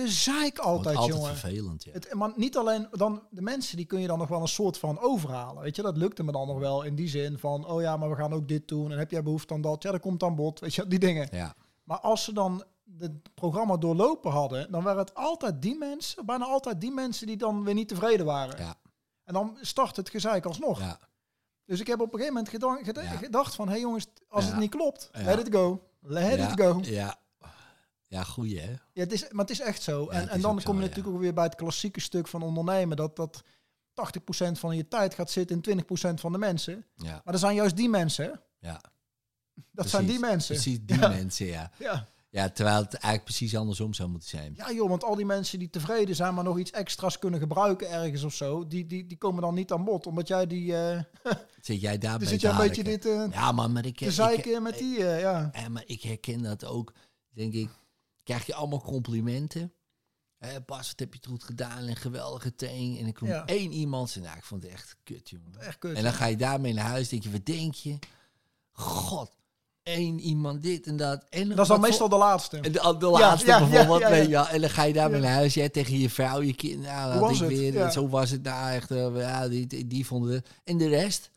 gezeik 0.00 0.58
altijd, 0.58 0.96
altijd 0.96 1.16
jongen. 1.16 1.36
vervelend, 1.36 1.84
ja. 1.84 1.92
Het, 1.92 2.14
maar 2.14 2.32
niet 2.36 2.56
alleen 2.56 2.88
dan 2.90 3.22
de 3.30 3.42
mensen 3.42 3.76
die 3.76 3.86
kun 3.86 4.00
je 4.00 4.06
dan 4.06 4.18
nog 4.18 4.28
wel 4.28 4.40
een 4.40 4.48
soort 4.48 4.78
van 4.78 4.98
overhalen. 5.00 5.62
Weet 5.62 5.76
je, 5.76 5.82
dat 5.82 5.96
lukte 5.96 6.22
me 6.22 6.32
dan 6.32 6.46
nog 6.46 6.58
wel 6.58 6.82
in 6.82 6.94
die 6.94 7.08
zin 7.08 7.38
van 7.38 7.66
oh 7.66 7.80
ja, 7.80 7.96
maar 7.96 8.10
we 8.10 8.16
gaan 8.16 8.32
ook 8.32 8.48
dit 8.48 8.68
doen 8.68 8.92
en 8.92 8.98
heb 8.98 9.10
jij 9.10 9.22
behoefte 9.22 9.54
aan 9.54 9.60
dat? 9.60 9.82
Ja, 9.82 9.90
dat 9.90 10.00
komt 10.00 10.22
aan 10.22 10.34
bod. 10.36 10.60
Weet 10.60 10.74
je, 10.74 10.86
die 10.86 10.98
dingen. 10.98 11.28
ja. 11.30 11.54
Maar 11.84 11.98
als 12.00 12.24
ze 12.24 12.32
dan 12.32 12.64
het 12.98 13.34
programma 13.34 13.76
doorlopen 13.76 14.30
hadden, 14.30 14.70
dan 14.72 14.82
waren 14.82 14.98
het 14.98 15.14
altijd 15.14 15.62
die 15.62 15.76
mensen, 15.78 16.26
bijna 16.26 16.44
altijd 16.44 16.80
die 16.80 16.90
mensen 16.90 17.26
die 17.26 17.36
dan 17.36 17.64
weer 17.64 17.74
niet 17.74 17.88
tevreden 17.88 18.26
waren. 18.26 18.58
Ja. 18.58 18.74
En 19.24 19.34
dan 19.34 19.56
start 19.60 19.96
het 19.96 20.08
gezeik 20.10 20.44
alsnog. 20.46 20.80
Ja. 20.80 20.98
Dus 21.64 21.80
ik 21.80 21.86
heb 21.86 22.00
op 22.00 22.06
een 22.12 22.18
gegeven 22.18 22.34
moment 22.34 22.52
gedacht, 22.84 23.06
Ja. 23.06 23.16
gedacht 23.16 23.54
van, 23.54 23.66
hé 23.66 23.72
hey 23.72 23.80
jongens, 23.80 24.06
als 24.28 24.44
Ja. 24.44 24.50
het 24.50 24.58
niet 24.60 24.70
klopt, 24.70 25.10
let 25.12 25.38
it 25.46 25.54
go. 25.54 25.82
Let 26.00 26.38
it 26.38 26.60
go. 26.60 26.78
Ja. 26.82 27.16
Ja, 28.08 28.24
goeie 28.24 28.60
hè. 28.60 28.70
Ja, 28.70 29.02
het 29.02 29.12
is, 29.12 29.22
maar 29.30 29.44
het 29.44 29.50
is 29.50 29.60
echt 29.60 29.82
zo. 29.82 30.02
Ja, 30.10 30.10
en 30.20 30.28
en 30.28 30.40
dan 30.40 30.62
kom 30.62 30.74
je 30.76 30.80
zo, 30.82 30.86
natuurlijk 30.88 31.14
ook 31.14 31.20
weer 31.20 31.34
bij 31.34 31.44
het 31.44 31.54
klassieke 31.54 32.00
stuk 32.00 32.28
van 32.28 32.42
ondernemen. 32.42 32.96
Dat, 32.96 33.16
dat 33.16 33.42
80% 33.94 34.52
van 34.52 34.76
je 34.76 34.88
tijd 34.88 35.14
gaat 35.14 35.30
zitten 35.30 35.60
in 35.62 35.82
20% 35.84 35.86
van 36.14 36.32
de 36.32 36.38
mensen. 36.38 36.84
Ja. 36.94 37.10
Maar 37.10 37.32
dat 37.32 37.40
zijn 37.40 37.54
juist 37.54 37.76
die 37.76 37.88
mensen. 37.88 38.24
hè? 38.24 38.30
Ja. 38.68 38.80
Dat 39.72 39.88
zijn 39.88 40.06
die 40.06 40.18
mensen. 40.18 40.54
Precies, 40.54 40.78
die 40.82 40.98
Ja. 41.00 41.08
mensen, 41.08 41.46
ja. 41.46 41.70
Ja. 41.78 42.08
Ja, 42.30 42.48
terwijl 42.50 42.76
het 42.76 42.92
eigenlijk 42.94 43.24
precies 43.24 43.56
andersom 43.56 43.94
zou 43.94 44.08
moeten 44.08 44.28
zijn. 44.28 44.52
ja 44.56 44.72
joh, 44.72 44.88
want 44.88 45.04
al 45.04 45.14
die 45.14 45.24
mensen 45.26 45.58
die 45.58 45.70
tevreden 45.70 46.14
zijn, 46.16 46.34
maar 46.34 46.44
nog 46.44 46.58
iets 46.58 46.70
extra's 46.70 47.18
kunnen 47.18 47.40
gebruiken 47.40 47.90
ergens 47.90 48.22
of 48.22 48.34
zo. 48.34 48.66
Die, 48.66 48.86
die, 48.86 49.06
die 49.06 49.16
komen 49.16 49.42
dan 49.42 49.54
niet 49.54 49.72
aan 49.72 49.84
bod. 49.84 50.06
Omdat 50.06 50.28
jij 50.28 50.46
die... 50.46 50.76
eh 50.76 51.00
Zit 51.60 51.80
jij 51.80 51.98
dus 51.98 52.28
zit 52.28 52.40
jij 52.40 52.50
een 52.50 52.56
beetje 52.56 52.84
dit 52.84 53.06
eh 53.06 53.24
Ja, 53.30 53.52
man, 53.52 53.72
maar 53.72 53.86
ik... 53.86 53.96
te 53.98 54.04
ik- 54.04 54.60
met 54.60 54.78
die... 54.78 55.06
eh, 55.06 55.20
ja. 55.20 55.50
Ja, 55.52 55.68
maar 55.68 55.82
ik 55.86 56.02
herken 56.02 56.42
dat 56.42 56.64
ook. 56.64 56.92
Denk 57.30 57.52
ik, 57.52 57.70
krijg 58.26 58.46
je 58.46 58.54
allemaal 58.54 58.82
complimenten. 58.82 59.72
Eh, 60.38 60.50
Bas, 60.66 60.88
wat 60.88 60.98
heb 60.98 61.12
je 61.12 61.18
het 61.18 61.28
goed 61.28 61.44
gedaan 61.44 61.84
en 61.84 61.96
geweldige 61.96 62.54
teen. 62.54 62.98
En 62.98 63.06
ik 63.06 63.14
kom 63.14 63.28
Ja. 63.28 63.46
één 63.46 63.72
iemand 63.72 64.14
en 64.16 64.22
nou, 64.22 64.36
ik 64.36 64.44
vond 64.44 64.62
het 64.62 64.72
echt 64.72 64.96
kut, 65.04 65.30
jongen. 65.30 65.60
Echt 65.60 65.78
kut. 65.78 65.96
En 65.96 66.02
dan 66.02 66.12
ga 66.12 66.26
je 66.26 66.36
daarmee 66.36 66.72
naar 66.72 66.84
huis, 66.84 67.08
denk 67.08 67.22
je, 67.22 67.30
wat 67.30 67.46
denk 67.46 67.74
je? 67.74 67.98
God, 68.72 69.36
één 69.82 70.18
iemand 70.20 70.62
dit 70.62 70.86
en 70.86 70.96
dat. 70.96 71.24
En 71.28 71.48
dat 71.48 71.58
is 71.58 71.68
dan 71.68 71.80
meestal 71.80 72.08
de 72.08 72.16
laatste. 72.16 72.60
De, 72.60 72.70
de 72.98 73.06
laatste 73.06 73.46
ja, 73.46 73.68
bijvoorbeeld, 73.68 74.28
ja. 74.28 74.48
En 74.50 74.60
dan 74.60 74.70
ga 74.70 74.82
je 74.82 74.92
daarmee 74.92 75.20
naar 75.20 75.32
huis, 75.32 75.54
jij 75.54 75.68
tegen 75.68 75.98
je 75.98 76.10
vrouw, 76.10 76.40
je 76.42 76.54
kind. 76.54 76.82
Nou, 76.82 77.12
Hoe 77.12 77.20
was 77.20 77.40
ik 77.40 77.48
het? 77.50 77.58
weer. 77.58 77.90
Zo 77.90 78.08
was 78.08 78.30
het 78.30 78.42
nou 78.42 78.70
echt. 78.72 78.90
eh, 78.90 79.16
ja, 79.20 79.48
die, 79.48 79.86
die, 79.86 80.06
vonden 80.06 80.32
het. 80.34 80.48
En 80.64 80.78
de 80.78 80.88
rest, 80.88 81.30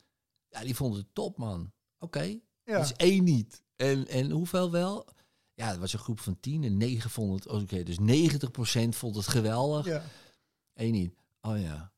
ja, 0.50 0.62
die 0.62 0.76
vonden 0.76 1.00
het 1.00 1.10
top, 1.14 1.38
man. 1.38 1.72
Oké, 2.00 2.38
ja. 2.64 2.80
dus 2.80 2.94
één 2.94 3.24
niet. 3.24 3.64
En, 3.76 4.08
en 4.08 4.32
hoeveel 4.32 4.72
wel? 4.72 5.06
Ja, 5.60 5.68
het 5.68 5.78
was 5.80 5.94
een 5.94 6.00
groep 6.00 6.20
van 6.20 6.40
tien 6.40 6.64
en 6.64 6.78
negen 6.78 7.10
vonden 7.10 7.36
het 7.36 7.48
oké. 7.48 7.84
dus 7.84 7.98
90% 7.98 8.90
vond 8.90 9.16
het 9.16 9.28
geweldig. 9.28 9.86
ja. 9.86 10.04
Eén 10.74 10.92
niet. 10.92 11.14
Oh 11.42 11.60
ja. 11.62 11.92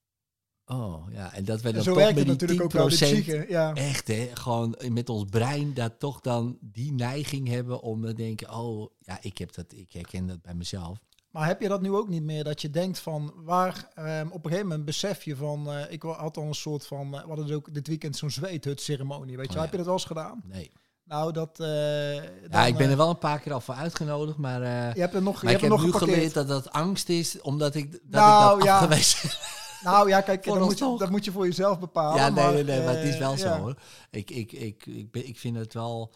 Oh 0.65 1.11
ja. 1.11 1.33
En 1.33 1.45
dat 1.45 1.61
wij 1.61 1.71
dan 1.71 1.83
zo 1.83 1.93
toch 1.93 2.13
met 2.13 2.27
natuurlijk 2.27 2.61
ook 2.61 2.71
wel, 2.71 2.89
de 2.89 2.95
10% 2.95 2.97
psyche. 2.97 3.45
Ja. 3.49 3.73
Echt 3.73 4.07
hè, 4.07 4.29
gewoon 4.33 4.77
met 4.89 5.09
ons 5.09 5.25
brein 5.29 5.73
dat 5.73 5.99
toch 5.99 6.21
dan 6.21 6.57
die 6.61 6.91
neiging 6.91 7.47
hebben 7.47 7.81
om 7.81 8.05
te 8.05 8.13
denken, 8.13 8.53
oh 8.53 8.91
ja, 8.99 9.17
ik 9.21 9.37
heb 9.37 9.53
dat, 9.53 9.65
ik 9.73 9.91
herken 9.93 10.27
dat 10.27 10.41
bij 10.41 10.53
mezelf. 10.53 10.99
Maar 11.29 11.47
heb 11.47 11.61
je 11.61 11.67
dat 11.67 11.81
nu 11.81 11.91
ook 11.91 12.09
niet 12.09 12.23
meer? 12.23 12.43
Dat 12.43 12.61
je 12.61 12.69
denkt 12.69 12.99
van 12.99 13.33
waar 13.35 13.89
ehm, 13.95 14.27
op 14.27 14.33
een 14.43 14.49
gegeven 14.49 14.67
moment 14.67 14.85
besef 14.85 15.23
je 15.23 15.35
van 15.35 15.71
eh, 15.71 15.91
ik 15.91 16.01
had 16.01 16.37
al 16.37 16.43
een 16.43 16.55
soort 16.55 16.85
van 16.87 17.15
eh, 17.15 17.21
we 17.21 17.27
hadden 17.27 17.55
ook 17.55 17.73
dit 17.73 17.87
weekend 17.87 18.15
zo'n 18.17 18.29
zweethut 18.29 18.81
ceremonie. 18.81 19.37
Weet 19.37 19.45
je, 19.45 19.51
Oh, 19.51 19.55
ja. 19.57 19.61
heb 19.61 19.71
je 19.71 19.77
dat 19.77 19.85
wel 19.85 19.95
eens 19.95 20.05
gedaan? 20.05 20.41
Nee. 20.45 20.71
Nou, 21.03 21.31
dat. 21.33 21.59
eh, 21.59 22.15
Ja, 22.15 22.65
ik 22.65 22.77
ben 22.77 22.85
eh, 22.85 22.91
er 22.91 22.97
wel 22.97 23.09
een 23.09 23.17
paar 23.17 23.39
keer 23.39 23.53
al 23.53 23.61
voor 23.61 23.75
uitgenodigd, 23.75 24.37
maar, 24.37 24.61
eh, 24.61 24.93
Je 24.93 24.99
hebt 25.01 25.13
er 25.13 25.21
nog, 25.21 25.35
je 25.35 25.43
maar 25.43 25.51
hebt 25.51 25.61
heb 25.61 25.71
nog 25.71 25.83
nu 25.83 25.91
geparkeerd. 25.91 26.13
geleerd 26.17 26.33
dat 26.33 26.47
dat 26.47 26.71
angst 26.71 27.09
is, 27.09 27.41
omdat 27.41 27.75
ik 27.75 27.91
dat, 27.91 28.01
Nou, 28.21 28.51
ik 28.53 28.57
dat 28.59 28.67
ja. 28.67 28.77
afgewezen 28.77 29.29
Nou 29.83 30.09
ja, 30.09 30.21
kijk, 30.21 30.43
dat 30.43 30.59
moet, 30.59 30.77
je, 30.79 30.95
dat 30.97 31.09
moet 31.09 31.25
je 31.25 31.31
voor 31.31 31.45
jezelf 31.45 31.79
bepalen. 31.79 32.15
Ja, 32.21 32.29
nee, 32.29 32.43
maar, 32.43 32.53
nee, 32.53 32.63
nee, 32.63 32.83
maar 32.85 32.95
het 32.95 33.03
is 33.03 33.17
wel 33.17 33.37
zo 33.37 33.47
hoor. 33.49 33.75
Ik, 34.11 34.29
ik, 34.31 34.51
ik, 34.51 34.85
ik, 34.85 35.11
ben, 35.11 35.27
ik 35.27 35.39
vind 35.39 35.57
het 35.57 35.73
wel, 35.73 36.13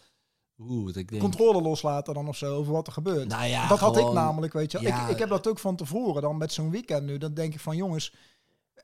oeh, 0.58 0.96
ik 0.96 1.08
denk, 1.08 1.22
Controle 1.22 1.62
loslaten 1.62 2.14
dan 2.14 2.28
of 2.28 2.36
zo 2.36 2.54
over 2.54 2.72
wat 2.72 2.86
er 2.86 2.92
gebeurt. 2.92 3.28
nou 3.28 3.46
ja, 3.46 3.68
dat 3.68 3.78
had 3.78 3.96
ik 3.96 4.12
namelijk, 4.12 4.52
weet 4.52 4.72
je. 4.72 4.80
ja, 4.80 5.04
ik, 5.04 5.10
ik 5.10 5.18
heb 5.18 5.28
dat 5.28 5.48
ook 5.48 5.58
van 5.58 5.76
tevoren 5.76 6.22
dan 6.22 6.36
met 6.36 6.52
zo'n 6.52 6.70
weekend 6.70 7.04
nu. 7.04 7.18
Dan 7.18 7.34
denk 7.34 7.54
ik 7.54 7.60
van 7.60 7.76
jongens, 7.76 8.12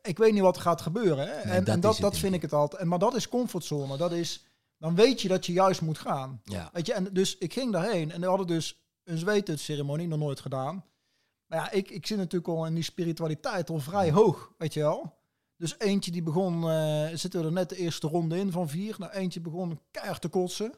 ik 0.03 0.19
weet 0.19 0.33
niet 0.33 0.43
wat 0.43 0.57
er 0.57 0.63
gaat 0.63 0.81
gebeuren. 0.81 1.29
Hè? 1.29 1.35
Nee, 1.35 1.55
en 1.55 1.65
dat 1.65 1.75
en 1.75 1.81
dat, 1.81 1.97
dat 1.97 2.19
vind 2.19 2.35
ik 2.35 2.43
het 2.43 2.53
altijd. 2.53 2.83
En, 2.83 2.89
maar 2.89 2.99
dat 2.99 3.15
is 3.15 3.29
comfortzone. 3.29 3.97
Dat 3.97 4.13
is, 4.13 4.45
dan 4.83 4.95
weet 4.95 5.21
je 5.21 5.29
dat 5.29 5.47
je 5.47 5.53
juist 5.53 5.81
moet 5.81 5.99
gaan. 5.99 6.41
Ja, 6.45 6.71
Weet 6.73 6.87
je, 6.87 6.93
en 6.93 7.09
dus 7.13 7.39
ik 7.39 7.53
ging 7.53 7.73
daarheen 7.73 8.11
en 8.11 8.21
we 8.21 8.27
hadden 8.27 8.47
dus 8.47 8.83
een 9.05 9.19
zweethutceremonie, 9.19 10.09
nog 10.09 10.19
nooit 10.19 10.41
gedaan. 10.41 10.85
Maar 11.47 11.59
ja, 11.59 11.71
ik, 11.71 11.91
ik 11.91 12.07
zit 12.07 12.19
natuurlijk 12.19 12.53
al 12.53 12.67
in 12.67 12.75
die 12.75 12.83
spiritualiteit 12.83 13.71
al 13.71 13.79
vrij 13.79 14.11
hoog, 14.11 14.53
weet 14.59 14.75
je 14.75 14.81
wel. 14.81 15.19
Dus 15.57 15.79
eentje 15.79 16.11
die 16.11 16.23
begon, 16.23 16.71
eh 16.71 17.09
zitten 17.15 17.41
we 17.41 17.47
er 17.47 17.53
net 17.53 17.69
de 17.69 17.77
eerste 17.77 18.07
ronde 18.07 18.39
in 18.39 18.53
van 18.53 18.69
vier. 18.69 18.95
Nou, 18.99 19.13
eentje 19.13 19.41
begon 19.41 19.81
keihard 19.91 20.21
te 20.21 20.29
kotsen. 20.29 20.73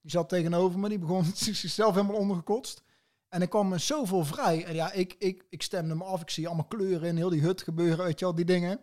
Die 0.00 0.10
zat 0.10 0.28
tegenover 0.28 0.78
me, 0.78 0.88
die 0.88 0.98
begon 0.98 1.24
zichzelf 1.34 1.94
helemaal 1.94 2.16
ondergekotst. 2.16 2.82
En 3.28 3.40
er 3.40 3.48
kwam 3.48 3.68
me 3.68 3.78
zoveel 3.78 4.24
vrij. 4.24 4.64
En 4.64 4.74
ja, 4.74 4.92
ik, 4.92 5.14
ik, 5.18 5.44
ik 5.48 5.62
stemde 5.62 5.94
me 5.94 6.04
af. 6.04 6.20
Ik 6.20 6.30
zie 6.30 6.46
allemaal 6.46 6.66
kleuren 6.66 7.08
in 7.08 7.16
heel 7.16 7.30
die 7.30 7.42
hut 7.42 7.62
gebeuren, 7.62 8.04
weet 8.04 8.18
je 8.18 8.24
wel, 8.24 8.34
die 8.34 8.44
dingen. 8.44 8.80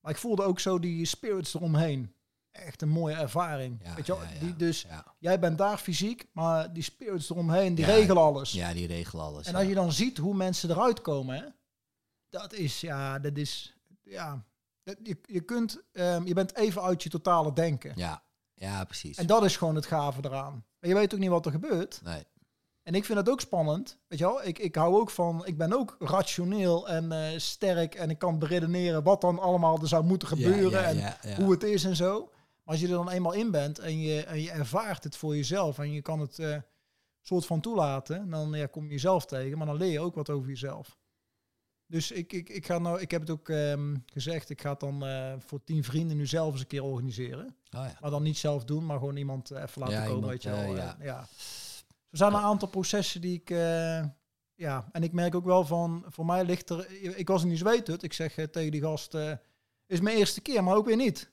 Maar 0.00 0.12
ik 0.12 0.18
voelde 0.18 0.42
ook 0.42 0.60
zo 0.60 0.78
die 0.78 1.04
spirits 1.04 1.54
eromheen. 1.54 2.14
Echt 2.60 2.82
een 2.82 2.88
mooie 2.88 3.14
ervaring. 3.14 3.80
ja, 3.84 3.94
weet 3.94 4.06
je 4.06 4.12
wel? 4.12 4.22
ja, 4.22 4.28
ja, 4.32 4.38
Die, 4.40 4.56
dus 4.56 4.82
ja. 4.82 5.14
jij 5.18 5.38
bent 5.38 5.58
daar 5.58 5.78
fysiek, 5.78 6.26
maar 6.32 6.72
die 6.72 6.82
spirits 6.82 7.30
eromheen, 7.30 7.74
die 7.74 7.84
regelen 7.84 8.22
alles. 8.22 8.52
ja, 8.52 8.72
die 8.72 8.86
regelen 8.86 9.24
alles. 9.24 9.46
en 9.46 9.54
als 9.54 9.66
je 9.66 9.74
dan 9.74 9.92
ziet 9.92 10.18
hoe 10.18 10.34
mensen 10.34 10.70
eruit 10.70 11.00
komen, 11.00 11.36
hè, 11.36 11.44
dat 12.28 12.52
is, 12.52 12.80
ja, 12.80 13.18
dat 13.18 13.36
is, 13.36 13.76
ja, 14.02 14.44
dat- 14.82 14.96
je, 15.02 15.16
je 15.22 15.40
kunt, 15.40 15.82
ehm, 15.92 16.26
je 16.26 16.34
bent 16.34 16.56
even 16.56 16.82
uit 16.82 17.02
je 17.02 17.08
totale 17.08 17.52
denken. 17.52 17.92
ja, 17.96 18.22
ja, 18.54 18.84
precies. 18.84 19.16
En 19.16 19.26
dat 19.26 19.44
is 19.44 19.56
gewoon 19.56 19.74
het 19.74 19.86
gave 19.86 20.20
eraan. 20.24 20.64
Maar 20.80 20.90
je 20.90 20.94
weet 20.96 21.14
ook 21.14 21.20
niet 21.20 21.28
wat 21.30 21.46
er 21.46 21.52
gebeurt. 21.52 22.00
nee. 22.04 22.24
En 22.82 22.94
ik 22.94 23.04
vind 23.04 23.18
dat 23.18 23.28
ook 23.28 23.40
spannend. 23.40 23.98
Weet 24.08 24.18
je 24.18 24.24
wel, 24.24 24.44
ik, 24.44 24.58
ik 24.58 24.74
hou 24.74 24.94
ook 25.00 25.10
van, 25.10 25.46
ik 25.46 25.58
ben 25.58 25.72
ook 25.72 25.96
rationeel 25.98 26.88
en 26.88 27.12
eh, 27.12 27.38
sterk 27.38 27.94
en 27.94 28.10
ik 28.10 28.18
kan 28.18 28.38
beredeneren 28.38 29.02
wat 29.02 29.20
dan 29.20 29.38
allemaal 29.38 29.78
er 29.80 29.88
zou 29.88 30.04
moeten 30.04 30.28
gebeuren 30.28 30.70
Ja, 30.70 30.88
ja, 30.88 31.20
en 31.22 31.30
ja, 31.30 31.34
hoe 31.36 31.50
het 31.50 31.62
is 31.62 31.84
en 31.84 31.96
zo. 31.96 32.30
Als 32.70 32.80
je 32.80 32.86
er 32.86 32.92
dan 32.92 33.10
eenmaal 33.10 33.32
in 33.32 33.50
bent 33.50 33.78
en 33.78 34.00
je, 34.00 34.24
en 34.24 34.40
je 34.40 34.50
ervaart 34.50 35.04
het 35.04 35.16
voor 35.16 35.36
jezelf 35.36 35.78
en 35.78 35.92
je 35.92 36.02
kan 36.02 36.20
het 36.20 36.38
eh, 36.38 36.56
soort 37.20 37.46
van 37.46 37.60
toelaten, 37.60 38.30
dan 38.30 38.52
ja, 38.52 38.66
kom 38.66 38.84
je 38.84 38.90
jezelf 38.90 39.26
tegen, 39.26 39.58
maar 39.58 39.66
dan 39.66 39.76
leer 39.76 39.92
je 39.92 40.00
ook 40.00 40.14
wat 40.14 40.30
over 40.30 40.48
jezelf. 40.48 40.98
Dus 41.86 42.10
ik, 42.10 42.32
ik, 42.32 42.48
ik, 42.48 42.66
ga 42.66 42.78
nou, 42.78 43.00
ik 43.00 43.10
heb 43.10 43.20
het 43.20 43.30
ook 43.30 43.48
ehm, 43.48 43.96
gezegd, 44.06 44.50
ik 44.50 44.60
ga 44.60 44.70
het 44.70 44.80
dan 44.80 45.06
eh, 45.06 45.32
voor 45.38 45.64
tien 45.64 45.84
vrienden 45.84 46.16
nu 46.16 46.26
zelf 46.26 46.52
eens 46.52 46.60
een 46.60 46.66
keer 46.66 46.82
organiseren. 46.82 47.46
Oh, 47.46 47.52
ja. 47.70 47.96
Maar 48.00 48.10
dan 48.10 48.22
niet 48.22 48.38
zelf 48.38 48.64
doen, 48.64 48.86
maar 48.86 48.98
gewoon 48.98 49.16
iemand 49.16 49.50
eh, 49.50 49.62
even 49.62 49.80
laten 49.80 49.96
Ja, 49.96 50.00
komen, 50.00 50.14
iemand, 50.14 50.32
weet 50.32 50.42
je 50.42 50.50
ja. 50.50 50.96
ja. 51.00 51.18
Er 52.10 52.18
zijn 52.18 52.32
een 52.32 52.40
aantal 52.40 52.68
processen 52.68 53.20
die 53.20 53.34
ik... 53.34 53.48
ja, 54.54 54.88
en 54.92 55.02
ik 55.02 55.12
merk 55.12 55.34
ook 55.34 55.44
wel 55.44 55.64
van... 55.64 56.04
Voor 56.08 56.26
mij 56.26 56.44
ligt 56.44 56.70
er... 56.70 56.90
Ik 57.16 57.28
was 57.28 57.42
in 57.42 57.48
die 57.48 57.58
zweethut. 57.58 58.02
Ik 58.02 58.12
zeg 58.12 58.34
tegen 58.34 58.70
die 58.70 58.82
gast... 58.82 59.14
is 59.86 60.00
mijn 60.00 60.16
eerste 60.16 60.40
keer, 60.40 60.64
maar 60.64 60.76
ook 60.76 60.86
weer 60.86 60.96
niet. 60.96 61.30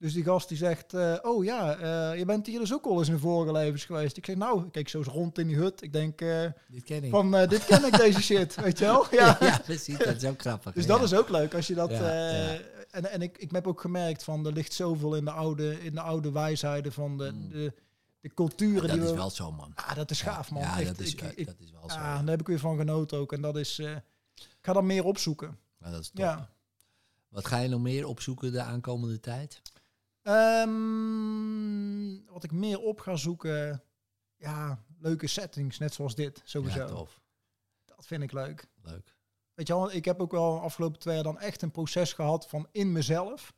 Dus 0.00 0.12
die 0.12 0.24
gast 0.24 0.48
die 0.48 0.56
zegt... 0.56 0.94
eh, 0.94 1.16
oh 1.22 1.44
ja, 1.44 1.76
eh, 1.76 2.18
je 2.18 2.24
bent 2.24 2.46
hier 2.46 2.58
dus 2.58 2.72
ook 2.74 2.84
al 2.86 2.98
eens 2.98 3.08
in 3.08 3.18
vorige 3.18 3.52
levens 3.52 3.84
geweest. 3.84 4.16
Ik 4.16 4.24
zeg 4.26 4.36
nou, 4.36 4.64
ik 4.66 4.72
kijk 4.72 4.88
zo 4.88 4.98
eens 4.98 5.06
rond 5.06 5.38
in 5.38 5.46
die 5.46 5.56
hut. 5.56 5.82
Ik 5.82 5.92
denk 5.92 6.20
eh, 6.20 6.46
Dit 6.68 6.84
ken 6.84 7.04
ik. 7.04 7.10
van... 7.10 7.30
dit 7.30 7.64
ken 7.64 7.84
ik, 7.84 7.96
deze 7.96 8.22
shit. 8.22 8.54
Weet 8.54 8.78
je 8.78 8.84
wel? 8.84 9.06
Ja. 9.20 9.36
ja, 9.40 9.58
precies. 9.64 9.98
Dat 9.98 10.16
is 10.16 10.24
ook 10.24 10.40
grappig. 10.40 10.72
Dus 10.72 10.84
ja. 10.84 10.88
dat 10.96 11.02
is 11.02 11.14
ook 11.14 11.28
leuk 11.28 11.54
als 11.54 11.66
je 11.66 11.74
dat. 11.74 11.90
Ja, 11.90 12.30
ja. 12.32 12.58
En, 12.90 13.10
en 13.10 13.22
ik, 13.22 13.38
ik 13.38 13.50
heb 13.50 13.66
ook 13.66 13.80
gemerkt 13.80 14.24
van 14.24 14.46
er 14.46 14.52
ligt 14.52 14.72
zoveel 14.72 15.14
in 15.16 15.24
de 15.24 15.30
oude, 15.30 15.84
in 15.84 15.94
de 15.94 16.00
oude 16.00 16.32
wijsheden 16.32 16.92
van 16.92 17.18
de, 17.18 17.30
Mm. 17.32 17.48
de, 17.48 17.72
de 18.20 18.34
culturen 18.34 18.82
dat 18.88 18.90
die 18.96 19.02
is 19.04 19.10
we. 19.10 19.16
wel 19.16 19.30
zo, 19.30 19.52
man. 19.52 19.72
Ah, 19.74 19.94
dat 19.94 20.10
is 20.10 20.22
gaaf, 20.22 20.50
man. 20.50 20.62
Ja, 20.62 20.78
Echt, 20.78 20.86
dat, 20.88 20.98
is, 20.98 21.12
ik, 21.12 21.20
ja, 21.20 21.30
ik, 21.34 21.46
dat 21.46 21.60
is 21.60 21.70
wel 21.70 21.90
zo. 21.90 21.96
ah, 21.96 22.02
ja. 22.02 22.18
daar 22.18 22.28
heb 22.30 22.40
ik 22.40 22.46
weer 22.46 22.58
van 22.58 22.76
genoten 22.76 23.18
ook. 23.18 23.32
En 23.32 23.40
dat 23.40 23.56
is. 23.56 23.78
ik 23.78 24.02
ga 24.62 24.72
dan 24.72 24.86
meer 24.86 25.04
opzoeken. 25.04 25.58
Maar 25.78 25.90
dat 25.90 26.00
is 26.00 26.08
top. 26.08 26.18
Ja. 26.18 26.50
Wat 27.28 27.46
ga 27.46 27.58
je 27.58 27.68
nog 27.68 27.80
meer 27.80 28.06
opzoeken 28.06 28.52
de 28.52 28.60
aankomende 28.62 29.20
tijd? 29.20 29.62
Ehm, 30.22 32.16
wat 32.32 32.44
ik 32.44 32.52
meer 32.52 32.80
op 32.80 33.00
ga 33.00 33.16
zoeken, 33.16 33.82
ja, 34.36 34.84
leuke 34.98 35.26
settings, 35.26 35.78
net 35.78 35.94
zoals 35.94 36.14
dit, 36.14 36.42
sowieso. 36.44 36.78
Ja, 36.78 36.86
tof. 36.86 37.20
dat 37.84 38.06
vind 38.06 38.22
ik 38.22 38.32
leuk. 38.32 38.66
Leuk. 38.82 39.14
Weet 39.54 39.66
je 39.66 39.74
wel, 39.74 39.92
ik 39.92 40.04
heb 40.04 40.20
ook 40.20 40.30
wel 40.32 40.54
de 40.54 40.60
afgelopen 40.60 40.98
twee 40.98 41.14
jaar 41.14 41.22
dan 41.24 41.38
echt 41.38 41.62
een 41.62 41.70
proces 41.70 42.12
gehad 42.12 42.48
van 42.48 42.68
in 42.72 42.92
mezelf 42.92 43.52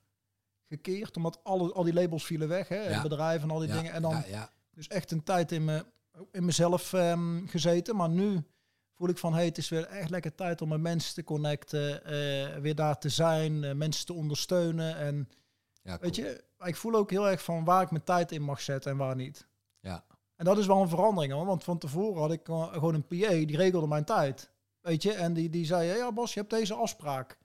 gekeerd, 0.68 1.16
omdat 1.16 1.40
alle, 1.44 1.72
al 1.72 1.84
die 1.84 1.92
labels 1.92 2.24
vielen 2.26 2.48
weg, 2.48 2.68
hè, 2.68 2.88
Ja. 2.88 3.02
bedrijven 3.02 3.48
en 3.48 3.54
al 3.54 3.58
die 3.60 3.68
Ja, 3.68 3.74
dingen. 3.76 3.92
En 3.92 4.02
dan 4.02 4.24
dus 4.70 4.88
echt 4.88 5.10
een 5.10 5.22
tijd 5.22 5.52
in, 5.52 5.64
me, 5.64 5.84
in 6.30 6.44
mezelf 6.44 6.92
ehm, 6.92 7.46
gezeten, 7.46 7.96
maar 7.96 8.08
nu 8.08 8.46
voel 8.92 9.08
ik 9.08 9.18
van, 9.18 9.34
hey, 9.34 9.44
het 9.44 9.58
is 9.58 9.68
weer 9.68 9.84
echt 9.86 10.10
lekker 10.10 10.34
tijd 10.34 10.62
om 10.62 10.68
met 10.68 10.80
mensen 10.80 11.14
te 11.14 11.24
connecten, 11.24 12.04
eh, 12.04 12.56
weer 12.58 12.74
daar 12.74 12.98
te 12.98 13.08
zijn, 13.08 13.64
eh, 13.64 13.74
mensen 13.74 14.06
te 14.06 14.12
ondersteunen 14.12 14.96
en 14.96 15.28
Ja, 15.82 15.98
Weet 16.00 16.14
cool. 16.14 16.26
je, 16.26 16.44
ik 16.64 16.76
voel 16.76 16.94
ook 16.94 17.10
heel 17.10 17.28
erg 17.28 17.42
van 17.42 17.64
waar 17.64 17.82
ik 17.82 17.90
mijn 17.90 18.04
tijd 18.04 18.32
in 18.32 18.42
mag 18.42 18.60
zetten 18.60 18.90
en 18.90 18.96
waar 18.96 19.16
niet. 19.16 19.46
Ja. 19.80 20.04
En 20.36 20.44
dat 20.44 20.58
is 20.58 20.66
wel 20.66 20.80
een 20.82 20.88
verandering, 20.88 21.32
hoor. 21.32 21.46
want 21.46 21.64
van 21.64 21.78
tevoren 21.78 22.20
had 22.20 22.32
ik 22.32 22.48
eh, 22.48 22.72
gewoon 22.72 22.94
een 22.94 23.06
PA, 23.06 23.28
die 23.28 23.56
regelde 23.56 23.86
mijn 23.86 24.04
tijd. 24.04 24.50
Weet 24.80 25.02
je, 25.02 25.12
en 25.12 25.32
die, 25.32 25.50
die 25.50 25.66
zei, 25.66 25.96
ja 25.96 26.12
Bas, 26.12 26.34
je 26.34 26.40
hebt 26.40 26.52
deze 26.52 26.74
afspraak. 26.74 27.38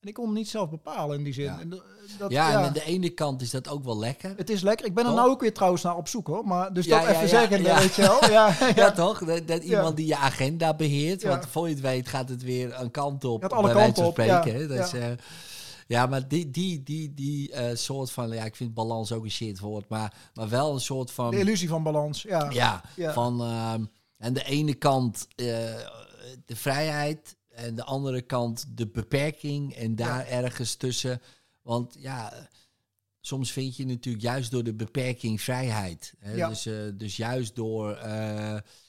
En 0.00 0.08
ik 0.08 0.14
kon 0.14 0.24
hem 0.24 0.34
niet 0.34 0.48
zelf 0.48 0.70
bepalen 0.70 1.18
in 1.18 1.24
die 1.24 1.32
zin. 1.32 1.44
Ja. 1.44 1.60
En 1.60 1.68
dat, 1.68 1.82
dat- 2.18 2.30
Ja, 2.30 2.50
ja, 2.50 2.58
en 2.58 2.66
aan 2.66 2.72
de 2.72 2.84
ene 2.84 3.08
kant 3.10 3.42
is 3.42 3.50
dat 3.50 3.68
ook 3.68 3.84
wel 3.84 3.98
lekker. 3.98 4.32
het 4.36 4.50
is 4.50 4.60
lekker. 4.62 4.86
Ik 4.86 4.94
ben 4.94 5.06
er 5.06 5.12
nou 5.14 5.30
ook 5.30 5.40
weer 5.40 5.54
trouwens 5.54 5.82
naar 5.82 5.96
op 5.96 6.08
zoek 6.08 6.26
hoor. 6.26 6.44
Maar 6.46 6.72
dus 6.72 6.86
Ja, 6.86 7.00
dat 7.00 7.08
even 7.14 7.28
zeggen, 7.28 7.62
ja. 7.62 7.78
weet 7.78 7.94
je 7.94 8.02
wel. 8.02 8.30
Ja, 8.30 8.90
toch? 9.04 9.24
Dat, 9.24 9.46
dat 9.48 9.62
iemand 9.62 9.96
die 9.96 10.06
je 10.06 10.16
agenda 10.16 10.74
beheert. 10.74 11.22
Want 11.22 11.46
voor 11.46 11.68
je 11.68 11.74
het 11.74 11.82
weet 11.82 12.08
gaat 12.08 12.28
het 12.28 12.42
weer 12.42 12.80
een 12.80 12.90
kant 12.90 13.24
op. 13.24 13.42
Gaat 13.42 13.52
alle 13.52 13.72
kanten 13.72 14.04
op, 14.04 14.12
spreken. 14.12 14.68
Dat 14.68 14.78
is, 14.78 14.90
Ja. 14.90 15.14
Ja, 15.88 16.06
maar 16.06 16.28
die, 16.28 16.50
die, 16.50 16.82
die, 16.82 17.14
die 17.14 17.52
eh, 17.52 17.76
soort 17.76 18.10
van... 18.10 18.30
Ja, 18.30 18.44
ik 18.44 18.56
vind 18.56 18.74
balans 18.74 19.12
ook 19.12 19.24
een 19.24 19.30
shit 19.30 19.58
woord. 19.58 19.88
Maar, 19.88 20.30
maar 20.34 20.48
wel 20.48 20.74
een 20.74 20.80
soort 20.80 21.10
van... 21.10 21.30
De 21.30 21.38
illusie 21.38 21.68
van 21.68 21.82
balans. 21.82 22.22
Ja, 22.22 22.50
Ja, 22.50 22.82
Ja. 22.96 23.12
van 23.12 23.40
ehm, 23.40 23.84
aan 24.18 24.32
de 24.32 24.44
ene 24.44 24.74
kant 24.74 25.28
eh, 25.36 25.46
de 26.44 26.56
vrijheid 26.56 27.36
en 27.48 27.74
de 27.74 27.84
andere 27.84 28.22
kant 28.22 28.64
de 28.74 28.86
beperking 28.86 29.74
en 29.74 29.96
daar 29.96 30.26
ergens 30.26 30.74
tussen. 30.74 31.20
Want 31.62 31.96
ja, 31.98 32.48
soms 33.20 33.52
vind 33.52 33.76
je 33.76 33.86
natuurlijk 33.86 34.24
juist 34.24 34.50
door 34.50 34.64
de 34.64 34.74
beperking 34.74 35.40
vrijheid. 35.40 36.14
Hè? 36.18 36.32
Ja. 36.32 36.48
Dus, 36.48 36.66
eh, 36.66 36.74
dus 36.94 37.16
juist 37.16 37.56
door 37.56 37.98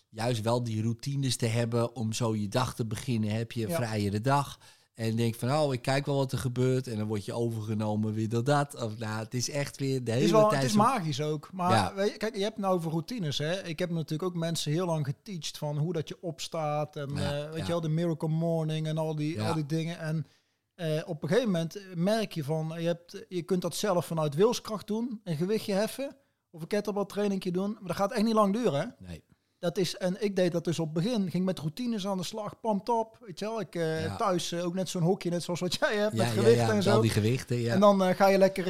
juist 0.10 0.42
wel 0.42 0.64
die 0.64 0.82
routines 0.82 1.36
te 1.36 1.46
hebben 1.46 1.96
om 1.96 2.14
zo 2.14 2.36
je 2.36 2.48
dag 2.48 2.76
te 2.76 2.86
beginnen, 2.86 3.30
heb 3.30 3.52
je 3.52 3.66
een 3.66 3.76
vrijere 3.76 4.22
dag. 4.22 4.60
En 5.00 5.16
denk 5.16 5.36
van, 5.36 5.52
oh, 5.52 5.74
ik 5.74 5.82
kijk 5.82 6.06
wel 6.06 6.16
wat 6.16 6.32
er 6.32 6.38
gebeurt. 6.38 6.88
En 6.88 6.98
dan 6.98 7.08
word 7.08 7.26
je 7.26 7.34
overgenomen 7.34 8.14
weer 8.14 8.30
door 8.30 8.44
dat. 8.44 8.84
Of 8.84 8.98
nou, 8.98 9.24
het 9.24 9.34
is 9.34 9.50
echt 9.50 9.78
weer 9.78 10.04
de 10.04 10.12
hele 10.12 10.24
Het 10.24 10.34
is, 10.34 10.40
wel, 10.40 10.50
tijd... 10.50 10.62
het 10.62 10.70
is 10.70 10.78
magisch 10.78 11.22
ook. 11.22 11.50
Maar 11.54 11.72
Ja. 11.72 11.94
weet 11.96 12.12
je, 12.12 12.18
kijk, 12.18 12.36
je 12.36 12.44
hebt 12.44 12.58
nou 12.58 12.76
over 12.76 12.92
routines. 12.92 13.38
Hè? 13.38 13.64
Ik 13.64 13.80
heb 13.80 13.90
natuurlijk 13.90 14.24
ook 14.24 14.36
mensen 14.36 14.72
heel 14.72 14.86
lang 14.86 15.06
geteacht 15.06 15.58
van 15.58 15.78
hoe 15.78 15.94
dat 15.94 16.08
je 16.08 16.18
opstaat. 16.22 16.96
En 16.96 17.10
Ja, 17.16 17.38
eh, 17.38 17.46
weet 17.46 17.58
ja. 17.58 17.64
je 17.64 17.72
wel, 17.72 17.82
de 17.82 17.90
Miracle 17.90 18.30
Morning 18.30 18.88
en 18.88 18.98
al 18.98 19.16
die, 19.16 19.42
al 19.42 19.54
die 19.54 19.66
dingen. 19.66 20.00
En 20.00 20.28
eh, 20.76 21.02
op 21.06 21.24
een 21.24 21.30
gegeven 21.30 21.52
moment 21.52 21.80
merk 21.96 22.32
je 22.32 22.44
van, 22.44 22.74
je, 22.78 22.88
hebt, 22.88 23.26
je 23.30 23.42
kunt 23.42 23.62
dat 23.62 23.76
zelf 23.76 24.06
vanuit 24.06 24.36
wilskracht 24.36 24.88
doen. 24.88 25.22
Een 25.24 25.38
gewichtje 25.38 25.74
heffen. 25.74 26.16
Of 26.52 26.62
een 26.62 26.68
kettlebell 26.68 27.06
trainingje 27.06 27.52
doen. 27.52 27.72
Maar 27.72 27.88
dat 27.88 27.96
gaat 27.96 28.12
echt 28.12 28.24
niet 28.24 28.34
lang 28.34 28.54
duren. 28.54 28.80
Hè? 28.80 29.08
Nee. 29.08 29.24
Dat 29.60 29.78
is, 29.78 29.98
en 29.98 30.24
ik 30.24 30.36
deed 30.36 30.52
dat 30.52 30.64
dus 30.64 30.80
op 30.80 30.96
het 30.96 31.04
begin. 31.04 31.30
Ging 31.30 31.46
met 31.46 31.60
routines 31.60 32.08
aan 32.08 32.18
de 32.18 32.24
slag. 32.24 32.60
Pam 32.60 32.84
top. 32.84 33.18
Weet 33.26 33.40
je 33.40 33.46
wel, 33.46 33.60
ik 33.60 33.76
eh, 33.76 34.04
Ja. 34.04 34.16
thuis 34.16 34.52
eh, 34.52 34.66
ook 34.66 34.74
net 34.74 34.90
zo'n 34.90 35.02
hokje, 35.02 35.30
net 35.30 35.44
zoals 35.44 35.60
wat 35.60 35.74
jij 35.80 35.96
hebt. 35.96 36.16
Ja, 36.16 36.24
met 36.24 36.28
ja, 36.28 36.34
gewichten 36.42 36.64
ja, 36.64 36.70
en 36.70 36.76
met 36.76 36.84
zo. 36.84 36.92
al 36.96 37.02
die 37.02 37.10
gewichten, 37.10 37.58
ja. 37.58 37.74
En 37.74 37.80
dan 37.80 38.04
eh, 38.04 38.16
ga, 38.16 38.28
je 38.28 38.38
lekker, 38.38 38.64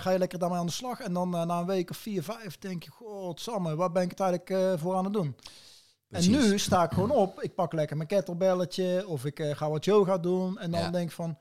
ga 0.00 0.10
je 0.10 0.18
lekker 0.18 0.38
daarmee 0.38 0.58
aan 0.58 0.66
de 0.66 0.72
slag. 0.72 1.00
En 1.00 1.12
dan 1.12 1.30
na 1.30 1.58
een 1.58 1.66
week 1.66 1.90
of 1.90 1.96
vier, 1.96 2.22
vijf 2.22 2.58
denk 2.58 2.82
je, 2.82 2.90
god, 2.90 3.40
Samme, 3.40 3.76
waar 3.76 3.92
ben 3.92 4.02
ik 4.02 4.10
het 4.10 4.20
eigenlijk 4.20 4.78
voor 4.80 4.94
aan 4.94 5.04
het 5.04 5.12
doen? 5.12 5.36
Precies. 6.08 6.36
En 6.36 6.42
nu 6.50 6.58
sta 6.58 6.84
ik 6.84 6.90
gewoon 6.92 7.10
op. 7.10 7.42
Ik 7.42 7.54
pak 7.54 7.72
lekker 7.72 7.96
mijn 7.96 8.08
kettlebelletje 8.08 9.04
of 9.06 9.24
ik 9.24 9.40
ga 9.52 9.70
wat 9.70 9.84
yoga 9.84 10.18
doen. 10.18 10.58
En 10.58 10.70
dan 10.70 10.80
Ja. 10.80 10.90
denk 10.90 11.08
ik 11.08 11.14
van, 11.14 11.38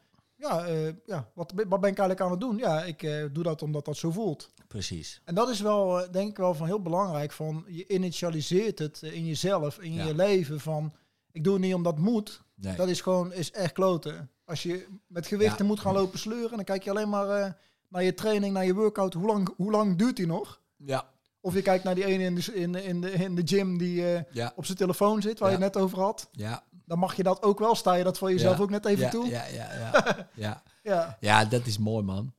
ja, 0.50 0.66
eh, 0.66 0.94
ja 1.06 1.30
wat, 1.34 1.52
wat 1.56 1.68
ben 1.82 1.90
ik 1.92 1.98
eigenlijk 2.00 2.22
aan 2.22 2.32
het 2.32 2.40
doen? 2.40 2.58
Ja, 2.58 2.84
ik 2.84 3.04
eh, 3.04 3.24
doe 3.32 3.44
dat 3.44 3.62
omdat 3.62 3.86
dat 3.86 3.98
zo 3.98 4.12
voelt. 4.12 4.50
Precies. 4.68 5.22
En 5.26 5.36
dat 5.36 5.50
is 5.50 5.62
wel, 5.62 6.02
eh, 6.02 6.12
denk 6.12 6.30
ik 6.30 6.38
wel 6.38 6.54
van 6.54 6.66
heel 6.68 6.82
belangrijk. 6.82 7.32
Van 7.32 7.64
je 7.68 7.88
initialiseert 7.88 8.80
het 8.80 9.02
in 9.02 9.26
jezelf, 9.26 9.80
in 9.80 9.94
Ja. 9.94 10.06
je 10.06 10.16
leven. 10.16 10.60
Van 10.60 10.94
ik 11.32 11.44
doe 11.44 11.54
het 11.54 11.62
niet 11.62 11.74
omdat 11.74 11.94
het 11.94 12.04
moet. 12.04 12.42
Nee. 12.56 12.76
Dat 12.76 12.88
is 12.88 13.02
gewoon 13.02 13.34
is 13.34 13.52
echt 13.52 13.72
kloten. 13.74 14.30
Als 14.46 14.64
je 14.64 14.88
met 15.08 15.28
gewichten 15.28 15.64
Ja. 15.66 15.70
moet 15.72 15.80
gaan 15.80 15.94
lopen 15.94 16.20
sleuren, 16.20 16.56
dan 16.56 16.64
kijk 16.64 16.84
je 16.84 16.90
alleen 16.90 17.10
maar 17.10 17.58
naar 17.90 18.04
je 18.04 18.14
training, 18.14 18.54
naar 18.54 18.66
je 18.66 18.74
workout. 18.74 19.14
Hoe 19.14 19.26
lang, 19.28 19.54
hoe 19.58 19.72
lang 19.72 19.98
duurt 19.98 20.16
die 20.16 20.28
nog? 20.28 20.62
Ja. 20.78 21.10
Of 21.42 21.54
je 21.54 21.62
kijkt 21.62 21.84
naar 21.84 21.96
die 21.96 22.06
ene 22.06 22.24
in 22.24 22.36
de, 22.36 22.54
in, 22.54 22.72
de- 22.72 22.84
in, 22.84 23.02
de, 23.02 23.12
in 23.12 23.36
de 23.36 23.42
gym 23.46 23.78
die 23.78 24.02
Ja. 24.32 24.54
op 24.56 24.66
zijn 24.66 24.78
telefoon 24.78 25.22
zit, 25.22 25.40
waar 25.40 25.50
je 25.52 25.56
het 25.58 25.74
net 25.74 25.84
over 25.84 26.00
had. 26.00 26.30
Ja. 26.32 26.64
Dan 26.86 27.00
mag 27.00 27.16
je 27.16 27.24
dat 27.24 27.42
ook 27.44 27.60
wel. 27.60 27.76
Sta 27.76 27.94
je 27.94 28.04
dat 28.04 28.18
voor 28.18 28.32
jezelf 28.32 28.58
Ja. 28.58 28.64
ook 28.64 28.70
net 28.70 28.86
even 28.86 29.04
ja, 29.04 29.10
toe? 29.10 29.28
Ja, 29.28 29.46
ja, 29.46 29.74
ja. 29.74 30.18
ja. 30.46 30.64
Ja, 30.84 31.18
ja, 31.20 31.46
dat 31.46 31.66
is 31.66 31.78
mooi, 31.78 32.04
man. 32.04 32.34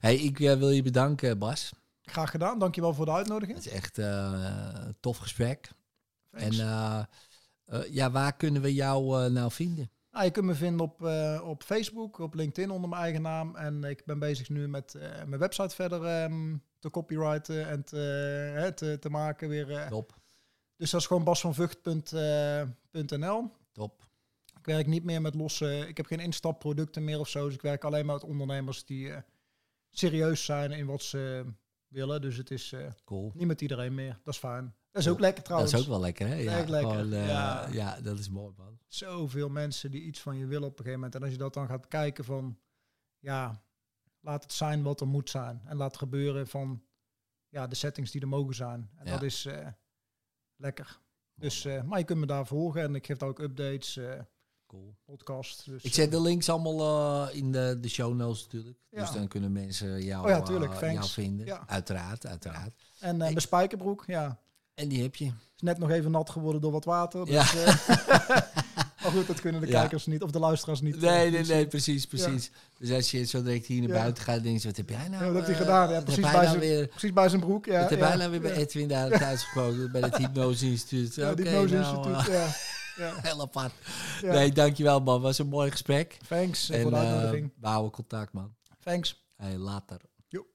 Hey, 0.00 0.16
ik 0.16 0.40
eh, 0.40 0.54
wil 0.56 0.70
je 0.70 0.82
bedanken, 0.82 1.38
Bas. 1.38 1.72
graag 2.02 2.30
gedaan. 2.30 2.58
Dankjewel 2.58 2.94
voor 2.94 3.04
de 3.04 3.10
Het 3.10 3.20
uitnodiging. 3.20 3.58
is 3.58 3.68
echt 3.68 3.98
eh, 3.98 4.32
een 4.86 4.96
tof 5.00 5.16
gesprek. 5.16 5.70
Thanks. 6.30 6.58
En 6.58 6.66
eh, 6.66 7.02
ja, 7.90 8.10
waar 8.10 8.36
kunnen 8.36 8.62
we 8.62 8.74
jou 8.74 9.30
nou 9.30 9.50
vinden? 9.50 9.90
Nou, 10.10 10.24
je 10.24 10.30
kunt 10.30 10.46
me 10.46 10.54
vinden 10.54 10.80
op, 10.80 11.02
op 11.42 11.62
Facebook, 11.62 12.18
op 12.18 12.34
LinkedIn 12.34 12.70
onder 12.70 12.88
mijn 12.88 13.02
eigen 13.02 13.22
naam. 13.22 13.56
En 13.56 13.84
ik 13.84 14.02
ben 14.04 14.18
bezig 14.18 14.48
nu 14.48 14.68
met 14.68 14.94
mijn 15.26 15.40
website 15.40 15.74
verder 15.74 16.04
ehm, 16.04 16.56
te 16.78 16.90
copyrighten 16.90 17.68
en 17.68 17.84
te, 17.84 18.72
te, 18.74 18.96
te 19.00 19.10
maken 19.10 19.48
weer. 19.48 19.86
Top, 19.88 20.14
Dus 20.76 20.90
dat 20.90 21.00
is 21.00 21.06
gewoon 21.06 21.24
basvanvucht.nl. 21.24 23.50
top. 23.78 24.06
Ik 24.58 24.66
werk 24.66 24.86
niet 24.86 25.04
meer 25.04 25.20
met 25.20 25.34
losse, 25.34 25.84
ik 25.88 25.96
heb 25.96 26.06
geen 26.06 26.20
instapproducten 26.20 27.04
meer 27.04 27.18
of 27.18 27.28
zo. 27.28 27.44
Dus 27.44 27.54
ik 27.54 27.62
werk 27.62 27.84
alleen 27.84 28.06
maar 28.06 28.14
met 28.14 28.24
ondernemers 28.24 28.84
die 28.84 29.12
eh, 29.12 29.22
serieus 29.90 30.44
zijn 30.44 30.72
in 30.72 30.86
wat 30.86 31.02
ze 31.02 31.44
willen. 31.88 32.20
Dus 32.20 32.36
het 32.36 32.50
is 32.50 32.72
eh, 32.72 32.90
Cool. 33.04 33.32
niet 33.34 33.46
met 33.46 33.60
iedereen 33.60 33.94
meer. 33.94 34.20
Dat 34.24 34.34
is 34.34 34.40
fijn. 34.40 34.74
Dat 34.90 35.02
is 35.02 35.08
ook 35.08 35.18
lekker 35.20 35.36
Dat 35.36 35.44
trouwens. 35.44 35.72
is 35.72 35.80
ook 35.80 35.86
wel 35.86 36.00
lekker, 36.00 36.26
hè? 36.28 36.34
Ja, 36.34 36.58
Echt 36.58 36.68
lekker. 36.68 36.90
gewoon, 36.90 37.12
eh, 37.12 37.26
Ja. 37.28 37.68
ja, 37.72 38.00
dat 38.00 38.18
is 38.18 38.28
mooi, 38.28 38.54
man. 38.56 38.78
Zoveel 38.86 39.48
mensen 39.48 39.90
die 39.90 40.02
iets 40.02 40.20
van 40.20 40.36
je 40.36 40.46
willen 40.46 40.68
op 40.68 40.70
een 40.78 40.84
gegeven 40.84 40.94
moment. 41.00 41.14
En 41.14 41.22
als 41.22 41.30
je 41.30 41.38
dat 41.38 41.54
dan 41.54 41.66
gaat 41.66 41.88
kijken 41.88 42.24
van, 42.24 42.58
ja, 43.18 43.62
laat 44.20 44.42
het 44.42 44.52
zijn 44.52 44.82
wat 44.82 45.00
er 45.00 45.06
moet 45.06 45.30
zijn. 45.30 45.60
En 45.64 45.76
laat 45.76 45.96
gebeuren 45.96 46.46
van, 46.46 46.82
ja, 47.48 47.66
de 47.66 47.74
settings 47.74 48.10
die 48.10 48.20
er 48.20 48.28
mogen 48.28 48.54
zijn. 48.54 48.90
En 48.96 49.06
Ja. 49.06 49.12
dat 49.12 49.22
is 49.22 49.48
lekker. 50.56 51.00
Dus, 51.38 51.64
eh, 51.64 51.82
maar 51.82 51.98
je 51.98 52.04
kunt 52.04 52.18
me 52.20 52.26
daar 52.26 52.46
volgen 52.46 52.82
en 52.82 52.94
ik 52.94 53.06
geef 53.06 53.16
daar 53.16 53.28
ook 53.28 53.38
updates, 53.38 53.96
eh 53.96 54.12
Cool. 54.66 54.94
podcast. 55.04 55.64
Dus, 55.64 55.82
Ik 55.82 55.94
zet 55.94 56.10
de 56.10 56.20
links 56.20 56.48
allemaal 56.48 57.28
eh, 57.28 57.36
in 57.36 57.52
de, 57.52 57.78
de 57.80 57.88
show 57.88 58.14
notes 58.14 58.42
natuurlijk. 58.42 58.78
Ja. 58.90 59.00
Dus 59.00 59.10
dan 59.10 59.28
kunnen 59.28 59.52
mensen 59.52 60.02
jou, 60.02 60.24
Oh 60.24 60.30
ja, 60.30 60.42
tuurlijk, 60.42 60.72
eh, 60.80 60.92
jou 60.92 61.08
vinden. 61.08 61.46
Ja. 61.46 61.62
Uiteraard, 61.66 62.26
uiteraard. 62.26 62.72
En 63.00 63.10
eh, 63.12 63.18
mijn 63.18 63.40
spijkerbroek, 63.40 64.04
ja, 64.06 64.38
En 64.74 64.88
die 64.88 65.02
heb 65.02 65.14
je. 65.14 65.24
is 65.24 65.62
net 65.62 65.78
nog 65.78 65.90
even 65.90 66.10
nat 66.10 66.30
geworden 66.30 66.60
door 66.60 66.72
wat 66.72 66.84
water. 66.84 67.30
Ja. 67.30 67.42
Dus, 67.42 67.64
eh, 67.64 68.38
maar 69.08 69.16
goed, 69.16 69.26
dat 69.26 69.40
kunnen 69.40 69.60
de 69.60 69.66
Ja. 69.66 69.80
kijkers 69.80 70.06
niet, 70.06 70.22
of 70.22 70.30
de 70.30 70.38
luisteraars 70.38 70.80
niet. 70.80 70.94
eh, 70.96 71.00
Nee, 71.00 71.10
nee, 71.30 71.38
niet 71.38 71.48
nee, 71.48 71.58
zien. 71.58 71.68
precies, 71.68 72.06
precies. 72.06 72.50
Dus 72.78 72.90
als 72.90 73.10
je 73.10 73.24
zo 73.24 73.42
direct 73.42 73.66
hier 73.66 73.80
naar 73.88 73.98
buiten 73.98 74.22
gaat, 74.24 74.42
denk 74.42 74.60
je, 74.60 74.66
wat 74.68 74.76
heb 74.76 74.88
jij 74.88 75.08
nou? 75.08 75.24
Ja, 75.24 75.32
wat 75.32 75.34
heeft 75.34 75.46
hij 75.46 75.54
eh, 75.54 75.60
gedaan? 75.60 75.90
Ja, 75.90 76.00
precies 76.00 76.22
heb 76.24 76.32
bij 76.32 76.42
nou 76.44 76.46
zijn- 76.58 76.60
weer, 76.60 76.86
Precies 76.88 77.12
bij 77.12 77.28
zijn 77.28 77.40
broek. 77.40 77.66
Ja, 77.66 77.80
wat 77.80 77.90
heb 77.90 77.98
ja, 77.98 78.06
hij 78.08 78.16
nou 78.16 78.30
weer 78.30 78.40
bij. 78.40 78.52
Edwin 78.52 78.88
daar 78.88 79.10
thuis 79.18 79.42
gesproken? 79.42 79.92
bij 79.92 80.00
het 80.08 80.16
Hypnose 80.16 80.66
Instituut. 80.66 81.14
Ja, 81.14 81.26
Oké, 81.30 81.42
die 81.42 81.44
Hypnose 81.50 81.74
nou, 81.74 82.08
Instituut, 82.08 82.28
eh, 82.28 82.34
ja. 82.34 82.54
ja. 83.04 83.14
heel 83.28 83.40
apart. 83.40 83.72
ja. 84.22 84.32
Nee, 84.32 84.52
dankjewel 84.52 85.00
man. 85.00 85.20
Was 85.20 85.38
een 85.38 85.48
mooi 85.48 85.70
gesprek. 85.70 86.16
Thanks 86.28 86.70
eh, 86.70 86.76
En 86.76 86.82
voor 86.82 86.90
de 86.90 86.96
eh, 86.96 87.02
uitnodiging. 87.08 87.52
we 87.60 87.66
houden 87.66 87.90
contact 87.92 88.32
man. 88.32 88.54
Thanks. 88.84 89.26
Hey, 89.36 89.56
later. 89.56 90.00
Jo. 90.28 90.46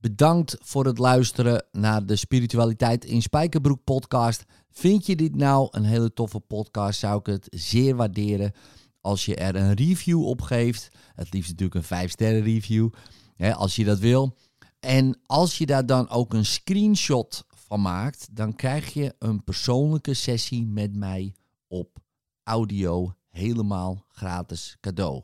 Bedankt 0.00 0.56
voor 0.60 0.84
het 0.86 0.98
luisteren 0.98 1.64
naar 1.72 2.06
de 2.06 2.16
Spiritualiteit 2.16 3.04
in 3.04 3.22
Spijkerbroek 3.22 3.84
podcast. 3.84 4.44
Vind 4.70 5.06
je 5.06 5.16
dit 5.16 5.34
nou 5.34 5.68
een 5.70 5.84
hele 5.84 6.12
toffe 6.12 6.40
podcast, 6.40 6.98
zou 6.98 7.18
ik 7.18 7.26
het 7.26 7.46
zeer 7.50 7.96
waarderen 7.96 8.52
als 9.00 9.24
je 9.24 9.36
er 9.36 9.56
een 9.56 9.74
review 9.74 10.26
op 10.26 10.40
geeft. 10.40 10.88
Het 11.14 11.32
liefst 11.32 11.50
natuurlijk 11.50 11.78
een 11.78 11.86
5 11.86 12.10
sterren 12.10 12.42
review, 12.42 12.90
hè, 13.34 13.54
als 13.54 13.76
je 13.76 13.84
dat 13.84 13.98
wil. 13.98 14.36
En 14.80 15.20
als 15.26 15.58
je 15.58 15.66
daar 15.66 15.86
dan 15.86 16.08
ook 16.08 16.34
een 16.34 16.46
screenshot 16.46 17.44
van 17.48 17.80
maakt, 17.80 18.36
dan 18.36 18.54
krijg 18.54 18.92
je 18.92 19.14
een 19.18 19.44
persoonlijke 19.44 20.14
sessie 20.14 20.66
met 20.66 20.96
mij 20.96 21.34
op 21.66 21.98
audio 22.42 23.14
helemaal 23.28 24.04
gratis 24.08 24.76
cadeau. 24.80 25.22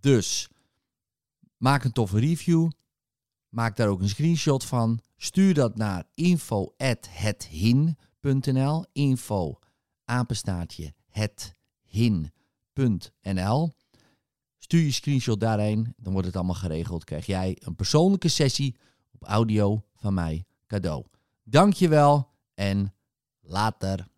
Dus 0.00 0.48
maak 1.56 1.84
een 1.84 1.92
toffe 1.92 2.18
review. 2.18 2.70
Maak 3.48 3.76
daar 3.76 3.88
ook 3.88 4.00
een 4.00 4.08
screenshot 4.08 4.64
van. 4.64 5.00
Stuur 5.16 5.54
dat 5.54 5.76
naar 5.76 6.04
info@hethin.nl. 6.14 7.94
Info 8.92 9.58
apenstaartje 10.04 10.94
hethin.nl. 11.08 12.30
Stuur 14.58 14.82
je 14.82 14.92
screenshot 14.92 15.40
daarheen, 15.40 15.94
dan 15.96 16.12
wordt 16.12 16.26
het 16.26 16.36
allemaal 16.36 16.54
geregeld. 16.54 17.04
Krijg 17.04 17.26
jij 17.26 17.56
een 17.60 17.74
persoonlijke 17.74 18.28
sessie 18.28 18.76
op 19.12 19.22
audio 19.22 19.84
van 19.94 20.14
mij 20.14 20.44
cadeau. 20.66 21.04
Dankjewel 21.42 22.28
en 22.54 22.94
later. 23.40 24.10